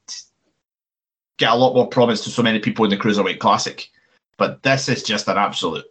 get 1.43 1.53
a 1.53 1.57
lot 1.57 1.75
more 1.75 1.89
promise 1.89 2.23
to 2.23 2.31
so 2.31 2.41
many 2.41 2.61
people 2.61 2.85
in 2.85 2.91
the 2.91 2.97
Cruiserweight 2.97 3.41
Classic. 3.41 3.91
But 4.37 4.63
this 4.63 4.89
is 4.89 5.03
just 5.03 5.27
an 5.27 5.39
absolute 5.39 5.85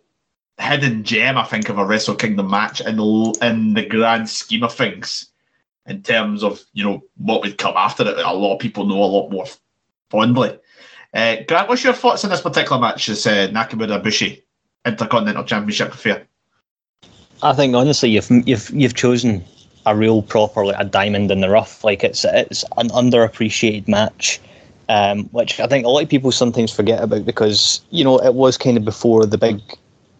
hidden 0.57 1.03
gem, 1.03 1.37
I 1.37 1.43
think, 1.43 1.67
of 1.67 1.77
a 1.77 1.85
Wrestle 1.85 2.15
Kingdom 2.15 2.49
match 2.49 2.79
in 2.79 2.95
the, 2.95 3.37
in 3.41 3.73
the 3.73 3.85
grand 3.85 4.29
scheme 4.29 4.63
of 4.63 4.73
things. 4.73 5.27
In 5.87 6.03
terms 6.03 6.41
of 6.41 6.63
you 6.73 6.85
know 6.85 7.03
what 7.17 7.41
would 7.41 7.57
come 7.57 7.73
after 7.75 8.07
it, 8.07 8.17
a 8.17 8.33
lot 8.33 8.53
of 8.53 8.59
people 8.59 8.85
know 8.85 9.03
a 9.03 9.13
lot 9.15 9.29
more 9.29 9.45
fondly. 10.09 10.57
Uh, 11.13 11.37
Grant, 11.47 11.67
what's 11.67 11.83
your 11.83 11.93
thoughts 11.93 12.23
on 12.23 12.29
this 12.29 12.39
particular 12.39 12.79
match? 12.79 13.07
This 13.07 13.27
uh, 13.27 13.49
Nakamura 13.51 14.01
Bushi 14.01 14.43
Intercontinental 14.85 15.43
Championship 15.43 15.93
affair. 15.93 16.27
I 17.41 17.53
think 17.53 17.75
honestly, 17.75 18.11
you've 18.11 18.29
you've 18.47 18.69
you've 18.69 18.93
chosen 18.93 19.43
a 19.85 19.95
real 19.95 20.21
proper 20.21 20.65
like 20.65 20.79
a 20.79 20.85
diamond 20.85 21.31
in 21.31 21.41
the 21.41 21.49
rough. 21.49 21.83
Like 21.83 22.03
it's 22.03 22.23
it's 22.23 22.63
an 22.77 22.89
underappreciated 22.89 23.87
match, 23.87 24.39
um, 24.91 25.23
which 25.31 25.59
I 25.59 25.67
think 25.67 25.85
a 25.85 25.89
lot 25.89 26.03
of 26.03 26.09
people 26.09 26.31
sometimes 26.31 26.71
forget 26.73 27.01
about 27.01 27.25
because 27.25 27.81
you 27.91 28.03
know 28.03 28.17
it 28.19 28.33
was 28.33 28.57
kind 28.57 28.77
of 28.77 28.83
before 28.83 29.25
the 29.25 29.37
big 29.37 29.61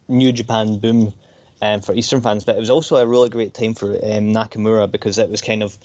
New 0.08 0.32
Japan 0.32 0.78
boom 0.78 1.12
um, 1.60 1.82
for 1.82 1.94
Eastern 1.94 2.22
fans, 2.22 2.44
but 2.44 2.56
it 2.56 2.60
was 2.60 2.70
also 2.70 2.96
a 2.96 3.06
really 3.06 3.28
great 3.28 3.52
time 3.52 3.74
for 3.74 3.92
um, 3.96 4.32
Nakamura 4.32 4.90
because 4.90 5.18
it 5.18 5.28
was 5.28 5.42
kind 5.42 5.62
of 5.62 5.76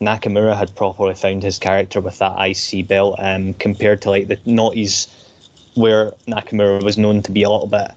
Nakamura 0.00 0.56
had 0.56 0.74
properly 0.74 1.14
found 1.14 1.42
his 1.42 1.58
character 1.58 2.00
with 2.00 2.18
that 2.18 2.34
IC 2.40 2.88
belt 2.88 3.16
um, 3.18 3.52
compared 3.54 4.00
to 4.02 4.10
like 4.10 4.28
the 4.28 4.38
noughties 4.38 5.08
where 5.74 6.12
Nakamura 6.26 6.82
was 6.82 6.96
known 6.96 7.22
to 7.22 7.30
be 7.30 7.42
a 7.42 7.50
little 7.50 7.66
bit 7.66 7.90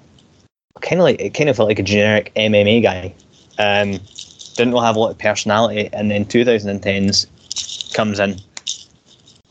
kind 0.82 1.00
of 1.00 1.06
like 1.06 1.20
it 1.20 1.34
kind 1.34 1.50
of 1.50 1.56
felt 1.56 1.70
like 1.70 1.80
a 1.80 1.84
generic 1.84 2.32
MMA 2.36 2.84
guy. 2.84 3.16
Um, 3.58 4.00
didn't 4.56 4.76
have 4.76 4.96
a 4.96 5.00
lot 5.00 5.12
of 5.12 5.18
personality, 5.18 5.90
and 5.94 6.12
then 6.12 6.26
2010s 6.26 7.94
comes 7.96 8.20
in, 8.20 8.36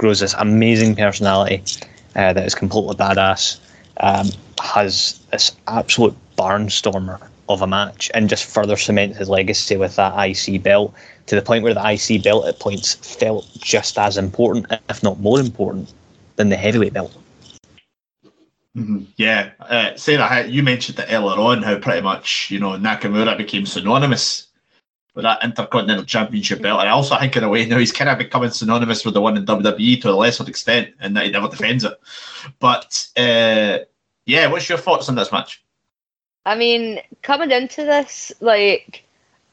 grows 0.03 0.19
this 0.19 0.35
amazing 0.35 0.97
personality 0.97 1.63
uh, 2.17 2.33
that 2.33 2.45
is 2.45 2.57
completely 2.57 2.97
badass. 2.97 3.61
Um, 3.99 4.27
has 4.61 5.21
this 5.31 5.53
absolute 5.69 6.17
barnstormer 6.37 7.21
of 7.49 7.63
a 7.63 7.69
match, 7.69 8.11
and 8.13 8.29
just 8.29 8.45
further 8.45 8.77
cements 8.77 9.19
his 9.19 9.29
legacy 9.29 9.77
with 9.77 9.95
that 9.97 10.13
IC 10.19 10.63
belt 10.63 10.93
to 11.27 11.37
the 11.37 11.43
point 11.43 11.63
where 11.63 11.75
the 11.75 11.93
IC 11.93 12.25
belt 12.25 12.47
at 12.47 12.59
points 12.59 12.95
felt 12.95 13.49
just 13.59 13.97
as 13.97 14.17
important, 14.17 14.67
if 14.89 15.03
not 15.05 15.21
more 15.21 15.39
important, 15.39 15.93
than 16.35 16.49
the 16.49 16.57
heavyweight 16.57 16.93
belt. 16.93 17.17
Mm-hmm. 18.77 19.03
Yeah, 19.17 19.51
uh, 19.61 19.95
Sarah, 19.95 20.47
you 20.47 20.65
mentioned 20.65 20.99
that 20.99 21.13
earlier 21.13 21.39
on 21.39 21.63
how 21.63 21.79
pretty 21.79 22.01
much 22.01 22.51
you 22.51 22.59
know 22.59 22.73
Nakamura 22.73 23.37
became 23.37 23.67
synonymous 23.67 24.49
with 25.15 25.25
that 25.25 25.45
Intercontinental 25.45 26.05
Championship 26.05 26.63
belt, 26.63 26.81
and 26.81 26.89
I 26.89 26.93
also 26.93 27.19
think 27.19 27.37
in 27.37 27.45
a 27.45 27.49
way 27.49 27.67
now 27.67 27.79
he's 27.79 27.93
kind 27.93 28.09
of 28.09 28.19
becoming 28.19 28.51
synonymous 28.51 29.05
with 29.05 29.15
the 29.15 29.21
one 29.21 29.37
in 29.37 29.45
WWE 29.45 30.01
to 30.03 30.11
a 30.11 30.13
lesser 30.13 30.49
extent, 30.49 30.95
and 31.01 31.17
that 31.17 31.27
he 31.27 31.31
never 31.31 31.49
defends 31.49 31.85
it. 31.85 32.01
But 32.59 33.07
uh, 33.17 33.79
yeah, 34.25 34.47
what's 34.49 34.69
your 34.69 34.79
thoughts 34.79 35.09
on 35.09 35.15
this 35.15 35.33
match? 35.33 35.63
I 36.45 36.57
mean, 36.57 37.01
coming 37.23 37.51
into 37.51 37.85
this, 37.85 38.33
like, 38.41 39.05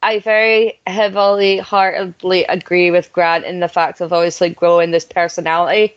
I 0.01 0.19
very 0.19 0.79
heavily, 0.87 1.57
heartedly 1.57 2.45
agree 2.45 2.89
with 2.89 3.11
Grant 3.11 3.45
in 3.45 3.59
the 3.59 3.67
fact 3.67 4.01
of 4.01 4.13
obviously 4.13 4.49
growing 4.49 4.91
this 4.91 5.05
personality 5.05 5.95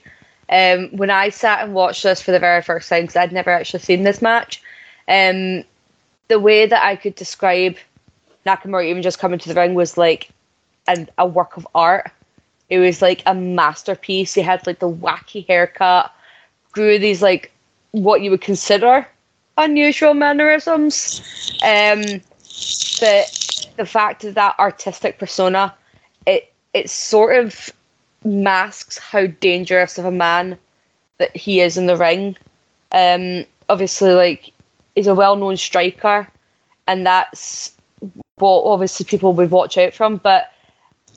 um, 0.52 0.90
when 0.90 1.10
I 1.10 1.30
sat 1.30 1.64
and 1.64 1.72
watched 1.72 2.02
this 2.02 2.20
for 2.20 2.30
the 2.30 2.38
very 2.38 2.62
first 2.62 2.88
time, 2.88 3.04
because 3.04 3.16
I'd 3.16 3.32
never 3.32 3.50
actually 3.50 3.80
seen 3.80 4.02
this 4.02 4.20
match, 4.20 4.62
um, 5.08 5.64
the 6.28 6.38
way 6.38 6.66
that 6.66 6.84
I 6.84 6.96
could 6.96 7.14
describe 7.14 7.76
Nakamura 8.46 8.88
even 8.88 9.02
just 9.02 9.18
coming 9.18 9.38
to 9.38 9.48
the 9.48 9.54
ring 9.54 9.74
was 9.74 9.96
like 9.96 10.30
an, 10.86 11.08
a 11.18 11.26
work 11.26 11.56
of 11.56 11.66
art. 11.74 12.10
It 12.68 12.78
was 12.78 13.02
like 13.02 13.22
a 13.26 13.34
masterpiece. 13.34 14.34
He 14.34 14.40
had 14.40 14.66
like 14.66 14.78
the 14.78 14.90
wacky 14.90 15.46
haircut, 15.46 16.12
grew 16.72 16.98
these 16.98 17.22
like 17.22 17.52
what 17.92 18.22
you 18.22 18.30
would 18.30 18.40
consider 18.40 19.06
unusual 19.58 20.14
mannerisms. 20.14 21.20
Um, 21.62 22.02
but 23.00 23.68
the 23.76 23.86
fact 23.86 24.24
of 24.24 24.34
that 24.34 24.58
artistic 24.58 25.18
persona, 25.18 25.74
it 26.26 26.52
it 26.74 26.90
sort 26.90 27.36
of 27.36 27.70
masks 28.24 28.98
how 28.98 29.26
dangerous 29.26 29.98
of 29.98 30.04
a 30.04 30.10
man 30.10 30.56
that 31.18 31.36
he 31.36 31.60
is 31.60 31.76
in 31.76 31.86
the 31.86 31.96
ring. 31.96 32.36
Um, 32.92 33.44
obviously, 33.68 34.12
like 34.12 34.52
he's 34.94 35.06
a 35.06 35.14
well-known 35.14 35.56
striker, 35.56 36.28
and 36.86 37.06
that's 37.06 37.72
what 38.42 38.64
obviously 38.64 39.06
people 39.06 39.32
would 39.32 39.50
watch 39.50 39.78
out 39.78 39.94
from. 39.94 40.16
But 40.16 40.52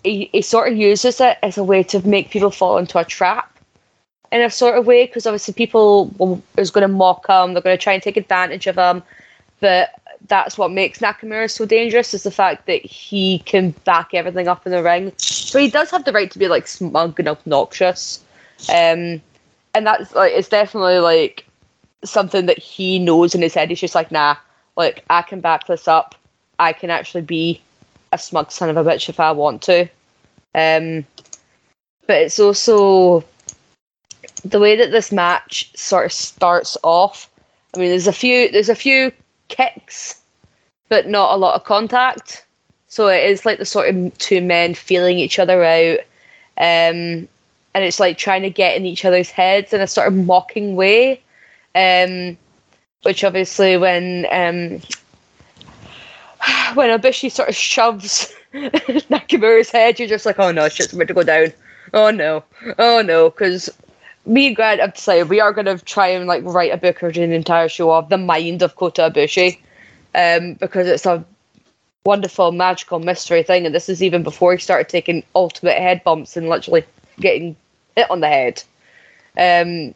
he, 0.03 0.29
he 0.31 0.41
sort 0.41 0.71
of 0.71 0.77
uses 0.77 1.19
it 1.19 1.37
as 1.43 1.57
a 1.57 1.63
way 1.63 1.83
to 1.83 2.07
make 2.07 2.29
people 2.29 2.51
fall 2.51 2.77
into 2.77 2.97
a 2.97 3.03
trap 3.03 3.51
in 4.31 4.41
a 4.41 4.49
sort 4.49 4.77
of 4.77 4.85
way 4.85 5.05
because 5.05 5.25
obviously 5.25 5.53
people 5.53 6.41
is 6.57 6.71
going 6.71 6.87
to 6.87 6.93
mock 6.93 7.27
him, 7.27 7.53
they're 7.53 7.61
going 7.61 7.77
to 7.77 7.83
try 7.83 7.93
and 7.93 8.03
take 8.03 8.17
advantage 8.17 8.67
of 8.67 8.75
him. 8.77 9.03
But 9.59 9.89
that's 10.27 10.57
what 10.57 10.71
makes 10.71 10.99
Nakamura 10.99 11.49
so 11.49 11.65
dangerous 11.65 12.13
is 12.13 12.23
the 12.23 12.31
fact 12.31 12.65
that 12.65 12.83
he 12.83 13.39
can 13.39 13.71
back 13.85 14.13
everything 14.13 14.47
up 14.47 14.65
in 14.65 14.71
the 14.71 14.83
ring. 14.83 15.11
So 15.17 15.59
he 15.59 15.69
does 15.69 15.91
have 15.91 16.05
the 16.05 16.11
right 16.11 16.29
to 16.31 16.39
be 16.39 16.47
like 16.47 16.67
smug 16.67 17.19
and 17.19 17.29
obnoxious. 17.29 18.23
Um, 18.69 19.21
and 19.73 19.85
that's 19.85 20.13
like 20.13 20.33
it's 20.33 20.49
definitely 20.49 20.99
like 20.99 21.45
something 22.03 22.45
that 22.45 22.59
he 22.59 22.99
knows 22.99 23.35
in 23.35 23.41
his 23.41 23.53
head. 23.53 23.69
He's 23.69 23.79
just 23.79 23.95
like, 23.95 24.11
nah, 24.11 24.35
like 24.75 25.03
I 25.09 25.21
can 25.21 25.41
back 25.41 25.67
this 25.67 25.87
up. 25.87 26.15
I 26.59 26.73
can 26.73 26.89
actually 26.89 27.21
be 27.21 27.61
a 28.11 28.17
smug 28.17 28.51
son 28.51 28.69
of 28.69 28.77
a 28.77 28.83
bitch 28.83 29.09
if 29.09 29.19
I 29.19 29.31
want 29.31 29.61
to. 29.63 29.81
Um, 30.53 31.05
but 32.07 32.21
it's 32.21 32.39
also 32.39 33.23
the 34.43 34.59
way 34.59 34.75
that 34.75 34.91
this 34.91 35.11
match 35.11 35.71
sort 35.75 36.05
of 36.05 36.13
starts 36.13 36.77
off. 36.83 37.29
I 37.73 37.79
mean, 37.79 37.89
there's 37.89 38.07
a 38.07 38.13
few 38.13 38.49
there's 38.51 38.69
a 38.69 38.75
few 38.75 39.11
kicks, 39.47 40.21
but 40.89 41.07
not 41.07 41.33
a 41.33 41.37
lot 41.37 41.55
of 41.55 41.65
contact. 41.65 42.45
So 42.87 43.07
it 43.07 43.29
is 43.29 43.45
like 43.45 43.59
the 43.59 43.65
sort 43.65 43.93
of 43.93 44.17
two 44.17 44.41
men 44.41 44.73
feeling 44.73 45.19
each 45.19 45.39
other 45.39 45.63
out. 45.63 45.99
Um, 46.57 47.27
and 47.73 47.83
it's 47.83 47.99
like 47.99 48.17
trying 48.17 48.43
to 48.43 48.49
get 48.49 48.77
in 48.77 48.85
each 48.85 49.03
other's 49.03 49.29
heads 49.29 49.73
in 49.73 49.81
a 49.81 49.87
sort 49.87 50.07
of 50.07 50.13
mocking 50.13 50.77
way. 50.77 51.21
Um, 51.73 52.37
which 53.03 53.23
obviously 53.23 53.77
when 53.77 54.25
um, 54.31 54.81
when 56.73 56.97
Ibushi 56.97 57.31
sort 57.31 57.49
of 57.49 57.55
shoves 57.55 58.33
Nakamura's 58.53 59.71
head, 59.71 59.99
you're 59.99 60.07
just 60.07 60.25
like, 60.25 60.39
oh 60.39 60.51
no, 60.51 60.69
shit's 60.69 60.93
about 60.93 61.07
to 61.07 61.13
go 61.13 61.23
down. 61.23 61.53
Oh 61.93 62.11
no, 62.11 62.43
oh 62.79 63.01
no, 63.01 63.29
because 63.29 63.69
me 64.25 64.47
and 64.47 64.55
Grant 64.55 64.81
have 64.81 64.95
decided 64.95 65.29
we 65.29 65.39
are 65.39 65.53
going 65.53 65.65
to 65.65 65.77
try 65.83 66.07
and 66.07 66.27
like 66.27 66.43
write 66.43 66.73
a 66.73 66.77
book 66.77 67.03
or 67.03 67.11
do 67.11 67.23
an 67.23 67.31
entire 67.31 67.69
show 67.69 67.91
of 67.91 68.09
the 68.09 68.17
mind 68.17 68.61
of 68.61 68.75
Kota 68.75 69.09
Ibushi, 69.09 69.59
um, 70.15 70.53
because 70.55 70.87
it's 70.87 71.05
a 71.05 71.23
wonderful 72.05 72.51
magical 72.51 72.99
mystery 72.99 73.43
thing, 73.43 73.65
and 73.65 73.73
this 73.73 73.89
is 73.89 74.01
even 74.01 74.23
before 74.23 74.53
he 74.53 74.59
started 74.59 74.89
taking 74.89 75.23
ultimate 75.35 75.77
head 75.77 76.03
bumps 76.03 76.37
and 76.37 76.49
literally 76.49 76.83
getting 77.19 77.55
hit 77.95 78.09
on 78.09 78.21
the 78.21 78.27
head. 78.27 78.63
Um, 79.37 79.93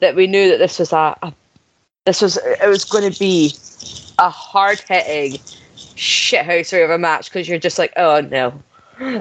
that 0.00 0.16
we 0.16 0.26
knew 0.26 0.50
that 0.50 0.58
this 0.58 0.80
was 0.80 0.92
a, 0.92 1.16
a 1.22 1.32
this 2.04 2.20
was 2.20 2.36
it 2.36 2.68
was 2.68 2.84
going 2.84 3.10
to 3.10 3.18
be 3.18 3.54
a 4.18 4.28
hard 4.28 4.80
hitting 4.80 5.40
shithousery 5.96 6.84
of 6.84 6.90
a 6.90 6.98
match 6.98 7.30
because 7.30 7.48
you're 7.48 7.58
just 7.58 7.78
like, 7.78 7.92
oh 7.96 8.20
no, 8.20 8.62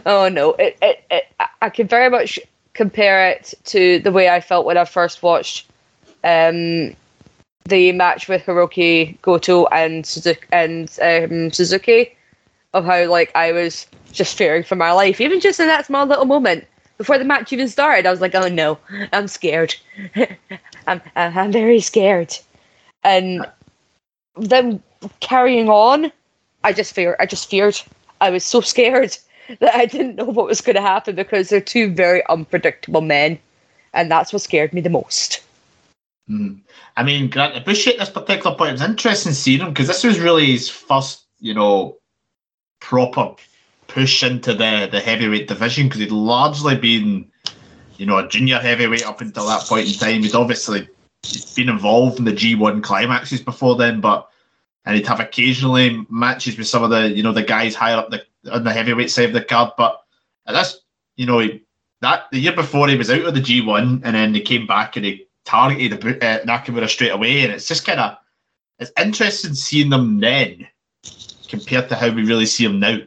oh 0.05 0.29
no. 0.29 0.53
It, 0.53 0.77
it, 0.81 1.03
it 1.09 1.23
I 1.61 1.69
can 1.69 1.87
very 1.87 2.09
much 2.09 2.39
compare 2.73 3.29
it 3.29 3.53
to 3.65 3.99
the 3.99 4.11
way 4.11 4.29
I 4.29 4.41
felt 4.41 4.65
when 4.65 4.77
I 4.77 4.85
first 4.85 5.21
watched 5.23 5.67
um, 6.23 6.95
the 7.65 7.91
match 7.91 8.27
with 8.27 8.43
Hirooki 8.43 9.19
Goto 9.21 9.65
and 9.67 10.05
Suzuki, 10.05 10.45
and 10.51 10.89
um, 11.01 11.51
Suzuki, 11.51 12.15
of 12.73 12.85
how 12.85 13.05
like 13.09 13.31
I 13.35 13.51
was 13.51 13.87
just 14.11 14.37
fearing 14.37 14.63
for 14.63 14.75
my 14.75 14.91
life, 14.91 15.21
even 15.21 15.39
just 15.39 15.59
in 15.59 15.67
that 15.67 15.85
small 15.85 16.05
little 16.05 16.25
moment 16.25 16.65
before 16.97 17.17
the 17.17 17.25
match 17.25 17.51
even 17.51 17.67
started. 17.67 18.05
I 18.05 18.11
was 18.11 18.21
like, 18.21 18.35
"Oh 18.35 18.47
no, 18.47 18.77
I'm 19.13 19.27
scared. 19.27 19.75
I'm 20.87 21.01
I'm 21.15 21.51
very 21.51 21.79
scared," 21.79 22.37
and 23.03 23.45
then 24.35 24.81
carrying 25.19 25.69
on, 25.69 26.11
I 26.63 26.73
just 26.73 26.93
fear. 26.93 27.15
I 27.19 27.25
just 27.25 27.49
feared. 27.49 27.79
I 28.19 28.29
was 28.29 28.45
so 28.45 28.61
scared 28.61 29.17
that 29.59 29.75
I 29.75 29.85
didn't 29.85 30.15
know 30.15 30.25
what 30.25 30.47
was 30.47 30.61
going 30.61 30.75
to 30.75 30.81
happen 30.81 31.15
because 31.15 31.49
they're 31.49 31.61
two 31.61 31.93
very 31.93 32.25
unpredictable 32.27 33.01
men, 33.01 33.39
and 33.93 34.11
that's 34.11 34.31
what 34.31 34.41
scared 34.41 34.73
me 34.73 34.81
the 34.81 34.89
most. 34.89 35.43
Mm. 36.29 36.59
I 36.97 37.03
mean, 37.03 37.29
Grant 37.29 37.55
I 37.55 37.57
appreciate 37.57 37.97
this 37.97 38.09
particular 38.09 38.55
point, 38.55 38.69
it 38.69 38.73
was 38.73 38.81
interesting 38.81 39.33
seeing 39.33 39.59
him 39.59 39.69
because 39.69 39.87
this 39.87 40.03
was 40.03 40.19
really 40.19 40.51
his 40.51 40.69
first, 40.69 41.25
you 41.39 41.53
know, 41.53 41.97
proper 42.79 43.35
push 43.87 44.23
into 44.23 44.53
the, 44.53 44.87
the 44.91 44.99
heavyweight 44.99 45.47
division 45.47 45.87
because 45.87 45.99
he'd 45.99 46.11
largely 46.11 46.75
been, 46.75 47.29
you 47.97 48.05
know, 48.05 48.17
a 48.17 48.27
junior 48.27 48.59
heavyweight 48.59 49.05
up 49.05 49.21
until 49.21 49.47
that 49.47 49.63
point 49.63 49.87
in 49.87 49.93
time. 49.93 50.23
He'd 50.23 50.35
obviously 50.35 50.87
been 51.55 51.69
involved 51.69 52.19
in 52.19 52.25
the 52.25 52.31
G1 52.31 52.83
climaxes 52.83 53.41
before 53.41 53.75
then, 53.75 53.99
but 54.01 54.30
and 54.85 54.95
he'd 54.95 55.07
have 55.07 55.19
occasionally 55.19 56.05
matches 56.09 56.57
with 56.57 56.67
some 56.67 56.83
of 56.83 56.89
the, 56.89 57.09
you 57.09 57.23
know, 57.23 57.33
the 57.33 57.43
guys 57.43 57.75
higher 57.75 57.97
up 57.97 58.09
the 58.09 58.23
on 58.51 58.63
the 58.63 58.73
heavyweight 58.73 59.11
side 59.11 59.25
of 59.25 59.33
the 59.33 59.43
card. 59.43 59.71
But 59.77 60.01
that's 60.45 60.79
you 61.15 61.25
know 61.25 61.47
that 62.01 62.25
the 62.31 62.39
year 62.39 62.53
before 62.53 62.87
he 62.87 62.97
was 62.97 63.11
out 63.11 63.25
of 63.25 63.33
the 63.33 63.41
G1 63.41 64.01
and 64.03 64.15
then 64.15 64.33
he 64.33 64.41
came 64.41 64.65
back 64.65 64.95
and 64.95 65.05
he 65.05 65.27
targeted 65.45 65.93
uh, 65.93 66.39
Nakamura 66.41 66.89
straight 66.89 67.11
away, 67.11 67.43
and 67.43 67.51
it's 67.51 67.67
just 67.67 67.85
kind 67.85 67.99
of 67.99 68.17
it's 68.79 68.91
interesting 68.99 69.53
seeing 69.53 69.89
them 69.89 70.19
then 70.19 70.67
compared 71.47 71.89
to 71.89 71.95
how 71.95 72.09
we 72.09 72.23
really 72.23 72.45
see 72.45 72.65
them 72.65 72.79
now. 72.79 72.99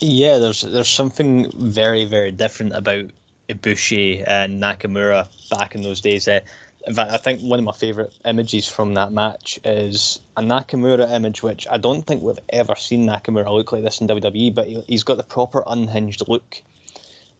Yeah, 0.00 0.38
there's 0.38 0.62
there's 0.62 0.88
something 0.88 1.50
very 1.52 2.04
very 2.04 2.32
different 2.32 2.74
about 2.74 3.10
Ibushi 3.48 4.26
and 4.26 4.60
Nakamura 4.60 5.28
back 5.50 5.74
in 5.74 5.82
those 5.82 6.00
days. 6.00 6.26
Uh, 6.26 6.40
In 6.86 6.94
fact, 6.94 7.10
I 7.10 7.16
think 7.16 7.40
one 7.40 7.58
of 7.58 7.64
my 7.64 7.72
favourite 7.72 8.16
images 8.24 8.68
from 8.68 8.94
that 8.94 9.10
match 9.10 9.58
is 9.64 10.20
a 10.36 10.40
Nakamura 10.40 11.10
image, 11.10 11.42
which 11.42 11.66
I 11.66 11.78
don't 11.78 12.02
think 12.02 12.22
we've 12.22 12.38
ever 12.50 12.76
seen 12.76 13.06
Nakamura 13.06 13.50
look 13.52 13.72
like 13.72 13.82
this 13.82 14.00
in 14.00 14.06
WWE, 14.06 14.54
but 14.54 14.68
he, 14.68 14.80
he's 14.82 15.02
got 15.02 15.16
the 15.16 15.24
proper 15.24 15.64
unhinged 15.66 16.28
look. 16.28 16.62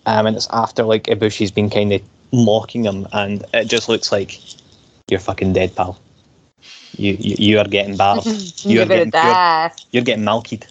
Um, 0.06 0.26
and 0.26 0.36
it's 0.36 0.48
after 0.50 0.82
like 0.82 1.04
Ibushi's 1.04 1.52
been 1.52 1.70
kind 1.70 1.92
of 1.92 2.02
mocking 2.32 2.84
him, 2.84 3.06
and 3.12 3.44
it 3.54 3.66
just 3.66 3.88
looks 3.88 4.10
like 4.10 4.40
you're 5.08 5.20
fucking 5.20 5.52
dead, 5.52 5.74
pal. 5.76 5.98
You 6.96 7.16
you, 7.18 7.36
you 7.38 7.58
are 7.58 7.64
getting 7.68 7.96
battered. 7.96 8.26
You 8.64 8.76
You're 8.76 8.82
are 8.82 8.86
getting 8.86 9.12
you're, 9.12 9.70
you're 9.92 10.04
getting 10.04 10.24
malkied. 10.24 10.64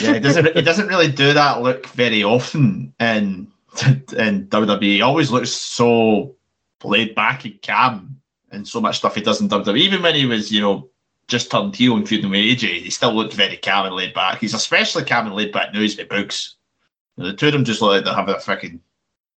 yeah, 0.00 0.12
it 0.12 0.20
doesn't 0.20 0.46
it 0.46 0.62
doesn't 0.62 0.86
really 0.86 1.10
do 1.10 1.32
that 1.34 1.60
look 1.62 1.86
very 1.88 2.22
often 2.22 2.94
in 3.00 3.48
in 4.16 4.46
WWE. 4.48 4.82
He 4.82 5.02
always 5.02 5.30
looks 5.30 5.50
so 5.50 6.34
laid 6.84 7.14
back 7.14 7.44
and 7.44 7.60
calm 7.62 8.20
and 8.50 8.66
so 8.66 8.80
much 8.80 8.98
stuff 8.98 9.14
he 9.14 9.20
does 9.20 9.40
in 9.40 9.48
WWE. 9.48 9.78
Even 9.78 10.02
when 10.02 10.14
he 10.14 10.26
was, 10.26 10.52
you 10.52 10.60
know, 10.60 10.88
just 11.28 11.50
turned 11.50 11.74
heel 11.74 11.96
and 11.96 12.08
feuding 12.08 12.30
with 12.30 12.40
AJ, 12.40 12.82
he 12.82 12.90
still 12.90 13.12
looked 13.12 13.34
very 13.34 13.56
calm 13.56 13.86
and 13.86 13.94
laid 13.94 14.14
back. 14.14 14.38
He's 14.38 14.54
especially 14.54 15.04
calm 15.04 15.26
and 15.26 15.34
laid 15.34 15.52
back 15.52 15.72
now 15.72 15.80
he's 15.80 15.96
with 15.96 16.08
Boogs. 16.08 16.54
You 17.16 17.24
know, 17.24 17.30
the 17.30 17.36
two 17.36 17.46
of 17.46 17.52
them 17.52 17.64
just 17.64 17.80
look 17.80 17.92
like 17.92 18.04
they 18.04 18.12
have 18.12 18.28
a 18.28 18.40
fucking 18.40 18.80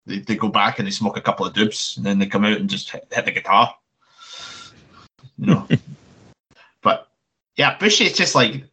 they, 0.05 0.19
they 0.19 0.35
go 0.35 0.49
back 0.49 0.79
and 0.79 0.87
they 0.87 0.91
smoke 0.91 1.17
a 1.17 1.21
couple 1.21 1.45
of 1.45 1.53
dubs 1.53 1.97
and 1.97 2.05
then 2.05 2.19
they 2.19 2.25
come 2.27 2.45
out 2.45 2.59
and 2.59 2.69
just 2.69 2.91
hit, 2.91 3.07
hit 3.11 3.25
the 3.25 3.31
guitar. 3.31 3.75
You 5.37 5.47
know. 5.47 5.67
but 6.81 7.07
yeah, 7.55 7.77
Bushy 7.77 8.05
is 8.05 8.13
just 8.13 8.35
like 8.35 8.63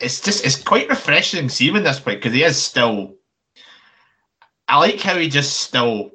it's 0.00 0.20
just 0.20 0.44
it's 0.44 0.62
quite 0.62 0.88
refreshing 0.88 1.48
seeing 1.48 1.74
this 1.82 2.00
point 2.00 2.18
because 2.18 2.32
he 2.32 2.42
is 2.42 2.60
still. 2.60 3.14
I 4.68 4.78
like 4.78 5.00
how 5.00 5.16
he 5.16 5.28
just 5.28 5.60
still 5.60 6.10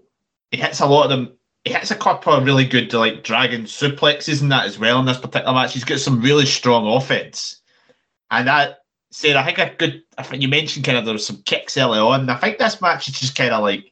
he 0.51 0.57
hits 0.57 0.79
a 0.79 0.85
lot 0.85 1.05
of 1.05 1.09
them. 1.09 1.33
He 1.63 1.71
hits 1.71 1.91
a 1.91 1.95
couple 1.95 2.33
of 2.33 2.43
really 2.43 2.65
good 2.65 2.91
like 2.93 3.23
dragon 3.23 3.63
suplexes 3.63 4.41
and 4.41 4.51
that 4.51 4.65
as 4.65 4.77
well 4.77 4.99
in 4.99 5.05
this 5.05 5.17
particular 5.17 5.53
match. 5.53 5.73
He's 5.73 5.85
got 5.85 5.99
some 5.99 6.21
really 6.21 6.45
strong 6.45 6.85
offense, 6.85 7.61
and 8.31 8.47
that 8.47 8.79
said, 9.13 9.35
I 9.35 9.45
think 9.45 9.59
a 9.59 9.73
good. 9.77 10.03
I 10.17 10.23
think 10.23 10.41
you 10.41 10.47
mentioned 10.47 10.85
kind 10.85 10.97
of 10.97 11.05
there 11.05 11.13
was 11.13 11.25
some 11.25 11.41
kicks 11.43 11.77
early 11.77 11.99
on. 11.99 12.21
And 12.21 12.31
I 12.31 12.35
think 12.35 12.57
this 12.57 12.81
match 12.81 13.07
is 13.07 13.19
just 13.19 13.35
kind 13.35 13.53
of 13.53 13.61
like 13.61 13.91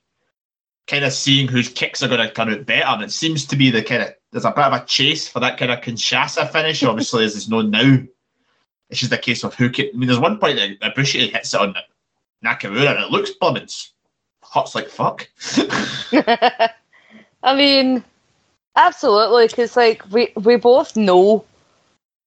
kind 0.88 1.06
of 1.06 1.14
seeing 1.14 1.48
whose 1.48 1.70
kicks 1.70 2.04
are 2.04 2.08
going 2.08 2.28
to 2.28 2.34
come 2.34 2.50
out 2.50 2.66
better, 2.66 2.86
and 2.86 3.04
it 3.04 3.12
seems 3.12 3.46
to 3.46 3.56
be 3.56 3.72
the 3.72 3.84
kind 3.84 4.02
of 4.04 4.14
there's 4.32 4.46
a 4.46 4.52
bit 4.52 4.66
of 4.66 4.74
a 4.74 4.86
chase 4.86 5.28
for 5.28 5.40
that 5.40 5.58
kind 5.58 5.72
of 5.72 5.82
Kinshasa 5.82 6.52
finish. 6.52 6.84
Obviously, 6.84 7.24
as 7.24 7.36
it's 7.36 7.48
known 7.48 7.70
now. 7.70 8.00
It's 8.90 9.00
just 9.00 9.14
a 9.14 9.18
case 9.18 9.46
of 9.46 9.56
who 9.56 9.70
can. 9.70 9.88
I 9.94 9.98
mean, 9.98 10.08
there's 10.08 10.20
one 10.20 10.38
point 10.38 10.58
that 10.58 10.80
Ibushi 10.82 11.32
hits 11.32 11.54
it 11.54 11.62
on 11.62 11.76
Nakamura, 12.44 12.96
and 12.96 13.04
it 13.06 13.12
looks 13.12 13.32
plummets. 13.32 13.94
Hot's 14.42 14.76
like 14.76 14.90
fuck. 14.90 15.30
I 17.44 17.56
mean, 17.56 18.04
absolutely, 18.76 19.48
because 19.48 19.76
like 19.76 20.04
we 20.12 20.32
we 20.36 20.56
both 20.58 20.96
know. 20.96 21.46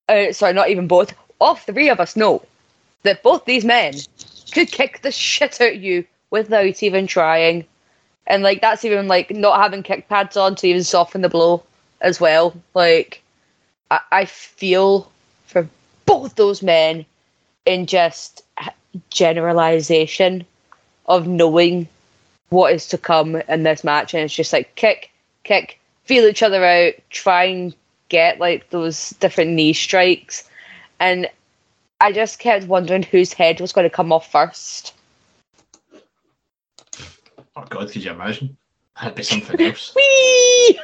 Uh, 0.08 0.32
sorry, 0.32 0.52
not 0.52 0.68
even 0.68 0.86
both. 0.86 1.14
All 1.40 1.54
three 1.54 1.88
of 1.88 2.00
us 2.00 2.16
know 2.16 2.42
that 3.02 3.22
both 3.22 3.44
these 3.44 3.64
men 3.64 3.94
could 4.52 4.70
kick 4.70 5.02
the 5.02 5.10
shit 5.10 5.60
out 5.60 5.74
of 5.74 5.82
you 5.82 6.04
without 6.30 6.82
even 6.82 7.06
trying, 7.06 7.64
and 8.26 8.42
like 8.42 8.60
that's 8.60 8.84
even 8.84 9.08
like 9.08 9.30
not 9.30 9.60
having 9.60 9.82
kick 9.82 10.08
pads 10.08 10.36
on 10.36 10.56
to 10.56 10.66
even 10.66 10.84
soften 10.84 11.22
the 11.22 11.28
blow 11.28 11.62
as 12.00 12.20
well. 12.20 12.54
Like, 12.74 13.22
I, 13.90 14.00
I 14.12 14.24
feel 14.26 15.10
for 15.46 15.68
both 16.06 16.34
those 16.34 16.62
men 16.62 17.06
in 17.64 17.86
just 17.86 18.42
generalization 19.10 20.44
of 21.06 21.26
knowing 21.26 21.88
what 22.54 22.72
is 22.72 22.86
to 22.88 22.98
come 22.98 23.36
in 23.36 23.64
this 23.64 23.84
match, 23.84 24.14
and 24.14 24.22
it's 24.22 24.34
just 24.34 24.52
like 24.52 24.74
kick, 24.76 25.10
kick, 25.42 25.78
feel 26.04 26.24
each 26.24 26.42
other 26.42 26.64
out, 26.64 26.94
try 27.10 27.44
and 27.44 27.74
get 28.08 28.38
like 28.38 28.70
those 28.70 29.10
different 29.20 29.50
knee 29.50 29.72
strikes, 29.72 30.48
and 31.00 31.28
I 32.00 32.12
just 32.12 32.38
kept 32.38 32.66
wondering 32.66 33.02
whose 33.02 33.32
head 33.32 33.60
was 33.60 33.72
going 33.72 33.88
to 33.88 33.94
come 33.94 34.12
off 34.12 34.30
first. 34.30 34.94
Oh 37.56 37.64
God, 37.68 37.90
could 37.90 38.04
you 38.04 38.10
imagine? 38.10 38.56
That'd 39.00 39.16
be 39.16 39.22
something 39.22 39.60
else. 39.60 39.94
Whee! 39.96 40.78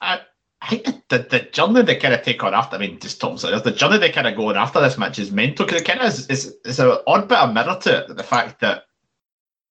I, 0.00 0.20
I 0.62 0.68
think 0.68 0.84
the, 0.84 1.02
the, 1.08 1.18
the 1.30 1.40
journey 1.40 1.82
they 1.82 1.96
kind 1.96 2.14
of 2.14 2.22
take 2.22 2.42
on 2.42 2.54
after, 2.54 2.76
I 2.76 2.78
mean, 2.78 2.98
just 2.98 3.20
talking 3.20 3.48
about 3.48 3.64
the 3.64 3.70
journey 3.70 3.98
they 3.98 4.10
kind 4.10 4.26
of 4.26 4.36
go 4.36 4.48
on 4.48 4.56
after 4.56 4.80
this 4.80 4.98
match 4.98 5.18
is 5.18 5.32
mental 5.32 5.66
because 5.66 5.82
it 5.82 5.86
kind 5.86 6.00
of 6.00 6.06
is, 6.06 6.26
is, 6.28 6.56
is 6.64 6.80
an 6.80 6.96
odd 7.06 7.28
bit 7.28 7.38
of 7.38 7.54
mirror 7.54 7.78
to 7.82 7.98
it. 7.98 8.16
The 8.16 8.22
fact 8.22 8.60
that, 8.60 8.84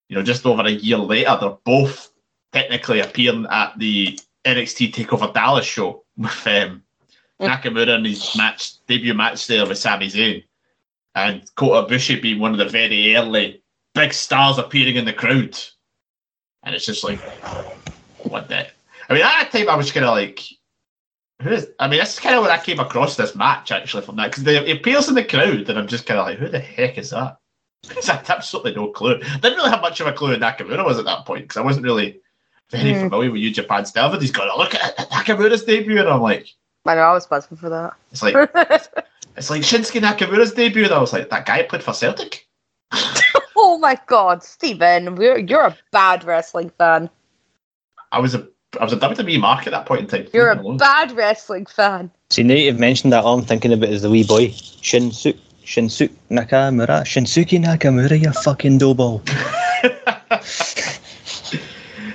you 0.10 0.16
know, 0.16 0.24
just 0.24 0.46
over 0.46 0.64
a 0.64 0.72
year 0.72 0.98
later, 0.98 1.38
they're 1.40 1.58
both 1.64 2.12
technically 2.52 3.00
appearing 3.00 3.46
at 3.50 3.78
the 3.78 4.20
NXT 4.44 4.92
TakeOver 4.94 5.34
Dallas 5.34 5.66
show 5.66 6.04
with 6.18 6.48
um, 6.48 6.84
Nakamura 7.40 7.98
in 7.98 8.06
his 8.06 8.36
match, 8.36 8.86
debut 8.88 9.14
match 9.14 9.48
there 9.48 9.66
with 9.66 9.78
Sami 9.78 10.08
Zayn. 10.08 10.44
And 11.16 11.44
Kota 11.56 11.88
Ibushi 11.88 12.22
being 12.22 12.40
one 12.40 12.52
of 12.52 12.58
the 12.58 12.68
very 12.68 13.16
early 13.16 13.62
big 13.94 14.14
stars 14.14 14.58
appearing 14.58 14.96
in 14.96 15.06
the 15.06 15.14
crowd. 15.14 15.58
And 16.64 16.76
it's 16.76 16.86
just 16.86 17.04
like, 17.04 17.20
what 18.24 18.50
the? 18.50 18.68
I 19.10 19.14
mean, 19.14 19.24
at 19.24 19.52
that 19.52 19.52
time, 19.52 19.70
I 19.70 19.76
was 19.76 19.92
kind 19.92 20.06
of 20.06 20.14
like, 20.14 20.42
who 21.42 21.52
is? 21.52 21.68
I 21.80 21.88
mean, 21.88 22.00
that's 22.00 22.20
kind 22.20 22.36
of 22.36 22.42
when 22.42 22.52
I 22.52 22.62
came 22.62 22.80
across 22.80 23.16
this 23.16 23.36
match 23.36 23.72
actually 23.72 24.04
from 24.04 24.18
that 24.18 24.32
because 24.32 24.46
it 24.46 24.78
appears 24.78 25.08
in 25.08 25.16
the 25.16 25.24
crowd, 25.24 25.70
and 25.70 25.80
I'm 25.80 25.88
just 25.88 26.06
kind 26.06 26.20
of 26.20 26.26
like, 26.26 26.38
who 26.38 26.50
the 26.50 26.60
heck 26.60 26.98
is 26.98 27.12
that? 27.12 27.39
Because 27.88 28.10
I 28.10 28.16
had 28.16 28.30
absolutely 28.30 28.76
no 28.76 28.88
clue. 28.88 29.18
Didn't 29.20 29.56
really 29.58 29.70
have 29.70 29.82
much 29.82 30.00
of 30.00 30.08
a 30.08 30.14
clue 30.14 30.34
who 30.34 30.38
Nakamura 30.40 30.86
was 30.86 31.00
at 31.00 31.06
that 31.06 31.26
point 31.26 31.44
because 31.44 31.58
I 31.58 31.62
wasn't 31.62 31.86
really 31.86 32.20
very 32.72 32.92
Mm. 32.94 33.00
familiar 33.02 33.32
with 33.32 33.40
New 33.42 33.52
Japan 33.52 33.86
stuff. 33.86 34.06
Everybody's 34.08 34.32
got 34.32 34.56
look 34.58 34.76
at 34.76 34.96
Nakamura's 35.10 35.64
debut, 35.64 36.00
and 36.00 36.08
I'm 36.08 36.22
like, 36.22 36.48
I 36.86 36.96
know 36.96 37.02
I 37.02 37.14
was 37.14 37.26
buzzing 37.26 37.58
for 37.58 37.70
that. 37.70 37.94
it's 38.12 38.22
like 38.22 38.36
it's 39.38 39.50
like 39.50 39.62
Shinsuke 39.64 40.02
Nakamura's 40.02 40.54
debut, 40.54 40.84
and 40.86 40.94
I 40.94 41.00
was 41.00 41.12
like, 41.14 41.30
that 41.30 41.46
guy 41.46 41.64
played 41.64 41.82
for 41.84 41.94
Celtic. 41.94 42.48
oh 43.56 43.78
my 43.80 43.98
god, 44.08 44.44
Stephen, 44.44 45.16
we're, 45.16 45.38
you're 45.40 45.66
a 45.66 45.78
bad 45.92 46.24
wrestling 46.24 46.70
fan. 46.78 47.10
I 48.12 48.20
was 48.20 48.36
a 48.36 48.48
I 48.80 48.84
was 48.84 48.94
a 48.94 48.98
WWE 48.98 49.40
mark 49.40 49.66
at 49.66 49.72
that 49.72 49.86
point 49.88 50.02
in 50.02 50.08
time. 50.08 50.28
You're 50.32 50.52
a 50.52 50.60
alone. 50.62 50.78
bad 50.78 51.12
wrestling 51.14 51.66
fan. 51.66 52.12
See, 52.30 52.44
now 52.44 52.54
you've 52.54 52.80
mentioned 52.80 53.12
that, 53.14 53.24
all 53.24 53.40
I'm 53.40 53.46
thinking 53.46 53.74
about 53.74 53.90
is 53.90 54.04
the 54.04 54.10
wee 54.12 54.24
boy, 54.24 54.50
Shinsuke, 54.50 55.40
Shinsuke 55.70 56.10
Nakamura. 56.32 57.04
Shinsuke 57.06 57.64
Nakamura, 57.64 58.20
you 58.20 58.32
fucking 58.32 58.80
doughball. 58.80 59.22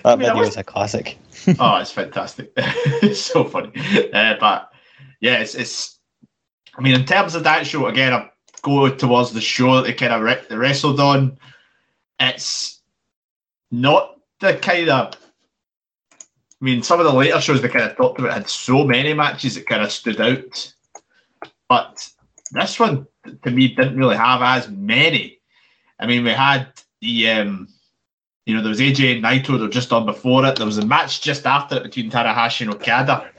That 0.03 0.13
I 0.13 0.17
mean, 0.17 0.29
video 0.29 0.41
was- 0.41 0.49
is 0.51 0.57
a 0.59 0.65
classic. 0.65 1.17
oh, 1.59 1.77
it's 1.77 1.91
fantastic. 1.91 2.53
it's 2.57 3.21
so 3.21 3.45
funny. 3.45 3.73
Uh, 4.13 4.35
but 4.39 4.71
yeah, 5.21 5.39
it's, 5.39 5.55
it's. 5.55 5.99
I 6.77 6.83
mean, 6.83 6.95
in 6.95 7.07
terms 7.07 7.35
of 7.35 7.45
that 7.45 7.67
show, 7.67 7.87
again, 7.87 8.13
I 8.13 8.29
go 8.61 8.91
towards 8.91 9.33
the 9.33 9.41
show 9.41 9.77
that 9.77 9.85
they 9.85 9.95
kind 9.95 10.13
of 10.13 10.21
re- 10.21 10.57
wrestled 10.57 11.01
on. 11.01 11.39
It's 12.21 12.83
not 13.71 14.21
the 14.41 14.57
kind 14.57 14.91
of. 14.91 15.15
I 16.13 16.17
mean, 16.61 16.83
some 16.83 17.01
of 17.01 17.07
the 17.07 17.15
later 17.15 17.41
shows 17.41 17.63
they 17.63 17.69
kind 17.69 17.91
of 17.91 17.97
talked 17.97 18.19
about 18.19 18.35
had 18.35 18.49
so 18.49 18.85
many 18.85 19.15
matches 19.15 19.55
that 19.55 19.67
kind 19.67 19.83
of 19.83 19.91
stood 19.91 20.21
out, 20.21 20.75
but 21.69 22.11
this 22.53 22.79
one 22.79 23.07
to 23.43 23.51
me 23.51 23.69
didn't 23.69 23.97
really 23.97 24.17
have 24.17 24.43
as 24.43 24.69
many. 24.69 25.39
I 25.99 26.07
mean, 26.07 26.25
we 26.25 26.31
had 26.31 26.69
the 27.01 27.31
um, 27.31 27.69
you 28.47 28.55
know, 28.55 28.61
there 28.61 28.69
was 28.69 28.81
AJ 28.81 29.17
and 29.17 29.25
Naito 29.25 29.59
that 29.59 29.61
were 29.61 29.69
just 29.69 29.93
on 29.93 30.05
before 30.05 30.45
it. 30.45 30.57
There 30.57 30.67
was 30.67 30.79
a 30.79 30.85
match 30.85 31.23
just 31.23 31.47
after 31.47 31.77
it 31.77 31.85
between 31.85 32.11
Tanahashi 32.11 32.63
and 32.63 32.75
Okada. 32.75 33.31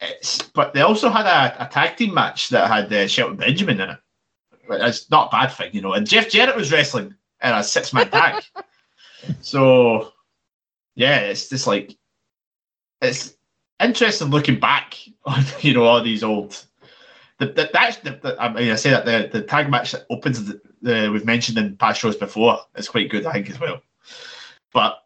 It's, 0.00 0.42
but 0.42 0.72
they 0.72 0.82
also 0.82 1.08
had 1.10 1.26
a, 1.26 1.64
a 1.64 1.68
tag 1.68 1.96
team 1.96 2.14
match 2.14 2.50
that 2.50 2.70
had 2.70 2.92
uh, 2.92 3.08
Shelton 3.08 3.36
Benjamin 3.36 3.80
in 3.80 3.90
it. 3.90 3.98
But 4.68 4.80
It's 4.82 5.10
not 5.10 5.28
a 5.28 5.30
bad 5.30 5.48
thing, 5.48 5.70
you 5.72 5.80
know. 5.80 5.94
And 5.94 6.06
Jeff 6.06 6.30
Jarrett 6.30 6.56
was 6.56 6.70
wrestling 6.70 7.14
in 7.42 7.52
a 7.52 7.64
six 7.64 7.92
man 7.92 8.10
tag. 8.10 8.44
so, 9.40 10.12
yeah, 10.94 11.20
it's 11.20 11.48
just 11.48 11.66
like, 11.66 11.96
it's 13.02 13.34
interesting 13.82 14.28
looking 14.28 14.60
back 14.60 14.96
on, 15.24 15.44
you 15.60 15.74
know, 15.74 15.84
all 15.84 16.02
these 16.02 16.22
old. 16.22 16.64
The, 17.38 17.46
the, 17.46 17.70
that's 17.72 17.96
the, 17.98 18.10
the, 18.10 18.36
I 18.40 18.52
mean, 18.52 18.70
I 18.70 18.76
say 18.76 18.90
that 18.90 19.04
the, 19.04 19.28
the 19.40 19.44
tag 19.44 19.68
match 19.68 19.92
that 19.92 20.06
opens 20.08 20.44
the, 20.44 20.60
the 20.82 21.10
we've 21.12 21.24
mentioned 21.24 21.58
in 21.58 21.76
past 21.76 22.00
shows 22.00 22.16
before 22.16 22.60
is 22.76 22.88
quite 22.88 23.10
good, 23.10 23.26
I 23.26 23.32
think, 23.32 23.50
as 23.50 23.58
well. 23.58 23.80
But 24.72 24.98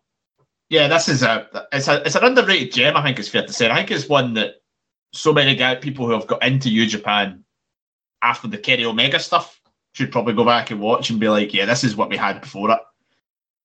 yeah, 0.68 0.88
this 0.88 1.08
is 1.08 1.22
a 1.22 1.48
it's 1.72 1.88
a 1.88 2.02
it's 2.04 2.16
an 2.16 2.24
underrated 2.24 2.72
gem. 2.72 2.96
I 2.96 3.02
think 3.02 3.18
it's 3.18 3.28
fair 3.28 3.46
to 3.46 3.52
say. 3.52 3.70
I 3.70 3.76
think 3.76 3.90
it's 3.90 4.08
one 4.08 4.34
that 4.34 4.56
so 5.12 5.32
many 5.32 5.54
guy 5.54 5.74
people 5.74 6.06
who 6.06 6.12
have 6.12 6.26
got 6.26 6.44
into 6.44 6.68
New 6.68 6.86
Japan 6.86 7.44
after 8.20 8.48
the 8.48 8.58
Kenny 8.58 8.84
Omega 8.84 9.18
stuff 9.18 9.60
should 9.92 10.12
probably 10.12 10.34
go 10.34 10.44
back 10.44 10.70
and 10.70 10.80
watch 10.80 11.10
and 11.10 11.18
be 11.18 11.28
like, 11.28 11.54
yeah, 11.54 11.64
this 11.64 11.84
is 11.84 11.96
what 11.96 12.10
we 12.10 12.16
had 12.16 12.40
before 12.40 12.70
it. 12.70 12.78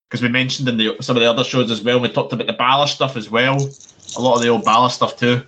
Because 0.09 0.21
we 0.21 0.29
mentioned 0.29 0.69
in 0.69 0.77
the 0.77 0.95
some 1.01 1.17
of 1.17 1.21
the 1.21 1.29
other 1.29 1.43
shows 1.43 1.69
as 1.71 1.81
well. 1.81 1.99
We 1.99 2.09
talked 2.09 2.31
about 2.31 2.47
the 2.47 2.53
Balor 2.53 2.87
stuff 2.87 3.17
as 3.17 3.29
well. 3.29 3.57
A 4.17 4.21
lot 4.21 4.35
of 4.35 4.41
the 4.41 4.47
old 4.47 4.63
Balor 4.63 4.89
stuff 4.89 5.17
too. 5.17 5.43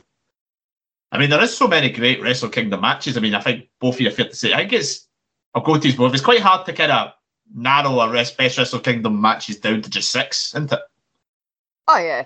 I 1.15 1.17
mean, 1.17 1.29
there 1.29 1.41
is 1.41 1.55
so 1.55 1.67
many 1.67 1.89
great 1.89 2.21
Wrestle 2.21 2.49
Kingdom 2.49 2.81
matches. 2.81 3.15
I 3.15 3.21
mean, 3.21 3.35
I 3.35 3.39
think 3.39 3.69
both 3.79 3.95
of 3.95 4.01
you 4.01 4.09
are 4.09 4.11
fair 4.11 4.27
to 4.27 4.35
say. 4.35 4.53
I 4.53 4.57
think 4.57 4.73
it's 4.73 5.07
I'll 5.53 5.61
go 5.61 5.75
to 5.75 5.79
these 5.79 5.95
both. 5.95 6.13
It's 6.13 6.21
quite 6.21 6.41
hard 6.41 6.65
to 6.65 6.73
kind 6.73 6.91
of 6.91 7.13
narrow 7.55 8.01
a 8.01 8.11
rest, 8.11 8.37
best 8.37 8.57
Wrestle 8.57 8.81
Kingdom 8.81 9.21
matches 9.21 9.57
down 9.57 9.81
to 9.81 9.89
just 9.89 10.11
six, 10.11 10.53
isn't 10.53 10.73
it? 10.73 10.79
Oh 11.87 11.97
yeah. 11.97 12.25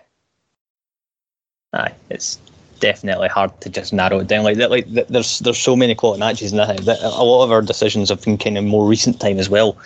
Aye, 1.74 1.94
it's 2.10 2.40
definitely 2.80 3.28
hard 3.28 3.62
to 3.62 3.70
just 3.70 3.94
narrow 3.94 4.20
it 4.20 4.28
down 4.28 4.44
like 4.44 4.58
that. 4.58 4.72
Like 4.72 4.88
there's 4.88 5.38
there's 5.38 5.60
so 5.60 5.76
many 5.76 5.94
quality 5.94 6.22
matches 6.22 6.52
now 6.52 6.66
that 6.74 7.00
a 7.04 7.24
lot 7.24 7.44
of 7.44 7.52
our 7.52 7.62
decisions 7.62 8.10
have 8.10 8.24
been 8.24 8.40
kind 8.40 8.58
of 8.58 8.64
more 8.64 8.88
recent 8.88 9.20
time 9.20 9.38
as 9.38 9.50
well. 9.50 9.78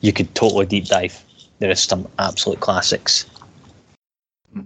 You 0.00 0.12
could 0.12 0.34
totally 0.34 0.66
deep 0.66 0.86
dive. 0.86 1.24
There 1.60 1.70
is 1.70 1.80
some 1.80 2.08
absolute 2.18 2.58
classics. 2.58 3.24
Hmm. 4.52 4.62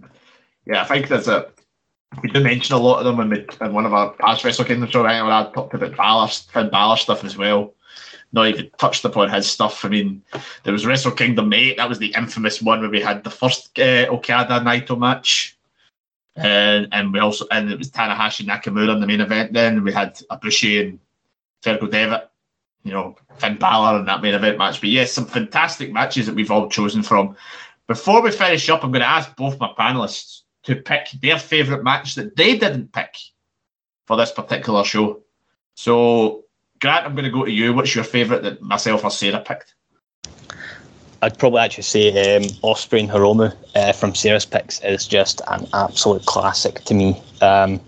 Yeah, 0.64 0.82
I 0.82 0.86
think 0.86 1.08
there's 1.08 1.28
a. 1.28 1.50
We 2.20 2.28
do 2.28 2.40
mention 2.40 2.74
a 2.74 2.78
lot 2.78 2.98
of 2.98 3.04
them 3.04 3.32
in, 3.32 3.46
in 3.60 3.72
one 3.72 3.86
of 3.86 3.94
our 3.94 4.10
past 4.12 4.44
Wrestle 4.44 4.64
Kingdom 4.64 4.88
show, 4.90 5.02
right? 5.02 5.22
Where 5.22 5.32
I 5.32 5.50
talked 5.50 5.74
about 5.74 5.96
Balor, 5.96 6.28
Finn 6.28 6.68
Balor 6.68 6.96
stuff 6.96 7.24
as 7.24 7.36
well. 7.36 7.74
Not 8.32 8.48
even 8.48 8.70
touched 8.78 9.04
upon 9.04 9.30
his 9.30 9.50
stuff. 9.50 9.84
I 9.84 9.88
mean, 9.88 10.22
there 10.64 10.72
was 10.72 10.86
Wrestle 10.86 11.12
Kingdom 11.12 11.52
8. 11.52 11.76
That 11.76 11.88
was 11.88 11.98
the 11.98 12.14
infamous 12.16 12.60
one 12.60 12.80
where 12.80 12.90
we 12.90 13.00
had 13.00 13.24
the 13.24 13.30
first 13.30 13.78
uh, 13.78 14.06
Okada 14.10 14.60
Naito 14.60 14.98
match. 14.98 15.56
And, 16.34 16.88
and 16.92 17.12
we 17.12 17.18
also 17.18 17.46
and 17.50 17.70
it 17.70 17.78
was 17.78 17.90
Tanahashi 17.90 18.46
Nakamura 18.46 18.94
in 18.94 19.00
the 19.00 19.06
main 19.06 19.20
event. 19.20 19.52
Then 19.52 19.84
we 19.84 19.92
had 19.92 20.16
Ibushi 20.30 20.80
and 20.80 20.98
Fergal 21.62 21.90
Devitt, 21.90 22.30
you 22.84 22.92
know, 22.92 23.16
Finn 23.36 23.58
Balor 23.58 24.00
in 24.00 24.06
that 24.06 24.22
main 24.22 24.34
event 24.34 24.56
match. 24.56 24.80
But 24.80 24.90
yes, 24.90 25.12
some 25.12 25.26
fantastic 25.26 25.92
matches 25.92 26.26
that 26.26 26.34
we've 26.34 26.50
all 26.50 26.70
chosen 26.70 27.02
from. 27.02 27.36
Before 27.86 28.22
we 28.22 28.30
finish 28.30 28.68
up, 28.70 28.82
I'm 28.82 28.92
going 28.92 29.02
to 29.02 29.08
ask 29.08 29.34
both 29.36 29.60
my 29.60 29.72
panelists 29.78 30.42
to 30.64 30.76
pick 30.76 31.10
their 31.20 31.38
favourite 31.38 31.82
match 31.82 32.14
that 32.14 32.36
they 32.36 32.56
didn't 32.56 32.92
pick 32.92 33.16
for 34.06 34.16
this 34.16 34.32
particular 34.32 34.84
show. 34.84 35.20
So, 35.74 36.44
Grant, 36.80 37.06
I'm 37.06 37.14
going 37.14 37.24
to 37.24 37.30
go 37.30 37.44
to 37.44 37.50
you. 37.50 37.72
What's 37.72 37.94
your 37.94 38.04
favourite 38.04 38.42
that 38.42 38.62
myself 38.62 39.04
or 39.04 39.10
Sarah 39.10 39.40
picked? 39.40 39.74
I'd 41.22 41.38
probably 41.38 41.60
actually 41.60 41.84
say 41.84 42.36
um, 42.36 42.42
Ospreay 42.64 43.00
and 43.00 43.10
Hiromu 43.10 43.54
uh, 43.76 43.92
from 43.92 44.14
Sarah's 44.14 44.44
picks 44.44 44.80
is 44.80 45.06
just 45.06 45.40
an 45.48 45.68
absolute 45.72 46.26
classic 46.26 46.80
to 46.84 46.94
me. 46.94 47.22
Um, 47.40 47.80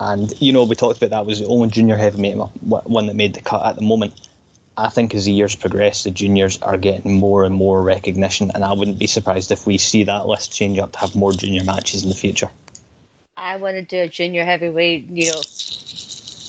and 0.00 0.32
you 0.40 0.52
know, 0.52 0.64
we 0.64 0.74
talked 0.74 0.96
about 0.96 1.10
that 1.10 1.26
was 1.26 1.40
the 1.40 1.46
only 1.46 1.68
junior 1.68 1.96
heavyweight 1.96 2.36
one 2.36 3.06
that 3.06 3.14
made 3.14 3.34
the 3.34 3.42
cut 3.42 3.64
at 3.64 3.76
the 3.76 3.82
moment. 3.82 4.28
I 4.76 4.88
think 4.88 5.14
as 5.14 5.26
the 5.26 5.32
years 5.32 5.54
progress, 5.54 6.04
the 6.04 6.10
juniors 6.10 6.60
are 6.62 6.78
getting 6.78 7.18
more 7.18 7.44
and 7.44 7.54
more 7.54 7.82
recognition, 7.82 8.50
and 8.54 8.64
I 8.64 8.72
wouldn't 8.72 8.98
be 8.98 9.06
surprised 9.06 9.50
if 9.50 9.66
we 9.66 9.76
see 9.76 10.02
that 10.04 10.26
list 10.26 10.52
change 10.52 10.78
up 10.78 10.92
to 10.92 10.98
have 10.98 11.14
more 11.14 11.32
junior 11.32 11.62
matches 11.64 12.02
in 12.02 12.08
the 12.08 12.14
future. 12.14 12.50
I 13.36 13.56
want 13.56 13.76
to 13.76 13.82
do 13.82 13.98
a 14.02 14.08
junior 14.08 14.44
heavyweight, 14.44 15.08
you 15.08 15.32
know, 15.32 15.42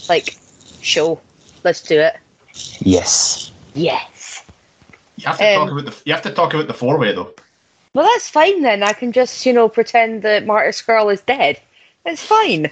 like 0.09 0.37
show. 0.81 1.19
Let's 1.63 1.81
do 1.81 1.99
it. 1.99 2.17
Yes. 2.79 3.51
Yes. 3.73 4.45
You 5.17 5.27
have 5.27 5.37
to 5.37 5.47
um, 5.47 5.67
talk 5.67 5.71
about 5.71 5.85
the. 5.85 6.01
You 6.05 6.13
have 6.13 6.23
to 6.23 6.31
talk 6.31 6.53
about 6.53 6.67
the 6.67 6.73
four 6.73 6.97
way 6.97 7.13
though. 7.13 7.33
Well, 7.93 8.05
that's 8.05 8.29
fine 8.29 8.61
then. 8.61 8.83
I 8.83 8.93
can 8.93 9.11
just, 9.11 9.45
you 9.45 9.53
know, 9.53 9.69
pretend 9.69 10.23
that 10.23 10.45
Marty 10.45 10.69
Scurll 10.69 11.13
is 11.13 11.21
dead. 11.21 11.59
It's 12.05 12.23
fine, 12.23 12.71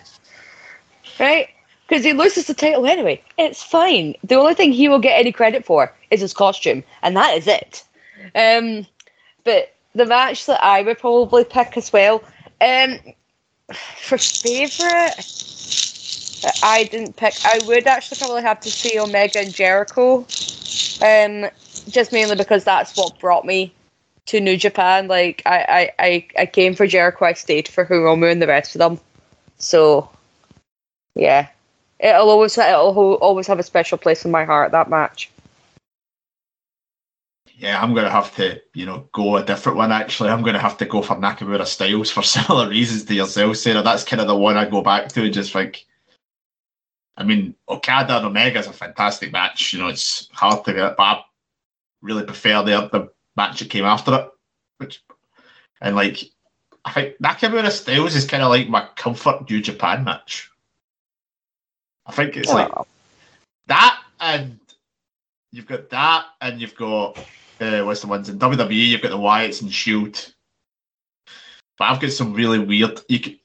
right? 1.19 1.49
Because 1.91 2.05
he 2.05 2.13
loses 2.13 2.47
the 2.47 2.53
title 2.53 2.85
anyway. 2.85 3.21
It's 3.37 3.61
fine. 3.61 4.15
The 4.23 4.35
only 4.35 4.53
thing 4.53 4.71
he 4.71 4.87
will 4.87 4.99
get 4.99 5.19
any 5.19 5.33
credit 5.33 5.65
for 5.65 5.93
is 6.09 6.21
his 6.21 6.33
costume, 6.33 6.85
and 7.01 7.17
that 7.17 7.37
is 7.37 7.47
it. 7.47 7.83
Um, 8.33 8.87
but 9.43 9.73
the 9.93 10.05
match 10.05 10.45
that 10.45 10.63
I 10.63 10.83
would 10.83 10.99
probably 10.99 11.43
pick 11.43 11.75
as 11.75 11.91
well, 11.91 12.23
um, 12.61 12.97
for 13.97 14.17
favorite, 14.17 15.15
I 16.63 16.87
didn't 16.89 17.17
pick. 17.17 17.33
I 17.43 17.59
would 17.67 17.85
actually 17.85 18.19
probably 18.19 18.43
have 18.43 18.61
to 18.61 18.71
see 18.71 18.97
Omega 18.97 19.39
and 19.39 19.53
Jericho, 19.53 20.19
um, 21.01 21.49
just 21.89 22.13
mainly 22.13 22.37
because 22.37 22.63
that's 22.63 22.95
what 22.95 23.19
brought 23.19 23.43
me 23.43 23.73
to 24.27 24.39
New 24.39 24.55
Japan. 24.55 25.09
Like 25.09 25.41
I, 25.45 25.91
I, 25.99 26.05
I, 26.05 26.27
I 26.37 26.45
came 26.45 26.73
for 26.73 26.87
Jericho, 26.87 27.25
I 27.25 27.33
stayed 27.33 27.67
for 27.67 27.85
Hiromu 27.85 28.31
and 28.31 28.41
the 28.41 28.47
rest 28.47 28.75
of 28.75 28.79
them. 28.79 28.97
So, 29.57 30.09
yeah, 31.15 31.49
it'll 32.01 32.29
always 32.29 32.57
it'll 32.57 33.15
always 33.15 33.47
have 33.47 33.59
a 33.59 33.63
special 33.63 33.97
place 33.97 34.25
in 34.25 34.31
my 34.31 34.43
heart. 34.43 34.71
That 34.71 34.89
match. 34.89 35.31
Yeah, 37.61 37.79
I'm 37.79 37.93
going 37.93 38.05
to 38.05 38.11
have 38.11 38.35
to, 38.37 38.59
you 38.73 38.87
know, 38.87 39.07
go 39.11 39.35
a 39.35 39.45
different 39.45 39.77
one. 39.77 39.91
Actually, 39.91 40.31
I'm 40.31 40.41
going 40.41 40.55
to 40.55 40.59
have 40.59 40.79
to 40.79 40.85
go 40.85 41.03
for 41.03 41.15
Nakamura 41.15 41.67
Styles 41.67 42.09
for 42.09 42.23
similar 42.37 42.67
reasons 42.67 43.05
to 43.05 43.13
yourself, 43.13 43.55
Sarah. 43.57 43.83
That's 43.83 44.03
kind 44.03 44.19
of 44.19 44.27
the 44.27 44.35
one 44.35 44.57
I 44.57 44.67
go 44.67 44.81
back 44.81 45.09
to 45.09 45.23
and 45.23 45.33
just 45.33 45.53
think. 45.53 45.85
I 47.17 47.23
mean, 47.23 47.53
Okada 47.69 48.17
and 48.17 48.25
Omega 48.25 48.57
is 48.57 48.67
a 48.67 48.73
fantastic 48.73 49.31
match. 49.31 49.73
You 49.73 49.79
know, 49.79 49.89
it's 49.89 50.27
hard 50.31 50.65
to 50.65 50.73
get, 50.73 50.97
but 50.97 51.03
I 51.03 51.23
really 52.01 52.23
prefer 52.23 52.63
the 52.63 52.89
the 52.91 53.09
match 53.35 53.59
that 53.59 53.69
came 53.69 53.85
after 53.85 54.15
it. 54.15 54.29
Which, 54.77 55.03
and 55.81 55.95
like, 55.95 56.23
I 56.83 56.91
think 56.93 57.17
Nakamura 57.19 57.69
Styles 57.69 58.15
is 58.15 58.25
kind 58.25 58.41
of 58.41 58.49
like 58.49 58.69
my 58.69 58.87
comfort 58.95 59.47
New 59.47 59.61
Japan 59.61 60.03
match. 60.03 60.50
I 62.05 62.11
think 62.11 62.37
it's 62.37 62.49
like 62.49 62.71
that, 63.67 63.99
and 64.19 64.59
you've 65.51 65.67
got 65.67 65.89
that, 65.89 66.25
and 66.41 66.59
you've 66.59 66.75
got 66.75 67.17
uh, 67.61 67.83
what's 67.83 68.01
the 68.01 68.07
ones 68.07 68.29
in 68.29 68.39
WWE? 68.39 68.87
You've 68.87 69.01
got 69.01 69.09
the 69.09 69.17
Wyatts 69.17 69.61
and 69.61 69.71
Shield. 69.71 70.33
But 71.77 71.85
I've 71.85 71.99
got 71.99 72.11
some 72.11 72.33
really 72.33 72.59
weird 72.59 73.01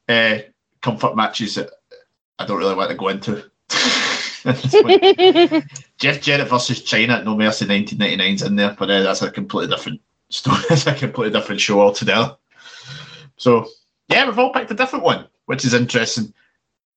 uh, 0.09 0.39
comfort 0.83 1.17
matches 1.17 1.55
that 1.55 1.71
I 2.39 2.47
don't 2.47 2.59
really 2.59 2.75
want 2.75 2.91
to 2.91 2.97
go 2.97 3.09
into. 3.09 3.51
Jeff 5.99 6.21
Jarrett 6.21 6.49
versus 6.49 6.83
Chyna 6.83 7.19
at 7.19 7.25
No 7.25 7.37
Mercy 7.37 7.65
1999's 7.67 8.43
in 8.43 8.57
there, 8.57 8.77
but 8.79 8.91
uh, 8.91 9.03
that's 9.03 9.23
a 9.23 9.31
completely 9.31 9.75
different 9.75 10.01
story. 10.29 10.59
It's 10.71 10.87
a 10.87 10.95
completely 10.95 11.39
different 11.39 11.61
show 11.61 11.81
altogether. 11.81 12.37
So, 13.37 13.69
yeah, 14.09 14.27
we've 14.27 14.39
all 14.39 14.53
picked 14.53 14.71
a 14.71 14.75
different 14.75 15.05
one, 15.05 15.27
which 15.47 15.65
is 15.65 15.75
interesting. 15.75 16.33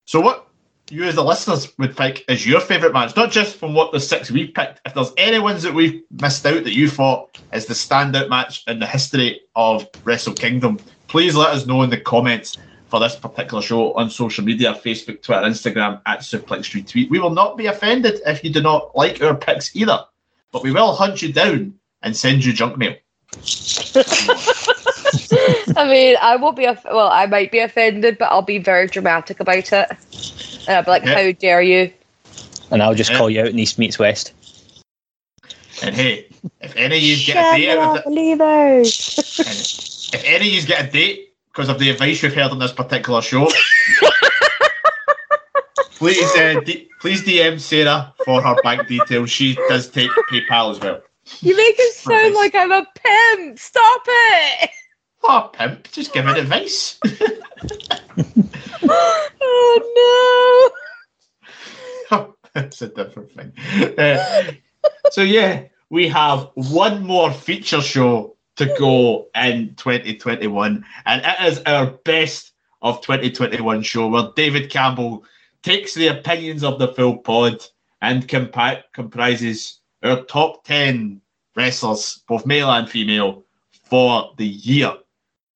So, 0.05 0.19
what 0.21 0.48
you 0.91 1.03
as 1.03 1.15
the 1.15 1.23
listeners 1.23 1.77
would 1.77 1.95
pick 1.95 2.25
as 2.27 2.45
your 2.45 2.59
favourite 2.59 2.93
match, 2.93 3.15
not 3.15 3.31
just 3.31 3.55
from 3.55 3.73
what 3.73 3.91
the 3.91 3.99
six 3.99 4.31
we've 4.31 4.53
picked. 4.53 4.81
If 4.85 4.93
there's 4.93 5.13
any 5.17 5.39
ones 5.39 5.63
that 5.63 5.73
we've 5.73 6.03
missed 6.21 6.45
out 6.45 6.63
that 6.63 6.75
you 6.75 6.89
thought 6.89 7.39
is 7.53 7.65
the 7.65 7.73
standout 7.73 8.29
match 8.29 8.63
in 8.67 8.79
the 8.79 8.87
history 8.87 9.41
of 9.55 9.87
Wrestle 10.03 10.33
Kingdom, 10.33 10.79
please 11.07 11.35
let 11.35 11.51
us 11.51 11.65
know 11.65 11.83
in 11.83 11.89
the 11.89 11.99
comments 11.99 12.57
for 12.87 12.99
this 12.99 13.15
particular 13.15 13.61
show 13.61 13.93
on 13.93 14.09
social 14.09 14.43
media 14.43 14.73
Facebook, 14.73 15.21
Twitter, 15.21 15.45
Instagram 15.45 16.01
at 16.05 16.19
Suplex 16.19 16.73
Retweet. 16.73 17.09
We 17.09 17.19
will 17.19 17.29
not 17.29 17.55
be 17.55 17.67
offended 17.67 18.21
if 18.25 18.43
you 18.43 18.51
do 18.51 18.61
not 18.61 18.95
like 18.95 19.21
our 19.21 19.35
picks 19.35 19.75
either, 19.75 20.05
but 20.51 20.63
we 20.63 20.71
will 20.71 20.93
hunt 20.93 21.21
you 21.21 21.31
down 21.31 21.75
and 22.01 22.17
send 22.17 22.43
you 22.43 22.53
junk 22.53 22.77
mail. 22.77 22.95
I 25.77 25.87
mean, 25.87 26.15
I 26.19 26.35
won't 26.39 26.57
be, 26.57 26.65
well, 26.85 27.09
I 27.09 27.27
might 27.27 27.51
be 27.51 27.59
offended, 27.59 28.17
but 28.17 28.31
I'll 28.31 28.41
be 28.41 28.57
very 28.57 28.87
dramatic 28.87 29.39
about 29.39 29.71
it. 29.71 29.87
And 30.69 30.77
I'll 30.77 30.83
be 30.83 30.91
like, 30.91 31.03
yeah. 31.03 31.15
how 31.15 31.31
dare 31.31 31.63
you? 31.63 31.91
And 32.69 32.83
I'll 32.83 32.93
just 32.93 33.09
yeah. 33.09 33.17
call 33.17 33.31
you 33.31 33.41
out 33.41 33.47
in 33.47 33.57
East 33.57 33.79
meets 33.79 33.97
West. 33.97 34.33
And 35.81 35.95
hey, 35.95 36.27
if 36.61 36.75
any 36.75 36.97
of 36.97 37.01
you 37.01 37.17
get 37.25 37.37
a 37.37 37.57
date 37.57 37.69
out 37.69 37.97
of 37.97 38.03
if 38.05 38.13
any 40.23 40.47
of 40.47 40.53
you 40.53 40.61
get 40.67 40.87
a 40.87 40.91
date 40.91 41.33
because 41.47 41.69
of 41.69 41.79
the 41.79 41.89
advice 41.89 42.21
you've 42.21 42.35
heard 42.35 42.51
on 42.51 42.59
this 42.59 42.71
particular 42.71 43.23
show, 43.23 43.47
please 45.95 46.35
uh, 46.35 46.59
d- 46.63 46.87
please 47.01 47.23
DM 47.23 47.59
Sarah 47.59 48.13
for 48.23 48.39
her 48.39 48.55
bank 48.61 48.87
details. 48.87 49.31
She 49.31 49.55
does 49.69 49.89
take 49.89 50.11
PayPal 50.29 50.69
as 50.69 50.79
well. 50.79 51.01
You 51.41 51.57
make 51.57 51.77
it 51.79 51.95
sound 51.95 52.35
like 52.35 52.53
I'm 52.53 52.71
a 52.71 52.85
pimp. 52.93 53.57
Stop 53.57 54.03
it. 54.05 54.69
Oh, 55.23 55.49
pimp, 55.53 55.91
just 55.91 56.13
give 56.13 56.27
it 56.27 56.37
advice. 56.37 56.99
oh 58.89 60.71
no! 62.11 62.27
That's 62.53 62.81
a 62.81 62.87
different 62.87 63.31
thing. 63.31 63.53
Uh, 63.97 64.51
so 65.11 65.21
yeah, 65.21 65.63
we 65.89 66.07
have 66.07 66.49
one 66.55 67.03
more 67.03 67.31
feature 67.31 67.81
show 67.81 68.35
to 68.55 68.65
go 68.77 69.27
in 69.35 69.75
2021, 69.75 70.85
and 71.05 71.21
it 71.23 71.51
is 71.51 71.59
our 71.65 71.87
best 72.05 72.53
of 72.81 73.01
2021 73.01 73.83
show 73.83 74.07
where 74.07 74.29
David 74.35 74.69
Campbell 74.69 75.23
takes 75.63 75.93
the 75.93 76.07
opinions 76.07 76.63
of 76.63 76.79
the 76.79 76.87
full 76.89 77.17
pod 77.17 77.63
and 78.01 78.27
compa- 78.27 78.83
comprises 78.93 79.79
our 80.03 80.23
top 80.23 80.63
10 80.65 81.21
wrestlers, 81.55 82.21
both 82.27 82.45
male 82.45 82.71
and 82.71 82.89
female, 82.89 83.43
for 83.83 84.33
the 84.37 84.47
year. 84.47 84.93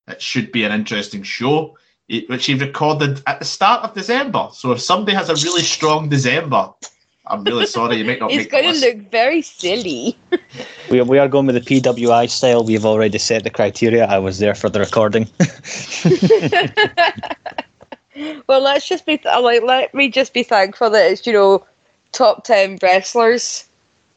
It 0.07 0.21
should 0.21 0.51
be 0.51 0.63
an 0.63 0.71
interesting 0.71 1.23
show 1.23 1.77
which 2.27 2.45
he 2.45 2.53
recorded 2.55 3.21
at 3.25 3.39
the 3.39 3.45
start 3.45 3.83
of 3.83 3.93
December. 3.93 4.49
So 4.51 4.71
if 4.73 4.81
somebody 4.81 5.15
has 5.15 5.29
a 5.29 5.35
really 5.35 5.63
strong 5.75 6.09
December, 6.09 6.69
I'm 7.25 7.43
really 7.45 7.65
sorry, 7.65 7.97
you 7.97 8.05
might 8.05 8.19
not. 8.19 8.31
It's 8.31 8.51
going 8.51 8.73
to 8.73 8.79
look 8.79 9.09
very 9.09 9.41
silly. 9.41 10.17
we, 10.91 11.01
we 11.01 11.19
are 11.19 11.29
going 11.29 11.45
with 11.45 11.55
the 11.55 11.61
PWI 11.81 12.29
style. 12.29 12.65
We've 12.65 12.85
already 12.85 13.17
set 13.17 13.45
the 13.45 13.49
criteria. 13.49 14.05
I 14.05 14.19
was 14.19 14.39
there 14.39 14.55
for 14.55 14.69
the 14.69 14.81
recording. 14.81 15.29
well, 18.47 18.59
let's 18.59 18.87
just 18.87 19.05
be 19.05 19.17
th- 19.17 19.41
like 19.41 19.63
let 19.63 19.93
me 19.93 20.09
just 20.09 20.33
be 20.33 20.43
thankful 20.43 20.89
that 20.89 21.09
it's 21.09 21.25
you 21.25 21.31
know 21.31 21.65
top 22.11 22.43
ten 22.43 22.77
wrestlers 22.83 23.69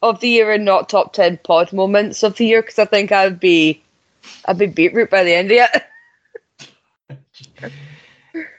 of 0.03 0.19
the 0.19 0.27
year 0.27 0.51
and 0.51 0.65
not 0.65 0.89
top 0.89 1.13
ten 1.13 1.37
pod 1.37 1.71
moments 1.71 2.23
of 2.23 2.35
the 2.35 2.45
year 2.45 2.61
because 2.61 2.77
I 2.77 2.85
think 2.85 3.13
I'd 3.13 3.39
be 3.39 3.81
I'd 4.45 4.57
be 4.57 4.67
beetroot 4.67 5.09
by 5.09 5.23
the 5.23 5.33
end 5.33 5.51
of 5.51 5.57
it. 5.57 5.83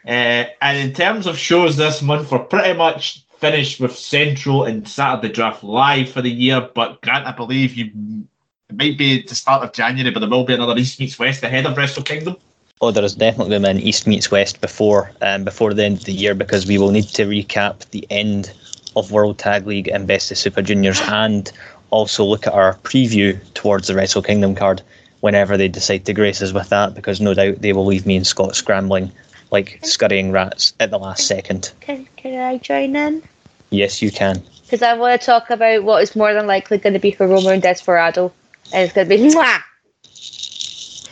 Uh, 0.07 0.47
and 0.63 0.79
in 0.79 0.95
terms 0.95 1.27
of 1.27 1.37
shows 1.37 1.77
this 1.77 2.01
month, 2.01 2.33
we're 2.33 2.39
pretty 2.39 2.73
much 2.73 3.23
finished 3.39 3.79
with 3.79 3.95
Central 3.95 4.65
and 4.65 4.89
Saturday 4.89 5.33
Draft 5.33 5.63
Live 5.63 6.11
for 6.11 6.23
the 6.23 6.31
year. 6.31 6.67
But 6.75 7.03
Grant, 7.03 7.27
I 7.27 7.33
believe 7.33 7.75
you 7.75 8.27
it 8.69 8.77
might 8.77 8.99
be 8.99 9.23
the 9.23 9.35
start 9.35 9.63
of 9.63 9.73
January, 9.73 10.11
but 10.11 10.21
there 10.21 10.29
will 10.29 10.45
be 10.45 10.55
another 10.55 10.77
East 10.77 11.01
meets 11.01 11.19
West 11.19 11.43
ahead 11.43 11.67
of 11.67 11.77
Wrestle 11.77 12.03
Kingdom. 12.03 12.37
Oh, 12.81 12.91
there 12.91 13.05
is 13.05 13.15
definitely 13.15 13.51
going 13.51 13.63
to 13.63 13.69
be 13.69 13.81
an 13.81 13.81
East 13.81 14.07
meets 14.07 14.31
West 14.31 14.61
before 14.61 15.11
um, 15.23 15.45
before 15.45 15.75
the 15.75 15.85
end 15.85 15.99
of 15.99 16.05
the 16.05 16.13
year 16.13 16.35
because 16.35 16.67
we 16.67 16.79
will 16.79 16.91
need 16.91 17.09
to 17.09 17.25
recap 17.25 17.89
the 17.91 18.07
end 18.11 18.53
of 18.97 19.11
World 19.11 19.39
Tag 19.39 19.67
League 19.67 19.89
and 19.89 20.07
Best 20.07 20.31
of 20.31 20.39
Super 20.39 20.63
Juniors 20.63 21.01
and 21.03 21.51
also 21.91 22.25
look 22.25 22.47
at 22.47 22.53
our 22.53 22.75
preview 22.77 23.39
towards 23.55 23.89
the 23.89 23.95
Wrestle 23.95 24.23
Kingdom 24.23 24.55
card 24.55 24.83
whenever 25.21 25.57
they 25.57 25.69
decide 25.69 26.05
to 26.07 26.15
grace 26.15 26.41
us 26.43 26.53
with 26.53 26.69
that 26.69 26.95
because 26.95 27.21
no 27.21 27.35
doubt 27.35 27.61
they 27.61 27.73
will 27.73 27.87
leave 27.87 28.07
me 28.07 28.17
and 28.17 28.27
Scott 28.27 28.55
scrambling 28.55 29.13
like 29.51 29.79
scurrying 29.83 30.33
rats 30.33 30.75
at 30.81 30.91
the 30.91 30.99
last 30.99 31.27
second. 31.27 31.73
Can, 31.81 32.07
can 32.17 32.39
I 32.39 32.59
join 32.59 32.95
in? 32.95 33.23
Yes, 33.71 34.03
you 34.03 34.11
can. 34.11 34.43
Because 34.63 34.83
I 34.83 34.95
want 34.95 35.21
to 35.21 35.25
talk 35.25 35.51
about 35.51 35.85
what 35.85 36.03
is 36.03 36.15
more 36.15 36.33
than 36.35 36.47
likely 36.47 36.79
going 36.79 36.93
to 36.93 36.99
be 36.99 37.13
Hiromu 37.13 37.53
and 37.53 37.63
Desperado. 37.63 38.33
And 38.73 38.85
it's 38.85 38.93
going 38.93 39.09
to 39.09 39.17
be 39.17 39.23
Mwah! 39.35 39.63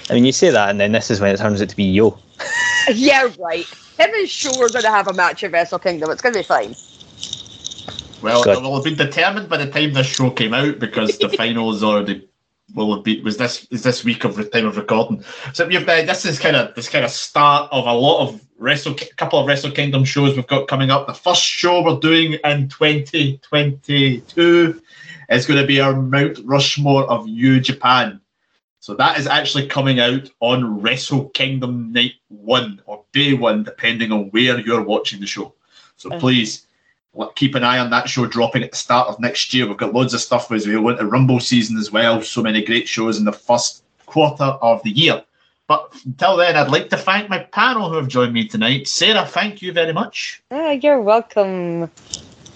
I 0.09 0.15
mean, 0.15 0.25
you 0.25 0.33
say 0.33 0.51
that, 0.51 0.71
and 0.71 0.79
then 0.79 0.93
this 0.93 1.11
is 1.11 1.21
when 1.21 1.35
it 1.35 1.39
turns 1.39 1.61
out 1.61 1.69
to 1.69 1.77
be 1.77 1.85
Yo. 1.85 2.19
Yeah, 2.93 3.29
right. 3.41 3.67
Him 3.99 4.11
and 4.15 4.29
Sho 4.29 4.51
are 4.51 4.69
going 4.69 4.85
to 4.85 4.91
have 4.91 5.09
a 5.09 5.13
match 5.13 5.43
at 5.43 5.51
Wrestle 5.51 5.81
Kingdom. 5.81 6.11
It's 6.11 6.23
going 6.23 6.35
to 6.35 6.39
be 6.39 6.45
fine. 6.45 6.77
Well, 8.23 8.45
Good. 8.45 8.59
it 8.59 8.63
will 8.63 8.77
have 8.77 8.85
been 8.85 8.95
determined 8.95 9.49
by 9.49 9.57
the 9.57 9.71
time 9.71 9.93
this 9.93 10.07
show 10.07 10.31
came 10.31 10.55
out 10.55 10.79
because 10.79 11.19
the 11.19 11.29
finals 11.37 11.83
are 11.83 11.97
already 11.97 12.29
will 12.75 12.95
have 12.95 13.05
been 13.05 13.23
was 13.25 13.37
this 13.37 13.67
is 13.71 13.83
this 13.83 14.05
week 14.05 14.25
of 14.25 14.37
the 14.37 14.45
time 14.45 14.67
of 14.67 14.77
recording. 14.77 15.25
So 15.53 15.69
you've 15.69 15.89
uh, 15.89 16.03
this 16.03 16.25
is 16.25 16.39
kind 16.39 16.57
of 16.57 16.75
this 16.75 16.89
kind 16.89 17.05
of 17.05 17.11
start 17.11 17.69
of 17.73 17.87
a 17.87 17.93
lot 17.93 18.29
of 18.29 18.41
wrestle 18.59 18.95
couple 19.17 19.39
of 19.39 19.47
Wrestle 19.47 19.71
Kingdom 19.71 20.05
shows 20.05 20.35
we've 20.35 20.47
got 20.47 20.69
coming 20.69 20.91
up. 20.91 21.07
The 21.07 21.15
first 21.15 21.43
show 21.43 21.83
we're 21.83 22.01
doing 22.01 22.35
in 22.45 22.69
2022 22.69 24.83
is 25.31 25.47
going 25.47 25.61
to 25.61 25.67
be 25.67 25.81
our 25.81 26.01
Mount 26.01 26.39
Rushmore 26.45 27.05
of 27.05 27.27
New 27.27 27.61
Japan. 27.61 28.21
So 28.81 28.95
that 28.95 29.19
is 29.19 29.27
actually 29.27 29.67
coming 29.67 29.99
out 29.99 30.31
on 30.41 30.81
Wrestle 30.81 31.29
Kingdom 31.31 31.93
Night 31.93 32.15
One 32.29 32.81
or 32.87 33.05
Day 33.13 33.35
One, 33.35 33.65
depending 33.65 34.13
on 34.13 34.31
where 34.31 34.61
you're 34.61 34.85
watching 34.85 35.21
the 35.21 35.27
show. 35.27 35.55
So 35.97 36.11
please 36.19 36.66
keep 37.35 37.55
an 37.55 37.65
eye 37.65 37.79
on 37.79 37.91
that 37.91 38.09
show 38.09 38.27
dropping 38.27 38.63
at 38.63 38.71
the 38.73 38.77
start 38.77 39.09
of 39.09 39.21
next 39.21 39.53
year. 39.55 39.67
We've 39.67 39.77
got 39.77 39.95
loads 39.95 40.15
of 40.15 40.21
stuff 40.21 40.51
as 40.53 40.67
we 40.67 40.75
go 40.75 40.89
into 40.89 41.07
Rumble 41.07 41.41
season 41.41 41.77
as 41.77 41.91
well. 41.91 42.23
So 42.23 42.43
many 42.43 42.65
great 42.65 42.89
shows 42.89 43.19
in 43.19 43.25
the 43.25 43.33
first 43.33 43.83
quarter 44.07 44.45
of 44.45 44.83
the 44.83 44.91
year. 44.91 45.23
But 45.69 45.93
until 46.05 46.37
then, 46.37 46.57
I'd 46.57 46.71
like 46.71 46.91
to 46.91 46.97
thank 46.97 47.29
my 47.29 47.41
panel 47.41 47.89
who 47.89 47.97
have 47.97 48.09
joined 48.09 48.33
me 48.33 48.47
tonight. 48.47 48.87
Sarah, 48.87 49.27
thank 49.27 49.63
you 49.63 49.73
very 49.73 49.93
much. 49.93 50.43
Ah, 50.51 50.71
you're 50.71 51.01
welcome. 51.01 51.91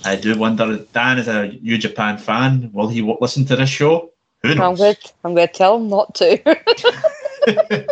I 0.04 0.16
do 0.16 0.38
wonder, 0.38 0.78
Dan 0.92 1.18
is 1.18 1.28
a 1.28 1.48
New 1.48 1.76
Japan 1.76 2.18
fan. 2.18 2.70
Will 2.72 2.88
he 2.88 3.00
w- 3.00 3.18
listen 3.20 3.44
to 3.46 3.56
this 3.56 3.68
show? 3.68 4.12
Who 4.42 4.50
I'm 4.50 4.56
knows? 4.56 4.78
going 4.78 4.94
to 4.94 5.12
I'm 5.24 5.34
going 5.34 5.48
to 5.48 5.52
tell 5.52 5.76
him 5.76 5.88
not 5.88 6.14
to. 6.16 6.40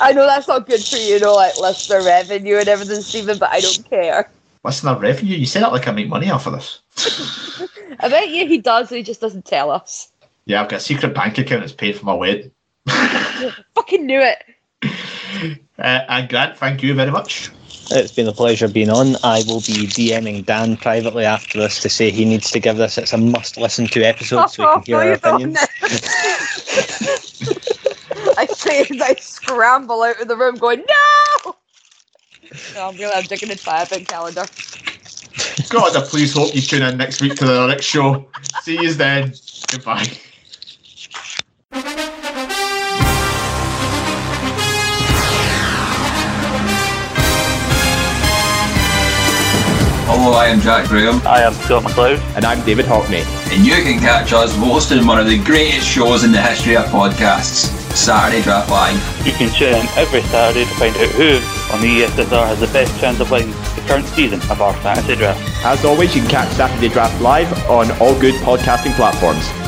I 0.00 0.12
know 0.12 0.26
that's 0.26 0.46
not 0.48 0.66
good 0.66 0.84
for 0.84 0.96
you, 0.96 1.14
you 1.14 1.20
know, 1.20 1.34
like 1.34 1.58
listener 1.58 2.02
revenue 2.02 2.56
and 2.56 2.68
everything, 2.68 3.02
Stephen, 3.02 3.38
but 3.38 3.50
I 3.50 3.60
don't 3.60 3.88
care. 3.88 4.30
Listener 4.64 4.98
revenue? 4.98 5.36
You 5.36 5.46
say 5.46 5.60
that 5.60 5.72
like 5.72 5.88
I 5.88 5.92
make 5.92 6.08
money 6.08 6.30
off 6.30 6.46
of 6.46 6.54
this. 6.54 6.80
I 8.00 8.08
bet 8.08 8.28
you 8.28 8.46
he 8.46 8.58
does, 8.58 8.90
he 8.90 9.02
just 9.02 9.20
doesn't 9.20 9.44
tell 9.44 9.70
us. 9.70 10.12
Yeah, 10.46 10.62
I've 10.62 10.68
got 10.68 10.76
a 10.78 10.80
secret 10.80 11.14
bank 11.14 11.38
account 11.38 11.60
that's 11.60 11.72
paid 11.72 11.96
for 11.96 12.06
my 12.06 12.14
wedding. 12.14 12.50
Fucking 13.74 14.06
knew 14.06 14.20
it. 14.20 14.44
Uh, 15.78 16.00
and 16.08 16.28
Grant, 16.28 16.56
thank 16.56 16.82
you 16.82 16.94
very 16.94 17.10
much. 17.10 17.50
It's 17.90 18.12
been 18.12 18.28
a 18.28 18.32
pleasure 18.32 18.68
being 18.68 18.90
on. 18.90 19.16
I 19.22 19.42
will 19.46 19.60
be 19.60 19.86
DMing 19.86 20.44
Dan 20.44 20.76
privately 20.76 21.24
after 21.24 21.58
this 21.58 21.80
to 21.80 21.88
say 21.88 22.10
he 22.10 22.24
needs 22.24 22.50
to 22.50 22.60
give 22.60 22.76
this. 22.76 22.98
It's 22.98 23.12
a 23.12 23.18
must 23.18 23.56
listen 23.56 23.86
to 23.88 24.02
episode 24.02 24.48
so 24.48 24.66
we 24.66 24.74
can 24.74 24.82
hear 24.86 24.96
our 24.96 25.12
opinions. 25.12 25.58
I 28.36 28.46
say 28.46 28.82
as 28.82 29.00
I 29.00 29.14
scramble 29.20 30.02
out 30.02 30.20
of 30.20 30.28
the 30.28 30.36
room 30.36 30.56
going, 30.56 30.80
no! 30.80 31.37
No, 32.74 32.88
I'm 32.88 32.96
really 32.96 33.12
I'm 33.14 33.24
digging 33.24 33.50
into 33.50 33.62
my 33.66 33.78
advent 33.78 34.08
calendar. 34.08 34.44
God, 35.70 35.96
I 35.96 36.00
please 36.02 36.32
hope 36.32 36.54
you 36.54 36.60
tune 36.62 36.82
in 36.82 36.96
next 36.96 37.20
week 37.20 37.34
to 37.36 37.44
the 37.44 37.66
next 37.66 37.84
show. 37.84 38.26
See 38.62 38.80
you 38.80 38.92
then. 38.94 39.34
Goodbye. 39.70 40.06
Hello, 50.10 50.32
I 50.32 50.46
am 50.46 50.60
Jack 50.60 50.88
Graham, 50.88 51.20
I 51.26 51.42
am 51.42 51.52
Scott 51.52 51.84
McLeod. 51.84 52.18
And 52.34 52.44
I'm 52.44 52.64
David 52.64 52.86
Hockney. 52.86 53.22
and 53.52 53.64
you 53.64 53.74
can 53.82 54.00
catch 54.00 54.32
us 54.32 54.54
hosting 54.56 55.06
one 55.06 55.20
of 55.20 55.26
the 55.26 55.38
greatest 55.44 55.86
shows 55.86 56.24
in 56.24 56.32
the 56.32 56.40
history 56.40 56.76
of 56.76 56.84
podcasts, 56.86 57.68
Saturday 57.94 58.42
Draft 58.42 58.70
Live. 58.70 59.26
You 59.26 59.32
can 59.32 59.52
tune 59.54 59.74
in 59.74 59.86
every 59.96 60.22
Saturday 60.22 60.64
to 60.64 60.74
find 60.76 60.96
out 60.96 61.10
who 61.10 61.57
on 61.72 61.80
the 61.80 62.02
ESSR 62.02 62.46
has 62.46 62.60
the 62.60 62.66
best 62.68 62.98
chance 63.00 63.20
of 63.20 63.30
winning 63.30 63.50
the 63.50 63.84
current 63.86 64.06
season 64.06 64.40
of 64.50 64.60
our 64.62 64.74
fantasy 64.80 65.16
draft. 65.16 65.40
As 65.64 65.84
always, 65.84 66.14
you 66.14 66.22
can 66.22 66.30
catch 66.30 66.52
Saturday 66.54 66.88
Draft 66.88 67.20
live 67.20 67.52
on 67.68 67.90
all 68.00 68.18
good 68.18 68.34
podcasting 68.36 68.94
platforms. 68.94 69.67